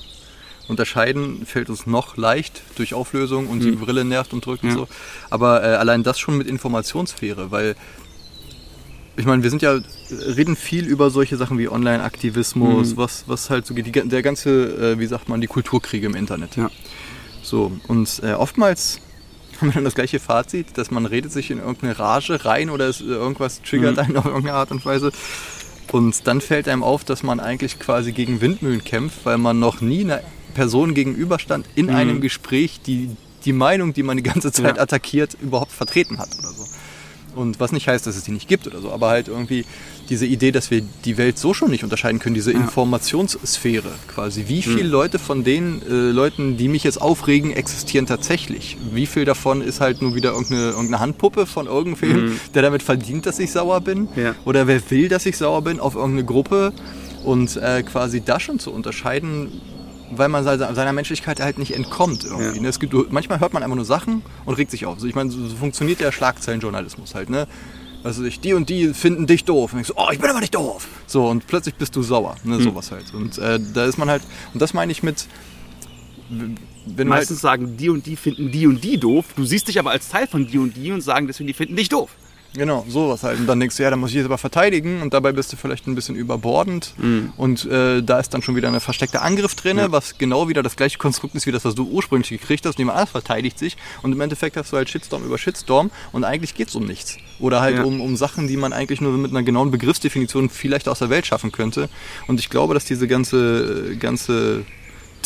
unterscheiden 0.69 1.45
fällt 1.45 1.69
uns 1.69 1.86
noch 1.86 2.15
leicht 2.15 2.62
durch 2.75 2.93
Auflösung 2.93 3.47
und 3.47 3.60
die 3.60 3.71
Mhm. 3.71 3.79
Brille 3.81 4.05
nervt 4.05 4.31
und 4.31 4.45
drückt 4.45 4.63
Ja. 4.63 4.69
und 4.69 4.75
so. 4.77 4.88
Aber 5.29 5.62
äh, 5.62 5.75
allein 5.75 6.03
das 6.03 6.19
schon 6.19 6.38
mit 6.38 6.47
Informationssphäre, 6.47 7.51
weil 7.51 7.75
ich 9.17 9.25
meine, 9.25 9.43
wir 9.43 9.49
sind 9.49 9.62
ja, 9.62 9.77
reden 10.10 10.55
viel 10.55 10.86
über 10.88 11.10
solche 11.10 11.36
Sachen 11.36 11.57
wie 11.57 11.67
Online-Aktivismus, 11.67 12.91
Mhm. 12.93 12.97
was, 12.97 13.23
was 13.27 13.49
halt 13.49 13.65
so 13.65 13.73
geht, 13.73 13.88
die, 13.88 13.91
der 13.91 14.21
ganze, 14.21 14.93
äh, 14.93 14.99
wie 14.99 15.07
sagt 15.07 15.27
man, 15.27 15.41
die 15.41 15.47
Kulturkriege 15.47 16.05
im 16.05 16.15
Internet. 16.15 16.55
Ja. 16.55 16.69
So, 17.43 17.73
und 17.89 18.21
äh, 18.23 18.33
oftmals 18.33 18.99
haben 19.60 19.69
wir 19.69 19.73
dann 19.73 19.83
das 19.86 19.95
gleiche 19.95 20.19
Fazit, 20.19 20.77
dass 20.77 20.91
man 20.91 21.05
redet 21.07 21.31
sich 21.31 21.49
in 21.49 21.57
irgendeine 21.57 21.97
Rage 21.97 22.45
rein 22.45 22.69
oder 22.69 22.88
es, 22.88 23.01
irgendwas 23.01 23.62
triggert 23.63 23.95
Mhm. 23.95 23.99
einen 24.03 24.17
auf 24.17 24.25
irgendeine 24.25 24.53
Art 24.53 24.71
und 24.71 24.86
Weise. 24.86 25.12
Und 25.91 26.28
dann 26.28 26.41
fällt 26.41 26.67
einem 26.67 26.84
auf, 26.84 27.04
dass 27.04 27.23
man 27.23 27.39
eigentlich 27.39 27.80
quasi 27.80 28.12
gegen 28.12 28.41
Windmühlen 28.41 28.84
kämpft, 28.84 29.26
weil 29.26 29.38
man 29.38 29.60
noch 29.60 29.82
nie 29.82 30.02
einer 30.02 30.21
Person 30.54 30.93
gegenüberstand 30.93 31.65
in 31.76 31.86
Mhm. 31.88 31.95
einem 31.95 32.21
Gespräch, 32.21 32.82
die 32.86 33.10
die 33.45 33.54
Meinung, 33.54 33.93
die 33.93 34.04
man 34.04 34.17
die 34.17 34.23
ganze 34.23 34.52
Zeit 34.52 34.76
Ja. 34.76 34.82
attackiert, 34.82 35.38
überhaupt 35.41 35.71
vertreten 35.71 36.17
hat 36.17 36.28
oder 36.39 36.50
so. 36.50 36.65
Und 37.39 37.60
was 37.62 37.71
nicht 37.71 37.88
heißt, 37.88 38.06
dass 38.06 38.17
es 38.17 38.23
die 38.23 38.32
nicht 38.32 38.47
gibt 38.50 38.67
oder 38.67 38.82
so, 38.82 38.91
aber 38.91 39.10
halt 39.10 39.28
irgendwie 39.30 39.63
diese 40.09 40.25
Idee, 40.25 40.51
dass 40.51 40.71
wir 40.71 40.81
die 41.05 41.17
Welt 41.17 41.37
so 41.37 41.53
schon 41.53 41.69
nicht 41.71 41.83
unterscheiden 41.83 42.19
können, 42.19 42.35
diese 42.35 42.53
Ja. 42.53 42.59
Informationssphäre 42.59 43.89
quasi. 44.07 44.45
Wie 44.47 44.61
viele 44.61 44.85
Mhm. 44.85 44.89
Leute 44.91 45.19
von 45.19 45.43
den 45.43 45.81
äh, 45.81 45.93
Leuten, 46.11 46.57
die 46.57 46.67
mich 46.67 46.83
jetzt 46.83 47.01
aufregen, 47.01 47.51
existieren 47.51 48.05
tatsächlich? 48.05 48.77
Wie 48.91 49.05
viel 49.05 49.25
davon 49.25 49.61
ist 49.61 49.81
halt 49.81 50.01
nur 50.01 50.15
wieder 50.15 50.31
irgendeine, 50.31 50.69
irgendeine 50.69 50.99
Handpuppe 50.99 51.45
von 51.45 51.67
irgendwem, 51.67 52.25
Mhm. 52.27 52.39
der 52.53 52.61
damit 52.61 52.83
verdient, 52.83 53.25
dass 53.25 53.39
ich 53.39 53.51
sauer 53.51 53.81
bin? 53.81 54.07
Ja. 54.15 54.35
Oder 54.45 54.67
wer 54.67 54.81
will, 54.91 55.09
dass 55.09 55.25
ich 55.25 55.37
sauer 55.37 55.61
bin 55.61 55.79
auf 55.79 55.95
irgendeine 55.95 56.25
Gruppe? 56.25 56.73
Und 57.23 57.57
äh, 57.57 57.83
quasi 57.83 58.21
da 58.21 58.39
schon 58.39 58.57
zu 58.59 58.71
unterscheiden, 58.71 59.51
weil 60.15 60.29
man 60.29 60.45
seiner 60.45 60.93
Menschlichkeit 60.93 61.41
halt 61.41 61.57
nicht 61.57 61.75
entkommt 61.75 62.23
irgendwie. 62.23 62.55
Ja. 62.55 62.61
ne? 62.61 62.67
Es 62.69 62.79
gibt, 62.79 62.93
manchmal 63.11 63.41
hört 63.41 63.51
man 63.53 63.63
einfach 63.63 63.75
nur 63.75 63.83
Sachen 63.83 64.21
und 64.45 64.53
regt 64.57 64.71
sich 64.71 64.85
auf. 64.85 64.95
Also 64.95 65.07
ich 65.07 65.15
meine, 65.15 65.29
so, 65.29 65.45
so 65.45 65.55
funktioniert 65.57 65.99
der 65.99 66.13
Schlagzeilenjournalismus 66.13 67.13
halt, 67.15 67.29
ne? 67.29 67.45
Also 68.03 68.23
ich, 68.23 68.39
die 68.39 68.53
und 68.53 68.69
die 68.69 68.93
finden 68.93 69.27
dich 69.27 69.43
doof. 69.43 69.73
Und 69.73 69.81
ich 69.81 69.88
so, 69.88 69.93
oh, 69.97 70.07
ich 70.12 70.19
bin 70.19 70.29
aber 70.29 70.39
nicht 70.39 70.55
doof. 70.55 70.88
So, 71.07 71.27
und 71.27 71.47
plötzlich 71.47 71.75
bist 71.75 71.95
du 71.95 72.03
sauer. 72.03 72.36
Ne, 72.43 72.57
Hm. 72.57 72.63
sowas 72.63 72.91
halt. 72.91 73.13
Und 73.13 73.38
äh, 73.38 73.60
da 73.73 73.86
ist 73.86 73.97
man 73.97 74.10
halt, 74.10 74.21
und 74.53 74.62
das 74.62 74.73
meine 74.73 74.91
ich 74.91 75.03
mit, 75.03 75.27
halt, 76.29 77.07
Meistens 77.07 77.41
sagen 77.41 77.75
die 77.77 77.89
und 77.89 78.05
die 78.05 78.15
finden 78.15 78.51
die 78.51 78.67
und 78.67 78.83
die 78.83 78.97
doof. 78.97 79.25
Du 79.36 79.43
siehst 79.45 79.67
dich 79.67 79.79
aber 79.79 79.91
als 79.91 80.10
Teil 80.10 80.27
von 80.27 80.47
die 80.47 80.57
und 80.57 80.75
die 80.75 80.91
und 80.91 81.01
sagen 81.01 81.27
deswegen, 81.27 81.47
die 81.47 81.53
finden 81.53 81.75
dich 81.75 81.89
doof. 81.89 82.12
Genau, 82.55 82.86
sowas 82.89 83.21
halt. 83.23 83.39
Und 83.39 83.45
dann 83.47 83.60
denkst 83.60 83.77
du, 83.77 83.83
ja, 83.83 83.89
da 83.91 83.95
muss 83.95 84.10
ich 84.10 84.15
jetzt 84.15 84.25
aber 84.25 84.38
verteidigen 84.39 85.01
und 85.01 85.13
dabei 85.13 85.31
bist 85.31 85.53
du 85.53 85.57
vielleicht 85.57 85.86
ein 85.86 85.93
bisschen 85.95 86.15
überbordend. 86.15 86.93
Und 87.38 87.65
äh, 87.65 88.01
da 88.01 88.19
ist 88.19 88.33
dann 88.33 88.41
schon 88.41 88.55
wieder 88.55 88.67
ein 88.69 88.79
versteckter 88.79 89.21
Angriff 89.21 89.53
drin, 89.53 89.77
Mhm. 89.77 89.81
Ja. 89.83 89.91
was 89.91 90.17
genau 90.17 90.47
wieder 90.49 90.63
das 90.63 90.75
gleiche 90.75 90.97
Konstrukt 90.97 91.36
ist 91.36 91.45
wie 91.45 91.51
das, 91.51 91.65
was 91.65 91.75
du 91.75 91.83
ursprünglich 91.88 92.29
gekriegt 92.29 92.65
hast. 92.65 92.77
Niemand 92.79 92.97
anders 92.97 93.12
verteidigt 93.12 93.60
sich. 93.60 93.77
Und 94.01 94.12
im 94.13 94.21
Endeffekt 94.21 94.57
hast 94.57 94.71
du 94.71 94.77
halt 94.77 94.89
Shitstorm 94.89 95.23
über 95.23 95.38
Shitstorm 95.38 95.91
und 96.12 96.23
eigentlich 96.23 96.55
geht 96.55 96.69
es 96.69 96.75
um 96.75 96.86
nichts. 96.86 97.17
Oder 97.39 97.62
halt 97.62 97.77
Ja. 97.77 97.83
um, 97.83 98.01
um 98.01 98.15
Sachen, 98.17 98.47
die 98.47 98.57
man 98.57 98.73
eigentlich 98.73 99.01
nur 99.01 99.12
mit 99.12 99.29
einer 99.31 99.43
genauen 99.43 99.69
Begriffsdefinition 99.69 100.49
vielleicht 100.49 100.88
aus 100.89 100.99
der 100.99 101.10
Welt 101.12 101.27
schaffen 101.27 101.51
könnte. 101.51 101.89
Und 102.27 102.39
ich 102.39 102.49
glaube, 102.49 102.73
dass 102.73 102.86
diese 102.86 103.07
ganze, 103.07 103.95
ganze 103.99 104.65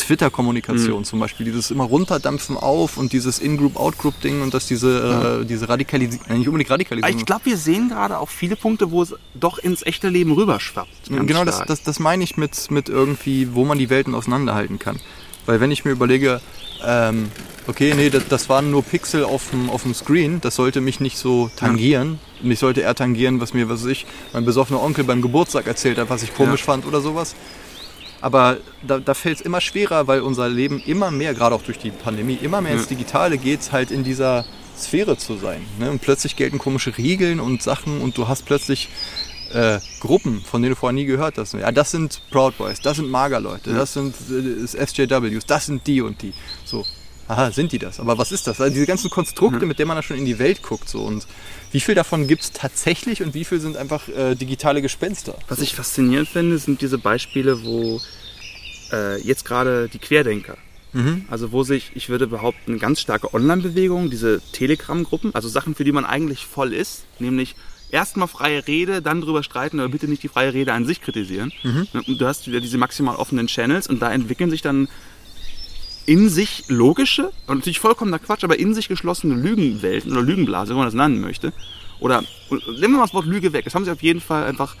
Twitter-Kommunikation 0.02 1.00
Mhm. 1.00 1.04
zum 1.04 1.20
Beispiel, 1.20 1.46
dieses 1.46 1.70
immer 1.70 1.84
runterdampfen 1.84 2.56
auf 2.56 2.96
und 2.96 3.12
dieses 3.12 3.38
In-Group, 3.38 3.76
Out-Group-Ding 3.76 4.42
und 4.42 4.54
dass 4.54 4.66
diese, 4.66 5.40
äh, 5.42 5.46
diese 5.46 5.68
Radikalisierung, 5.68 6.38
nicht 6.38 6.48
unbedingt 6.48 6.70
Radikalisierung, 6.70 7.18
Ich 7.20 7.26
glaube, 7.26 7.44
wir 7.46 7.56
sehen 7.56 7.88
gerade 7.88 8.18
auch 8.18 8.28
viele 8.28 8.56
Punkte, 8.56 8.90
wo 8.90 9.02
es 9.02 9.14
doch 9.34 9.58
ins 9.58 9.82
echte 9.84 10.08
Leben 10.08 10.32
rüberschwappt. 10.32 11.08
Genau, 11.10 11.44
das, 11.44 11.62
das, 11.66 11.82
das 11.82 11.98
meine 11.98 12.24
ich 12.24 12.36
mit, 12.36 12.70
mit 12.70 12.88
irgendwie, 12.88 13.54
wo 13.54 13.64
man 13.64 13.78
die 13.78 13.90
Welten 13.90 14.14
auseinanderhalten 14.14 14.78
kann. 14.78 14.98
Weil 15.46 15.60
wenn 15.60 15.70
ich 15.72 15.84
mir 15.84 15.90
überlege, 15.90 16.40
ähm, 16.84 17.30
okay, 17.66 17.94
nee, 17.96 18.10
das, 18.10 18.28
das 18.28 18.48
waren 18.48 18.70
nur 18.70 18.82
Pixel 18.82 19.24
auf 19.24 19.50
dem, 19.50 19.70
auf 19.70 19.82
dem 19.82 19.94
Screen, 19.94 20.40
das 20.40 20.56
sollte 20.56 20.80
mich 20.80 21.00
nicht 21.00 21.18
so 21.18 21.50
tangieren. 21.56 22.18
Mich 22.42 22.58
sollte 22.58 22.80
eher 22.82 22.94
tangieren, 22.94 23.40
was 23.40 23.52
mir, 23.54 23.68
was 23.68 23.84
ich, 23.84 24.06
mein 24.32 24.44
besoffener 24.44 24.82
Onkel 24.82 25.04
beim 25.04 25.22
Geburtstag 25.22 25.66
erzählt 25.66 25.98
hat, 25.98 26.10
was 26.10 26.22
ich 26.22 26.34
komisch 26.34 26.60
Ja. 26.60 26.66
fand 26.66 26.86
oder 26.86 27.00
sowas. 27.00 27.34
Aber 28.22 28.56
da, 28.86 29.00
da 29.00 29.14
fällt 29.14 29.40
es 29.40 29.44
immer 29.44 29.60
schwerer, 29.60 30.06
weil 30.06 30.20
unser 30.20 30.48
Leben 30.48 30.80
immer 30.86 31.10
mehr, 31.10 31.34
gerade 31.34 31.54
auch 31.54 31.62
durch 31.62 31.78
die 31.78 31.90
Pandemie, 31.90 32.38
immer 32.40 32.60
mehr 32.60 32.72
ins. 32.72 32.86
Digitale 32.86 33.36
geht, 33.36 33.72
halt 33.72 33.90
in 33.90 34.04
dieser 34.04 34.44
Sphäre 34.78 35.18
zu 35.18 35.36
sein. 35.36 35.66
Ne? 35.78 35.90
Und 35.90 36.00
plötzlich 36.00 36.36
gelten 36.36 36.58
komische 36.58 36.96
Regeln 36.96 37.40
und 37.40 37.62
Sachen 37.62 38.00
und 38.00 38.16
du 38.16 38.28
hast 38.28 38.46
plötzlich 38.46 38.88
äh, 39.52 39.80
Gruppen, 40.00 40.40
von 40.40 40.62
denen 40.62 40.74
du 40.74 40.76
vorher 40.78 40.94
nie 40.94 41.04
gehört 41.04 41.36
hast. 41.36 41.54
Ja, 41.54 41.72
das 41.72 41.90
sind 41.90 42.22
Proud 42.30 42.56
Boys, 42.56 42.80
das 42.80 42.96
sind 42.96 43.10
Magerleute, 43.10 43.72
das 43.72 43.92
sind 43.92 44.14
äh, 44.30 44.62
das 44.62 44.72
SJWs, 44.72 45.44
das 45.44 45.66
sind 45.66 45.86
die 45.86 46.00
und 46.00 46.22
die. 46.22 46.32
So, 46.64 46.86
aha, 47.32 47.50
sind 47.50 47.72
die 47.72 47.78
das? 47.78 47.98
Aber 48.00 48.18
was 48.18 48.32
ist 48.32 48.46
das? 48.46 48.60
Also 48.60 48.72
diese 48.74 48.86
ganzen 48.86 49.10
Konstrukte, 49.10 49.66
mit 49.66 49.78
denen 49.78 49.88
man 49.88 49.96
da 49.96 50.02
schon 50.02 50.16
in 50.18 50.24
die 50.24 50.38
Welt 50.38 50.62
guckt. 50.62 50.88
So. 50.88 51.00
Und 51.02 51.26
wie 51.72 51.80
viel 51.80 51.94
davon 51.94 52.28
gibt 52.28 52.42
es 52.42 52.52
tatsächlich 52.52 53.22
und 53.22 53.34
wie 53.34 53.44
viel 53.44 53.60
sind 53.60 53.76
einfach 53.76 54.08
äh, 54.08 54.34
digitale 54.34 54.82
Gespenster? 54.82 55.36
Was 55.48 55.60
ich 55.60 55.74
faszinierend 55.74 56.28
finde, 56.28 56.58
sind 56.58 56.80
diese 56.80 56.98
Beispiele, 56.98 57.64
wo 57.64 58.00
äh, 58.92 59.20
jetzt 59.22 59.44
gerade 59.44 59.88
die 59.88 59.98
Querdenker, 59.98 60.56
Mhm. 60.94 61.24
also 61.30 61.52
wo 61.52 61.62
sich, 61.62 61.92
ich 61.94 62.10
würde 62.10 62.26
behaupten, 62.26 62.78
ganz 62.78 63.00
starke 63.00 63.32
Online-Bewegung, 63.32 64.10
diese 64.10 64.42
Telegram-Gruppen, 64.52 65.34
also 65.34 65.48
Sachen, 65.48 65.74
für 65.74 65.84
die 65.84 65.92
man 65.92 66.04
eigentlich 66.04 66.44
voll 66.44 66.74
ist, 66.74 67.04
nämlich 67.18 67.54
erstmal 67.90 68.28
freie 68.28 68.66
Rede, 68.66 69.00
dann 69.00 69.22
drüber 69.22 69.42
streiten, 69.42 69.80
aber 69.80 69.88
bitte 69.88 70.06
nicht 70.06 70.22
die 70.22 70.28
freie 70.28 70.52
Rede 70.52 70.74
an 70.74 70.84
sich 70.84 71.00
kritisieren. 71.00 71.50
Und 72.06 72.20
du 72.20 72.26
hast 72.26 72.46
wieder 72.46 72.60
diese 72.60 72.76
maximal 72.76 73.16
offenen 73.16 73.46
Channels 73.46 73.86
und 73.86 74.00
da 74.02 74.12
entwickeln 74.12 74.50
sich 74.50 74.60
dann 74.60 74.88
in 76.06 76.28
sich 76.28 76.64
logische 76.68 77.30
und 77.46 77.58
natürlich 77.58 77.80
vollkommener 77.80 78.18
Quatsch, 78.18 78.44
aber 78.44 78.58
in 78.58 78.74
sich 78.74 78.88
geschlossene 78.88 79.34
Lügenwelten 79.34 80.12
oder 80.12 80.22
Lügenblase, 80.22 80.72
wie 80.72 80.76
man 80.78 80.86
das 80.86 80.94
nennen 80.94 81.20
möchte. 81.20 81.52
Oder 82.00 82.22
nehmen 82.50 82.80
wir 82.80 82.98
mal 82.98 83.02
das 83.02 83.14
Wort 83.14 83.26
Lüge 83.26 83.52
weg. 83.52 83.64
Es 83.66 83.74
haben 83.74 83.84
sich 83.84 83.92
auf 83.92 84.02
jeden 84.02 84.20
Fall 84.20 84.44
einfach 84.44 84.74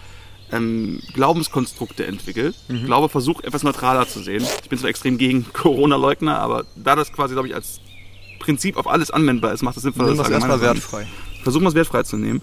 ähm, 0.50 1.00
Glaubenskonstrukte 1.14 2.06
entwickelt. 2.06 2.56
Ich 2.68 2.84
glaube, 2.84 3.08
versuch 3.08 3.40
etwas 3.42 3.62
neutraler 3.62 4.06
zu 4.08 4.20
sehen. 4.22 4.44
Ich 4.62 4.68
bin 4.68 4.78
zwar 4.78 4.90
extrem 4.90 5.18
gegen 5.18 5.46
Corona-Leugner, 5.52 6.38
aber 6.38 6.64
da 6.76 6.96
das 6.96 7.12
quasi, 7.12 7.34
glaube 7.34 7.48
ich, 7.48 7.54
als 7.54 7.80
Prinzip 8.38 8.76
auf 8.76 8.88
alles 8.88 9.10
anwendbar 9.10 9.52
ist, 9.52 9.62
macht 9.62 9.76
es 9.76 9.84
Sinn, 9.84 9.92
Nimm 9.96 10.16
das 10.16 10.28
erstmal 10.28 10.60
wertfrei. 10.60 11.06
versuchen 11.42 11.62
wir 11.62 11.68
es 11.68 11.74
wertfrei 11.74 12.02
zu 12.02 12.16
nehmen. 12.16 12.42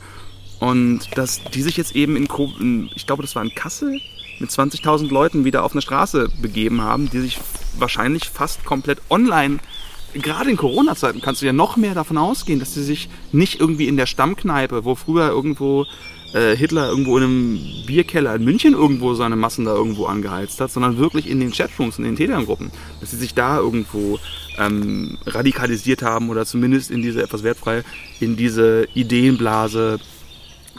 Und 0.60 1.02
dass 1.16 1.42
die 1.54 1.62
sich 1.62 1.78
jetzt 1.78 1.96
eben 1.96 2.16
in, 2.16 2.28
in 2.60 2.90
ich 2.96 3.06
glaube, 3.06 3.22
das 3.22 3.36
war 3.36 3.44
in 3.44 3.54
Kassel, 3.54 4.00
mit 4.40 4.50
20.000 4.50 5.10
Leuten 5.10 5.46
wieder 5.46 5.64
auf 5.64 5.74
eine 5.74 5.82
Straße 5.82 6.30
begeben 6.42 6.82
haben, 6.82 7.10
die 7.10 7.20
sich 7.20 7.40
wahrscheinlich 7.78 8.30
fast 8.30 8.66
komplett 8.66 9.00
online, 9.10 9.60
gerade 10.14 10.50
in 10.50 10.58
Corona-Zeiten 10.58 11.22
kannst 11.22 11.42
du 11.42 11.46
ja 11.46 11.54
noch 11.54 11.78
mehr 11.78 11.94
davon 11.94 12.18
ausgehen, 12.18 12.60
dass 12.60 12.74
sie 12.74 12.84
sich 12.84 13.10
nicht 13.32 13.60
irgendwie 13.60 13.88
in 13.88 13.98
der 13.98 14.06
Stammkneipe, 14.06 14.86
wo 14.86 14.96
früher 14.96 15.30
irgendwo 15.30 15.86
äh, 16.34 16.56
Hitler 16.56 16.90
irgendwo 16.90 17.18
in 17.18 17.24
einem 17.24 17.60
Bierkeller 17.86 18.36
in 18.36 18.44
München 18.44 18.74
irgendwo 18.74 19.14
seine 19.14 19.36
Massen 19.36 19.66
da 19.66 19.74
irgendwo 19.74 20.06
angeheizt 20.06 20.62
hat, 20.62 20.72
sondern 20.72 20.98
wirklich 20.98 21.30
in 21.30 21.40
den 21.40 21.52
Chatrooms, 21.52 21.98
in 21.98 22.04
den 22.04 22.16
Telegram-Gruppen, 22.16 22.72
dass 23.02 23.12
sie 23.12 23.18
sich 23.18 23.34
da 23.34 23.58
irgendwo 23.58 24.20
ähm, 24.58 25.18
radikalisiert 25.26 26.02
haben 26.02 26.30
oder 26.30 26.46
zumindest 26.46 26.92
in 26.92 27.02
diese 27.02 27.24
etwas 27.24 27.44
wertfrei, 27.44 27.84
in 28.20 28.36
diese 28.36 28.88
Ideenblase 28.94 30.00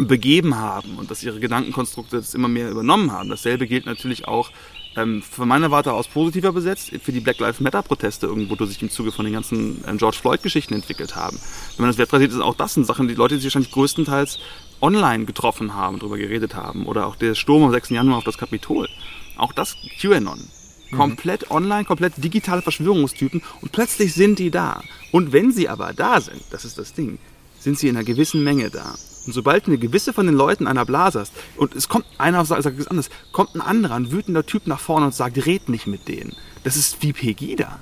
begeben 0.06 0.56
haben 0.56 0.96
und 0.96 1.10
dass 1.10 1.22
ihre 1.22 1.40
Gedankenkonstrukte 1.40 2.16
das 2.16 2.34
immer 2.34 2.48
mehr 2.48 2.70
übernommen 2.70 3.12
haben. 3.12 3.28
Dasselbe 3.28 3.66
gilt 3.66 3.86
natürlich 3.86 4.26
auch 4.26 4.50
ähm, 4.96 5.22
von 5.22 5.46
meiner 5.46 5.70
Warte 5.70 5.92
aus 5.92 6.08
positiver 6.08 6.52
besetzt 6.52 6.90
für 7.02 7.12
die 7.12 7.20
Black 7.20 7.38
Lives 7.38 7.60
Matter 7.60 7.82
Proteste 7.82 8.26
irgendwo, 8.26 8.56
die 8.56 8.66
sich 8.66 8.82
im 8.82 8.90
Zuge 8.90 9.12
von 9.12 9.24
den 9.24 9.34
ganzen 9.34 9.84
ähm, 9.86 9.98
George 9.98 10.18
Floyd 10.20 10.42
Geschichten 10.42 10.74
entwickelt 10.74 11.14
haben. 11.14 11.38
Wenn 11.76 11.84
man 11.84 11.90
das 11.90 11.98
wertfrei 11.98 12.18
sieht, 12.18 12.32
sind 12.32 12.42
auch 12.42 12.56
das 12.56 12.74
sind 12.74 12.86
Sachen, 12.86 13.08
die 13.08 13.14
Leute, 13.14 13.34
die 13.34 13.40
sich 13.40 13.46
wahrscheinlich 13.46 13.72
größtenteils 13.72 14.38
online 14.80 15.26
getroffen 15.26 15.74
haben, 15.74 15.98
darüber 15.98 16.18
geredet 16.18 16.54
haben 16.54 16.86
oder 16.86 17.06
auch 17.06 17.16
der 17.16 17.34
Sturm 17.34 17.62
am 17.62 17.70
6. 17.70 17.90
Januar 17.90 18.18
auf 18.18 18.24
das 18.24 18.38
Kapitol. 18.38 18.88
Auch 19.36 19.52
das 19.52 19.76
QAnon. 20.00 20.48
Komplett 20.90 21.52
online, 21.52 21.84
komplett 21.84 22.14
digitale 22.16 22.62
Verschwörungstypen 22.62 23.42
und 23.60 23.70
plötzlich 23.70 24.12
sind 24.12 24.40
die 24.40 24.50
da. 24.50 24.82
Und 25.12 25.32
wenn 25.32 25.52
sie 25.52 25.68
aber 25.68 25.92
da 25.92 26.20
sind, 26.20 26.42
das 26.50 26.64
ist 26.64 26.78
das 26.78 26.94
Ding, 26.94 27.18
sind 27.60 27.78
sie 27.78 27.88
in 27.88 27.96
einer 27.96 28.04
gewissen 28.04 28.42
Menge 28.42 28.70
da. 28.70 28.96
Und 29.26 29.32
sobald 29.32 29.66
eine 29.66 29.78
gewisse 29.78 30.12
von 30.12 30.26
den 30.26 30.34
Leuten 30.34 30.66
einer 30.66 30.84
Blase 30.84 31.20
hast, 31.20 31.32
und 31.56 31.74
es 31.74 31.88
kommt 31.88 32.06
einer 32.18 32.44
sagt, 32.44 32.62
sagt 32.62 32.78
es 32.78 32.88
anders, 32.88 33.10
kommt 33.32 33.54
ein 33.54 33.60
anderer, 33.60 33.94
ein 33.94 34.12
wütender 34.12 34.46
Typ 34.46 34.66
nach 34.66 34.80
vorne 34.80 35.06
und 35.06 35.14
sagt, 35.14 35.44
red 35.46 35.68
nicht 35.68 35.86
mit 35.86 36.08
denen. 36.08 36.34
Das 36.64 36.76
ist 36.76 37.02
wie 37.02 37.12
Pegida. 37.12 37.78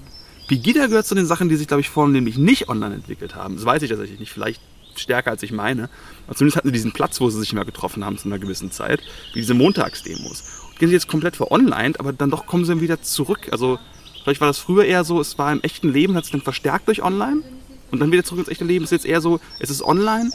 Pegida 0.49 0.87
gehört 0.87 1.07
zu 1.07 1.15
den 1.15 1.27
Sachen, 1.27 1.49
die 1.49 1.57
sich, 1.57 1.69
glaube 1.69 1.81
ich, 1.81 1.91
vornehmlich 1.91 2.39
nicht 2.39 2.69
online 2.69 2.95
entwickelt 2.95 3.35
haben. 3.35 3.57
Das 3.57 3.65
weiß 3.65 3.83
ich 3.83 3.91
tatsächlich 3.91 4.19
nicht. 4.19 4.33
Vielleicht 4.33 4.61
stärker 4.97 5.31
als 5.31 5.43
ich 5.43 5.53
meine. 5.53 5.89
Aber 6.27 6.37
zumindest 6.37 6.57
hatten 6.57 6.69
sie 6.69 6.73
diesen 6.73 6.93
Platz, 6.93 7.21
wo 7.21 7.31
sie 7.31 7.39
sich 7.39 7.53
immer 7.53 7.65
getroffen 7.65 8.05
haben 8.05 8.19
zu 8.19 8.29
einer 8.29 8.39
gewissen 8.39 8.71
Zeit, 8.71 9.01
wie 9.33 9.41
diese 9.41 9.55
Montagsdemos. 9.55 10.45
Gehen 10.79 10.89
sie 10.89 10.95
jetzt 10.95 11.09
komplett 11.09 11.37
für 11.37 11.51
online, 11.51 11.95
aber 11.99 12.13
dann 12.13 12.31
doch 12.31 12.47
kommen 12.47 12.65
sie 12.65 12.81
wieder 12.81 13.03
zurück. 13.03 13.49
Also 13.53 13.79
vielleicht 14.23 14.41
war 14.41 14.49
das 14.49 14.59
früher 14.59 14.85
eher 14.85 15.05
so, 15.05 15.21
es 15.21 15.39
war 15.39 15.53
im 15.53 15.63
echten 15.63 15.93
Leben, 15.93 16.15
hat 16.15 16.25
sich 16.25 16.33
dann 16.33 16.43
verstärkt 16.43 16.89
durch 16.89 17.03
online 17.03 17.43
und 17.91 18.01
dann 18.01 18.13
wieder 18.13 18.25
zurück 18.25 18.41
ins 18.41 18.49
echte 18.49 18.65
Leben. 18.65 18.85
Es 18.85 18.93
ist 18.93 19.05
jetzt 19.05 19.07
eher 19.07 19.21
so, 19.21 19.41
es 19.59 19.71
ist 19.71 19.83
online, 19.83 20.31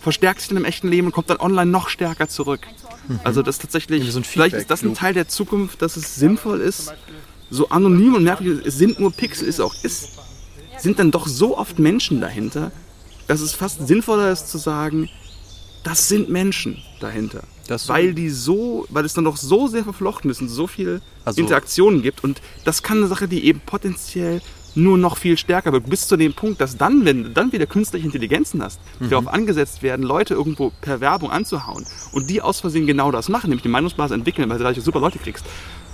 verstärkt 0.00 0.40
sich 0.40 0.48
dann 0.48 0.56
im 0.58 0.64
echten 0.64 0.88
Leben 0.88 1.06
und 1.08 1.12
kommt 1.12 1.30
dann 1.30 1.38
online 1.38 1.70
noch 1.70 1.88
stärker 1.88 2.28
zurück. 2.28 2.66
Also 3.24 3.42
das 3.42 3.56
ist 3.56 3.62
tatsächlich, 3.62 4.10
so 4.12 4.22
vielleicht 4.22 4.54
ist 4.54 4.70
das 4.70 4.82
ein. 4.82 4.94
Teil 4.94 5.14
der 5.14 5.28
Zukunft, 5.28 5.82
dass 5.82 5.96
es 5.96 6.14
sinnvoll 6.16 6.60
ist, 6.60 6.92
so 7.50 7.68
anonym 7.68 8.14
und 8.14 8.24
merkwürdig, 8.24 8.64
es 8.66 8.76
sind 8.78 9.00
nur 9.00 9.12
Pixel, 9.12 9.48
ist 9.48 9.60
auch 9.60 9.74
ist, 9.82 10.10
sind 10.78 10.98
dann 10.98 11.10
doch 11.10 11.26
so 11.26 11.58
oft 11.58 11.78
Menschen 11.78 12.20
dahinter, 12.20 12.70
dass 13.26 13.40
es 13.40 13.52
fast 13.52 13.86
sinnvoller 13.86 14.30
ist 14.32 14.48
zu 14.48 14.58
sagen, 14.58 15.08
das 15.82 16.08
sind 16.08 16.28
Menschen 16.28 16.82
dahinter. 17.00 17.42
Das- 17.66 17.88
weil 17.88 18.14
die 18.14 18.30
so, 18.30 18.86
weil 18.90 19.04
es 19.04 19.14
dann 19.14 19.24
doch 19.24 19.36
so 19.36 19.68
sehr 19.68 19.84
verflochten 19.84 20.30
ist 20.30 20.40
und 20.40 20.48
so 20.48 20.66
viele 20.66 21.00
Also- 21.24 21.40
Interaktionen 21.40 22.02
gibt. 22.02 22.22
Und 22.24 22.40
das 22.64 22.82
kann 22.82 22.98
eine 22.98 23.06
Sache, 23.06 23.28
die 23.28 23.44
eben 23.44 23.60
potenziell 23.60 24.42
nur 24.74 24.98
noch 24.98 25.16
viel 25.16 25.36
stärker 25.36 25.72
wird, 25.72 25.88
bis 25.90 26.06
zu 26.06 26.16
dem 26.16 26.32
Punkt, 26.34 26.60
dass 26.60 26.76
dann, 26.76 27.04
wenn 27.04 27.24
du 27.24 27.30
dann 27.30 27.52
wieder 27.52 27.66
künstliche 27.66 28.06
Intelligenzen 28.06 28.62
hast, 28.62 28.80
die 29.00 29.04
Mhm. 29.04 29.10
darauf 29.10 29.28
angesetzt 29.28 29.82
werden, 29.82 30.04
Leute 30.04 30.34
irgendwo 30.34 30.72
per 30.80 31.00
Werbung 31.00 31.30
anzuhauen 31.30 31.84
und 32.12 32.30
die 32.30 32.40
aus 32.40 32.60
Versehen 32.60 32.86
genau 32.86 33.10
das 33.10 33.28
machen, 33.28 33.48
nämlich 33.50 33.62
die 33.62 33.68
Meinungsbasis 33.68 34.14
entwickeln, 34.16 34.48
weil 34.48 34.58
du 34.58 34.64
dadurch 34.64 34.84
super 34.84 35.00
Leute 35.00 35.18
kriegst, 35.18 35.44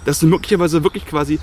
dass 0.04 0.18
du 0.20 0.26
möglicherweise 0.26 0.84
wirklich 0.84 1.06
quasi 1.06 1.38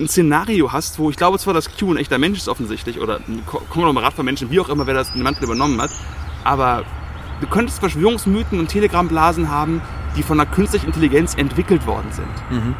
ein 0.00 0.08
Szenario 0.08 0.72
hast, 0.72 0.98
wo 0.98 1.10
ich 1.10 1.16
glaube 1.16 1.38
zwar, 1.38 1.52
dass 1.54 1.68
Q 1.76 1.92
ein 1.92 1.96
echter 1.98 2.18
Mensch 2.18 2.38
ist 2.38 2.48
offensichtlich 2.48 2.98
oder 3.00 3.16
ein 3.28 3.42
Ko- 3.46 3.62
Konglomerat 3.70 4.14
von 4.14 4.24
Menschen, 4.24 4.50
wie 4.50 4.58
auch 4.60 4.68
immer, 4.68 4.86
wer 4.86 4.94
das 4.94 5.12
den 5.12 5.22
Mantel 5.22 5.44
übernommen 5.44 5.80
hat, 5.80 5.90
aber 6.44 6.84
du 7.40 7.46
könntest 7.46 7.80
Verschwörungsmythen 7.80 8.58
und 8.58 8.68
Telegramblasen 8.68 9.50
haben, 9.50 9.82
die 10.16 10.22
von 10.22 10.40
einer 10.40 10.50
künstlichen 10.50 10.86
Intelligenz 10.86 11.34
entwickelt 11.34 11.86
worden 11.86 12.10
sind. 12.12 12.26
Mhm. 12.50 12.74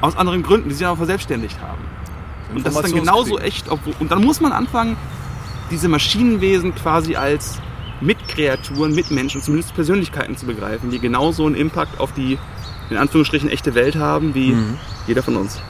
Aus 0.00 0.16
anderen 0.16 0.42
Gründen, 0.42 0.68
die 0.68 0.74
sich 0.74 0.86
aber 0.86 0.96
verselbstständigt 0.96 1.60
haben. 1.60 1.82
Und 2.56 2.66
das 2.66 2.74
ist 2.74 2.84
dann 2.84 2.92
genauso 2.92 3.38
echt. 3.38 3.68
obwohl- 3.70 3.94
Und 4.00 4.10
dann 4.10 4.22
muss 4.24 4.40
man 4.40 4.52
anfangen, 4.52 4.96
diese 5.70 5.88
Maschinenwesen 5.88 6.74
quasi 6.74 7.16
als 7.16 7.58
Mitkreaturen, 8.00 8.94
Mitmenschen, 8.94 9.42
zumindest 9.42 9.74
Persönlichkeiten 9.74 10.36
zu 10.36 10.46
begreifen, 10.46 10.90
die 10.90 10.98
genauso 10.98 11.46
einen 11.46 11.54
Impact 11.54 11.98
auf 12.00 12.12
die, 12.12 12.38
in 12.90 12.96
Anführungsstrichen, 12.96 13.48
echte 13.48 13.74
Welt 13.74 13.96
haben, 13.96 14.34
wie 14.34 14.52
Mhm. 14.52 14.76
jeder 15.06 15.22
von 15.22 15.36
uns. 15.36 15.60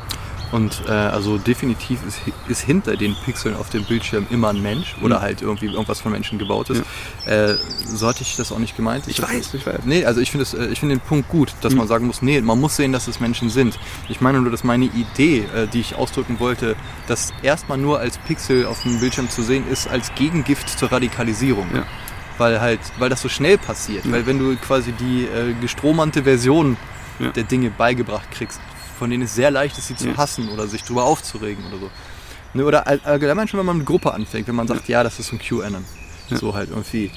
Und 0.55 0.83
äh, 0.87 0.93
also 0.93 1.37
definitiv 1.37 1.99
ist, 2.07 2.21
ist 2.47 2.61
hinter 2.61 2.97
den 2.97 3.17
Pixeln 3.25 3.57
auf 3.57 3.71
dem 3.71 3.83
Bildschirm 3.85 4.25
immer 4.31 4.51
ein 4.51 4.63
Mensch 4.63 4.95
oder 5.03 5.17
Mhm. 5.19 5.23
halt 5.23 5.43
irgendwie 5.43 5.67
irgendwas 5.67 6.01
von 6.01 6.13
Menschen 6.13 6.39
gebaut 6.39 6.71
ist. 6.71 6.83
Äh, 7.27 7.55
so 7.89 8.07
hatte 8.07 8.23
ich 8.23 8.37
das 8.37 8.53
auch 8.53 8.61
nicht 8.61 8.77
gemeint. 8.77 9.09
Ich 9.09 9.17
das 9.17 9.29
weiß, 9.29 9.55
ich 9.55 9.67
weiß. 9.67 9.81
Nee, 9.85 10.05
also 10.05 10.21
ich 10.21 10.31
finde 10.31 10.47
äh, 10.57 10.67
ich 10.73 10.79
finde 10.79 10.95
den 10.95 11.01
Punkt 11.01 11.29
gut, 11.29 11.53
dass 11.61 11.73
Mhm. 11.73 11.79
man 11.79 11.89
sagen 11.89 12.07
muss, 12.07 12.23
nee, 12.23 12.41
man 12.41 12.61
muss 12.61 12.77
sehen, 12.77 12.93
dass 12.93 13.09
es 13.09 13.19
Menschen 13.19 13.51
sind. 13.51 13.81
Ich 14.09 14.21
meine 14.21 14.41
nur, 14.41 14.53
dass 14.53 14.63
meine 14.63 14.85
Idee, 14.85 15.41
äh, 15.57 15.67
die 15.67 15.81
ich 15.81 15.97
ausdrücken 15.97 16.39
wollte, 16.39 16.77
dass 17.09 17.33
erstmal 17.43 17.79
nur 17.79 17.99
als 17.99 18.17
Pixel 18.19 18.67
auf 18.67 18.81
dem 18.85 19.01
Bildschirm 19.01 19.29
zu 19.31 19.43
sehen 19.43 19.65
ist, 19.69 19.89
als 19.89 20.15
Gegengift 20.15 20.69
zur 20.79 20.93
Radikalisierung. 20.93 21.67
Ja. 21.75 21.83
Weil 22.39 22.61
halt, 22.61 22.81
weil 23.01 23.09
das 23.11 23.23
so 23.23 23.29
schnell 23.29 23.59
passiert. 23.59 24.09
Weil 24.11 24.25
wenn 24.27 24.39
du 24.39 24.55
quasi 24.57 24.93
die 24.93 25.25
äh, 25.25 25.53
gestromerte 25.61 26.23
Version 26.23 26.77
Ja. 27.19 27.31
der 27.31 27.45
Dinge 27.45 27.71
beigebracht 27.71 28.29
kriegst, 28.33 28.61
von 28.99 29.11
denen 29.11 29.25
es 29.25 29.35
sehr 29.35 29.51
leicht 29.51 29.77
ist, 29.79 29.89
sie 29.89 29.97
zu 29.97 30.17
hassen 30.17 30.49
oder 30.51 30.67
sich 30.67 30.83
drüber 30.83 31.05
aufzuregen 31.05 31.65
oder 31.67 31.79
so. 31.79 31.91
Ne, 32.55 32.65
oder 32.65 32.87
all- 32.87 33.01
allgemein 33.05 33.49
schon, 33.49 33.59
wenn 33.59 33.67
man 33.67 33.79
mit 33.79 33.87
Gruppe 33.87 34.15
anfängt, 34.15 34.47
wenn 34.49 34.55
man 34.55 34.69
sagt, 34.69 34.89
ja, 34.89 35.03
das 35.03 35.19
ist 35.19 35.33
ein 35.33 35.39
QAnon. 35.41 35.85
Ja. 36.31 36.37
So 36.37 36.55
halt 36.55 36.71
irgendwie. 36.71 37.11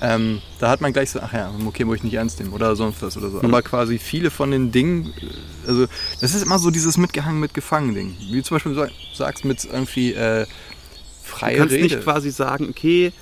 Ähm, 0.00 0.40
da 0.58 0.68
hat 0.70 0.80
man 0.80 0.92
gleich 0.92 1.10
so, 1.10 1.20
ach 1.20 1.32
ja, 1.32 1.50
okay, 1.66 1.84
muss 1.84 1.96
ich 1.98 2.02
nicht 2.02 2.14
ernst 2.14 2.38
nehmen 2.40 2.52
oder 2.52 2.74
sonst 2.76 3.00
was 3.02 3.16
oder 3.16 3.30
so. 3.30 3.38
Mhm. 3.38 3.44
Aber 3.46 3.62
quasi 3.62 3.98
viele 3.98 4.30
von 4.30 4.50
den 4.50 4.72
Dingen, 4.72 5.14
äh, 5.20 5.68
also 5.68 5.86
das 6.20 6.34
ist 6.34 6.42
immer 6.42 6.58
so 6.58 6.70
dieses 6.70 6.96
mitgehangen, 6.98 7.40
mitgefangen 7.40 7.94
Ding. 7.94 8.16
Wie 8.30 8.36
du 8.38 8.42
zum 8.42 8.56
Beispiel 8.56 8.74
sa- 8.74 8.88
sagst 9.14 9.44
mit 9.44 9.64
irgendwie 9.64 10.12
äh, 10.12 10.44
Du 10.44 10.48
freie 11.22 11.56
kannst 11.56 11.72
Rede. 11.74 11.84
nicht 11.84 12.02
quasi 12.02 12.30
sagen, 12.30 12.68
okay, 12.70 13.12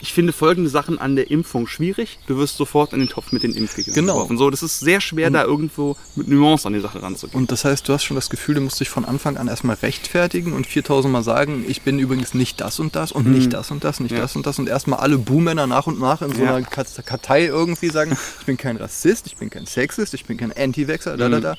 ich 0.00 0.12
finde 0.12 0.32
folgende 0.32 0.68
Sachen 0.70 0.98
an 0.98 1.16
der 1.16 1.30
Impfung 1.30 1.66
schwierig, 1.66 2.18
du 2.26 2.36
wirst 2.38 2.56
sofort 2.56 2.92
in 2.92 3.00
den 3.00 3.08
Topf 3.08 3.32
mit 3.32 3.42
den 3.42 3.52
Impfgegnern 3.52 3.94
Genau. 3.94 4.14
geworfen. 4.14 4.36
So, 4.38 4.50
das 4.50 4.62
ist 4.62 4.80
sehr 4.80 5.00
schwer, 5.00 5.28
Und- 5.28 5.32
da 5.34 5.44
irgendwo 5.44 5.96
mit 6.14 6.28
Nuance 6.28 6.66
an 6.66 6.74
die 6.74 6.80
Sache 6.80 7.02
ranzugehen. 7.02 7.38
Und 7.40 7.50
das 7.52 7.64
heißt, 7.64 7.88
du 7.88 7.92
hast 7.92 8.04
schon 8.04 8.14
das 8.14 8.28
Gefühl, 8.30 8.56
du 8.56 8.60
musst 8.60 8.78
dich 8.80 8.88
von 8.90 9.04
Anfang 9.04 9.36
an 9.36 9.48
erstmal 9.48 9.76
rechtfertigen 9.76 10.52
und 10.52 10.66
4000 10.66 11.12
Mal 11.12 11.22
sagen, 11.22 11.64
ich 11.66 11.82
bin 11.82 11.98
übrigens 11.98 12.34
nicht 12.34 12.60
das 12.60 12.78
und 12.80 12.94
das 12.96 13.12
und 13.12 13.26
nicht 13.26 13.52
das 13.52 13.70
und 13.70 13.84
das, 13.84 14.00
nicht 14.00 14.10
Mhm. 14.12 14.16
Ja. 14.18 14.22
das 14.22 14.36
und 14.36 14.46
das 14.46 14.58
und 14.58 14.68
erstmal 14.68 15.00
alle 15.00 15.18
Buhmänner 15.18 15.66
nach 15.66 15.86
und 15.86 15.98
nach 15.98 16.22
in 16.22 16.34
so 16.34 16.42
Ja. 16.42 16.56
einer 16.56 16.66
Kat- 16.66 16.86
Kartei 17.06 17.46
irgendwie 17.46 17.88
sagen, 17.88 18.12
ich 18.40 18.46
bin 18.46 18.56
kein 18.56 18.76
Rassist, 18.76 19.26
ich 19.26 19.36
bin 19.36 19.50
kein 19.50 19.66
Sexist, 19.66 20.12
ich 20.14 20.24
bin 20.26 20.36
kein 20.36 20.52
Anti-Wechsel, 20.52 21.16
da, 21.16 21.28
da, 21.28 21.38
Mhm. 21.38 21.42
da. 21.42 21.54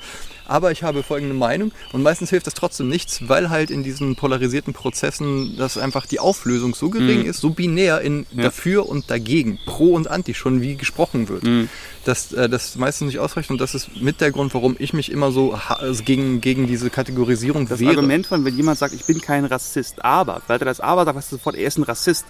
Aber 0.49 0.71
ich 0.71 0.83
habe 0.83 1.03
folgende 1.03 1.33
Meinung 1.33 1.71
und 1.91 2.03
meistens 2.03 2.29
hilft 2.29 2.47
das 2.47 2.53
trotzdem 2.53 2.87
nichts, 2.87 3.27
weil 3.27 3.49
halt 3.49 3.69
in 3.69 3.83
diesen 3.83 4.15
polarisierten 4.15 4.73
Prozessen, 4.73 5.57
dass 5.57 5.77
einfach 5.77 6.05
die 6.05 6.19
Auflösung 6.21 6.73
so 6.73 6.89
gering 6.89 7.23
Mhm. 7.23 7.29
ist, 7.29 7.41
so 7.41 7.49
binär 7.49 7.99
in 7.99 8.25
Ja. 8.33 8.43
dafür 8.43 8.89
und 8.89 9.09
dagegen, 9.09 9.57
pro 9.65 9.93
und 9.93 10.09
anti, 10.09 10.33
schon 10.33 10.61
wie 10.61 10.75
gesprochen 10.75 11.29
wird 11.29 11.43
Mhm. 11.43 11.69
dass 12.03 12.33
äh, 12.33 12.49
das 12.49 12.75
meistens 12.75 13.07
nicht 13.07 13.19
ausreicht 13.19 13.49
und 13.49 13.61
das 13.61 13.73
ist 13.73 14.01
mit 14.01 14.19
der 14.19 14.31
Grund, 14.31 14.53
warum 14.53 14.75
ich 14.79 14.91
mich 14.93 15.11
immer 15.11 15.31
so 15.31 15.53
also 15.53 16.03
gegen, 16.03 16.41
gegen 16.41 16.67
diese 16.67 16.89
Kategorisierung 16.89 17.67
Das 17.67 17.79
wehre. 17.79 17.91
Argument 17.91 18.27
von, 18.27 18.43
wenn 18.43 18.55
jemand 18.55 18.79
sagt, 18.79 18.93
ich 18.93 19.05
bin 19.05 19.21
kein 19.21 19.45
Rassist, 19.45 20.03
aber, 20.03 20.41
weil 20.47 20.59
er 20.59 20.65
das 20.65 20.79
aber 20.81 21.05
sagt, 21.05 21.17
weißt 21.17 21.31
du 21.31 21.35
sofort, 21.37 21.55
er 21.55 21.67
ist 21.67 21.77
ein 21.77 21.83
Rassist. 21.83 22.25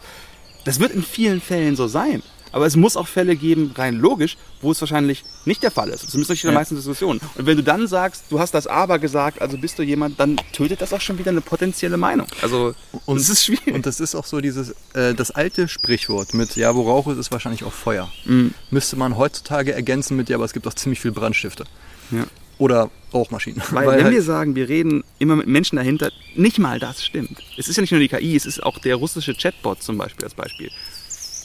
Das 0.66 0.80
wird 0.80 0.92
in 0.92 1.02
vielen 1.04 1.42
Fällen 1.42 1.76
so 1.76 1.88
sein. 1.88 2.22
Aber 2.58 2.66
es 2.66 2.76
muss 2.76 2.98
auch 2.98 3.08
Fälle 3.08 3.36
geben, 3.36 3.72
rein 3.78 3.94
logisch, 3.98 4.36
wo 4.62 4.72
es 4.72 4.82
wahrscheinlich 4.82 5.24
nicht 5.46 5.62
der 5.62 5.70
Fall 5.70 5.90
ist. 5.90 6.10
Zumindest 6.10 6.32
nicht 6.32 6.44
in 6.44 6.48
der 6.48 6.54
Ja. 6.56 6.60
meisten 6.60 6.76
Diskussionen. 6.76 7.22
Und 7.36 7.46
wenn 7.46 7.56
du 7.56 7.62
dann 7.62 7.88
sagst, 7.88 8.24
du 8.32 8.40
hast 8.40 8.56
das 8.56 8.66
aber 8.66 8.98
gesagt, 8.98 9.40
also 9.44 9.60
bist 9.60 9.78
du 9.78 9.84
jemand, 9.84 10.20
dann 10.20 10.38
tötet 10.54 10.82
das 10.82 10.92
auch 10.92 11.00
schon 11.02 11.20
wieder 11.20 11.30
eine 11.30 11.42
potenzielle 11.42 11.98
Meinung. 11.98 12.26
Also, 12.42 12.74
Und- 13.06 13.18
es 13.18 13.30
ist 13.30 13.46
schwierig. 13.46 13.76
Und 13.76 13.86
das 13.86 14.00
ist 14.00 14.16
auch 14.16 14.26
so 14.26 14.42
dieses, 14.42 14.72
äh, 14.96 15.14
das 15.14 15.30
alte 15.30 15.68
Sprichwort 15.68 16.34
mit, 16.34 16.56
ja, 16.56 16.74
wo 16.74 16.82
Rauch 16.82 17.06
ist, 17.10 17.20
ist 17.20 17.32
wahrscheinlich 17.32 17.64
auch 17.64 17.74
Feuer. 17.74 18.12
Mhm. 18.26 18.56
Müsste 18.72 18.96
man 18.96 19.18
heutzutage 19.18 19.72
ergänzen 19.74 20.18
mit, 20.18 20.28
ja, 20.30 20.38
aber 20.38 20.46
es 20.46 20.54
gibt 20.54 20.66
auch 20.66 20.74
ziemlich 20.74 21.00
viel 21.00 21.12
Brandstifte. 21.12 21.66
Ja. 22.10 22.24
Oder 22.58 22.90
Rauchmaschinen. 23.14 23.62
Weil, 23.70 23.88
wenn 23.98 24.04
halt, 24.06 24.14
wir 24.16 24.24
sagen, 24.24 24.56
wir 24.56 24.68
reden 24.68 25.04
immer 25.20 25.36
mit 25.36 25.46
Menschen 25.46 25.76
dahinter, 25.76 26.10
nicht 26.36 26.58
mal 26.58 26.80
das 26.80 27.06
stimmt. 27.06 27.38
Es 27.56 27.68
ist 27.68 27.76
ja 27.76 27.82
nicht 27.82 27.92
nur 27.92 28.00
die 28.00 28.08
KI, 28.08 28.36
es 28.36 28.48
ist 28.48 28.64
auch 28.64 28.80
der 28.80 28.96
russische 28.96 29.36
Chatbot 29.36 29.84
zum 29.84 30.00
Beispiel 30.00 30.24
als 30.26 30.34
Beispiel. 30.34 30.72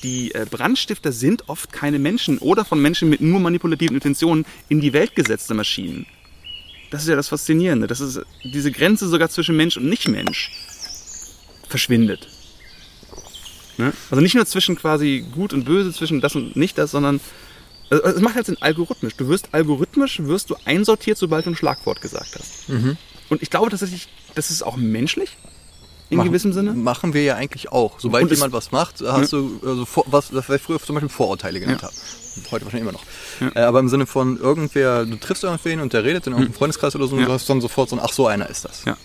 Die 0.03 0.35
äh, 0.35 0.47
Brandstifter 0.51 1.13
sind 1.13 1.49
oft 1.49 1.73
keine 1.73 1.99
Menschen 1.99 2.39
oder 2.39 2.65
von 2.65 2.81
Menschen 2.81 3.09
mit 3.09 3.21
nur 3.21 3.41
manipulativen 3.41 3.97
Intentionen 3.97 4.45
in 4.69 4.81
die 4.81 4.93
Welt 4.93 5.15
gesetzte 5.15 5.55
Maschinen. 5.55 6.07
Das 6.91 7.03
ist 7.03 7.09
ja 7.09 7.17
das 7.17 7.29
Faszinierende, 7.29 7.87
dass 7.87 8.01
es 8.01 8.21
diese 8.45 8.73
Grenze 8.73 9.09
sogar 9.09 9.31
zwischen 9.31 9.57
Mensch 9.57 9.77
und 9.77 9.87
Nicht-Mensch 9.89 10.51
verschwindet. 11.69 12.29
Ne? 13.79 13.93
Also 14.11 14.21
nicht 14.21 14.35
nur 14.35 14.45
zwischen 14.45 14.77
quasi 14.77 15.25
gut 15.35 15.53
und 15.53 15.65
böse, 15.65 15.93
zwischen 15.93 16.21
das 16.21 16.35
und 16.35 16.57
nicht 16.57 16.77
das, 16.77 16.91
sondern 16.91 17.21
also 17.89 18.17
es 18.17 18.21
macht 18.23 18.37
halt 18.37 18.47
Sinn, 18.47 18.57
algorithmisch. 18.61 19.17
Du 19.17 19.29
wirst 19.29 19.51
algorithmisch 19.53 20.21
wirst 20.21 20.51
du 20.51 20.57
einsortiert, 20.65 21.19
sobald 21.19 21.47
du 21.47 21.51
ein 21.51 21.57
Schlagwort 21.57 22.01
gesagt 22.01 22.37
hast. 22.39 22.69
Mhm. 22.69 22.97
Und 23.29 23.43
ich 23.43 23.51
glaube 23.51 23.71
tatsächlich, 23.71 24.09
das 24.35 24.51
ist 24.51 24.63
auch 24.63 24.77
menschlich 24.77 25.37
in 26.13 26.19
machen, 26.19 26.29
gewissem 26.29 26.53
Sinne. 26.53 26.73
Machen 26.75 27.15
wir 27.15 27.23
ja 27.23 27.35
eigentlich 27.37 27.73
auch. 27.73 27.99
Sobald 27.99 28.25
Und 28.25 28.31
jemand 28.33 28.53
was 28.53 28.71
macht, 28.73 29.01
hast 29.01 29.33
du, 29.33 29.61
also 29.67 29.85
vor, 29.85 30.05
was, 30.07 30.29
das 30.31 30.49
wir 30.49 30.59
früher 30.59 30.79
zum 30.81 30.95
Beispiel 30.95 31.09
Vorurteile 31.09 31.59
genannt 31.61 31.83
Ja. 31.83 31.89
haben. 31.89 31.97
Heute 32.51 32.65
wahrscheinlich 32.65 32.89
immer 32.89 32.93
noch. 32.93 33.05
Ja. 33.55 33.63
Äh, 33.63 33.65
aber 33.67 33.81
im 33.81 33.89
Sinne 33.91 34.07
von 34.07 34.39
irgendwer, 34.39 35.05
du 35.05 35.17
triffst 35.17 35.45
irgendwen 35.45 35.81
und 35.81 35.93
der 35.93 36.03
redet 36.05 36.27
in 36.27 36.33
irgendeinem 36.33 36.55
Freundeskreis 36.55 36.95
oder 36.97 37.07
so 37.07 37.15
und 37.17 37.21
Ja. 37.23 37.27
du 37.27 37.33
hast 37.33 37.49
dann 37.51 37.61
sofort 37.61 37.91
so 37.91 37.97
ein, 37.97 38.01
ach 38.03 38.13
so 38.13 38.27
einer 38.27 38.49
ist 38.49 38.65
das. 38.65 38.85
Ja. 38.87 38.97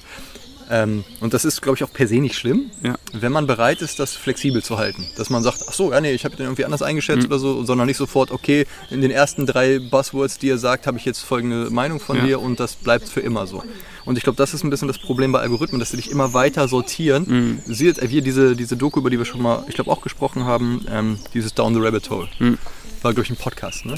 Ähm, 0.69 1.03
und 1.21 1.33
das 1.33 1.45
ist, 1.45 1.61
glaube 1.61 1.77
ich, 1.77 1.83
auch 1.83 1.91
per 1.93 2.07
se 2.07 2.15
nicht 2.15 2.35
schlimm, 2.35 2.69
Ja. 2.83 2.95
wenn 3.13 3.31
man 3.31 3.47
bereit 3.47 3.81
ist, 3.81 3.99
das 3.99 4.13
flexibel 4.15 4.61
zu 4.63 4.77
halten. 4.77 5.05
Dass 5.15 5.29
man 5.29 5.41
sagt, 5.43 5.63
ach 5.67 5.73
so, 5.73 5.91
ja 5.91 6.01
nee, 6.01 6.11
ich 6.11 6.25
habe 6.25 6.35
den 6.35 6.45
irgendwie 6.45 6.65
anders 6.65 6.81
eingeschätzt 6.81 7.21
Mhm. 7.23 7.25
oder 7.27 7.39
so, 7.39 7.63
sondern 7.63 7.87
nicht 7.87 7.97
sofort, 7.97 8.31
okay, 8.31 8.65
in 8.89 9.01
den 9.01 9.11
ersten 9.11 9.45
drei 9.45 9.79
Buzzwords, 9.79 10.37
die 10.39 10.49
er 10.49 10.57
sagt, 10.57 10.85
habe 10.87 10.97
ich 10.97 11.05
jetzt 11.05 11.21
folgende 11.21 11.69
Meinung 11.69 11.99
von 11.99 12.17
Ja. 12.17 12.25
dir 12.25 12.41
und 12.41 12.59
das 12.59 12.75
bleibt 12.75 13.07
für 13.07 13.21
immer 13.21 13.47
so. 13.47 13.63
Und 14.05 14.17
ich 14.17 14.23
glaube, 14.23 14.37
das 14.37 14.53
ist 14.53 14.63
ein 14.63 14.69
bisschen 14.69 14.87
das 14.87 14.97
Problem 14.97 15.31
bei 15.31 15.39
Algorithmen, 15.39 15.79
dass 15.79 15.91
sie 15.91 15.97
dich 15.97 16.11
immer 16.11 16.33
weiter 16.33 16.67
sortieren. 16.67 17.61
Mhm. 17.65 17.73
Sieht 17.73 17.99
äh, 17.99 18.09
wie 18.09 18.21
diese, 18.21 18.55
diese 18.55 18.75
Doku, 18.77 18.99
über 18.99 19.09
die 19.09 19.17
wir 19.17 19.25
schon 19.25 19.41
mal, 19.41 19.63
ich 19.67 19.75
glaube, 19.75 19.91
auch 19.91 20.01
gesprochen 20.01 20.43
haben, 20.45 20.85
ähm, 20.91 21.17
dieses 21.33 21.53
Down 21.53 21.73
the 21.73 21.79
Rabbit 21.81 22.09
Hole. 22.09 22.27
Mhm. 22.39 22.57
War, 23.01 23.13
glaube 23.13 23.23
ich, 23.25 23.29
ein 23.29 23.35
Podcast, 23.37 23.85
ne? 23.85 23.95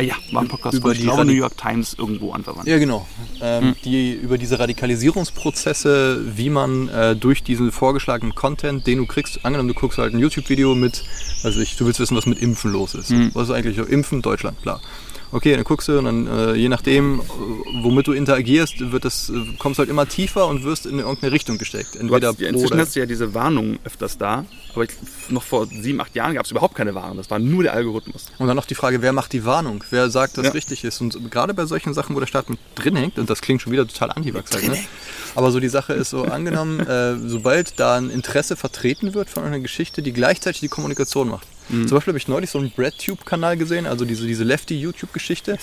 Äh, 0.00 0.06
Ja, 0.08 0.14
war 0.32 0.42
ein 0.42 0.48
Podcast 0.48 0.76
Über 0.76 0.82
von, 0.88 0.92
ich 0.92 0.98
die 0.98 1.04
glaube, 1.04 1.22
Radi- 1.22 1.26
New 1.26 1.32
York 1.32 1.56
Times 1.56 1.94
irgendwo 1.98 2.32
anverwandt. 2.32 2.68
Ja, 2.68 2.78
genau. 2.78 3.06
Ähm, 3.40 3.62
Hm. 3.64 3.74
Die 3.84 4.12
über 4.12 4.38
diese 4.38 4.58
Radikalisierungsprozesse, 4.58 6.22
wie 6.36 6.50
man 6.50 6.88
äh, 6.88 7.16
durch 7.16 7.42
diesen 7.42 7.72
vorgeschlagenen 7.72 8.34
Content, 8.34 8.86
den 8.86 8.98
du 8.98 9.06
kriegst, 9.06 9.44
angenommen, 9.44 9.68
du 9.68 9.74
guckst 9.74 9.98
halt 9.98 10.14
ein 10.14 10.18
YouTube-Video 10.18 10.74
mit, 10.74 11.04
also 11.42 11.60
ich, 11.60 11.76
du 11.76 11.86
willst 11.86 12.00
wissen, 12.00 12.16
was 12.16 12.26
mit 12.26 12.38
Impfen 12.40 12.72
los 12.72 12.94
ist. 12.94 13.10
Hm. 13.10 13.30
Was 13.34 13.48
ist 13.48 13.54
eigentlich 13.54 13.76
so? 13.76 13.84
Impfen, 13.84 14.22
Deutschland, 14.22 14.60
bla. 14.62 14.80
Okay, 15.32 15.54
dann 15.54 15.62
guckst 15.64 15.86
du 15.86 15.98
und 15.98 16.04
dann, 16.06 16.26
äh, 16.26 16.54
je 16.54 16.68
nachdem, 16.68 17.20
äh, 17.20 17.22
womit 17.82 18.08
du 18.08 18.12
interagierst, 18.12 18.90
wird 18.92 19.04
das, 19.04 19.30
äh, 19.30 19.34
kommst 19.58 19.78
halt 19.78 19.88
immer 19.88 20.08
tiefer 20.08 20.48
und 20.48 20.64
wirst 20.64 20.86
in 20.86 20.98
irgendeine 20.98 21.30
Richtung 21.32 21.56
gesteckt. 21.56 21.94
Entweder 21.94 22.28
hast, 22.28 22.40
inzwischen 22.40 22.78
hast 22.80 22.96
du 22.96 23.00
ja 23.00 23.06
diese 23.06 23.32
Warnungen 23.32 23.78
öfters 23.84 24.18
da, 24.18 24.44
aber 24.74 24.84
ich, 24.84 24.90
noch 25.28 25.44
vor 25.44 25.66
sieben, 25.66 26.00
acht 26.00 26.16
Jahren 26.16 26.34
gab 26.34 26.46
es 26.46 26.50
überhaupt 26.50 26.74
keine 26.74 26.94
Warnung. 26.96 27.16
Das 27.16 27.30
war 27.30 27.38
nur 27.38 27.62
der 27.62 27.74
Algorithmus. 27.74 28.26
Und 28.38 28.48
dann 28.48 28.56
noch 28.56 28.64
die 28.66 28.74
Frage, 28.74 29.02
wer 29.02 29.12
macht 29.12 29.32
die 29.32 29.44
Warnung? 29.44 29.84
Wer 29.90 30.10
sagt, 30.10 30.36
dass 30.36 30.46
Ja. 30.46 30.50
richtig 30.52 30.82
ist? 30.82 31.00
Und 31.00 31.30
gerade 31.30 31.54
bei 31.54 31.64
solchen 31.64 31.94
Sachen, 31.94 32.16
wo 32.16 32.20
der 32.20 32.26
Staat 32.26 32.50
mit 32.50 32.58
drin 32.74 32.96
hängt, 32.96 33.18
und 33.18 33.30
das 33.30 33.40
klingt 33.40 33.62
schon 33.62 33.72
wieder 33.72 33.86
total 33.86 34.10
anti 34.10 34.32
halt, 34.32 34.68
ne? 34.68 34.78
aber 35.36 35.52
so 35.52 35.60
die 35.60 35.68
Sache 35.68 35.92
ist 35.92 36.10
so 36.10 36.24
angenommen, 36.24 36.80
äh, 36.80 37.16
sobald 37.18 37.78
da 37.78 37.96
ein 37.96 38.10
Interesse 38.10 38.56
vertreten 38.56 39.14
wird 39.14 39.30
von 39.30 39.44
einer 39.44 39.60
Geschichte, 39.60 40.02
die 40.02 40.12
gleichzeitig 40.12 40.60
die 40.60 40.68
Kommunikation 40.68 41.28
macht. 41.28 41.46
Mhm. 41.70 41.88
Zum 41.88 41.96
Beispiel 41.96 42.12
habe 42.12 42.18
ich 42.18 42.28
neulich 42.28 42.50
so 42.50 42.58
einen 42.58 42.70
BreadTube-Kanal 42.70 43.56
gesehen, 43.56 43.86
also 43.86 44.04
diese, 44.04 44.26
diese 44.26 44.44
Lefty-YouTube-Geschichte 44.44 45.58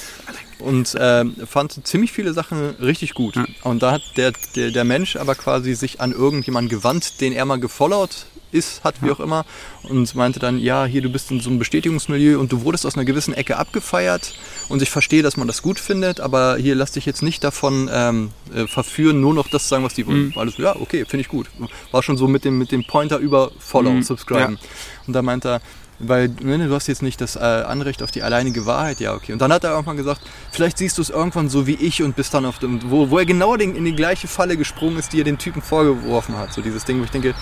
und 0.60 0.95
ähm, 0.99 1.36
fand 1.45 1.86
ziemlich 1.88 2.12
viele 2.12 2.34
Sachen 2.34 2.72
richtig 2.82 3.14
gut. 3.14 3.36
Und 3.64 3.84
da 3.84 3.91
hat 3.93 4.01
der, 4.16 4.34
der, 4.55 4.72
der 4.72 4.84
Mensch 4.84 5.16
aber 5.16 5.36
quasi 5.36 5.74
sich 5.76 6.01
an 6.01 6.12
irgendjemanden 6.12 6.70
gewandt, 6.70 7.22
den 7.22 7.34
er 7.34 7.45
mal 7.45 7.60
gefollowt 7.60 8.26
ist, 8.53 8.86
hat, 8.86 9.03
wie 9.03 9.12
auch 9.12 9.20
immer. 9.20 9.45
Und 9.84 10.16
meinte 10.16 10.39
dann, 10.39 10.58
ja, 10.58 10.86
hier, 10.86 11.01
du 11.01 11.10
bist 11.10 11.30
in 11.32 11.41
so 11.41 11.49
einem 11.49 11.60
Bestätigungsmilieu 11.60 12.39
und 12.39 12.49
du 12.51 12.62
wurdest 12.62 12.86
aus 12.86 12.95
einer 12.95 13.03
gewissen 13.03 13.34
Ecke 13.34 13.58
abgefeiert. 13.58 14.34
Und 14.70 14.82
ich 14.82 14.89
verstehe, 14.89 15.22
dass 15.22 15.36
man 15.36 15.47
das 15.47 15.62
gut 15.62 15.80
findet, 15.80 16.22
aber 16.22 16.55
hier 16.55 16.74
lass 16.74 16.93
dich 16.93 17.05
jetzt 17.05 17.22
nicht 17.22 17.43
davon 17.43 17.89
ähm, 17.91 18.32
äh, 18.55 18.66
verführen, 18.66 19.20
nur 19.20 19.34
noch 19.34 19.49
das 19.49 19.64
zu 19.64 19.70
sagen, 19.70 19.84
was 19.84 19.95
die 19.95 20.08
wollen. 20.08 20.28
Mhm. 20.28 20.34
Alles, 20.38 20.58
ja, 20.58 20.76
okay, 20.78 21.03
finde 21.05 21.22
ich 21.22 21.28
gut. 21.28 21.47
War 21.91 22.01
schon 22.03 22.16
so 22.18 22.30
mit 22.30 22.45
dem, 22.45 22.58
mit 22.58 22.72
dem 22.72 22.86
Pointer 22.88 23.18
über 23.18 23.51
Follow, 23.60 23.91
Mhm, 23.91 24.03
Subscriben. 24.03 24.53
ja. 24.53 24.68
Und 25.08 25.14
da 25.14 25.22
meinte 25.22 25.49
er, 25.49 25.62
weil 26.00 26.30
ne, 26.41 26.68
du 26.68 26.74
hast 26.76 26.88
jetzt 26.88 27.02
nicht 27.02 27.20
das 27.22 27.36
äh, 27.36 27.39
Anrecht 27.39 28.04
auf 28.04 28.12
die 28.12 28.22
alleinige 28.24 28.66
Wahrheit, 28.66 29.00
ja 29.00 29.14
okay. 29.14 29.34
Und 29.34 29.39
dann 29.41 29.52
hat 29.52 29.64
er 29.64 29.72
irgendwann 29.72 29.98
gesagt, 29.98 30.22
vielleicht 30.52 30.78
siehst 30.78 30.98
du 30.98 31.02
es 31.02 31.10
irgendwann 31.10 31.50
so 31.50 31.66
wie 31.68 31.74
ich 31.76 32.04
und 32.04 32.16
bist 32.16 32.34
dann 32.34 32.45
auf 32.45 32.60
dem, 32.60 32.80
wo, 32.89 33.10
wo 33.10 33.18
er 33.18 33.26
genau 33.26 33.56
den, 33.58 33.76
in 33.76 33.86
die 33.86 33.95
gleiche 33.95 34.28
Falle 34.28 34.58
gesprungen 34.58 34.98
ist, 34.98 35.14
die 35.14 35.20
er 35.22 35.24
den 35.24 35.38
Typen 35.38 35.62
vorgeworfen 35.62 36.38
hat. 36.38 36.54
So 36.54 36.62
dieses 36.62 36.86
Ding, 36.86 37.00
wo 37.00 37.04
ich 37.04 37.12
denke, 37.12 37.34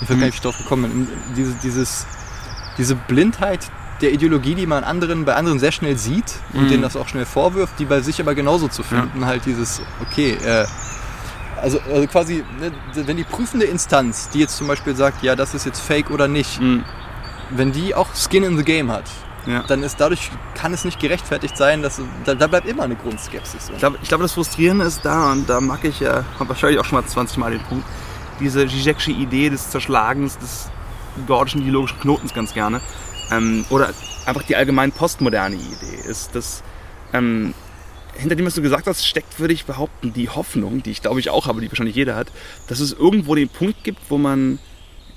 ich 0.00 0.08
bin 0.08 0.18
gar 0.18 0.26
nicht 0.26 0.44
drauf 0.44 0.56
gekommen, 0.58 1.06
diese, 1.36 1.54
dieses, 1.62 2.06
diese 2.76 2.96
Blindheit 2.96 3.60
der 4.00 4.12
Ideologie, 4.12 4.56
die 4.56 4.66
man 4.66 4.82
anderen, 4.82 5.24
bei 5.24 5.36
anderen 5.36 5.60
sehr 5.60 5.70
schnell 5.70 5.96
sieht 5.96 6.24
und 6.54 6.62
Mhm. 6.64 6.68
denen 6.68 6.82
das 6.82 6.96
auch 6.96 7.06
schnell 7.06 7.24
vorwirft, 7.26 7.78
die 7.78 7.84
bei 7.84 8.00
sich 8.00 8.20
aber 8.20 8.34
genauso 8.34 8.66
zu 8.66 8.82
finden, 8.82 9.26
halt 9.26 9.46
dieses, 9.46 9.80
okay, 10.00 10.36
äh, 10.44 10.66
also, 11.60 11.78
also 11.92 12.06
quasi, 12.08 12.42
ne, 12.58 12.72
wenn 13.06 13.16
die 13.16 13.22
prüfende 13.22 13.66
Instanz, 13.66 14.28
die 14.30 14.40
jetzt 14.40 14.56
zum 14.56 14.66
Beispiel 14.66 14.96
sagt, 14.96 15.22
ja, 15.22 15.36
das 15.36 15.54
ist 15.54 15.66
jetzt 15.66 15.80
fake 15.80 16.10
oder 16.10 16.26
nicht, 16.26 16.60
Mhm. 16.60 16.84
Wenn 17.56 17.72
die 17.72 17.94
auch 17.94 18.08
Skin 18.14 18.42
in 18.44 18.56
the 18.56 18.64
Game 18.64 18.90
hat, 18.90 19.04
Ja. 19.46 19.64
dann 19.66 19.82
ist 19.82 19.96
dadurch, 20.00 20.30
kann 20.54 20.72
es 20.72 20.84
nicht 20.84 21.00
gerechtfertigt 21.00 21.56
sein, 21.56 21.82
dass 21.82 22.00
da, 22.24 22.34
da 22.34 22.46
bleibt 22.46 22.66
immer 22.68 22.84
eine 22.84 22.96
Grundskepsis. 22.96 23.70
Ich 23.72 23.78
glaube, 23.78 23.98
ich 24.02 24.08
glaube, 24.08 24.22
das 24.22 24.32
Frustrierende 24.32 24.84
ist 24.84 25.04
da, 25.04 25.32
und 25.32 25.48
da 25.48 25.60
mag 25.60 25.84
ich 25.84 26.00
ja, 26.00 26.24
habe 26.38 26.50
wahrscheinlich 26.50 26.78
auch 26.78 26.84
schon 26.84 27.00
mal 27.00 27.06
20 27.06 27.38
Mal 27.38 27.50
den 27.52 27.62
Punkt, 27.62 27.84
diese 28.40 28.60
Zizek'sche 28.66 29.10
Idee 29.10 29.50
des 29.50 29.70
Zerschlagens 29.70 30.38
des 30.38 30.68
gordischen 31.26 31.62
ideologischen 31.62 32.00
Knotens 32.00 32.32
ganz 32.34 32.54
gerne. 32.54 32.80
Ähm, 33.30 33.64
oder 33.70 33.90
einfach 34.26 34.42
die 34.42 34.56
allgemein 34.56 34.92
postmoderne 34.92 35.56
Idee 35.56 36.08
ist, 36.08 36.34
dass 36.34 36.62
ähm, 37.12 37.54
hinter 38.14 38.36
dem, 38.36 38.46
was 38.46 38.54
du 38.54 38.62
gesagt 38.62 38.86
hast, 38.86 39.06
steckt, 39.06 39.38
würde 39.40 39.54
ich 39.54 39.64
behaupten, 39.64 40.12
die 40.12 40.28
Hoffnung, 40.28 40.82
die 40.82 40.90
ich 40.90 41.02
glaube 41.02 41.18
ich 41.20 41.30
auch 41.30 41.46
habe, 41.46 41.60
die 41.60 41.68
wahrscheinlich 41.70 41.96
jeder 41.96 42.14
hat, 42.14 42.28
dass 42.68 42.80
es 42.80 42.92
irgendwo 42.92 43.34
den 43.34 43.48
Punkt 43.48 43.84
gibt, 43.84 44.00
wo 44.08 44.18
man 44.18 44.58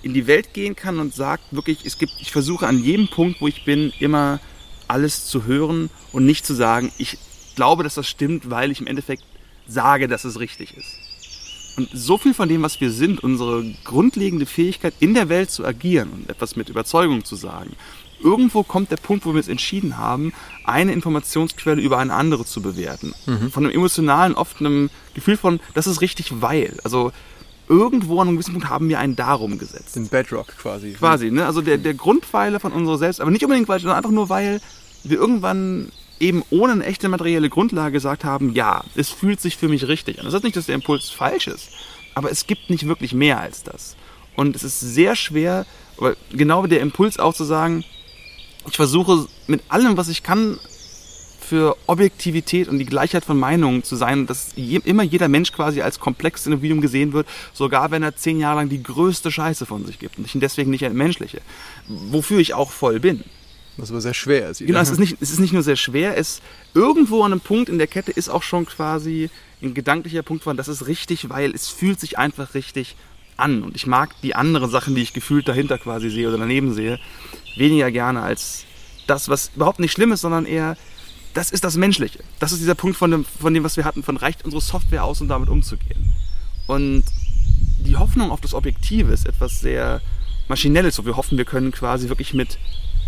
in 0.06 0.14
die 0.14 0.28
Welt 0.28 0.54
gehen 0.54 0.76
kann 0.76 1.00
und 1.00 1.16
sagt 1.16 1.44
wirklich, 1.50 1.80
es 1.84 1.98
gibt, 1.98 2.14
ich 2.20 2.32
versuche 2.32 2.68
an 2.68 2.78
jedem 2.82 3.08
Punkt, 3.08 3.42
wo 3.42 3.48
ich 3.48 3.66
bin, 3.66 3.92
immer 4.00 4.40
alles 4.88 5.26
zu 5.26 5.46
hören 5.46 5.90
und 6.12 6.28
nicht 6.28 6.46
zu 6.46 6.54
sagen, 6.54 6.92
ich 7.00 7.18
glaube, 7.56 7.84
dass 7.84 7.96
das 7.96 8.08
stimmt, 8.08 8.52
weil 8.52 8.70
ich 8.70 8.80
im 8.80 8.86
Endeffekt 8.86 9.24
sage, 9.68 10.08
dass 10.08 10.24
es 10.24 10.40
richtig 10.40 10.78
ist. 10.78 11.00
Und 11.78 11.90
so 11.92 12.20
viel 12.20 12.36
von 12.36 12.48
dem, 12.48 12.62
was 12.62 12.80
wir 12.80 12.92
sind, 12.92 13.24
unsere 13.24 13.66
grundlegende 13.84 14.46
Fähigkeit 14.46 14.94
in 15.00 15.16
der 15.16 15.28
Welt 15.28 15.50
zu 15.50 15.66
agieren 15.66 16.12
und 16.12 16.30
etwas 16.30 16.56
mit 16.56 16.70
Überzeugung 16.70 17.26
zu 17.26 17.36
sagen, 17.36 17.76
irgendwo 18.24 18.62
kommt 18.62 18.92
der 18.92 18.98
Punkt, 18.98 19.26
wo 19.26 19.34
wir 19.34 19.40
es 19.40 19.48
entschieden 19.48 19.98
haben, 19.98 20.34
eine 20.66 20.94
Informationsquelle 20.94 21.82
über 21.82 21.98
eine 21.98 22.14
andere 22.14 22.46
zu 22.46 22.62
bewerten. 22.62 23.16
Von 23.50 23.66
einem 23.66 23.74
emotionalen, 23.74 24.36
oft 24.36 24.60
einem 24.60 24.92
Gefühl 25.16 25.36
von, 25.36 25.60
das 25.74 25.88
ist 25.88 26.02
richtig, 26.02 26.42
weil. 26.42 26.78
Also 26.84 27.12
irgendwo 27.68 28.20
an 28.22 28.28
einem 28.28 28.38
gewissen 28.38 28.54
Punkt 28.54 28.70
haben 28.70 28.90
wir 28.90 29.00
einen 29.00 29.16
Darum 29.16 29.58
gesetzt. 29.58 29.96
Den 29.96 30.08
Bedrock 30.08 30.48
quasi. 30.58 30.92
Quasi, 30.94 31.32
ne? 31.32 31.46
Also 31.46 31.62
der, 31.62 31.78
der 31.78 31.94
Grundpfeiler 31.94 32.60
von 32.60 32.72
unserer 32.72 32.98
Selbst, 32.98 33.22
aber 33.22 33.32
nicht 33.32 33.44
unbedingt, 33.44 33.68
weil, 33.68 33.80
sondern 33.80 33.98
einfach 33.98 34.12
nur, 34.12 34.30
weil 34.30 34.62
wir 35.04 35.18
irgendwann 35.18 35.92
eben 36.20 36.44
ohne 36.50 36.74
eine 36.74 36.86
echte 36.86 37.10
materielle 37.10 37.50
Grundlage 37.50 37.92
gesagt 37.92 38.24
haben, 38.24 38.54
ja, 38.54 38.84
es 38.96 39.10
fühlt 39.10 39.42
sich 39.42 39.58
für 39.58 39.68
mich 39.68 39.88
richtig 39.88 40.20
an. 40.20 40.26
Das 40.26 40.34
heißt 40.34 40.44
nicht, 40.44 40.56
dass 40.56 40.68
der 40.68 40.76
Impuls 40.76 41.10
falsch 41.10 41.48
ist, 41.48 41.70
aber 42.14 42.32
es 42.32 42.48
gibt 42.48 42.70
nicht 42.70 42.88
wirklich 42.88 43.14
mehr 43.14 43.40
als 43.40 43.64
das. 43.64 43.96
Und 44.36 44.56
es 44.56 44.64
ist 44.64 44.80
sehr 44.80 45.16
schwer, 45.16 45.66
genau 46.32 46.64
wie 46.64 46.70
der 46.70 46.82
Impuls 46.82 47.20
auch 47.20 47.34
zu 47.34 47.44
sagen, 47.44 47.84
ich 48.68 48.76
versuche 48.76 49.28
mit 49.48 49.62
allem, 49.70 49.98
was 49.98 50.10
ich 50.10 50.24
kann, 50.24 50.58
für 51.46 51.78
Objektivität 51.88 52.68
und 52.68 52.80
die 52.80 52.86
Gleichheit 52.86 53.24
von 53.24 53.40
Meinungen 53.40 53.84
zu 53.84 53.96
sein, 53.96 54.26
dass 54.26 54.52
je, 54.56 54.82
immer 54.84 55.04
jeder 55.04 55.28
Mensch 55.28 55.52
quasi 55.52 55.82
als 55.82 56.00
komplexes 56.00 56.48
Individuum 56.48 56.82
gesehen 56.82 57.14
wird, 57.14 57.28
sogar 57.54 57.92
wenn 57.92 58.04
er 58.04 58.16
zehn 58.16 58.40
Jahre 58.40 58.58
lang 58.58 58.70
die 58.70 58.82
größte 58.82 59.32
Scheiße 59.32 59.66
von 59.66 59.86
sich 59.86 60.00
gibt 60.00 60.18
und 60.18 60.26
ich 60.26 60.36
ihn 60.36 60.42
deswegen 60.42 60.72
nicht 60.72 60.84
entmenschliche. 60.84 61.42
Wofür 61.88 62.40
ich 62.40 62.54
auch 62.54 62.72
voll 62.72 63.00
bin. 63.00 63.24
Was 63.78 63.92
aber 63.92 64.02
sehr 64.02 64.14
schwer 64.14 64.50
ist. 64.50 64.60
Genau, 64.60 64.80
es 64.80 64.90
ist, 64.90 65.00
nicht, 65.00 65.18
es 65.20 65.32
ist 65.32 65.40
nicht 65.40 65.52
nur 65.52 65.64
sehr 65.64 65.76
schwer, 65.76 66.18
es 66.18 66.42
irgendwo 66.74 67.24
an 67.24 67.34
einem 67.34 67.42
Punkt 67.42 67.70
in 67.70 67.78
der 67.78 67.88
Kette 67.88 68.12
ist 68.12 68.30
auch 68.30 68.44
schon 68.44 68.66
quasi 68.66 69.30
ein 69.62 69.74
gedanklicher 69.74 70.24
Punkt 70.24 70.44
von, 70.44 70.56
das 70.58 70.68
ist 70.68 70.88
richtig, 70.88 71.30
weil 71.30 71.54
es 71.54 71.68
fühlt 71.68 72.00
sich 72.00 72.18
einfach 72.18 72.54
richtig 72.54 72.96
an. 73.38 73.64
Und 73.64 73.76
ich 73.76 73.86
mag 73.86 74.16
die 74.22 74.36
anderen 74.36 74.70
Sachen, 74.70 74.96
die 74.96 75.02
ich 75.02 75.14
gefühlt 75.14 75.48
dahinter 75.48 75.78
quasi 75.78 76.10
sehe 76.10 76.28
oder 76.28 76.38
daneben 76.38 76.74
sehe, 76.74 77.00
weniger 77.58 77.92
gerne 77.92 78.22
als 78.22 78.64
das, 79.08 79.30
was 79.30 79.52
überhaupt 79.56 79.80
nicht 79.80 79.92
schlimm 79.92 80.12
ist, 80.12 80.22
sondern 80.22 80.46
eher, 80.46 80.78
das 81.36 81.52
ist 81.52 81.64
das 81.66 81.76
Menschliche. 81.76 82.20
Das 82.40 82.54
ist 82.54 82.62
dieser 82.62 82.76
Punkt 82.76 82.98
von 82.98 83.12
dem, 83.12 83.26
von 83.26 83.54
dem 83.54 83.64
was 83.64 83.76
wir 83.78 83.84
hatten, 83.84 84.04
von 84.04 84.18
reicht 84.18 84.46
unsere 84.46 84.62
Software 84.62 85.04
aus, 85.04 85.20
um 85.22 85.28
damit 85.28 85.50
umzugehen. 85.50 86.14
Und 86.66 87.04
die 87.86 87.98
Hoffnung 87.98 88.32
auf 88.32 88.42
das 88.42 88.54
Objektive 88.54 89.12
ist 89.12 89.28
etwas 89.28 89.60
sehr 89.60 90.02
Maschinelles, 90.48 90.98
wo 90.98 91.06
wir 91.06 91.18
hoffen, 91.18 91.38
wir 91.38 91.46
können 91.46 91.72
quasi 91.72 92.08
wirklich 92.08 92.34
mit, 92.34 92.58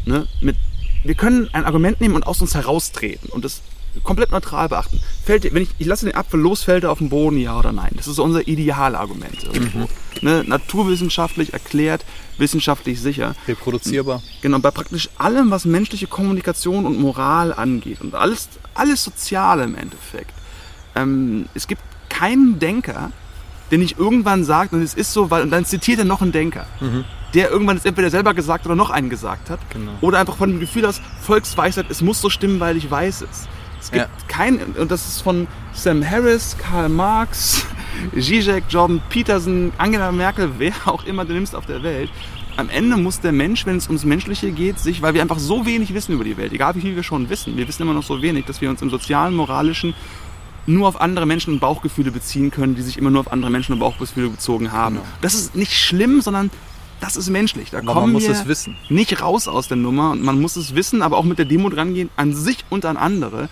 ne, 0.06 0.28
mit, 0.42 0.58
wir 1.04 1.16
können 1.16 1.50
ein 1.54 1.64
Argument 1.64 2.02
nehmen 2.02 2.16
und 2.16 2.28
aus 2.28 2.42
uns 2.42 2.54
heraustreten 2.54 3.30
und 3.30 3.46
das 3.46 3.62
komplett 4.04 4.32
neutral 4.32 4.70
beachten. 4.70 5.00
Fällt, 5.26 5.54
wenn 5.54 5.64
ich, 5.64 5.70
ich 5.78 5.88
lasse 5.88 6.06
den 6.06 6.16
Apfel 6.16 6.40
los, 6.40 6.64
fällt 6.64 6.84
er 6.84 6.92
auf 6.92 7.00
den 7.00 7.10
Boden, 7.10 7.38
ja 7.38 7.58
oder 7.58 7.72
nein? 7.72 7.92
Das 7.96 8.08
ist 8.08 8.16
so 8.16 8.24
unser 8.24 8.48
Idealargument 8.48 9.44
irgendwo. 9.44 9.88
Ne, 10.22 10.44
naturwissenschaftlich 10.48 11.54
erklärt, 11.54 12.04
wissenschaftlich 12.38 13.00
sicher. 13.02 13.36
reproduzierbar. 13.48 14.22
Genau, 14.42 14.60
bei 14.60 14.72
praktisch 14.72 15.10
allem, 15.18 15.52
was 15.52 15.66
menschliche 15.66 16.08
Kommunikation 16.08 16.86
und 16.86 17.00
Moral 17.00 17.54
angeht 17.54 18.02
und 18.02 18.16
alles, 18.16 18.50
alles 18.74 19.04
Soziale 19.04 19.64
im 19.64 19.76
Endeffekt. 19.76 20.32
Ähm, 20.96 21.46
es 21.54 21.68
gibt 21.68 21.82
keinen 22.10 22.58
Denker, 22.58 23.12
der 23.70 23.78
nicht 23.78 24.00
irgendwann 24.00 24.44
sagt, 24.44 24.74
und 24.74 24.82
es 24.82 24.94
ist 24.94 25.14
so, 25.14 25.30
weil, 25.30 25.44
und 25.44 25.52
dann 25.52 25.66
zitiert 25.66 26.00
er 26.00 26.06
noch 26.06 26.22
einen 26.22 26.32
Denker, 26.32 26.66
der 27.34 27.52
irgendwann 27.52 27.78
es 27.78 27.86
entweder 27.86 28.10
selber 28.10 28.34
gesagt 28.34 28.66
oder 28.66 28.76
noch 28.76 28.90
einen 28.90 29.10
gesagt 29.10 29.50
hat. 29.50 29.60
Genau. 29.72 29.92
Oder 30.02 30.20
einfach 30.20 30.38
von 30.38 30.50
dem 30.50 30.60
Gefühl 30.60 30.86
aus, 30.86 31.02
Volksweisheit, 31.22 31.88
es 31.90 32.02
muss 32.02 32.22
so 32.22 32.30
stimmen, 32.30 32.60
weil 32.60 32.78
ich 32.78 32.90
weiß 32.90 33.26
es. 33.30 33.48
Es 33.88 33.92
gibt 33.92 34.04
Ja. 34.06 34.10
kein, 34.28 34.60
und 34.60 34.92
das 34.92 35.08
ist 35.08 35.22
von 35.22 35.48
Sam 35.72 36.04
Harris, 36.04 36.58
Karl 36.60 36.90
Marx, 36.90 37.66
Zizek, 38.20 38.66
Jordan 38.70 39.00
Peterson, 39.10 39.72
Angela 39.78 40.12
Merkel, 40.12 40.52
wer 40.58 40.74
auch 40.86 41.06
immer 41.06 41.24
du 41.24 41.32
nimmst 41.34 41.56
auf 41.56 41.66
der 41.66 41.82
Welt. 41.84 42.10
Am 42.58 42.70
Ende 42.70 42.98
muss 42.98 43.22
der 43.22 43.32
Mensch, 43.32 43.66
wenn 43.66 43.78
es 43.78 43.88
ums 43.88 44.04
Menschliche 44.04 44.52
geht, 44.52 44.78
sich, 44.78 45.02
weil 45.02 45.14
wir 45.14 45.22
einfach 45.22 45.40
so 45.40 45.66
wenig 45.66 45.94
wissen 45.94 46.12
über 46.12 46.26
die 46.26 46.36
Welt, 46.36 46.52
egal 46.52 46.76
wie 46.76 46.82
viel 46.82 46.98
wir 46.98 47.04
schon 47.04 47.30
wissen, 47.30 47.56
wir 47.56 47.66
wissen 47.66 47.84
immer 47.84 47.94
noch 47.94 48.04
so 48.04 48.22
wenig, 48.22 48.44
dass 48.46 48.60
wir 48.60 48.70
uns 48.70 48.82
im 48.82 48.90
sozialen, 48.90 49.34
moralischen 49.34 49.94
nur 50.66 50.90
auf 50.90 51.00
andere 51.00 51.26
Menschen 51.26 51.54
und 51.54 51.60
Bauchgefühle 51.62 52.12
beziehen 52.12 52.52
können, 52.52 52.76
die 52.76 52.82
sich 52.82 52.98
immer 52.98 53.10
nur 53.10 53.22
auf 53.22 53.32
andere 53.32 53.50
Menschen 53.52 53.72
und 53.72 53.80
Bauchgefühle 53.80 54.28
bezogen 54.28 54.74
haben. 54.74 54.96
Genau. 54.96 55.08
Das 55.22 55.34
ist 55.34 55.56
nicht 55.56 55.72
schlimm, 55.72 56.20
sondern 56.20 56.50
das 57.00 57.16
ist 57.16 57.30
menschlich. 57.30 57.70
Da 57.70 57.78
Aber 57.78 57.94
kommen 57.94 58.08
man 58.08 58.12
muss 58.14 58.24
wir 58.24 58.32
es 58.32 58.48
wissen. 58.48 58.76
nicht 58.90 59.22
raus 59.22 59.48
aus 59.48 59.70
der 59.70 59.78
Nummer 59.78 60.12
und 60.12 60.24
man 60.24 60.42
muss 60.42 60.58
es 60.58 60.76
wissen, 60.76 61.02
aber 61.02 61.16
auch 61.18 61.24
mit 61.24 61.38
der 61.38 61.46
Demo 61.46 61.70
drangehen, 61.70 62.10
an 62.18 62.34
sich 62.34 62.66
und 62.70 62.84
an 62.86 62.98
andere, 62.98 63.48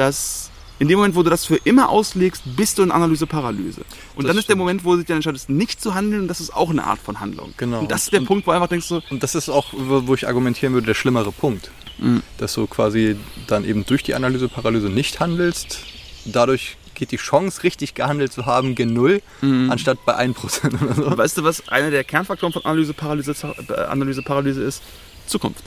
dass 0.00 0.50
in 0.78 0.88
dem 0.88 0.96
Moment, 0.96 1.14
wo 1.14 1.22
du 1.22 1.28
das 1.28 1.44
für 1.44 1.56
immer 1.56 1.90
auslegst, 1.90 2.42
bist 2.56 2.78
du 2.78 2.82
in 2.82 2.90
Analyse-Paralyse. 2.90 3.82
Und 4.14 4.24
Das 4.24 4.28
dann 4.28 4.28
ist 4.28 4.34
der 4.36 4.42
stimmt. 4.54 4.58
Moment, 4.60 4.82
wo 4.84 4.92
du 4.92 4.96
dich 4.98 5.06
dann 5.06 5.16
entscheidest, 5.16 5.50
nicht 5.50 5.78
zu 5.82 5.94
handeln 5.94 6.22
und 6.22 6.28
das 6.28 6.40
ist 6.40 6.54
auch 6.56 6.70
eine 6.70 6.84
Art 6.84 6.98
von 7.00 7.20
Handlung. 7.20 7.52
Genau. 7.58 7.80
Und 7.80 7.90
das 7.90 8.04
ist 8.04 8.12
der 8.14 8.20
Und- 8.20 8.26
Punkt, 8.26 8.46
wo 8.46 8.52
du 8.52 8.54
einfach 8.56 8.68
denkst 8.68 8.86
so, 8.86 9.02
Und 9.10 9.22
das 9.22 9.34
ist 9.34 9.50
auch, 9.50 9.66
wo 9.76 10.14
ich 10.14 10.26
argumentieren 10.26 10.72
würde, 10.72 10.86
der 10.86 10.94
schlimmere 10.94 11.32
Punkt. 11.32 11.70
Mhm. 11.98 12.22
Dass 12.38 12.54
du 12.54 12.66
quasi 12.66 13.16
dann 13.46 13.66
eben 13.66 13.84
durch 13.84 14.02
die 14.02 14.14
Analyseparalyse 14.14 14.88
nicht 14.88 15.20
handelst. 15.20 15.80
Dadurch 16.24 16.78
geht 16.94 17.10
die 17.12 17.18
Chance, 17.18 17.62
richtig 17.62 17.92
gehandelt 17.94 18.32
zu 18.32 18.46
haben, 18.46 18.74
gen 18.74 18.94
Null, 18.94 19.20
Mhm. 19.42 19.70
anstatt 19.70 19.98
bei 20.06 20.16
1% 20.16 20.80
oder 20.82 20.94
so. 20.94 21.18
Weißt 21.18 21.36
du, 21.36 21.44
was 21.44 21.68
einer 21.68 21.90
der 21.90 22.04
Kernfaktoren 22.04 22.54
von 22.54 22.64
Analyse-Paralyse 22.64 23.34
äh, 23.68 23.72
Analyse-Paralyse 23.82 24.62
ist? 24.62 24.82
Zukunft. 25.26 25.62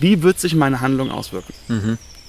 Wie 0.00 0.22
wird 0.24 0.40
sich 0.40 0.56
meine 0.56 0.80
Handlung 0.80 1.12
auswirken? 1.12 1.54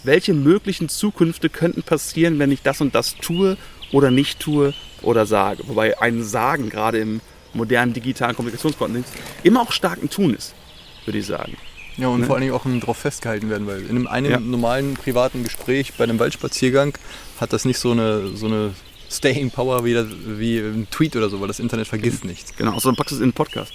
Welche 0.03 0.33
möglichen 0.33 0.89
Zukünfte 0.89 1.49
könnten 1.49 1.83
passieren, 1.83 2.39
wenn 2.39 2.51
ich 2.51 2.61
das 2.61 2.81
und 2.81 2.95
das 2.95 3.15
tue 3.15 3.57
oder 3.91 4.11
nicht 4.11 4.39
tue 4.39 4.73
oder 5.01 5.25
sage? 5.25 5.63
Wobei 5.67 5.99
ein 5.99 6.23
Sagen 6.23 6.69
gerade 6.69 6.99
im 6.99 7.21
modernen 7.53 7.93
digitalen 7.93 8.35
Kommunikationskontext 8.35 9.11
immer 9.43 9.61
auch 9.61 9.71
stark 9.71 10.01
ein 10.01 10.09
Tun 10.09 10.33
ist, 10.33 10.53
würde 11.05 11.19
ich 11.19 11.25
sagen. 11.25 11.57
Ja, 11.97 12.09
und 12.09 12.21
Ne? 12.21 12.25
vor 12.27 12.35
allen 12.35 12.43
Dingen 12.43 12.53
auch 12.53 12.63
darauf 12.79 12.97
festgehalten 12.97 13.49
werden, 13.49 13.65
weil 13.65 13.81
in 13.81 13.89
einem, 13.89 14.07
einem 14.07 14.31
Ja. 14.31 14.39
normalen 14.39 14.93
privaten 14.93 15.43
Gespräch 15.43 15.93
bei 15.97 16.03
einem 16.03 16.19
Waldspaziergang 16.19 16.95
hat 17.39 17.53
das 17.53 17.65
nicht 17.65 17.79
so 17.79 17.91
eine, 17.91 18.27
so 18.35 18.45
eine 18.45 18.75
Staying 19.09 19.49
Power 19.51 19.83
wie, 19.83 19.93
das, 19.93 20.05
wie 20.25 20.59
ein 20.59 20.87
Tweet 20.91 21.15
oder 21.15 21.29
so, 21.29 21.39
weil 21.41 21.47
das 21.47 21.59
Internet 21.59 21.87
vergisst 21.87 22.23
nichts. 22.25 22.55
Genau, 22.55 22.73
außer 22.73 22.91
du 22.91 22.95
packst 22.95 23.13
es 23.13 23.17
in 23.19 23.23
einen 23.23 23.33
Podcast. 23.33 23.73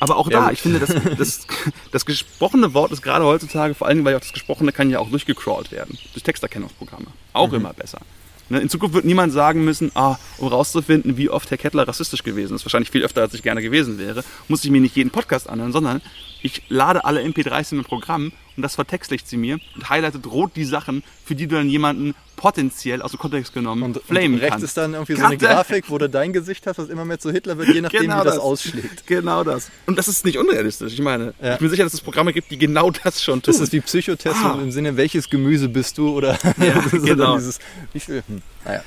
Aber 0.00 0.16
auch 0.16 0.30
Ja, 0.30 0.38
da, 0.40 0.44
gut. 0.44 0.52
ich 0.54 0.60
finde, 0.62 0.80
das, 0.80 0.94
das, 1.18 1.46
das 1.92 2.06
gesprochene 2.06 2.74
Wort 2.74 2.92
ist 2.92 3.02
gerade 3.02 3.24
heutzutage, 3.24 3.74
vor 3.74 3.86
allem, 3.86 4.04
weil 4.04 4.16
auch 4.16 4.20
das 4.20 4.32
Gesprochene 4.32 4.72
kann 4.72 4.90
ja 4.90 4.98
auch 4.98 5.08
durchgecrawlt 5.08 5.70
werden. 5.72 5.98
Durch 6.12 6.22
Texterkennungsprogramme. 6.22 7.06
Auch 7.32 7.52
immer 7.52 7.72
besser. 7.72 8.00
Ne? 8.48 8.60
In 8.60 8.68
Zukunft 8.68 8.94
wird 8.94 9.04
niemand 9.04 9.32
sagen 9.32 9.64
müssen, 9.64 9.90
ah, 9.94 10.16
um 10.38 10.48
rauszufinden, 10.48 11.16
wie 11.16 11.30
oft 11.30 11.50
Herr 11.50 11.58
Kettler 11.58 11.88
rassistisch 11.88 12.22
gewesen 12.22 12.54
ist, 12.54 12.64
wahrscheinlich 12.64 12.90
viel 12.90 13.02
öfter, 13.02 13.22
als 13.22 13.34
ich 13.34 13.42
gerne 13.42 13.62
gewesen 13.62 13.98
wäre, 13.98 14.24
muss 14.48 14.64
ich 14.64 14.70
mir 14.70 14.80
nicht 14.80 14.96
jeden 14.96 15.10
Podcast 15.10 15.48
anhören, 15.48 15.72
sondern 15.72 16.02
ich 16.42 16.62
lade 16.68 17.04
alle 17.04 17.22
MP3s 17.22 17.72
in 17.72 17.78
ein 17.78 17.84
Programm 17.84 18.32
und 18.56 18.62
das 18.62 18.74
vertextlicht 18.76 19.28
sie 19.28 19.36
mir 19.36 19.58
und 19.74 19.88
highlightet 19.90 20.26
rot 20.26 20.52
die 20.56 20.64
Sachen, 20.64 21.02
für 21.24 21.34
die 21.34 21.46
du 21.46 21.56
dann 21.56 21.68
jemanden 21.68 22.14
potenziell 22.36 23.00
aus 23.00 23.12
dem 23.12 23.20
Kontext 23.20 23.54
genommen 23.54 23.82
Und, 23.82 24.00
flamen 24.02 24.34
und 24.34 24.40
rechts 24.40 24.50
kannst. 24.50 24.64
ist 24.64 24.76
dann 24.76 24.94
irgendwie 24.94 25.14
so 25.14 25.24
eine. 25.24 25.36
Grafik, 25.38 25.88
wo 25.88 25.98
du 25.98 26.08
dein 26.08 26.32
Gesicht 26.32 26.66
hast, 26.66 26.78
was 26.78 26.88
immer 26.88 27.04
mehr 27.04 27.18
zu 27.18 27.30
Hitler 27.30 27.56
wird, 27.58 27.68
je 27.68 27.80
nachdem, 27.80 28.02
Genau 28.02 28.20
wie 28.20 28.24
das, 28.24 28.34
das. 28.34 28.42
ausschlägt. 28.42 29.06
Genau 29.06 29.44
das. 29.44 29.70
Und 29.86 29.98
das 29.98 30.08
ist 30.08 30.24
nicht 30.24 30.36
unrealistisch. 30.38 30.92
Ich 30.92 31.00
meine, 31.00 31.32
Ja. 31.40 31.54
ich 31.54 31.60
bin 31.60 31.70
sicher, 31.70 31.84
dass 31.84 31.94
es 31.94 32.00
Programme 32.00 32.32
gibt, 32.32 32.50
die 32.50 32.58
genau 32.58 32.90
das 32.90 33.22
schon 33.22 33.40
tun. 33.40 33.52
Das 33.54 33.60
ist 33.60 33.72
wie 33.72 33.80
Psychotest 33.80 34.36
Ah. 34.42 34.58
im 34.60 34.70
Sinne, 34.72 34.96
welches 34.96 35.30
Gemüse 35.30 35.68
bist 35.68 35.96
du 35.96 36.10
oder 36.10 36.36
Ja, 36.58 36.82
so 36.90 37.00
genau. 37.00 37.36
dieses, 37.36 37.60
wie 37.92 38.00
viel? 38.00 38.22
Hm, 38.26 38.42
naja. 38.64 38.82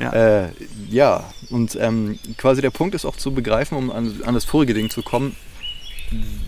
Ja. 0.00 0.12
Äh, 0.44 0.48
ja, 0.90 1.24
und 1.50 1.76
ähm, 1.80 2.18
quasi 2.36 2.60
der 2.62 2.70
Punkt 2.70 2.94
ist 2.94 3.04
auch 3.04 3.16
zu 3.16 3.32
begreifen, 3.32 3.76
um 3.78 3.90
an, 3.90 4.20
an 4.24 4.34
das 4.34 4.44
vorige 4.44 4.74
Ding 4.74 4.90
zu 4.90 5.02
kommen, 5.02 5.34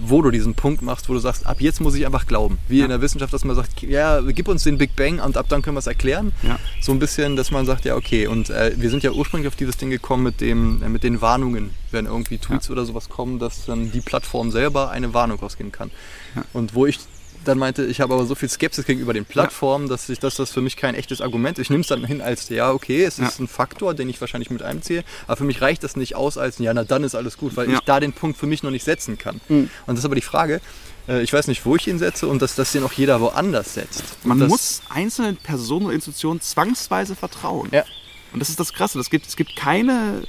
wo 0.05 0.23
du 0.23 0.31
diesen 0.31 0.55
Punkt 0.55 0.83
machst, 0.83 1.09
wo 1.09 1.13
du 1.13 1.19
sagst, 1.19 1.47
ab 1.47 1.61
jetzt 1.61 1.81
muss 1.81 1.95
ich 1.95 2.07
einfach 2.07 2.27
glauben. 2.27 2.59
Wie 2.69 2.79
Ja. 2.79 2.85
in 2.85 2.91
der 2.91 3.01
Wissenschaft, 3.01 3.33
dass 3.33 3.45
man 3.45 3.55
sagt, 3.57 3.83
ja, 3.83 4.21
gib 4.21 4.49
uns 4.49 4.65
den 4.65 4.79
Big 4.79 4.97
Bang 4.97 5.21
und 5.21 5.37
ab 5.37 5.47
dann 5.49 5.63
können 5.63 5.77
wir 5.77 5.81
es 5.81 5.87
erklären. 5.87 6.33
Ja. 6.43 6.59
So 6.81 6.93
ein 6.93 6.99
bisschen, 6.99 7.37
dass 7.37 7.51
man 7.51 7.67
sagt, 7.67 7.85
ja, 7.85 7.97
okay. 7.97 8.27
Und 8.27 8.51
äh, 8.51 8.73
wir 8.77 8.91
sind 8.91 9.03
ja 9.03 9.11
ursprünglich 9.13 9.49
auf 9.49 9.57
dieses 9.57 9.77
Ding 9.77 9.91
gekommen 9.91 10.23
mit, 10.25 10.41
dem, 10.41 10.83
äh, 10.83 10.89
mit 10.89 11.03
den 11.03 11.21
Warnungen, 11.21 11.71
wenn 11.91 12.07
irgendwie 12.07 12.39
Tweets 12.39 12.71
oder 12.71 12.85
sowas 12.87 13.09
kommen, 13.09 13.39
dass 13.39 13.67
dann 13.67 13.93
die 13.93 14.01
Plattform 14.01 14.51
selber 14.51 14.91
eine 14.91 15.13
Warnung 15.15 15.39
rausgeben 15.39 15.73
kann. 15.73 15.91
Ja. 16.35 16.45
Und 16.53 16.75
wo 16.75 16.87
ich 16.87 16.99
dann 17.45 17.59
meinte, 17.59 17.85
ich 17.87 18.01
habe 18.01 18.13
aber 18.15 18.27
so 18.27 18.35
viel 18.35 18.49
Skepsis 18.49 18.85
gegenüber 18.85 19.13
den 19.15 19.25
Plattformen, 19.25 19.89
dass, 19.89 20.09
ich, 20.09 20.19
dass 20.19 20.35
das 20.37 20.51
für 20.53 20.61
mich 20.61 20.77
kein 20.77 20.95
echtes 20.95 21.21
Argument 21.21 21.59
ist. 21.59 21.65
Ich 21.65 21.71
nehme 21.71 21.81
es 21.81 21.87
dann 21.87 22.05
hin 22.05 22.21
als, 22.21 22.49
ja, 22.51 22.71
okay, 22.73 23.03
es 23.05 23.19
ist 23.19 23.39
Ja. 23.39 23.45
ein 23.45 23.49
Faktor, 23.49 23.95
den 23.95 24.09
ich 24.09 24.21
wahrscheinlich 24.21 24.51
mit 24.51 24.63
einziehe, 24.63 25.05
aber 25.27 25.37
für 25.37 25.45
mich 25.45 25.61
reicht 25.63 25.83
das 25.83 25.97
nicht 25.97 26.17
aus 26.17 26.37
als, 26.39 26.59
ja, 26.59 26.75
na 26.75 26.85
dann 26.85 27.03
ist 27.05 27.15
alles 27.15 27.39
gut, 27.39 27.57
weil 27.57 27.69
Ja. 27.71 27.75
ich 27.75 27.81
da 27.81 27.99
den 28.01 28.13
Punkt 28.13 28.37
für 28.39 28.47
mich 28.47 28.63
noch 28.63 28.71
nicht 28.71 28.85
setzen 28.85 29.17
kann. 29.17 29.41
Mhm. 29.49 29.71
Und 29.87 29.95
das 29.95 30.01
ist 30.01 30.05
aber 30.05 30.15
die 30.17 30.21
Frage, 30.21 30.61
äh, 31.09 31.23
ich 31.23 31.33
weiß 31.33 31.47
nicht, 31.47 31.65
wo 31.65 31.77
ich 31.77 31.87
ihn 31.89 31.99
setze 31.99 32.27
und 32.27 32.43
dass 32.43 32.55
das 32.55 32.73
den 32.73 32.85
auch 32.85 32.93
jeder 32.93 33.21
woanders 33.21 33.75
setzt. 33.75 34.05
Man 34.25 34.39
das, 34.39 34.49
muss 34.49 34.83
einzelnen 34.91 35.37
Personen 35.37 35.87
und 35.87 35.93
Institutionen 35.93 36.41
zwangsweise 36.41 37.17
vertrauen. 37.17 37.69
Ja. 37.73 37.85
Und 38.33 38.41
das 38.41 38.51
ist 38.51 38.61
das 38.61 38.73
Krasse. 38.73 38.99
Es 39.01 39.09
gibt, 39.11 39.27
es 39.27 39.37
gibt 39.37 39.57
keine 39.57 40.23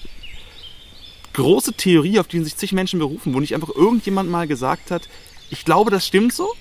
große 1.34 1.74
Theorie, 1.74 2.20
auf 2.20 2.28
die 2.28 2.43
sich 2.43 2.55
zig 2.57 2.72
Menschen 2.74 2.99
berufen, 2.99 3.34
wo 3.34 3.39
nicht 3.39 3.53
einfach 3.55 3.70
irgendjemand 3.70 4.30
mal 4.30 4.47
gesagt 4.47 4.91
hat, 4.91 5.07
ich 5.49 5.66
glaube, 5.66 5.91
das 5.91 6.05
stimmt 6.07 6.34
so. 6.34 6.53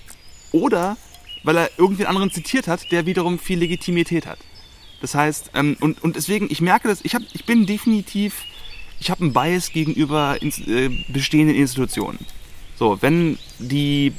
Oder 0.53 0.97
weil 1.43 1.57
er 1.57 1.71
irgendwen 1.79 2.07
anderen 2.07 2.31
zitiert 2.31 2.69
hat, 2.69 2.91
der 2.93 3.07
wiederum 3.07 3.39
viel 3.39 3.59
Legitimität 3.59 4.27
hat. 4.27 4.39
Das 5.01 5.15
heißt, 5.15 5.53
ähm, 5.55 5.77
und, 5.81 6.03
und 6.05 6.17
deswegen, 6.17 6.49
ich 6.51 6.61
merke 6.61 6.89
das, 6.89 7.01
ich, 7.03 7.15
hab, 7.15 7.23
ich 7.33 7.47
bin 7.47 7.67
definitiv, 7.67 8.45
ich 9.01 9.11
habe 9.11 9.23
einen 9.23 9.33
Bias 9.33 9.73
gegenüber 9.73 10.41
ins, 10.43 10.59
äh, 10.59 10.91
bestehenden 11.09 11.57
Institutionen. 11.57 12.19
So, 12.79 13.01
wenn 13.01 13.39
die 13.59 14.13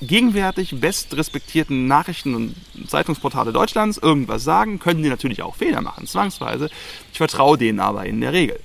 gegenwärtig 0.00 0.80
bestrespektierten 0.80 1.88
Nachrichten- 1.88 2.34
und 2.34 2.54
Zeitungsportale 2.86 3.52
Deutschlands 3.52 3.98
irgendwas 3.98 4.44
sagen, 4.44 4.78
können 4.78 5.02
die 5.02 5.08
natürlich 5.08 5.42
auch 5.42 5.56
Fehler 5.56 5.80
machen, 5.80 6.06
zwangsweise. 6.06 6.70
Ich 7.12 7.18
vertraue 7.18 7.58
denen 7.58 7.80
aber 7.80 8.06
in 8.06 8.20
der 8.20 8.32
Regel. 8.32 8.60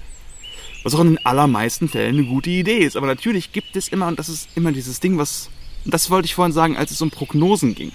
Was 0.84 0.94
auch 0.94 1.00
in 1.00 1.16
den 1.16 1.26
allermeisten 1.26 1.90
Fällen 1.90 2.18
eine 2.18 2.28
gute 2.28 2.50
Idee 2.52 2.80
ist. 2.80 2.96
Aber 2.98 3.08
natürlich 3.08 3.52
gibt 3.52 3.76
es 3.76 3.88
immer, 3.88 4.08
und 4.08 4.20
das 4.20 4.30
ist 4.30 4.50
immer 4.56 4.72
dieses 4.72 5.00
Ding, 5.00 5.18
was, 5.18 5.50
das 5.86 6.10
wollte 6.10 6.26
ich 6.26 6.36
vorhin 6.36 6.54
sagen, 6.54 6.78
als 6.78 6.92
es 6.92 7.02
um 7.02 7.12
Prognosen 7.12 7.76
ging. 7.76 7.92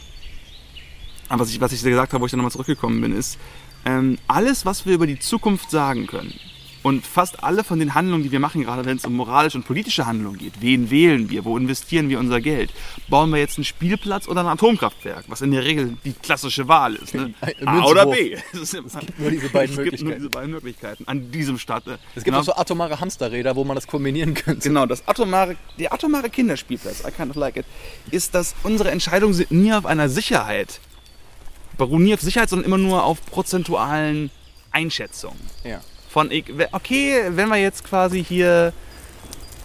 Aber 1.28 1.40
was 1.40 1.50
ich, 1.50 1.60
was 1.60 1.72
ich 1.72 1.82
gesagt 1.82 2.12
habe, 2.12 2.22
wo 2.22 2.26
ich 2.26 2.30
dann 2.30 2.38
nochmal 2.38 2.52
zurückgekommen 2.52 3.00
bin, 3.00 3.16
ist, 3.16 3.38
ähm, 3.84 4.18
alles, 4.26 4.66
was 4.66 4.86
wir 4.86 4.94
über 4.94 5.06
die 5.06 5.18
Zukunft 5.18 5.70
sagen 5.70 6.06
können, 6.06 6.34
und 6.82 7.06
fast 7.06 7.42
alle 7.42 7.64
von 7.64 7.78
den 7.78 7.94
Handlungen, 7.94 8.22
die 8.22 8.32
wir 8.32 8.40
machen, 8.40 8.62
gerade 8.62 8.84
wenn 8.84 8.96
es 8.96 9.04
um 9.04 9.14
moralische 9.14 9.58
und 9.58 9.64
politische 9.66 10.06
Handlungen 10.06 10.38
geht, 10.38 10.54
wen 10.60 10.90
wählen 10.90 11.30
wir, 11.30 11.44
wo 11.44 11.56
investieren 11.56 12.08
wir 12.08 12.18
unser 12.18 12.40
Geld, 12.40 12.70
bauen 13.08 13.30
wir 13.30 13.38
jetzt 13.38 13.58
einen 13.58 13.64
Spielplatz 13.64 14.28
oder 14.28 14.40
ein 14.42 14.46
Atomkraftwerk, 14.46 15.24
was 15.28 15.42
in 15.42 15.50
der 15.50 15.64
Regel 15.64 15.96
die 16.04 16.12
klassische 16.12 16.68
Wahl 16.68 16.94
ist. 16.94 17.14
Ne? 17.14 17.34
A 17.64 17.84
oder. 17.84 18.06
B. 18.06 18.36
Es, 18.52 18.72
gibt 18.72 19.18
nur 19.18 19.30
diese 19.30 19.48
beiden 19.48 19.78
es 19.78 19.84
gibt 19.84 20.00
nur 20.00 20.10
Möglichkeiten. 20.10 20.14
diese 20.18 20.30
beiden 20.30 20.50
Möglichkeiten 20.50 21.04
an 21.06 21.30
diesem 21.30 21.58
Start. 21.58 21.86
äh, 21.86 21.92
es 21.92 21.98
gibt 22.14 22.26
genau, 22.26 22.38
auch 22.38 22.44
so 22.44 22.54
atomare 22.54 23.00
Hamsterräder, 23.00 23.56
wo 23.56 23.64
man 23.64 23.74
das 23.74 23.86
kombinieren 23.86 24.34
könnte. 24.34 24.68
Genau, 24.68 24.86
das 24.86 25.06
atomare, 25.06 25.56
der 25.78 25.92
atomare 25.92 26.30
Kinderspielplatz, 26.30 27.04
I 27.06 27.10
kind 27.10 27.30
of 27.30 27.36
like 27.36 27.56
it, 27.56 27.66
ist, 28.10 28.34
dass 28.34 28.54
unsere 28.62 28.90
Entscheidungen 28.90 29.34
sind 29.34 29.50
nie 29.50 29.72
auf 29.72 29.86
einer 29.86 30.08
Sicherheit, 30.08 30.80
beruhen 31.76 32.04
nie 32.04 32.14
auf 32.14 32.20
Sicherheit, 32.20 32.48
sondern 32.48 32.66
immer 32.66 32.78
nur 32.78 33.04
auf 33.04 33.24
prozentualen 33.26 34.30
Einschätzungen. 34.70 35.38
Ja. 35.64 35.80
Von, 36.08 36.30
ich- 36.30 36.46
okay, 36.72 37.24
wenn 37.30 37.48
wir 37.48 37.56
jetzt 37.56 37.84
quasi 37.84 38.24
hier, 38.24 38.72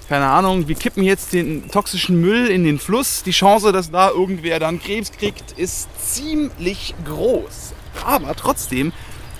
keine 0.10 0.28
Ahnung, 0.28 0.68
wir 0.68 0.76
kippen 0.76 1.04
jetzt 1.04 1.34
den 1.34 1.70
toxischen 1.72 2.20
Müll 2.20 2.48
in 2.48 2.64
den 2.66 2.80
Fluss, 2.80 3.24
die 3.24 3.32
Chance, 3.32 3.72
dass 3.72 3.92
da 3.92 4.10
irgendwer 4.10 4.60
dann 4.60 4.82
Krebs 4.82 5.12
kriegt, 5.12 5.54
ist 5.58 5.88
ziemlich 6.14 6.94
groß. 7.06 7.74
Aber 8.06 8.36
trotzdem 8.36 8.92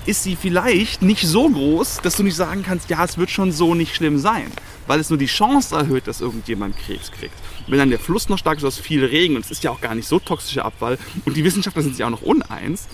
ist 0.06 0.24
sie 0.24 0.36
vielleicht 0.36 1.02
nicht 1.02 1.26
so 1.26 1.50
groß, 1.50 2.00
dass 2.04 2.18
du 2.18 2.24
nicht 2.24 2.36
sagen 2.36 2.64
kannst, 2.64 2.90
ja, 2.90 3.04
es 3.04 3.18
wird 3.18 3.30
schon 3.30 3.52
so 3.52 3.74
nicht 3.74 3.96
schlimm 3.96 4.18
sein. 4.18 4.52
Weil 4.86 5.00
es 5.00 5.10
nur 5.10 5.18
die 5.18 5.28
Chance 5.28 5.76
erhöht, 5.76 6.08
dass 6.08 6.20
irgendjemand 6.20 6.78
Krebs 6.78 7.10
kriegt. 7.12 7.36
Wenn 7.68 7.80
dann 7.80 7.90
der 7.90 8.00
Fluss 8.00 8.28
noch 8.28 8.38
stark 8.38 8.58
ist, 8.58 8.66
aus 8.66 8.78
viel 8.78 9.06
Regen, 9.06 9.38
und 9.38 9.46
es 9.46 9.52
ist 9.52 9.64
ja 9.64 9.72
auch 9.72 9.80
gar 9.80 9.96
nicht 9.96 10.08
so 10.08 10.20
toxischer 10.20 10.66
Abfall, 10.66 10.98
und 11.26 11.38
die 11.38 11.44
Wissenschaftler 11.46 11.84
sind 11.84 11.96
sich 11.96 12.04
auch 12.04 12.10
noch 12.10 12.22
uneins, 12.22 12.88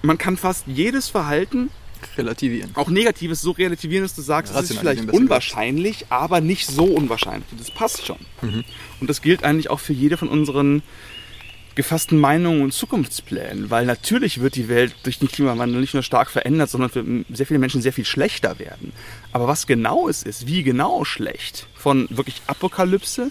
man 0.00 0.16
kann 0.16 0.36
fast 0.38 0.64
jedes 0.66 1.08
Verhalten 1.08 1.70
Relativieren. 2.16 2.70
auch 2.74 2.88
Negatives 2.88 3.40
so 3.40 3.52
relativieren, 3.52 4.04
dass 4.04 4.14
du 4.14 4.22
sagst, 4.22 4.54
es 4.54 4.70
ist 4.70 4.78
vielleicht 4.78 5.10
unwahrscheinlich, 5.12 6.06
aber 6.10 6.40
nicht 6.40 6.66
so 6.66 6.84
unwahrscheinlich. 6.84 7.48
Das 7.56 7.70
passt 7.70 8.06
schon. 8.06 8.18
Und 9.00 9.08
das 9.08 9.22
gilt 9.22 9.44
eigentlich 9.44 9.70
auch 9.70 9.80
für 9.80 9.92
jede 9.92 10.16
von 10.16 10.28
unseren 10.28 10.82
gefassten 11.78 12.18
Meinungen 12.18 12.62
und 12.62 12.72
Zukunftsplänen, 12.72 13.70
weil 13.70 13.86
natürlich 13.86 14.40
wird 14.40 14.56
die 14.56 14.68
Welt 14.68 14.96
durch 15.04 15.20
den 15.20 15.28
Klimawandel 15.28 15.80
nicht 15.80 15.94
nur 15.94 16.02
stark 16.02 16.28
verändert, 16.28 16.70
sondern 16.70 16.90
für 16.90 17.04
sehr 17.32 17.46
viele 17.46 17.60
Menschen 17.60 17.82
sehr 17.82 17.92
viel 17.92 18.04
schlechter 18.04 18.58
werden. 18.58 18.92
Aber 19.30 19.46
was 19.46 19.68
genau 19.68 20.08
es 20.08 20.24
ist, 20.24 20.48
wie 20.48 20.64
genau 20.64 21.04
schlecht, 21.04 21.68
von 21.76 22.08
wirklich 22.10 22.42
Apokalypse 22.48 23.30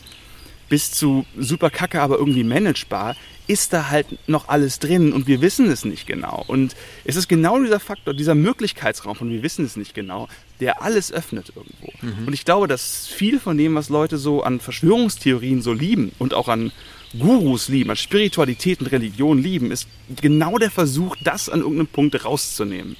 bis 0.69 0.91
zu 0.91 1.25
super 1.37 1.69
kacke, 1.69 2.01
aber 2.01 2.17
irgendwie 2.17 2.43
managebar, 2.43 3.15
ist 3.47 3.71
da 3.71 3.89
halt 3.89 4.07
noch 4.27 4.49
alles 4.49 4.79
drin 4.79 5.13
und 5.13 5.25
wir 5.27 5.41
wissen 5.41 5.71
es 5.71 5.85
nicht 5.85 6.05
genau. 6.05 6.43
Und 6.47 6.75
es 7.05 7.15
ist 7.15 7.29
genau 7.29 7.61
dieser 7.61 7.79
Faktor, 7.79 8.13
dieser 8.13 8.35
Möglichkeitsraum 8.35 9.15
von 9.15 9.29
wir 9.29 9.41
wissen 9.41 9.65
es 9.65 9.77
nicht 9.77 9.93
genau, 9.93 10.27
der 10.59 10.81
alles 10.81 11.11
öffnet 11.13 11.53
irgendwo. 11.55 11.93
Und 12.27 12.33
ich 12.33 12.43
glaube, 12.43 12.67
dass 12.67 13.07
viel 13.07 13.39
von 13.39 13.57
dem, 13.57 13.75
was 13.75 13.87
Leute 13.89 14.17
so 14.17 14.43
an 14.43 14.59
Verschwörungstheorien 14.59 15.61
so 15.61 15.71
lieben 15.71 16.11
und 16.19 16.33
auch 16.33 16.49
an 16.49 16.71
Gurus 17.17 17.69
lieben, 17.69 17.89
an 17.89 17.95
Spiritualität 17.95 18.81
und 18.81 18.91
Religion 18.91 19.41
lieben, 19.41 19.71
ist 19.71 19.87
genau 20.21 20.57
der 20.57 20.71
Versuch, 20.71 21.15
das 21.23 21.47
an 21.47 21.61
irgendeinem 21.61 21.87
Punkt 21.87 22.25
rauszunehmen. 22.25 22.97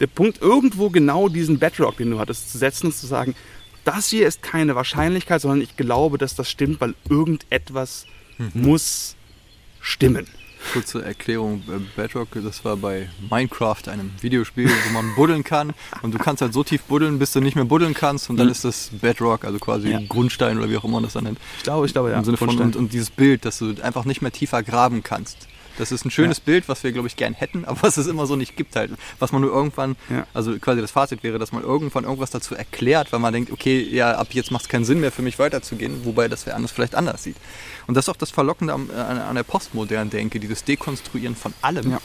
Der 0.00 0.06
Punkt, 0.06 0.42
irgendwo 0.42 0.90
genau 0.90 1.28
diesen 1.28 1.58
Bedrock, 1.58 1.96
den 1.96 2.10
du 2.10 2.18
hattest, 2.18 2.52
zu 2.52 2.58
setzen 2.58 2.86
und 2.86 2.94
zu 2.94 3.06
sagen, 3.06 3.34
das 3.88 4.08
hier 4.08 4.26
ist 4.26 4.42
keine 4.42 4.74
Wahrscheinlichkeit, 4.74 5.40
sondern 5.40 5.60
ich 5.62 5.76
glaube, 5.76 6.18
dass 6.18 6.34
das 6.34 6.48
stimmt, 6.50 6.80
weil 6.80 6.94
irgendetwas 7.08 8.06
muss 8.54 9.16
stimmen. 9.80 10.26
Kurze 10.72 11.04
Erklärung, 11.04 11.62
äh, 11.68 11.78
Bedrock, 11.96 12.28
das 12.34 12.64
war 12.64 12.76
bei 12.76 13.08
Minecraft, 13.30 13.82
einem 13.88 14.10
Videospiel, 14.20 14.68
wo 14.68 14.92
man 14.92 15.14
buddeln 15.14 15.44
kann 15.44 15.72
und 16.02 16.12
du 16.12 16.18
kannst 16.18 16.42
halt 16.42 16.52
so 16.52 16.64
tief 16.64 16.82
buddeln, 16.82 17.18
bis 17.20 17.32
du 17.32 17.40
nicht 17.40 17.54
mehr 17.54 17.64
buddeln 17.64 17.94
kannst 17.94 18.28
und 18.28 18.36
dann 18.36 18.46
Mhm. 18.46 18.52
ist 18.52 18.64
das 18.64 18.90
Bedrock, 19.00 19.44
also 19.44 19.58
quasi 19.58 19.90
Ja. 19.90 20.00
Grundstein 20.08 20.58
oder 20.58 20.68
wie 20.68 20.76
auch 20.76 20.84
immer 20.84 20.94
man 20.94 21.04
das 21.04 21.12
dann 21.14 21.24
nennt. 21.24 21.38
Ich 21.58 21.62
glaube, 21.62 21.86
ich 21.86 21.92
glaube, 21.92 22.10
ja. 22.10 22.18
Im 22.18 22.24
Sinne 22.24 22.36
von, 22.36 22.48
und, 22.58 22.76
und 22.76 22.92
dieses 22.92 23.10
Bild, 23.10 23.44
dass 23.44 23.58
du 23.58 23.74
einfach 23.82 24.04
nicht 24.04 24.20
mehr 24.20 24.32
tiefer 24.32 24.62
graben 24.62 25.02
kannst. 25.02 25.47
Das 25.78 25.92
ist 25.92 26.04
ein 26.04 26.10
schönes 26.10 26.38
Ja. 26.38 26.42
Bild, 26.44 26.68
was 26.68 26.82
wir, 26.84 26.92
glaube 26.92 27.08
ich, 27.08 27.16
gern 27.16 27.34
hätten, 27.34 27.64
aber 27.64 27.82
was 27.82 27.96
es 27.96 28.06
immer 28.06 28.26
so 28.26 28.36
nicht 28.36 28.56
gibt 28.56 28.76
halt. 28.76 28.90
Was 29.18 29.32
man 29.32 29.40
nur 29.42 29.52
irgendwann, 29.52 29.96
Ja. 30.10 30.26
also 30.34 30.58
quasi 30.58 30.80
das 30.80 30.90
Fazit 30.90 31.22
wäre, 31.22 31.38
dass 31.38 31.52
man 31.52 31.62
irgendwann 31.62 32.04
irgendwas 32.04 32.30
dazu 32.30 32.54
erklärt, 32.54 33.12
weil 33.12 33.20
man 33.20 33.32
denkt, 33.32 33.50
okay, 33.52 33.80
ja, 33.80 34.12
ab 34.16 34.28
jetzt 34.32 34.50
macht 34.50 34.64
es 34.64 34.68
keinen 34.68 34.84
Sinn 34.84 35.00
mehr 35.00 35.12
für 35.12 35.22
mich 35.22 35.38
weiterzugehen, 35.38 36.04
wobei 36.04 36.28
das 36.28 36.44
wer 36.46 36.56
anders 36.56 36.72
vielleicht 36.72 36.94
anders 36.94 37.22
sieht. 37.22 37.36
Und 37.86 37.94
das 37.96 38.04
ist 38.04 38.08
auch 38.10 38.16
das 38.16 38.30
Verlockende 38.30 38.72
am, 38.74 38.90
an, 38.90 39.18
an 39.18 39.34
der 39.34 39.42
postmodernen 39.44 40.10
Denke, 40.10 40.40
dieses 40.40 40.64
Dekonstruieren 40.64 41.36
von 41.36 41.54
allem. 41.62 41.90
Ja. 41.92 42.00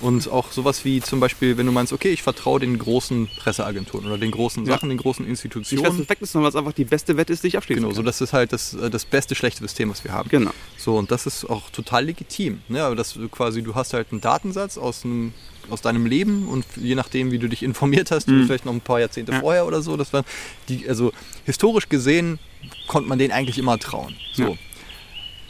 Und 0.00 0.28
auch 0.30 0.52
sowas 0.52 0.84
wie 0.84 1.00
zum 1.00 1.20
Beispiel, 1.20 1.56
wenn 1.56 1.64
du 1.64 1.72
meinst, 1.72 1.90
okay, 1.92 2.10
ich 2.10 2.22
vertraue 2.22 2.60
den 2.60 2.78
großen 2.78 3.28
Presseagenturen 3.38 4.04
oder 4.06 4.18
den 4.18 4.30
großen 4.30 4.66
Ja. 4.66 4.74
Sachen, 4.74 4.90
den 4.90 4.98
großen 4.98 5.24
nicht, 5.26 5.32
dass 5.32 5.38
es 5.38 5.44
Institutionen. 5.46 5.96
perfekt 5.96 6.20
ist, 6.20 6.32
sondern 6.32 6.52
was 6.52 6.56
einfach 6.56 6.74
die 6.74 6.84
beste 6.84 7.16
Wette 7.16 7.32
ist, 7.32 7.42
die 7.44 7.48
ich 7.48 7.56
abschließen 7.56 7.82
Genau, 7.82 7.94
so 7.94 8.00
kann. 8.00 8.04
das 8.06 8.20
ist 8.20 8.34
halt 8.34 8.52
das, 8.52 8.74
äh, 8.74 8.90
das 8.90 9.06
beste 9.06 9.34
schlechte 9.34 9.60
System, 9.60 9.88
was 9.90 10.04
wir 10.04 10.12
haben. 10.12 10.28
Genau. 10.28 10.50
So, 10.76 10.96
und 10.96 11.10
das 11.10 11.24
ist 11.24 11.46
auch 11.48 11.70
total 11.70 12.04
legitim. 12.04 12.60
Ne? 12.68 12.82
Aber 12.82 12.94
das 12.94 13.14
du 13.14 13.26
quasi, 13.30 13.62
du 13.62 13.74
hast 13.74 13.94
halt 13.94 14.08
einen 14.12 14.20
Datensatz 14.20 14.76
aus, 14.76 15.04
einem, 15.06 15.32
aus 15.70 15.80
deinem 15.80 16.04
Leben 16.04 16.46
und 16.48 16.66
je 16.76 16.94
nachdem, 16.94 17.30
wie 17.30 17.38
du 17.38 17.48
dich 17.48 17.62
informiert 17.70 18.10
hast, 18.10 18.28
Mhm. 18.28 18.44
vielleicht 18.46 18.66
noch 18.66 18.74
ein 18.74 18.82
paar 18.82 19.00
Jahrzehnte 19.00 19.32
Ja. 19.32 19.40
vorher 19.40 19.66
oder 19.66 19.80
so, 19.80 19.96
das 19.96 20.12
war 20.12 20.24
die, 20.68 20.86
also 20.88 21.12
historisch 21.46 21.88
gesehen 21.88 22.38
konnte 22.86 23.08
man 23.08 23.18
denen 23.18 23.32
eigentlich 23.32 23.56
immer 23.58 23.78
trauen. 23.78 24.14
So. 24.34 24.42
Ja. 24.42 24.54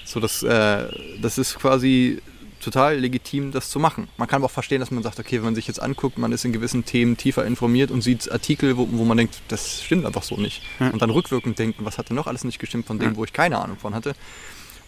So, 0.04 0.20
das, 0.20 0.44
äh, 0.44 0.86
das 1.20 1.36
ist 1.36 1.58
quasi 1.58 2.22
total 2.66 2.98
legitim, 2.98 3.52
das 3.52 3.70
zu 3.70 3.78
machen. 3.78 4.08
Man 4.16 4.28
kann 4.28 4.38
aber 4.38 4.46
auch 4.46 4.50
verstehen, 4.50 4.80
dass 4.80 4.90
man 4.90 5.02
sagt, 5.02 5.18
okay, 5.18 5.36
wenn 5.38 5.44
man 5.44 5.54
sich 5.54 5.66
jetzt 5.66 5.80
anguckt, 5.80 6.18
man 6.18 6.32
ist 6.32 6.44
in 6.44 6.52
gewissen 6.52 6.84
Themen 6.84 7.16
tiefer 7.16 7.44
informiert 7.46 7.90
und 7.90 8.02
sieht 8.02 8.30
Artikel, 8.30 8.76
wo, 8.76 8.86
wo 8.90 9.04
man 9.04 9.16
denkt, 9.16 9.40
das 9.48 9.82
stimmt 9.82 10.04
einfach 10.04 10.22
so 10.22 10.36
nicht. 10.36 10.62
Ja. 10.80 10.90
Und 10.90 11.00
dann 11.00 11.10
rückwirkend 11.10 11.58
denken, 11.58 11.84
was 11.84 11.96
hat 11.98 12.08
denn 12.10 12.16
noch 12.16 12.26
alles 12.26 12.44
nicht 12.44 12.58
gestimmt 12.58 12.86
von 12.86 12.98
dem, 12.98 13.12
Ja. 13.12 13.16
wo 13.16 13.24
ich 13.24 13.32
keine 13.32 13.58
Ahnung 13.58 13.76
von 13.76 13.94
hatte. 13.94 14.14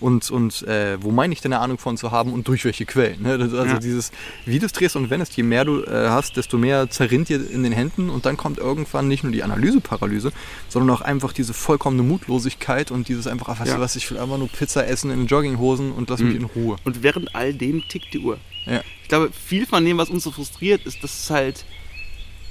Und, 0.01 0.31
und 0.31 0.63
äh, 0.63 0.97
wo 1.03 1.11
meine 1.11 1.33
ich 1.33 1.41
denn 1.41 1.53
eine 1.53 1.61
Ahnung 1.61 1.79
von 1.79 1.97
zu 1.97 2.13
haben 2.13 2.33
und 2.33 2.47
durch 2.47 2.65
welche 2.65 2.87
Quellen. 2.87 3.21
Ne? 3.23 3.33
Also 3.33 3.57
Ja. 3.57 3.79
dieses, 3.79 4.13
wie 4.45 4.61
du 4.61 4.67
es 4.67 4.73
drehst 4.73 4.95
und 4.95 5.11
wendest, 5.11 5.37
je 5.37 5.43
mehr 5.43 5.65
du 5.65 5.83
äh, 5.83 6.09
hast, 6.09 6.37
desto 6.37 6.57
mehr 6.57 6.89
zerrinnt 6.89 7.29
dir 7.29 7.41
in 7.51 7.65
den 7.65 7.73
Händen 7.73 8.09
und 8.09 8.25
dann 8.25 8.37
kommt 8.37 8.59
irgendwann 8.59 9.09
nicht 9.09 9.25
nur 9.25 9.33
die 9.33 9.43
Analyseparalyse, 9.43 10.31
sondern 10.69 10.97
auch 10.97 11.01
einfach 11.01 11.33
diese 11.33 11.53
vollkommene 11.53 12.05
Mutlosigkeit 12.05 12.93
und 12.93 13.09
dieses 13.09 13.27
einfach, 13.27 13.49
ach, 13.49 13.59
weißt 13.61 13.71
Ja. 13.71 13.77
du 13.77 13.81
was, 13.83 13.97
ich 13.97 14.09
will 14.11 14.19
einfach 14.19 14.39
nur 14.39 14.49
Pizza 14.49 14.87
essen 14.87 15.11
in 15.11 15.27
Jogginghosen 15.27 15.91
und 15.91 16.09
lass 16.11 16.21
mich 16.21 16.37
in 16.37 16.43
Mhm. 16.43 16.51
Ruhe. 16.55 16.77
Und 16.85 17.03
während 17.03 17.35
all 17.35 17.53
dem 17.53 17.83
tickt 17.89 18.15
die 18.15 18.21
Uhr. 18.21 18.39
Ja. 18.67 18.83
Ich 19.03 19.09
glaube, 19.09 19.31
viel 19.33 19.67
von 19.67 19.85
dem, 19.85 19.99
was 19.99 20.11
uns 20.11 20.23
so 20.23 20.31
frustriert, 20.31 20.87
ist, 20.87 21.03
dass 21.03 21.25
es 21.25 21.31
halt 21.31 21.65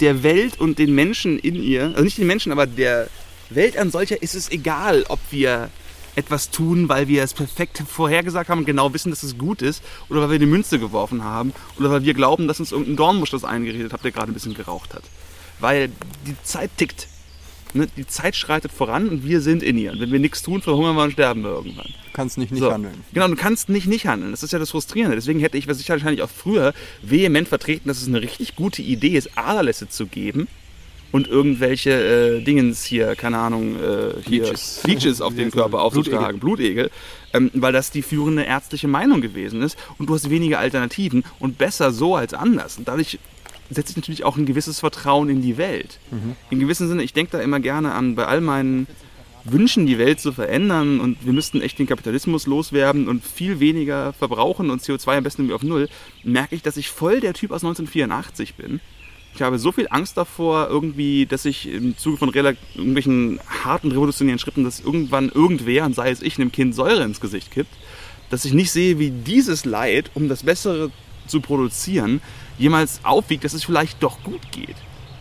der 0.01 0.21
Welt 0.23 0.59
und 0.59 0.79
den 0.79 0.93
Menschen 0.93 1.39
in 1.39 1.55
ihr, 1.55 1.85
also 1.85 2.03
nicht 2.03 2.17
den 2.17 2.27
Menschen, 2.27 2.51
aber 2.51 2.65
der 2.67 3.07
Welt 3.49 3.77
an 3.77 3.89
solcher 3.89 4.21
ist 4.21 4.35
es 4.35 4.51
egal, 4.51 5.05
ob 5.07 5.19
wir 5.31 5.69
etwas 6.17 6.49
tun, 6.49 6.89
weil 6.89 7.07
wir 7.07 7.23
es 7.23 7.33
perfekt 7.33 7.83
vorhergesagt 7.87 8.49
haben 8.49 8.59
und 8.59 8.65
genau 8.65 8.93
wissen, 8.93 9.11
dass 9.11 9.21
es 9.21 9.37
gut 9.37 9.61
ist, 9.61 9.83
oder 10.09 10.21
weil 10.21 10.31
wir 10.31 10.35
eine 10.37 10.47
Münze 10.47 10.79
geworfen 10.79 11.23
haben, 11.23 11.53
oder 11.77 11.91
weil 11.91 12.03
wir 12.03 12.13
glauben, 12.15 12.47
dass 12.47 12.59
uns 12.59 12.71
irgendein 12.71 12.95
Dornbusch 12.95 13.29
das 13.29 13.43
eingeredet 13.43 13.93
hat, 13.93 14.03
der 14.03 14.11
gerade 14.11 14.31
ein 14.31 14.33
bisschen 14.33 14.55
geraucht 14.55 14.95
hat. 14.95 15.03
Weil 15.59 15.89
die 16.25 16.35
Zeit 16.43 16.71
tickt. 16.77 17.07
Ne? 17.73 17.87
Die 17.97 18.07
Zeit 18.07 18.35
schreitet 18.35 18.71
voran 18.71 19.09
und 19.09 19.25
wir 19.25 19.41
sind 19.41 19.61
in 19.61 19.77
ihr. 19.77 19.91
Und 19.91 19.99
wenn 19.99 20.11
wir 20.11 20.19
nichts 20.19 20.41
tun, 20.41 20.61
verhungern 20.61 20.95
wir 20.95 21.03
und 21.03 21.11
sterben 21.11 21.43
wir 21.43 21.51
irgendwann. 21.51 21.85
Du 21.85 22.13
kannst 22.13 22.37
nicht 22.37 22.51
nicht 22.51 22.61
So. 22.61 22.71
handeln. 22.71 23.03
Genau, 23.13 23.27
du 23.27 23.35
kannst 23.35 23.69
nicht 23.69 23.87
nicht 23.87 24.07
handeln. 24.07 24.31
Das 24.31 24.41
ist 24.41 24.53
ja 24.53 24.59
das 24.59 24.71
Frustrierende. 24.71 25.15
Deswegen 25.15 25.39
hätte 25.39 25.57
ich 25.57 25.67
wahrscheinlich 25.67 26.21
auch 26.21 26.29
früher 26.29 26.73
vehement 27.01 27.47
vertreten, 27.47 27.87
dass 27.89 28.01
es 28.01 28.07
eine 28.07 28.21
richtig 28.21 28.55
gute 28.55 28.81
Idee 28.81 29.17
ist, 29.17 29.37
Aderlässe 29.37 29.89
zu 29.89 30.07
geben 30.07 30.47
und 31.11 31.27
irgendwelche 31.27 31.91
äh, 31.91 32.41
Dingens 32.41 32.83
hier, 32.83 33.15
keine 33.15 33.37
Ahnung, 33.37 33.75
äh, 33.75 34.21
hier 34.27 34.43
Leeches. 34.43 34.81
Leeches 34.85 35.21
auf 35.21 35.35
den 35.35 35.51
Körper 35.51 35.81
aufzutragen, 35.81 36.39
Blutegel, 36.39 36.91
ähm, 37.33 37.51
weil 37.53 37.73
das 37.73 37.91
die 37.91 38.01
führende 38.01 38.43
ärztliche 38.43 38.87
Meinung 38.87 39.21
gewesen 39.21 39.61
ist 39.61 39.77
und 39.97 40.09
du 40.09 40.15
hast 40.15 40.29
weniger 40.29 40.59
Alternativen 40.59 41.23
und 41.39 41.57
besser 41.57 41.91
so 41.91 42.15
als 42.15 42.33
anders. 42.33 42.77
Und 42.77 42.87
dadurch 42.87 43.19
setze 43.69 43.91
ich 43.91 43.97
natürlich 43.97 44.23
auch 44.23 44.37
ein 44.37 44.45
gewisses 44.45 44.79
Vertrauen 44.79 45.29
in 45.29 45.41
die 45.41 45.57
Welt. 45.57 45.99
In 46.49 46.59
gewissem 46.59 46.87
Sinne, 46.87 47.03
ich 47.03 47.13
denke 47.13 47.33
da 47.33 47.41
immer 47.41 47.59
gerne 47.59 47.93
an, 47.93 48.15
bei 48.15 48.25
all 48.25 48.39
meinen 48.39 48.87
Wünschen, 49.51 49.85
die 49.85 49.97
Welt 49.97 50.19
zu 50.19 50.31
verändern 50.31 50.99
und 50.99 51.25
wir 51.25 51.33
müssten 51.33 51.61
echt 51.61 51.79
den 51.79 51.87
Kapitalismus 51.87 52.47
loswerden 52.47 53.07
und 53.07 53.23
viel 53.23 53.59
weniger 53.59 54.13
verbrauchen 54.13 54.69
und 54.69 54.81
CO2 54.81 55.17
am 55.17 55.23
besten 55.23 55.43
irgendwie 55.43 55.55
auf 55.55 55.63
Null, 55.63 55.89
merke 56.23 56.55
ich, 56.55 56.61
dass 56.61 56.77
ich 56.77 56.89
voll 56.89 57.19
der 57.19 57.33
Typ 57.33 57.51
aus 57.51 57.63
1984 57.63 58.55
bin. 58.55 58.79
Ich 59.37 59.43
habe 59.43 59.59
so 59.59 59.71
viel 59.71 59.85
Angst 59.91 60.17
davor, 60.17 60.67
irgendwie, 60.67 61.27
dass 61.27 61.45
ich 61.45 61.71
im 61.71 61.95
Zuge 61.95 62.17
von 62.17 62.33
irgendwelchen 62.33 63.39
harten 63.63 63.91
revolutionären 63.91 64.39
Schritten, 64.39 64.63
dass 64.63 64.79
irgendwann 64.79 65.29
irgendwer, 65.29 65.85
und 65.85 65.93
sei 65.93 66.09
es 66.09 66.23
ich, 66.23 66.39
einem 66.39 66.51
Kind 66.51 66.73
Säure 66.73 67.03
ins 67.03 67.21
Gesicht 67.21 67.51
kippt, 67.51 67.69
dass 68.31 68.45
ich 68.45 68.53
nicht 68.53 68.71
sehe, 68.71 68.97
wie 68.97 69.11
dieses 69.11 69.63
Leid, 69.63 70.09
um 70.15 70.27
das 70.27 70.41
Bessere 70.41 70.89
zu 71.27 71.39
produzieren, 71.39 72.19
jemals 72.57 72.99
aufwiegt, 73.03 73.43
dass 73.43 73.53
es 73.53 73.63
vielleicht 73.63 74.01
doch 74.01 74.23
gut 74.23 74.41
geht. 74.51 74.75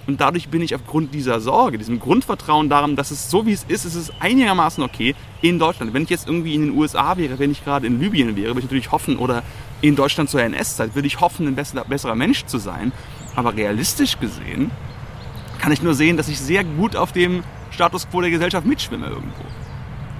Und 0.06 0.22
dadurch 0.22 0.48
bin 0.48 0.62
ich 0.62 0.74
aufgrund 0.74 1.12
dieser 1.12 1.42
Sorge, 1.42 1.76
diesem 1.76 2.00
Grundvertrauen 2.00 2.70
daran, 2.70 2.96
dass 2.96 3.10
es 3.10 3.30
so 3.30 3.44
wie 3.44 3.52
es 3.52 3.66
ist, 3.68 3.84
ist 3.84 3.96
es 3.96 4.10
einigermaßen 4.20 4.82
okay 4.82 5.14
in 5.42 5.58
Deutschland. 5.58 5.92
Wenn 5.92 6.04
ich 6.04 6.10
jetzt 6.10 6.26
irgendwie 6.26 6.54
in 6.54 6.62
den 6.62 6.70
USA 6.78 7.18
wäre, 7.18 7.38
wenn 7.38 7.50
ich 7.50 7.62
gerade 7.62 7.86
in 7.86 8.00
Libyen 8.00 8.34
wäre, 8.34 8.48
würde 8.48 8.60
ich 8.60 8.64
natürlich 8.64 8.92
hoffen, 8.92 9.18
oder 9.18 9.42
in 9.82 9.94
Deutschland 9.94 10.30
zur 10.30 10.40
NS-Zeit, 10.40 10.94
würde 10.94 11.06
ich 11.06 11.20
hoffen, 11.20 11.46
ein 11.48 11.54
besserer 11.54 12.14
Mensch 12.14 12.46
zu 12.46 12.56
sein. 12.56 12.92
Aber 13.36 13.54
realistisch 13.54 14.18
gesehen 14.18 14.70
kann 15.58 15.72
ich 15.72 15.82
nur 15.82 15.94
sehen, 15.94 16.16
dass 16.16 16.28
ich 16.28 16.40
sehr 16.40 16.64
gut 16.64 16.96
auf 16.96 17.12
dem 17.12 17.44
Status 17.70 18.08
quo 18.10 18.20
der 18.20 18.30
Gesellschaft 18.30 18.66
mitschwimme 18.66 19.06
irgendwo. 19.06 19.42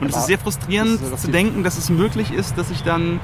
Und 0.00 0.10
es 0.10 0.16
ist 0.16 0.26
sehr 0.26 0.38
frustrierend 0.38 1.00
ist 1.00 1.22
zu 1.22 1.30
denken, 1.30 1.64
dass 1.64 1.78
es 1.78 1.88
möglich 1.88 2.30
ist, 2.30 2.58
dass 2.58 2.70
ich 2.70 2.82
dann 2.82 3.18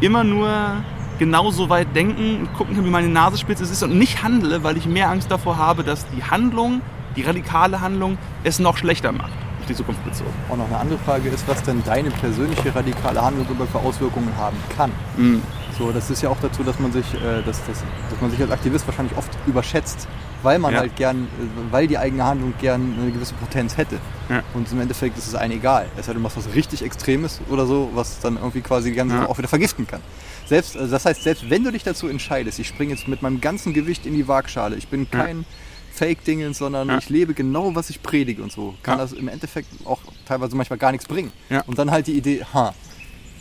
immer 0.00 0.22
nur 0.24 0.84
genauso 1.18 1.68
weit 1.68 1.94
denken 1.94 2.40
und 2.40 2.54
gucken 2.54 2.76
kann, 2.76 2.86
wie 2.86 2.90
meine 2.90 3.08
Nasenspitze 3.08 3.64
ist 3.64 3.82
und 3.82 3.98
nicht 3.98 4.22
handle, 4.22 4.62
weil 4.62 4.76
ich 4.76 4.86
mehr 4.86 5.10
Angst 5.10 5.30
davor 5.30 5.58
habe, 5.58 5.84
dass 5.84 6.06
die 6.10 6.22
Handlung, 6.22 6.80
die 7.16 7.22
radikale 7.22 7.80
Handlung, 7.80 8.16
es 8.44 8.58
noch 8.58 8.78
schlechter 8.78 9.12
macht, 9.12 9.32
auf 9.60 9.66
die 9.68 9.74
Zukunft 9.74 10.02
bezogen. 10.04 10.32
Auch 10.48 10.56
noch 10.56 10.66
eine 10.66 10.78
andere 10.78 10.98
Frage 11.00 11.28
ist, 11.28 11.46
was 11.46 11.62
denn 11.62 11.82
deine 11.84 12.10
persönliche 12.10 12.74
radikale 12.74 13.20
Handlung 13.20 13.46
über 13.50 13.66
für 13.66 13.78
Auswirkungen 13.80 14.32
haben 14.38 14.56
kann. 14.76 14.92
Mhm. 15.16 15.42
So, 15.80 15.92
das 15.92 16.10
ist 16.10 16.20
ja 16.20 16.28
auch 16.28 16.36
dazu, 16.42 16.62
dass 16.62 16.78
man 16.78 16.92
sich, 16.92 17.06
äh, 17.14 17.42
dass, 17.42 17.64
dass, 17.64 17.78
dass 18.10 18.20
man 18.20 18.30
sich 18.30 18.38
als 18.42 18.50
Aktivist 18.50 18.86
wahrscheinlich 18.86 19.16
oft 19.16 19.30
überschätzt, 19.46 20.06
weil 20.42 20.58
man 20.58 20.74
Ja. 20.74 20.80
halt 20.80 20.94
gern, 20.94 21.24
äh, 21.24 21.72
weil 21.72 21.86
die 21.86 21.96
eigene 21.96 22.22
Handlung 22.22 22.52
gern 22.60 22.98
eine 23.00 23.10
gewisse 23.10 23.32
Potenz 23.32 23.78
hätte. 23.78 23.96
Ja. 24.28 24.42
Und 24.52 24.70
im 24.70 24.78
Endeffekt 24.78 25.16
ist 25.16 25.26
es 25.26 25.34
einem 25.34 25.54
egal. 25.56 25.86
Es 25.96 26.04
sei 26.04 26.12
denn, 26.12 26.20
du 26.20 26.22
machst 26.22 26.36
was 26.36 26.54
richtig 26.54 26.82
Extremes 26.82 27.40
oder 27.48 27.64
so, 27.64 27.88
was 27.94 28.20
dann 28.20 28.36
irgendwie 28.36 28.60
quasi 28.60 28.90
die 28.90 28.96
ganze 28.96 29.14
Ja. 29.14 29.22
Sache 29.22 29.30
auch 29.30 29.38
wieder 29.38 29.48
vergiften 29.48 29.86
kann. 29.86 30.02
Selbst, 30.44 30.76
also 30.76 30.90
das 30.92 31.06
heißt, 31.06 31.22
selbst 31.22 31.48
wenn 31.48 31.64
du 31.64 31.72
dich 31.72 31.82
dazu 31.82 32.08
entscheidest, 32.08 32.58
ich 32.58 32.68
springe 32.68 32.92
jetzt 32.92 33.08
mit 33.08 33.22
meinem 33.22 33.40
ganzen 33.40 33.72
Gewicht 33.72 34.04
in 34.04 34.12
die 34.12 34.28
Waagschale, 34.28 34.76
ich 34.76 34.88
bin 34.88 35.06
Ja. 35.10 35.24
kein 35.24 35.46
Fake-Dingens, 35.94 36.58
sondern 36.58 36.88
Ja. 36.88 36.98
ich 36.98 37.08
lebe 37.08 37.32
genau, 37.32 37.74
was 37.74 37.88
ich 37.88 38.02
predige 38.02 38.42
und 38.42 38.52
so, 38.52 38.74
kann 38.82 38.98
Ja. 38.98 39.04
das 39.04 39.14
im 39.14 39.28
Endeffekt 39.28 39.68
auch 39.86 40.00
teilweise 40.26 40.54
manchmal 40.56 40.78
gar 40.78 40.92
nichts 40.92 41.06
bringen. 41.06 41.32
Ja. 41.48 41.62
Und 41.66 41.78
dann 41.78 41.90
halt 41.90 42.06
die 42.06 42.18
Idee, 42.18 42.44
ha, 42.52 42.74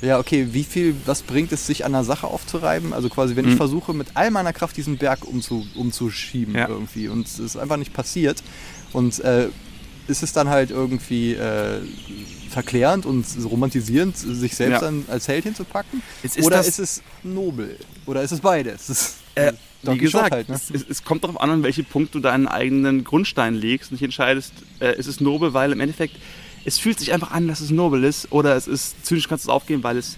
ja, 0.01 0.17
okay, 0.19 0.47
wie 0.51 0.63
viel, 0.63 0.95
was 1.05 1.23
bringt 1.23 1.51
es, 1.51 1.65
sich 1.67 1.85
an 1.85 1.91
der 1.91 2.03
Sache 2.03 2.27
aufzureiben? 2.27 2.93
Also 2.93 3.09
quasi, 3.09 3.35
wenn 3.35 3.45
ich 3.45 3.53
Mhm. 3.53 3.57
versuche, 3.57 3.93
mit 3.93 4.07
all 4.15 4.31
meiner 4.31 4.53
Kraft 4.53 4.77
diesen 4.77 4.97
Berg 4.97 5.25
umzu, 5.25 5.67
umzuschieben 5.73 6.55
Ja. 6.55 6.67
irgendwie 6.69 7.07
und 7.07 7.27
es 7.27 7.39
ist 7.39 7.55
einfach 7.57 7.77
nicht 7.77 7.93
passiert 7.93 8.41
und 8.93 9.19
äh, 9.19 9.49
ist 10.07 10.23
es 10.23 10.31
dann 10.33 10.49
halt 10.49 10.71
irgendwie 10.71 11.33
äh, 11.33 11.81
verklärend 12.49 13.05
und 13.05 13.25
romantisierend, 13.45 14.17
sich 14.17 14.55
selbst 14.55 14.81
Ja. 14.81 14.87
dann 14.87 15.05
als 15.07 15.27
Held 15.27 15.43
hinzupacken? 15.43 16.01
Ist 16.23 16.41
Oder 16.43 16.61
ist 16.61 16.79
es 16.79 17.03
nobel? 17.23 17.77
Oder 18.05 18.23
ist 18.23 18.31
es 18.31 18.39
beides? 18.39 19.17
Äh, 19.35 19.51
Don 19.83 19.95
wie 19.95 19.99
gesagt, 19.99 20.31
halt, 20.31 20.49
ne? 20.49 20.55
es, 20.55 20.69
es, 20.71 20.85
es 20.89 21.03
kommt 21.03 21.23
darauf 21.23 21.39
an, 21.39 21.49
an 21.51 21.63
welchen 21.63 21.85
Punkt 21.85 22.13
du 22.15 22.19
deinen 22.19 22.47
eigenen 22.47 23.03
Grundstein 23.05 23.53
legst 23.55 23.91
und 23.91 23.97
dich 23.99 24.03
entscheidest, 24.03 24.53
äh, 24.79 24.97
ist 24.97 25.07
es 25.07 25.21
nobel, 25.21 25.53
weil 25.53 25.71
im 25.71 25.79
Endeffekt 25.79 26.17
es 26.65 26.77
fühlt 26.77 26.99
sich 26.99 27.13
einfach 27.13 27.31
an, 27.31 27.47
dass 27.47 27.61
es 27.61 27.71
nobel 27.71 28.03
ist 28.03 28.31
oder 28.31 28.55
es 28.55 28.67
ist 28.67 29.05
zynisch 29.05 29.27
kannst 29.27 29.45
du 29.45 29.49
es 29.49 29.53
aufgeben, 29.53 29.83
weil 29.83 29.97
es 29.97 30.17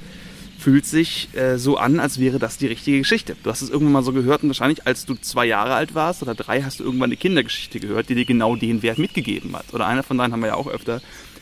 fühlt 0.61 0.85
sich 0.85 1.29
äh, 1.35 1.57
so 1.57 1.77
an, 1.77 1.99
als 1.99 2.19
wäre 2.19 2.37
das 2.37 2.57
die 2.57 2.67
richtige 2.67 2.99
Geschichte. 2.99 3.35
Du 3.43 3.49
hast 3.49 3.61
es 3.61 3.69
irgendwann 3.69 3.93
mal 3.93 4.03
so 4.03 4.13
gehört 4.13 4.43
und 4.43 4.49
wahrscheinlich, 4.49 4.85
als 4.85 5.05
du 5.05 5.15
zwei 5.15 5.45
Jahre 5.45 5.73
alt 5.73 5.95
warst 5.95 6.21
oder 6.21 6.35
drei, 6.35 6.61
hast 6.61 6.79
du 6.79 6.83
irgendwann 6.83 7.09
eine 7.09 7.17
Kindergeschichte 7.17 7.79
gehört, 7.79 8.09
die 8.09 8.15
dir 8.15 8.25
genau 8.25 8.55
den 8.55 8.83
Wert 8.83 8.99
mitgegeben 8.99 9.55
hat. 9.55 9.73
Oder 9.73 9.87
einer 9.87 10.03
von 10.03 10.17
deinen 10.17 10.33
haben 10.33 10.41
wir 10.41 10.47
ja 10.47 10.55
auch 10.55 10.67
öfter. 10.67 11.01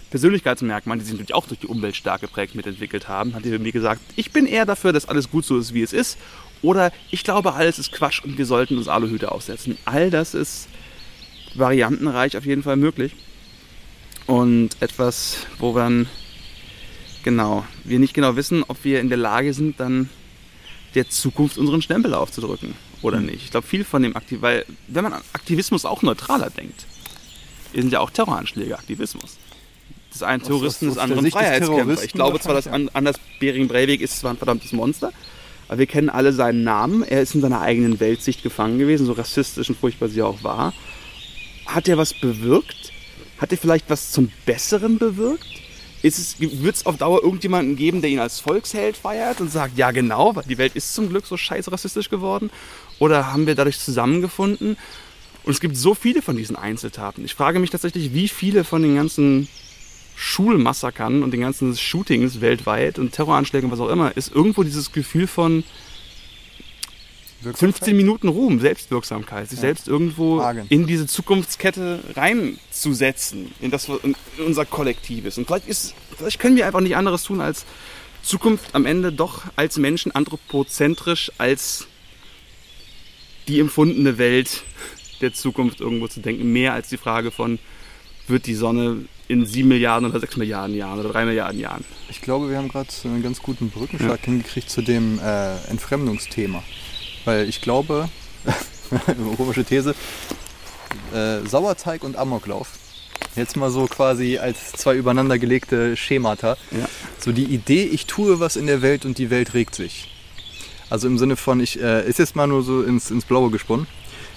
Persönlichkeitsmerkmale, 0.09 0.99
die 0.99 1.05
sich 1.05 1.13
natürlich 1.13 1.35
auch 1.35 1.47
durch 1.47 1.59
die 1.59 1.67
Umwelt 1.67 1.95
stark 1.95 2.21
geprägt 2.21 2.55
mitentwickelt 2.55 3.07
haben, 3.07 3.35
hat 3.35 3.45
dir 3.45 3.59
mir 3.59 3.71
gesagt, 3.71 4.01
ich 4.15 4.31
bin 4.31 4.47
eher 4.47 4.65
dafür, 4.65 4.93
dass 4.93 5.07
alles 5.07 5.29
gut 5.29 5.45
so 5.45 5.57
ist, 5.59 5.73
wie 5.73 5.83
es 5.83 5.93
ist. 5.93 6.17
Oder 6.61 6.91
ich 7.11 7.23
glaube, 7.23 7.53
alles 7.53 7.77
ist 7.77 7.91
Quatsch 7.91 8.23
und 8.23 8.37
wir 8.37 8.45
sollten 8.45 8.77
uns 8.77 8.87
Aluhüte 8.87 9.31
aufsetzen. 9.31 9.77
All 9.85 10.09
das 10.09 10.33
ist 10.33 10.67
variantenreich 11.55 12.37
auf 12.37 12.45
jeden 12.45 12.63
Fall 12.63 12.75
möglich. 12.75 13.15
Und 14.29 14.79
etwas, 14.79 15.37
wo 15.57 15.73
dann 15.73 16.07
genau, 17.23 17.65
wir 17.83 17.97
nicht 17.97 18.13
genau 18.13 18.35
wissen, 18.35 18.63
ob 18.67 18.77
wir 18.83 18.99
in 18.99 19.09
der 19.09 19.17
Lage 19.17 19.55
sind, 19.55 19.79
dann 19.79 20.07
der 20.93 21.09
Zukunft 21.09 21.57
unseren 21.57 21.81
Stempel 21.81 22.13
aufzudrücken 22.13 22.75
oder 23.01 23.21
nicht. 23.21 23.43
Ich 23.45 23.49
glaube, 23.49 23.65
viel 23.65 23.83
von 23.83 24.03
dem 24.03 24.15
Aktiv, 24.15 24.43
weil 24.43 24.65
wenn 24.87 25.01
man 25.01 25.13
an 25.13 25.21
Aktivismus 25.33 25.83
auch 25.83 26.03
neutraler 26.03 26.51
denkt, 26.51 26.85
sind 27.73 27.91
ja 27.91 28.01
auch 28.01 28.11
Terroranschläge 28.11 28.77
Aktivismus. 28.77 29.37
Des 30.13 30.21
einen 30.21 30.43
Terroristen, 30.43 30.91
Sicht 30.91 31.03
des 31.03 31.31
Freiheitskämpfer. 31.31 32.03
Ich 32.03 32.13
glaube 32.13 32.39
zwar, 32.39 32.53
dass 32.53 32.67
Anders 32.67 33.15
Bering 33.39 33.67
Breivik 33.67 33.99
ist 33.99 34.19
zwar 34.19 34.29
ein 34.29 34.37
verdammtes 34.37 34.73
Monster, 34.73 35.11
aber 35.67 35.79
wir 35.79 35.87
kennen 35.87 36.09
alle 36.09 36.33
seinen 36.33 36.63
Namen. 36.63 37.01
Er 37.01 37.23
ist 37.23 37.33
in 37.33 37.41
seiner 37.41 37.61
eigenen 37.61 37.99
Weltsicht 37.99 38.43
gefangen 38.43 38.77
gewesen, 38.77 39.07
so 39.07 39.13
rassistisch 39.13 39.69
und 39.69 39.79
furchtbar 39.79 40.09
sie 40.09 40.21
auch 40.21 40.43
war. 40.43 40.75
Hat 41.65 41.87
er 41.87 41.97
was 41.97 42.13
bewirkt? 42.13 42.91
Hat 43.39 43.51
er 43.51 43.57
vielleicht 43.57 43.89
was 43.89 44.11
zum 44.11 44.31
Besseren 44.45 44.97
bewirkt? 44.97 45.47
Wird 46.01 46.75
es 46.75 46.85
auf 46.85 46.97
Dauer 46.97 47.23
irgendjemanden 47.23 47.75
geben, 47.75 48.01
der 48.01 48.09
ihn 48.09 48.19
als 48.19 48.39
Volksheld 48.39 48.95
feiert 48.95 49.41
und 49.41 49.51
sagt, 49.51 49.77
ja 49.77 49.91
genau, 49.91 50.33
die 50.47 50.57
Welt 50.57 50.75
ist 50.75 50.93
zum 50.93 51.09
Glück 51.09 51.25
so 51.25 51.35
scheiße 51.35 51.71
rassistisch 51.71 52.09
geworden? 52.09 52.51
Oder 52.99 53.31
haben 53.31 53.47
wir 53.47 53.55
dadurch 53.55 53.79
zusammengefunden? 53.79 54.77
Und 55.43 55.51
es 55.51 55.59
gibt 55.59 55.75
so 55.75 55.93
viele 55.93 56.21
von 56.21 56.35
diesen 56.35 56.55
Einzeltaten. 56.55 57.25
Ich 57.25 57.33
frage 57.33 57.59
mich 57.59 57.69
tatsächlich, 57.69 58.13
wie 58.13 58.27
viele 58.27 58.63
von 58.63 58.81
den 58.81 58.95
ganzen 58.95 59.47
Schulmassakern 60.15 61.23
und 61.23 61.31
den 61.31 61.41
ganzen 61.41 61.75
Shootings 61.75 62.41
weltweit 62.41 62.99
und 62.99 63.13
Terroranschlägen, 63.13 63.71
was 63.71 63.79
auch 63.79 63.89
immer, 63.89 64.15
ist 64.15 64.33
irgendwo 64.33 64.63
dieses 64.63 64.91
Gefühl 64.91 65.27
von 65.27 65.63
15 67.41 67.95
Minuten 67.95 68.27
Ruhm, 68.27 68.59
Selbstwirksamkeit, 68.59 69.49
sich 69.49 69.57
Ja. 69.59 69.61
selbst 69.61 69.87
irgendwo 69.87 70.39
Frage. 70.39 70.65
in 70.69 70.87
diese 70.87 71.07
Zukunftskette 71.07 71.99
reinzusetzen, 72.15 73.51
in 73.61 73.71
das 73.71 73.87
in 73.87 74.15
unser 74.45 74.65
Kollektives. 74.65 75.37
Und 75.37 75.47
vielleicht, 75.47 75.67
ist, 75.67 75.93
vielleicht 76.17 76.39
können 76.39 76.57
wir 76.57 76.65
einfach 76.65 76.81
nicht 76.81 76.95
anderes 76.95 77.23
tun, 77.23 77.39
als 77.41 77.65
Zukunft 78.23 78.75
am 78.75 78.85
Ende 78.85 79.11
doch 79.13 79.43
als 79.55 79.77
Menschen 79.77 80.13
anthropozentrisch 80.13 81.31
als 81.37 81.87
die 83.47 83.59
empfundene 83.59 84.17
Welt 84.17 84.63
der 85.21 85.33
Zukunft 85.33 85.79
irgendwo 85.79 86.07
zu 86.07 86.19
denken. 86.19 86.51
Mehr 86.51 86.73
als 86.73 86.89
die 86.89 86.97
Frage 86.97 87.31
von, 87.31 87.59
wird 88.27 88.45
die 88.45 88.53
Sonne 88.53 89.05
in 89.27 89.45
sieben 89.45 89.69
Milliarden 89.69 90.09
oder 90.09 90.19
sechs 90.19 90.37
Milliarden 90.37 90.75
Jahren 90.75 90.99
oder 90.99 91.09
drei 91.09 91.25
Milliarden 91.25 91.59
Jahren? 91.59 91.83
Ich 92.09 92.21
glaube, 92.21 92.49
wir 92.49 92.57
haben 92.57 92.67
gerade 92.67 92.89
einen 93.05 93.23
ganz 93.23 93.41
guten 93.41 93.69
Brückenschlag 93.69 94.19
ja. 94.19 94.25
hingekriegt 94.25 94.69
zu 94.69 94.81
dem 94.81 95.19
äh, 95.19 95.55
Entfremdungsthema. 95.69 96.63
Weil 97.25 97.47
ich 97.47 97.61
glaube, 97.61 98.09
komische 99.37 99.63
These, 99.63 99.95
äh, 101.13 101.47
Sauerteig 101.47 102.03
und 102.03 102.17
Amoklauf. 102.17 102.69
Jetzt 103.35 103.55
mal 103.55 103.69
so 103.69 103.85
quasi 103.85 104.37
als 104.37 104.71
zwei 104.73 104.95
übereinandergelegte 104.95 105.95
Schemata. 105.95 106.57
Ja. 106.71 106.87
So 107.19 107.31
die 107.31 107.45
Idee, 107.45 107.83
ich 107.83 108.05
tue 108.05 108.39
was 108.39 108.55
in 108.55 108.67
der 108.67 108.81
Welt 108.81 109.05
und 109.05 109.17
die 109.17 109.29
Welt 109.29 109.53
regt 109.53 109.75
sich. 109.75 110.09
Also 110.89 111.07
im 111.07 111.17
Sinne 111.17 111.35
von, 111.35 111.59
ich 111.59 111.79
äh, 111.79 112.07
ist 112.07 112.19
jetzt 112.19 112.35
mal 112.35 112.47
nur 112.47 112.63
so 112.63 112.81
ins, 112.81 113.11
ins 113.11 113.25
Blaue 113.25 113.51
gesponnen. 113.51 113.87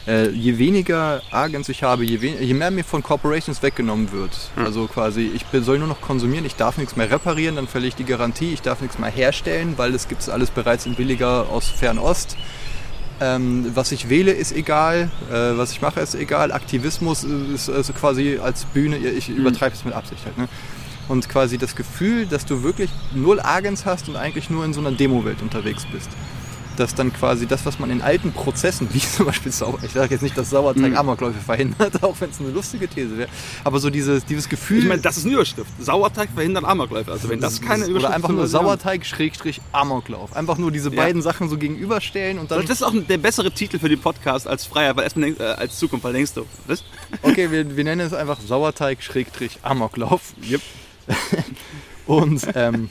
Äh, 0.07 0.31
je 0.31 0.59
weniger 0.59 1.23
Agens 1.31 1.69
ich 1.69 1.85
habe, 1.85 2.05
je, 2.05 2.17
je, 2.17 2.55
mehr 2.55 2.73
mir 2.73 2.83
von 2.83 3.05
Corporations 3.05 3.63
weggenommen 3.63 4.11
wird, 4.11 4.33
hm. 4.57 4.67
also 4.67 4.89
quasi, 4.89 5.31
ich 5.33 5.45
soll 5.63 5.79
nur 5.79 5.87
noch 5.87 6.01
konsumieren, 6.01 6.45
ich 6.45 6.57
darf 6.57 6.77
nichts 6.77 6.97
mehr 6.97 7.09
reparieren, 7.09 7.55
dann 7.55 7.69
verliere 7.69 7.91
ich 7.91 7.95
die 7.95 8.05
Garantie, 8.05 8.53
ich 8.53 8.63
darf 8.63 8.81
nichts 8.81 8.99
mehr 8.99 9.11
herstellen, 9.11 9.75
weil 9.77 9.95
es 9.95 10.09
gibt 10.09 10.29
alles 10.29 10.51
bereits 10.51 10.87
in 10.87 10.97
billiger 10.97 11.49
aus 11.51 11.69
Fernost. 11.69 12.37
Ähm, 13.23 13.71
was 13.75 13.93
ich 13.93 14.09
wähle, 14.09 14.33
ist 14.33 14.51
egal. 14.53 15.09
Äh, 15.31 15.57
was 15.57 15.71
ich 15.71 15.81
mache, 15.81 16.01
ist 16.01 16.17
egal. 16.17 16.51
Aktivismus 16.51 17.23
ist 17.23 17.71
also 17.71 17.93
quasi 17.93 18.41
als 18.43 18.65
Bühne, 18.65 18.97
ich 18.97 19.29
mhm. 19.29 19.37
übertreibe 19.37 19.77
es 19.77 19.85
mit 19.85 19.95
Absicht 19.95 20.25
halt. 20.25 20.37
Ne? 20.37 20.49
Und 21.09 21.29
quasi 21.29 21.57
das 21.57 21.77
Gefühl, 21.77 22.27
dass 22.27 22.47
du 22.47 22.65
wirklich 22.65 22.91
null 23.15 23.39
Agens 23.41 23.87
hast 23.87 24.09
und 24.09 24.17
eigentlich 24.17 24.51
nur 24.51 24.65
in 24.65 24.73
so 24.73 24.81
einer 24.81 24.91
Demo-Welt 24.91 25.41
unterwegs 25.41 25.87
bist 25.93 26.11
dass 26.77 26.95
dann 26.95 27.13
quasi 27.13 27.47
das, 27.47 27.65
was 27.67 27.79
man 27.79 27.91
in 27.91 28.03
alten 28.03 28.33
Prozessen, 28.33 28.89
wie 28.93 28.99
zum 29.17 29.27
Beispiel 29.27 29.53
Sauer, 29.53 29.79
ich 29.83 29.93
sage 29.93 30.15
jetzt 30.15 30.23
nicht, 30.23 30.37
dass 30.37 30.51
Sauerteig 30.51 30.91
mhm. 30.91 30.97
Amokläufe 30.97 31.41
verhindert, 31.41 32.03
auch 32.03 32.17
wenn 32.21 32.31
es 32.31 32.41
eine 32.41 32.51
lustige 32.51 32.89
These 32.89 33.19
wäre, 33.19 33.29
aber 33.65 33.79
so 33.79 33.91
dieses, 33.91 34.25
dieses 34.25 34.49
Gefühl. 34.49 34.81
Ich 34.81 34.89
meine, 34.89 35.03
das 35.03 35.17
ist 35.17 35.25
eine 35.25 35.35
Überschrift. 35.35 35.71
Sauerteig 35.81 36.31
verhindert 36.35 36.65
Amokläufe. 36.65 37.11
Also 37.13 37.29
wenn 37.29 37.41
das, 37.41 37.59
das 37.59 37.69
keine 37.69 37.85
Überschrift. 37.85 38.07
Oder 38.07 38.15
einfach 38.15 38.31
nur 38.31 38.47
Sauerteig 38.47 39.05
Schrägstrich 39.07 39.61
Amoklauf. 39.73 40.35
Einfach 40.35 40.59
nur 40.59 40.71
diese 40.71 40.91
ja. 40.91 40.97
beiden 40.97 41.23
Sachen 41.23 41.49
so 41.49 41.57
gegenüberstellen 41.57 42.39
und 42.39 42.51
dann. 42.51 42.63
Das 42.63 42.71
ist 42.71 42.83
auch 42.83 42.93
der 42.93 43.19
bessere 43.19 43.51
Titel 43.51 43.79
für 43.79 43.89
den 43.89 44.01
Podcast 44.01 44.47
als 44.47 44.67
Freier, 44.67 44.97
weil 44.97 45.05
erstmal 45.05 45.31
äh, 45.31 45.43
als 45.43 45.79
Zukunft, 45.79 46.05
weil 46.05 46.13
denkst 46.13 46.35
du, 46.35 46.47
was? 46.67 46.85
Okay, 47.23 47.51
wir, 47.51 47.77
wir 47.77 47.85
nennen 47.85 48.01
es 48.01 48.15
einfach 48.15 48.41
Sauerteig 48.41 49.03
Schrägstrich 49.03 49.59
Amoklauf. 49.63 50.33
Yep. 50.49 50.61
und 52.07 52.47
ähm, 52.55 52.91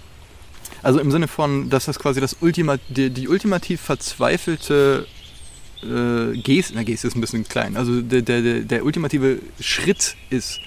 also 0.83 0.99
im 0.99 1.11
Sinne 1.11 1.27
von, 1.27 1.69
dass 1.69 1.85
das 1.85 1.99
quasi 1.99 2.21
das 2.21 2.37
Ultima, 2.41 2.77
die, 2.89 3.09
die 3.09 3.27
ultimativ 3.27 3.81
verzweifelte 3.81 5.05
äh, 5.83 6.37
Geste, 6.37 6.73
na 6.75 6.83
Geste 6.83 7.07
ist 7.07 7.15
ein 7.15 7.21
bisschen 7.21 7.47
klein, 7.47 7.77
also 7.77 8.01
der, 8.01 8.21
der, 8.21 8.61
der 8.61 8.85
ultimative 8.85 9.39
Schritt 9.59 10.15
ist, 10.29 10.59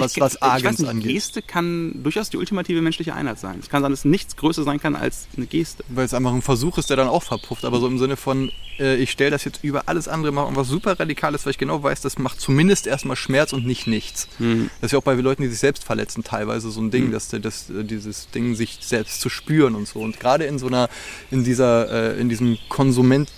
was, 0.00 0.18
was 0.20 0.42
Agens 0.42 0.78
nicht, 0.78 0.88
angeht. 0.88 1.12
Geste 1.12 1.42
kann 1.42 2.02
durchaus 2.02 2.30
die 2.30 2.36
ultimative 2.36 2.80
menschliche 2.82 3.14
Einheit 3.14 3.38
sein. 3.38 3.58
Es 3.60 3.68
kann 3.68 3.82
sein, 3.82 3.90
dass 3.90 4.04
nichts 4.04 4.36
größer 4.36 4.64
sein 4.64 4.80
kann 4.80 4.96
als 4.96 5.26
eine 5.36 5.46
Geste. 5.46 5.84
Weil 5.88 6.04
es 6.04 6.14
einfach 6.14 6.32
ein 6.32 6.42
Versuch 6.42 6.78
ist, 6.78 6.90
der 6.90 6.96
dann 6.96 7.08
auch 7.08 7.22
verpufft. 7.22 7.64
Aber 7.64 7.80
so 7.80 7.86
im 7.86 7.98
Sinne 7.98 8.16
von, 8.16 8.50
äh, 8.78 8.96
ich 8.96 9.10
stelle 9.10 9.30
das 9.30 9.44
jetzt 9.44 9.62
über 9.62 9.84
alles 9.86 10.08
andere, 10.08 10.32
mache 10.32 10.46
irgendwas 10.46 10.68
super 10.68 10.98
Radikales, 10.98 11.46
weil 11.46 11.52
ich 11.52 11.58
genau 11.58 11.82
weiß, 11.82 12.00
das 12.00 12.18
macht 12.18 12.40
zumindest 12.40 12.86
erstmal 12.86 13.16
Schmerz 13.16 13.52
und 13.52 13.66
nicht 13.66 13.86
nichts. 13.86 14.28
Mhm. 14.38 14.70
Das 14.80 14.88
ist 14.88 14.92
ja 14.92 14.98
auch 14.98 15.04
bei 15.04 15.14
Leuten, 15.14 15.42
die 15.42 15.48
sich 15.48 15.58
selbst 15.58 15.84
verletzen, 15.84 16.24
teilweise 16.24 16.70
so 16.70 16.80
ein 16.80 16.90
Ding, 16.90 17.08
mhm. 17.08 17.12
dass, 17.12 17.28
dass 17.28 17.70
äh, 17.70 17.84
dieses 17.84 18.30
Ding, 18.30 18.54
sich 18.54 18.78
selbst 18.80 19.20
zu 19.20 19.28
spüren 19.28 19.74
und 19.74 19.88
so. 19.88 20.00
Und 20.00 20.20
gerade 20.20 20.44
in 20.44 20.58
so 20.58 20.66
einer, 20.66 20.88
in 21.30 21.44
dieser, 21.44 22.14
äh, 22.14 22.20
in 22.20 22.28
diesem 22.28 22.58
Konsument 22.68 23.30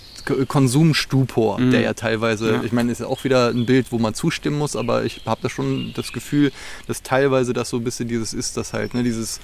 Konsumstupor, 0.47 1.59
mhm. 1.59 1.71
der 1.71 1.81
ja 1.81 1.93
teilweise, 1.93 2.53
ja. 2.53 2.63
ich 2.63 2.71
meine, 2.71 2.91
ist 2.91 2.99
ja 2.99 3.07
auch 3.07 3.23
wieder 3.23 3.49
ein 3.49 3.65
Bild, 3.65 3.91
wo 3.91 3.99
man 3.99 4.13
zustimmen 4.13 4.57
muss, 4.57 4.75
aber 4.75 5.05
ich 5.05 5.21
habe 5.25 5.41
da 5.41 5.49
schon 5.49 5.93
das 5.95 6.11
Gefühl, 6.11 6.51
dass 6.87 7.03
teilweise 7.03 7.53
das 7.53 7.69
so 7.69 7.77
ein 7.77 7.83
bisschen 7.83 8.07
dieses 8.07 8.33
ist, 8.33 8.57
das 8.57 8.73
halt, 8.73 8.93
ne, 8.93 9.03
dieses 9.03 9.39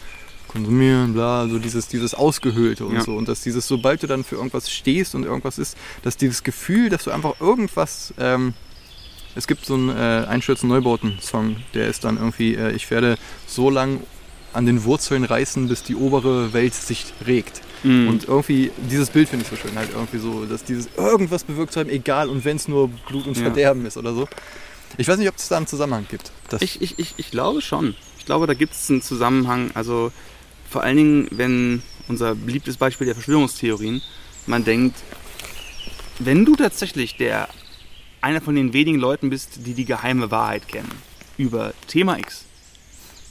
konsumieren, 0.48 1.14
bla, 1.14 1.48
so 1.48 1.58
dieses, 1.58 1.88
dieses 1.88 2.14
Ausgehöhlte 2.14 2.86
und 2.86 2.96
ja. 2.96 3.02
so. 3.02 3.16
Und 3.16 3.28
dass 3.28 3.42
dieses, 3.42 3.68
sobald 3.68 4.04
du 4.04 4.08
dann 4.08 4.24
für 4.24 4.36
irgendwas 4.36 4.70
stehst 4.70 5.16
und 5.16 5.26
irgendwas 5.26 5.58
ist, 5.58 5.76
dass 6.04 6.16
dieses 6.16 6.44
Gefühl, 6.44 6.90
dass 6.90 7.04
du 7.06 7.12
einfach 7.12 7.42
irgendwas, 7.42 8.14
ähm, 8.20 8.54
es 9.36 9.48
gibt 9.48 9.66
so 9.66 9.74
einen 9.74 9.90
äh, 9.90 10.26
Einstürzen 10.28 10.70
Neubauten-Song, 10.70 11.56
der 11.74 11.88
ist 11.88 12.04
dann 12.04 12.18
irgendwie, 12.18 12.54
äh, 12.56 12.72
ich 12.72 12.92
werde 12.92 13.18
so 13.48 13.72
lang 13.72 14.02
an 14.54 14.68
den 14.68 14.84
Wurzeln 14.84 15.24
reißen, 15.24 15.68
bis 15.68 15.82
die 15.82 15.96
obere 15.96 16.54
Welt 16.54 16.76
sich 16.76 17.14
regt. 17.26 17.62
Mhm. 17.84 18.08
Und 18.08 18.28
irgendwie, 18.28 18.72
dieses 18.90 19.10
Bild 19.10 19.30
finde 19.30 19.44
ich 19.44 19.50
so 19.50 19.56
schön, 19.56 19.76
halt 19.78 19.90
irgendwie 19.94 20.18
so, 20.18 20.46
dass 20.46 20.64
dieses 20.64 20.90
irgendwas 20.98 21.44
bewirkt 21.44 21.74
zu 21.74 21.80
haben, 21.80 21.90
egal 21.90 22.30
und 22.30 22.46
wenn 22.46 22.58
es 22.58 22.68
nur 22.68 22.88
Blut 22.88 23.28
und 23.28 23.38
Verderben 23.38 23.82
ja. 23.82 23.90
ist 23.90 23.98
oder 23.98 24.14
so. 24.14 24.28
Ich 24.98 25.08
weiß 25.08 25.18
nicht, 25.18 25.30
ob 25.30 25.38
es 25.38 25.48
da 25.48 25.58
einen 25.58 25.68
Zusammenhang 25.68 26.06
gibt. 26.10 26.32
Ich, 26.60 26.82
ich, 26.82 27.00
ich, 27.00 27.16
ich 27.18 27.32
glaube 27.32 27.62
schon. 27.62 27.96
Ich 28.20 28.26
glaube, 28.26 28.48
da 28.48 28.54
gibt 28.54 28.74
es 28.74 28.90
einen 28.90 29.02
Zusammenhang. 29.02 29.72
Also 29.74 30.12
vor 30.70 30.84
allen 30.84 30.98
Dingen, 30.98 31.28
wenn 31.32 31.82
unser 32.08 32.36
beliebtes 32.36 32.78
Beispiel 32.78 33.06
der 33.06 33.16
Verschwörungstheorien, 33.16 34.02
man 34.46 34.64
denkt, 34.64 34.98
wenn 36.20 36.46
du 36.46 36.56
tatsächlich 36.56 37.18
der 37.18 37.50
einer 38.22 38.40
von 38.40 38.56
den 38.56 38.72
wenigen 38.72 39.00
Leuten 39.00 39.30
bist, 39.30 39.66
die 39.66 39.74
die 39.74 39.86
geheime 39.86 40.32
Wahrheit 40.32 40.68
kennen 40.68 40.92
über 41.38 41.74
Thema 41.88 42.18
X, 42.20 42.46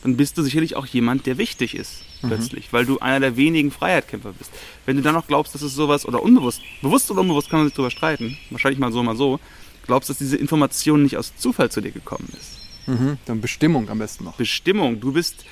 dann 0.03 0.17
bist 0.17 0.37
du 0.37 0.43
sicherlich 0.43 0.77
auch 0.77 0.87
jemand, 0.87 1.27
der 1.27 1.39
wichtig 1.39 1.75
ist. 1.75 2.05
Plötzlich, 2.23 2.67
mhm. 2.67 2.77
weil 2.77 2.87
du 2.87 2.99
einer 2.99 3.21
der 3.21 3.37
wenigen 3.37 3.71
Freiheitskämpfer 3.71 4.33
bist. 4.33 4.51
Wenn 4.87 4.97
du 4.97 5.03
dann 5.03 5.15
noch 5.15 5.27
glaubst, 5.27 5.55
dass 5.55 5.63
es 5.63 5.75
sowas, 5.75 6.07
oder 6.07 6.23
unbewusst, 6.23 6.61
bewusst 6.81 7.11
oder 7.11 7.21
unbewusst 7.21 7.51
kann 7.51 7.61
man 7.61 7.69
sich 7.69 7.75
darüber 7.75 7.91
streiten, 7.91 8.37
wahrscheinlich 8.51 8.79
mal 8.79 8.93
so, 8.93 9.03
mal 9.03 9.17
so, 9.17 9.41
glaubst, 9.87 10.11
dass 10.11 10.19
diese 10.19 10.37
Information 10.37 11.03
nicht 11.03 11.17
aus 11.17 11.35
Zufall 11.37 11.71
zu 11.71 11.81
dir 11.81 11.93
gekommen 11.93 12.29
ist. 12.39 12.59
Mhm. 12.87 13.19
Dann 13.27 13.41
Bestimmung 13.41 13.89
am 13.89 13.99
besten 13.99 14.25
noch. 14.25 14.37
Bestimmung. 14.37 15.01
Du 15.01 15.13
bist 15.13 15.45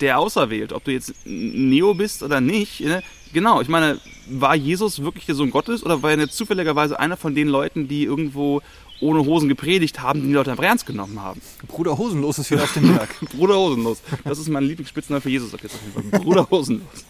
der 0.00 0.18
auserwählt, 0.18 0.72
ob 0.72 0.84
du 0.84 0.92
jetzt 0.92 1.14
Neo 1.24 1.94
bist 1.94 2.22
oder 2.22 2.40
nicht. 2.40 2.80
Ne? 2.80 3.02
Genau, 3.32 3.60
ich 3.60 3.68
meine, 3.68 4.00
war 4.28 4.54
Jesus 4.54 5.02
wirklich 5.02 5.26
der 5.26 5.34
Sohn 5.34 5.50
Gottes 5.50 5.84
oder 5.84 6.02
war 6.02 6.10
er 6.10 6.28
zufälligerweise 6.28 6.98
einer 6.98 7.16
von 7.16 7.34
den 7.34 7.48
Leuten, 7.48 7.88
die 7.88 8.04
irgendwo 8.04 8.62
ohne 9.04 9.24
Hosen 9.24 9.48
gepredigt 9.48 10.00
haben, 10.00 10.22
die 10.22 10.28
die 10.28 10.32
Leute 10.32 10.50
einfach 10.50 10.64
ernst 10.64 10.86
genommen 10.86 11.20
haben. 11.20 11.40
Bruder 11.68 11.98
Hosenlos 11.98 12.38
ist 12.38 12.50
wieder 12.50 12.64
auf 12.64 12.72
dem 12.72 12.94
Berg. 12.94 13.08
Bruder 13.36 13.56
Hosenlos. 13.56 14.02
Das 14.24 14.38
ist 14.38 14.48
mein 14.48 14.64
Lieblingsspitzname 14.64 15.20
für 15.20 15.30
Jesus. 15.30 15.52
Jetzt 15.52 15.74
auf 15.74 15.80
jeden 15.82 16.10
Fall. 16.10 16.20
Bruder 16.20 16.48
Hosenlos. 16.50 17.04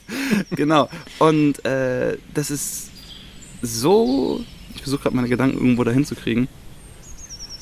genau. 0.50 0.88
Und 1.18 1.64
äh, 1.64 2.18
das 2.34 2.50
ist 2.50 2.90
so. 3.62 4.44
Ich 4.74 4.82
versuche 4.82 5.04
gerade 5.04 5.16
meine 5.16 5.28
Gedanken 5.28 5.56
irgendwo 5.56 5.84
dahin 5.84 6.04
zu 6.04 6.16
kriegen. 6.16 6.48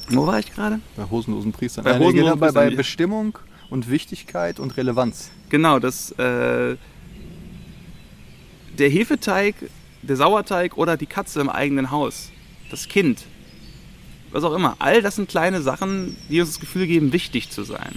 Wo 0.09 0.26
war 0.26 0.39
ich 0.39 0.53
gerade? 0.53 0.80
Bei 0.97 1.05
hosenlosen 1.09 1.53
Priestern. 1.53 1.85
Bei, 1.85 1.99
hosenlosen 1.99 2.41
bei, 2.41 2.53
bei 2.53 2.70
Bestimmung 2.70 3.39
und 3.70 3.91
Wichtigkeit 3.91 4.59
und 4.59 4.76
Relevanz. 4.76 5.30
Genau, 5.51 5.78
das 5.78 6.11
äh, 6.12 6.76
der 8.78 8.89
Hefeteig, 8.89 9.55
der 10.03 10.16
Sauerteig 10.16 10.76
oder 10.78 10.97
die 10.97 11.07
Katze 11.07 11.41
im 11.41 11.51
eigenen 11.51 11.91
Haus, 11.91 12.30
das 12.70 12.89
Kind, 12.89 13.24
was 14.33 14.45
auch 14.45 14.55
immer. 14.55 14.76
All 14.78 15.03
das 15.03 15.16
sind 15.16 15.28
kleine 15.28 15.62
Sachen, 15.62 16.16
die 16.28 16.41
uns 16.41 16.51
das 16.51 16.61
Gefühl 16.61 16.87
geben, 16.87 17.12
wichtig 17.12 17.51
zu 17.51 17.62
sein. 17.62 17.95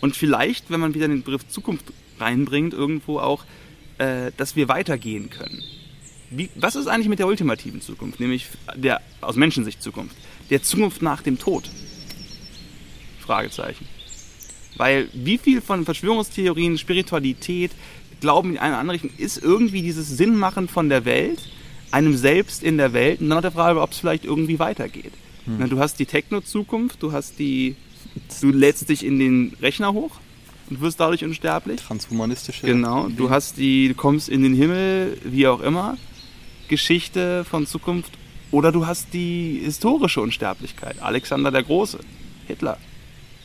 Und 0.00 0.16
vielleicht, 0.16 0.70
wenn 0.70 0.80
man 0.80 0.94
wieder 0.94 1.08
den 1.08 1.22
Begriff 1.22 1.46
Zukunft 1.48 1.86
reinbringt, 2.18 2.74
irgendwo 2.74 3.18
auch, 3.18 3.44
äh, 3.98 4.32
dass 4.36 4.56
wir 4.56 4.68
weitergehen 4.68 5.30
können. 5.30 5.62
Wie, 6.30 6.50
was 6.56 6.76
ist 6.76 6.86
eigentlich 6.86 7.08
mit 7.08 7.18
der 7.18 7.26
ultimativen 7.26 7.80
Zukunft, 7.80 8.20
nämlich 8.20 8.46
der 8.74 9.00
aus 9.20 9.36
Menschensicht 9.36 9.82
Zukunft, 9.82 10.14
der 10.50 10.62
Zukunft 10.62 11.02
nach 11.02 11.22
dem 11.22 11.38
Tod? 11.38 11.70
Fragezeichen. 13.20 13.86
Weil 14.76 15.08
wie 15.12 15.38
viel 15.38 15.60
von 15.60 15.84
Verschwörungstheorien, 15.84 16.78
Spiritualität, 16.78 17.72
Glauben 18.20 18.52
in 18.52 18.58
eine 18.58 18.76
andere 18.76 18.94
Richtung 18.94 19.10
ist 19.16 19.38
irgendwie 19.38 19.82
dieses 19.82 20.08
Sinnmachen 20.08 20.68
von 20.68 20.88
der 20.88 21.04
Welt, 21.04 21.40
einem 21.90 22.16
selbst 22.16 22.62
in 22.62 22.76
der 22.76 22.92
Welt 22.92 23.20
und 23.20 23.28
dann 23.28 23.36
noch 23.36 23.42
der 23.42 23.52
Frage, 23.52 23.80
ob 23.80 23.92
es 23.92 23.98
vielleicht 23.98 24.24
irgendwie 24.24 24.58
weitergeht. 24.58 25.12
Hm. 25.56 25.70
Du 25.70 25.78
hast 25.78 25.98
die 25.98 26.06
Techno-Zukunft, 26.06 27.02
du 27.02 27.12
hast 27.12 27.38
die, 27.38 27.76
du 28.40 28.50
lädst 28.50 28.88
dich 28.88 29.04
in 29.04 29.18
den 29.18 29.56
Rechner 29.60 29.92
hoch 29.92 30.12
und 30.70 30.80
wirst 30.80 31.00
dadurch 31.00 31.24
unsterblich. 31.24 31.80
Transhumanistische. 31.80 32.66
Genau. 32.66 33.08
Du 33.08 33.30
hast 33.30 33.56
die, 33.56 33.88
du 33.88 33.94
kommst 33.94 34.28
in 34.28 34.42
den 34.42 34.54
Himmel, 34.54 35.18
wie 35.24 35.46
auch 35.46 35.60
immer. 35.60 35.96
Geschichte 36.68 37.44
von 37.44 37.66
Zukunft. 37.66 38.12
Oder 38.50 38.72
du 38.72 38.86
hast 38.86 39.12
die 39.12 39.60
historische 39.62 40.20
Unsterblichkeit. 40.20 41.00
Alexander 41.02 41.50
der 41.50 41.62
Große, 41.62 41.98
Hitler. 42.46 42.78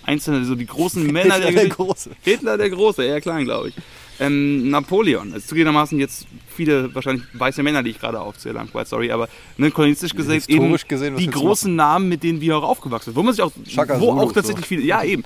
Einzelne, 0.06 0.45
so 0.45 0.56
die 0.56 0.66
großen 0.66 1.06
Männer 1.12 1.36
Hitler 1.36 1.51
der, 1.51 1.62
der 1.62 1.70
Große. 1.70 2.12
Hitler 2.22 2.58
der 2.58 2.70
Große, 2.70 3.04
eher 3.04 3.22
klein, 3.22 3.45
glaube 3.45 3.70
ich. 3.70 3.76
Ähm, 4.20 4.70
Napoleon, 4.70 5.34
also 5.34 5.47
zugegebenermaßen 5.47 5.99
jetzt 5.99 6.28
viele 6.47 6.93
wahrscheinlich 6.93 7.26
weiße 7.34 7.64
Männer, 7.64 7.82
die 7.82 7.89
ich 7.91 7.99
gerade 7.99 8.20
aufzähle, 8.20 8.59
I'm 8.59 8.70
quite 8.70 8.86
sorry, 8.86 9.11
aber 9.11 9.28
ne, 9.57 9.72
kolonistisch 9.72 10.14
gesehen, 10.14 10.41
eben 10.47 10.78
gesehen 10.88 11.18
die 11.18 11.28
großen 11.28 11.76
Namen, 11.76 12.09
mit 12.09 12.22
denen 12.22 12.39
wir 12.39 12.57
auch 12.57 12.64
aufgewachsen 12.64 13.05
sind. 13.05 13.16
Wo 13.16 13.24
man 13.24 13.34
sich 13.34 13.41
auch, 13.41 13.51
Shaka 13.68 13.99
wo 13.99 14.09
Zulu, 14.09 14.22
auch 14.22 14.32
tatsächlich 14.32 14.66
so. 14.66 14.70
viele, 14.70 14.84
ja 14.84 15.03
eben, 15.03 15.24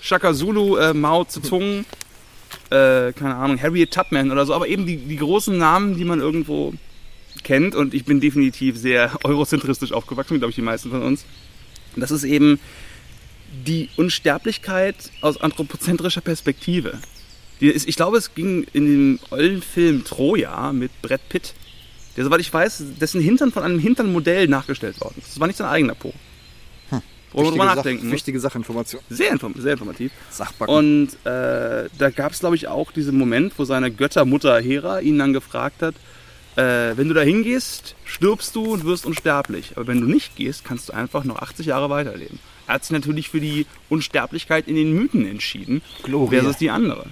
Shaka 0.00 0.32
Zulu, 0.32 0.76
äh, 0.76 0.94
Mao 0.94 1.24
Zedong, 1.24 1.84
äh, 2.70 3.12
keine 3.12 3.34
Ahnung, 3.34 3.60
Harriet 3.60 3.92
Tubman 3.92 4.30
oder 4.30 4.46
so, 4.46 4.54
aber 4.54 4.66
eben 4.66 4.86
die, 4.86 4.96
die 4.96 5.16
großen 5.16 5.56
Namen, 5.56 5.96
die 5.96 6.04
man 6.04 6.20
irgendwo 6.20 6.72
kennt. 7.42 7.74
Und 7.74 7.94
ich 7.94 8.04
bin 8.04 8.20
definitiv 8.20 8.78
sehr 8.78 9.12
eurozentristisch 9.24 9.92
aufgewachsen, 9.92 10.38
glaube 10.38 10.50
ich, 10.50 10.56
die 10.56 10.62
meisten 10.62 10.90
von 10.90 11.02
uns. 11.02 11.24
Das 11.96 12.10
ist 12.10 12.24
eben 12.24 12.58
die 13.66 13.90
Unsterblichkeit 13.96 14.96
aus 15.20 15.40
anthropozentrischer 15.40 16.22
Perspektive. 16.22 16.98
Ich 17.70 17.96
glaube, 17.96 18.16
es 18.18 18.34
ging 18.34 18.66
in 18.72 18.86
dem 18.86 19.18
ollen 19.30 19.62
Film 19.62 20.04
Troja 20.04 20.72
mit 20.72 20.90
Brad 21.02 21.28
Pitt, 21.28 21.54
der, 22.16 22.24
soweit 22.24 22.40
ich 22.40 22.52
weiß, 22.52 22.82
dessen 23.00 23.20
Hintern 23.20 23.52
von 23.52 23.62
einem 23.62 23.78
Hinternmodell 23.78 24.48
nachgestellt 24.48 25.00
worden 25.00 25.14
ist. 25.18 25.28
Das 25.32 25.40
war 25.40 25.46
nicht 25.46 25.56
sein 25.56 25.68
eigener 25.68 25.94
Po. 25.94 26.12
Wo 27.34 27.42
man 27.44 27.50
drüber 27.52 27.64
Sach- 27.64 27.76
nachdenken 27.76 28.06
muss. 28.08 28.12
wichtige 28.14 28.38
Sachinformation. 28.40 29.00
Sehr, 29.08 29.30
inform 29.32 29.54
sehr 29.56 29.72
informativ. 29.72 30.12
Sachbacken. 30.28 30.74
Und 30.74 31.08
äh, 31.24 31.88
da 31.96 32.10
gab 32.14 32.32
es, 32.32 32.40
glaube 32.40 32.56
ich, 32.56 32.68
auch 32.68 32.92
diesen 32.92 33.16
Moment, 33.16 33.54
wo 33.56 33.64
seine 33.64 33.90
Göttermutter 33.90 34.60
Hera 34.60 35.00
ihn 35.00 35.18
dann 35.18 35.32
gefragt 35.32 35.80
hat, 35.80 35.94
äh, 36.56 36.94
wenn 36.94 37.08
du 37.08 37.14
da 37.14 37.22
hingehst, 37.22 37.94
stirbst 38.04 38.54
du 38.54 38.74
und 38.74 38.84
wirst 38.84 39.06
unsterblich. 39.06 39.72
Aber 39.76 39.86
wenn 39.86 40.02
du 40.02 40.06
nicht 40.08 40.36
gehst, 40.36 40.62
kannst 40.66 40.90
du 40.90 40.92
einfach 40.92 41.24
noch 41.24 41.38
80 41.38 41.64
Jahre 41.64 41.88
weiterleben. 41.88 42.38
Er 42.66 42.74
hat 42.74 42.84
sich 42.84 42.90
natürlich 42.92 43.30
für 43.30 43.40
die 43.40 43.64
Unsterblichkeit 43.88 44.68
in 44.68 44.74
den 44.76 44.92
Mythen 44.92 45.24
entschieden, 45.24 45.80
Gloria. 46.02 46.40
versus 46.42 46.58
die 46.58 46.68
andere. 46.68 47.06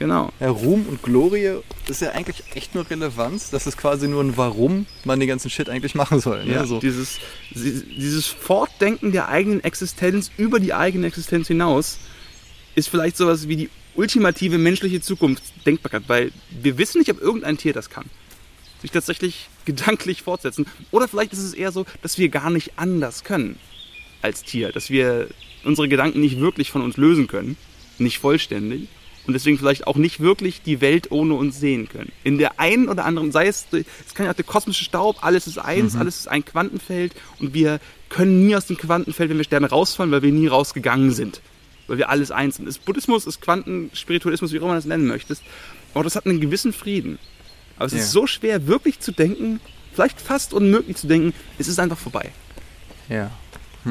Genau. 0.00 0.32
Ja, 0.40 0.48
Ruhm 0.48 0.86
und 0.88 1.02
Glorie 1.02 1.58
ist 1.86 2.00
ja 2.00 2.12
eigentlich 2.12 2.42
echt 2.54 2.74
nur 2.74 2.88
Relevanz. 2.88 3.50
Das 3.50 3.66
ist 3.66 3.76
quasi 3.76 4.08
nur 4.08 4.24
ein 4.24 4.34
Warum 4.38 4.86
man 5.04 5.20
den 5.20 5.28
ganzen 5.28 5.50
Shit 5.50 5.68
eigentlich 5.68 5.94
machen 5.94 6.20
soll. 6.20 6.46
Ne? 6.46 6.54
Ja, 6.54 6.64
so. 6.64 6.80
dieses, 6.80 7.18
dieses 7.50 8.26
Fortdenken 8.26 9.12
der 9.12 9.28
eigenen 9.28 9.62
Existenz 9.62 10.30
über 10.38 10.58
die 10.58 10.72
eigene 10.72 11.06
Existenz 11.06 11.48
hinaus 11.48 11.98
ist 12.74 12.88
vielleicht 12.88 13.18
sowas 13.18 13.46
wie 13.46 13.56
die 13.56 13.70
ultimative 13.94 14.56
menschliche 14.56 15.02
Zukunftsdenkbarkeit, 15.02 16.04
weil 16.06 16.32
wir 16.48 16.78
wissen 16.78 16.98
nicht, 16.98 17.10
ob 17.10 17.20
irgendein 17.20 17.58
Tier 17.58 17.74
das 17.74 17.90
kann. 17.90 18.06
Sich 18.80 18.92
tatsächlich 18.92 19.50
gedanklich 19.66 20.22
fortsetzen. 20.22 20.64
Oder 20.92 21.08
vielleicht 21.08 21.34
ist 21.34 21.40
es 21.40 21.52
eher 21.52 21.72
so, 21.72 21.84
dass 22.00 22.16
wir 22.16 22.30
gar 22.30 22.48
nicht 22.48 22.72
anders 22.78 23.22
können 23.22 23.58
als 24.22 24.44
Tier, 24.44 24.72
dass 24.72 24.88
wir 24.88 25.28
unsere 25.62 25.90
Gedanken 25.90 26.20
nicht 26.20 26.40
wirklich 26.40 26.70
von 26.70 26.80
uns 26.80 26.96
lösen 26.96 27.26
können, 27.26 27.58
nicht 27.98 28.18
vollständig 28.18 28.88
und 29.30 29.34
deswegen 29.34 29.58
vielleicht 29.58 29.86
auch 29.86 29.96
nicht 29.96 30.20
wirklich 30.20 30.62
die 30.62 30.80
Welt 30.80 31.10
ohne 31.10 31.34
uns 31.34 31.58
sehen 31.58 31.88
können. 31.88 32.10
In 32.24 32.36
der 32.38 32.58
einen 32.60 32.88
oder 32.88 33.04
anderen, 33.04 33.32
sei 33.32 33.46
es, 33.46 33.66
es 33.72 34.14
kann 34.14 34.26
ja 34.26 34.32
auch 34.32 34.36
der 34.36 34.44
kosmische 34.44 34.84
Staub, 34.84 35.24
alles 35.24 35.46
ist 35.46 35.58
eins, 35.58 35.94
alles 35.96 36.18
ist 36.20 36.28
ein 36.28 36.44
Quantenfeld 36.44 37.12
und 37.38 37.54
wir 37.54 37.80
können 38.08 38.44
nie 38.46 38.56
aus 38.56 38.66
dem 38.66 38.76
Quantenfeld, 38.76 39.30
wenn 39.30 39.36
wir 39.38 39.44
sterben, 39.44 39.64
rausfallen, 39.66 40.10
weil 40.12 40.22
wir 40.22 40.32
nie 40.32 40.46
rausgegangen 40.48 41.12
sind. 41.12 41.40
Weil 41.86 41.98
wir 41.98 42.08
alles 42.10 42.30
eins 42.30 42.56
sind. 42.56 42.68
Ist 42.68 42.84
Buddhismus, 42.84 43.26
ist 43.26 43.40
Quantenspiritualismus, 43.40 44.52
wie 44.52 44.58
auch 44.58 44.62
immer 44.62 44.72
du 44.72 44.78
das 44.78 44.84
nennen 44.84 45.06
möchtest. 45.06 45.42
Aber 45.94 46.04
das 46.04 46.14
hat 46.16 46.26
einen 46.26 46.40
gewissen 46.40 46.72
Frieden. 46.72 47.18
Aber 47.76 47.86
es 47.86 47.92
Ja. 47.92 47.98
ist 47.98 48.10
so 48.12 48.26
schwer, 48.26 48.66
wirklich 48.66 49.00
zu 49.00 49.10
denken, 49.12 49.60
vielleicht 49.92 50.20
fast 50.20 50.52
unmöglich 50.52 50.96
zu 50.96 51.06
denken, 51.06 51.32
es 51.58 51.68
ist 51.68 51.78
einfach 51.80 51.98
vorbei. 51.98 52.30
ja. 53.08 53.30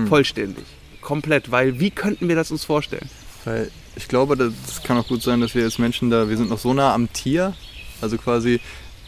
Vollständig. 0.08 0.66
Komplett. 1.02 1.50
Weil 1.50 1.80
wie 1.80 1.90
könnten 1.90 2.28
wir 2.28 2.36
das 2.36 2.52
uns 2.52 2.64
vorstellen? 2.64 3.10
Weil 3.50 3.72
ich 3.96 4.08
glaube, 4.08 4.38
das 4.38 4.84
kann 4.84 4.96
auch 5.00 5.08
gut 5.08 5.24
sein, 5.24 5.42
dass 5.42 5.56
wir 5.56 5.64
als 5.64 5.80
Menschen 5.80 6.12
da, 6.12 6.30
wir 6.30 6.38
sind 6.38 6.52
noch 6.52 6.60
so 6.60 6.72
nah 6.72 6.94
am 6.94 7.12
Tier, 7.12 7.56
also 8.00 8.16
quasi, 8.18 8.60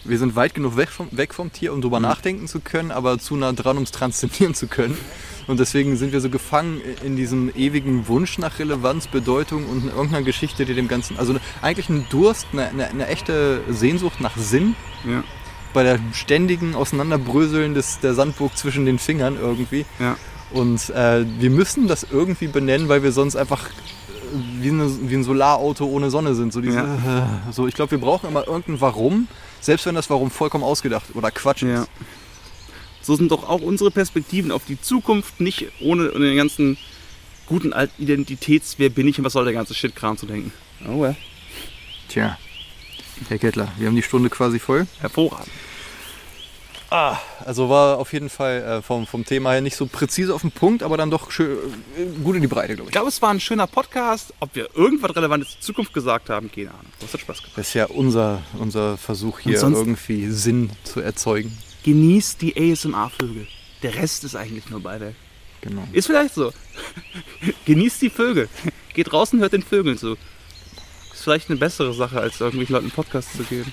wir 0.03 0.17
sind 0.17 0.35
weit 0.35 0.55
genug 0.55 0.77
weg 0.77 0.89
vom, 0.89 1.07
weg 1.11 1.35
vom 1.35 1.53
Tier, 1.53 1.71
um 1.73 1.79
drüber 1.79 1.99
nachdenken 1.99 2.47
zu 2.47 2.59
können, 2.59 2.89
aber 2.89 3.19
zu 3.19 3.35
nah 3.35 3.51
dran, 3.51 3.77
um 3.77 3.83
es 3.83 3.91
transzendieren 3.91 4.55
zu 4.55 4.65
können. 4.65 4.97
Und 5.45 5.59
deswegen 5.59 5.95
sind 5.95 6.11
wir 6.11 6.21
so 6.21 6.31
gefangen 6.31 6.81
in 7.05 7.15
diesem 7.15 7.51
ewigen 7.55 8.07
Wunsch 8.07 8.39
nach 8.39 8.57
Relevanz, 8.57 9.05
Bedeutung 9.05 9.67
und 9.67 9.85
irgendeiner 9.85 10.23
Geschichte, 10.23 10.65
die 10.65 10.73
dem 10.73 10.87
Ganzen, 10.87 11.19
also 11.19 11.35
eigentlich 11.61 11.89
ein 11.89 12.07
Durst, 12.09 12.47
eine, 12.51 12.67
eine, 12.69 12.87
eine 12.87 13.07
echte 13.07 13.61
Sehnsucht 13.69 14.21
nach 14.21 14.35
Sinn 14.37 14.75
Ja. 15.07 15.23
bei 15.71 15.83
der 15.83 15.99
ständigen 16.13 16.73
Auseinanderbröseln 16.73 17.75
des, 17.75 17.99
der 17.99 18.15
Sandburg 18.15 18.57
zwischen 18.57 18.87
den 18.87 18.97
Fingern 18.97 19.37
irgendwie. 19.39 19.85
Ja. 19.99 20.17
Und 20.49 20.89
äh, 20.89 21.25
wir 21.39 21.51
müssen 21.51 21.87
das 21.87 22.07
irgendwie 22.09 22.47
benennen, 22.47 22.89
weil 22.89 23.03
wir 23.03 23.11
sonst 23.11 23.35
einfach 23.35 23.69
wie, 24.59 24.69
eine, 24.69 25.09
wie 25.09 25.15
ein 25.15 25.23
Solarauto 25.23 25.85
ohne 25.85 26.09
Sonne 26.09 26.35
sind. 26.35 26.53
So, 26.53 26.61
diese, 26.61 26.79
äh, 26.79 27.21
so 27.51 27.67
ich 27.67 27.73
glaube, 27.73 27.91
wir 27.91 27.97
brauchen 27.99 28.29
immer 28.29 28.47
irgendein 28.47 28.81
Warum, 28.81 29.27
selbst 29.59 29.85
wenn 29.85 29.95
das 29.95 30.09
Warum 30.09 30.31
vollkommen 30.31 30.63
ausgedacht 30.63 31.05
oder 31.13 31.31
Quatsch 31.31 31.63
Ja. 31.63 31.83
ist. 31.83 31.89
So 33.03 33.15
sind 33.15 33.31
doch 33.31 33.49
auch 33.49 33.61
unsere 33.61 33.89
Perspektiven 33.89 34.51
auf 34.51 34.63
die 34.65 34.79
Zukunft 34.79 35.41
nicht 35.41 35.67
ohne 35.81 36.09
den 36.09 36.35
ganzen 36.35 36.77
guten 37.47 37.73
alten 37.73 38.01
Identitäts, 38.01 38.75
wer 38.77 38.89
bin 38.89 39.07
ich 39.07 39.17
und 39.17 39.25
was 39.25 39.33
soll 39.33 39.43
der 39.43 39.53
ganze 39.53 39.73
Shit-Kram 39.73 40.17
zu 40.17 40.25
denken. 40.27 40.53
Oh 40.87 41.01
well. 41.01 41.15
Tja, 42.07 42.37
Herr 43.27 43.37
Kettler, 43.39 43.69
wir 43.77 43.87
haben 43.87 43.95
die 43.95 44.03
Stunde 44.03 44.29
quasi 44.29 44.59
voll. 44.59 44.85
Hervorragend. 44.99 45.49
Also 46.91 47.69
war 47.69 47.99
auf 47.99 48.11
jeden 48.11 48.29
Fall 48.29 48.61
äh, 48.63 48.81
vom, 48.81 49.07
vom 49.07 49.23
Thema 49.23 49.53
her 49.53 49.61
nicht 49.61 49.77
so 49.77 49.85
präzise 49.85 50.35
auf 50.35 50.41
den 50.41 50.51
Punkt, 50.51 50.83
aber 50.83 50.97
dann 50.97 51.09
doch 51.09 51.31
schön, 51.31 51.57
äh, 51.97 52.05
gut 52.21 52.35
in 52.35 52.41
die 52.41 52.47
Breite, 52.49 52.73
glaube 52.75 52.83
Ich 52.83 52.87
ich. 52.89 52.91
glaube, 52.91 53.07
es 53.07 53.21
war 53.21 53.29
ein 53.29 53.39
schöner 53.39 53.65
Podcast. 53.65 54.33
Ob 54.41 54.53
wir 54.55 54.67
irgendwas 54.75 55.15
Relevantes 55.15 55.51
zur 55.51 55.61
Zukunft 55.61 55.93
gesagt 55.93 56.29
haben, 56.29 56.51
keine 56.51 56.71
Ahnung. 56.71 56.85
Das 56.99 57.13
hat 57.13 57.21
Spaß 57.21 57.37
gemacht. 57.37 57.53
Das 57.57 57.69
ist 57.69 57.73
ja 57.75 57.85
unser, 57.85 58.41
unser 58.59 58.97
Versuch 58.97 59.39
hier 59.39 59.53
irgendwie 59.61 60.27
Sinn 60.27 60.69
zu 60.83 60.99
erzeugen. 60.99 61.57
Genießt 61.83 62.41
die 62.41 62.55
ASMR-Vögel. 62.73 63.47
Der 63.83 63.95
Rest 63.95 64.25
ist 64.25 64.35
eigentlich 64.35 64.69
nur 64.69 64.81
Beiwerk. 64.81 65.15
Genau. 65.61 65.87
Ist 65.93 66.07
vielleicht 66.07 66.35
so. 66.35 66.51
Genießt 67.65 68.01
die 68.01 68.09
Vögel. 68.09 68.49
Geht 68.93 69.11
draußen, 69.11 69.39
hört 69.39 69.53
den 69.53 69.63
Vögeln 69.63 69.97
zu. 69.97 70.17
Ist 71.13 71.23
vielleicht 71.23 71.49
eine 71.49 71.57
bessere 71.57 71.93
Sache, 71.93 72.19
als 72.19 72.41
irgendwelchen 72.41 72.75
Leuten 72.75 72.91
Podcasts 72.91 73.37
zu 73.37 73.43
geben. 73.43 73.71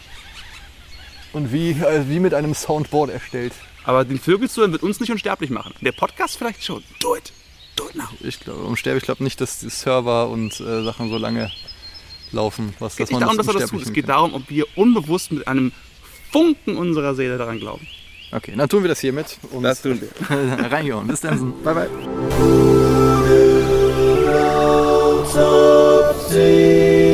Und 1.33 1.53
wie, 1.53 1.71
äh, 1.71 2.09
wie 2.09 2.21
mit 2.21 2.35
einem 2.35 2.55
Soundboard 2.55 3.11
erstellt. 3.11 3.53
Aber 3.85 4.05
den 4.05 4.19
Vögel 4.19 4.49
zu 4.51 4.61
hören 4.61 4.73
wird 4.73 4.83
uns 4.83 5.01
nicht 5.01 5.11
unsterblich 5.13 5.51
machen. 5.51 5.75
Der 5.81 5.93
Podcast 5.93 6.37
vielleicht 6.39 6.65
schon. 6.65 6.83
Do 7.01 7.17
it. 7.17 7.33
Do 7.77 7.89
it 7.89 7.95
now. 7.97 8.05
Ich 8.21 8.41
glaube, 8.41 8.63
umsterbe, 8.65 8.99
ich 8.99 9.05
glaube 9.05 9.23
nicht, 9.25 9.41
dass 9.41 9.61
die 9.61 9.71
Server 9.71 10.29
und 10.29 10.59
äh, 10.61 10.83
Sachen 10.85 11.09
so 11.11 11.17
lange 11.19 11.51
laufen. 12.33 12.75
Was, 12.79 12.93
Es 12.93 12.99
geht 12.99 13.11
nicht 13.11 13.23
darum, 13.23 13.37
dass 13.37 13.47
er 13.47 13.55
das 13.55 13.71
tut. 13.71 13.83
Es 13.83 13.93
geht 13.93 14.09
darum, 14.09 14.35
ob 14.35 14.49
wir 14.51 14.67
unbewusst 14.77 15.33
mit 15.33 15.47
einem 15.49 15.73
Funken 16.33 16.77
unserer 16.77 17.15
Seele 17.15 17.39
daran 17.39 17.59
glauben. 17.61 17.87
Okay, 18.33 18.53
dann 18.57 18.69
tun 18.69 18.83
wir 18.83 18.89
das 18.89 19.01
hiermit. 19.01 19.39
Und 19.53 19.63
Das 19.63 19.81
tun 19.81 20.01
wir. 20.29 20.71
reingehauen. 20.71 21.07
Bis 21.07 21.21
dann. 21.23 21.55
Bye, 21.63 21.75
bye. 21.75 21.89
Autopsy. 25.79 27.08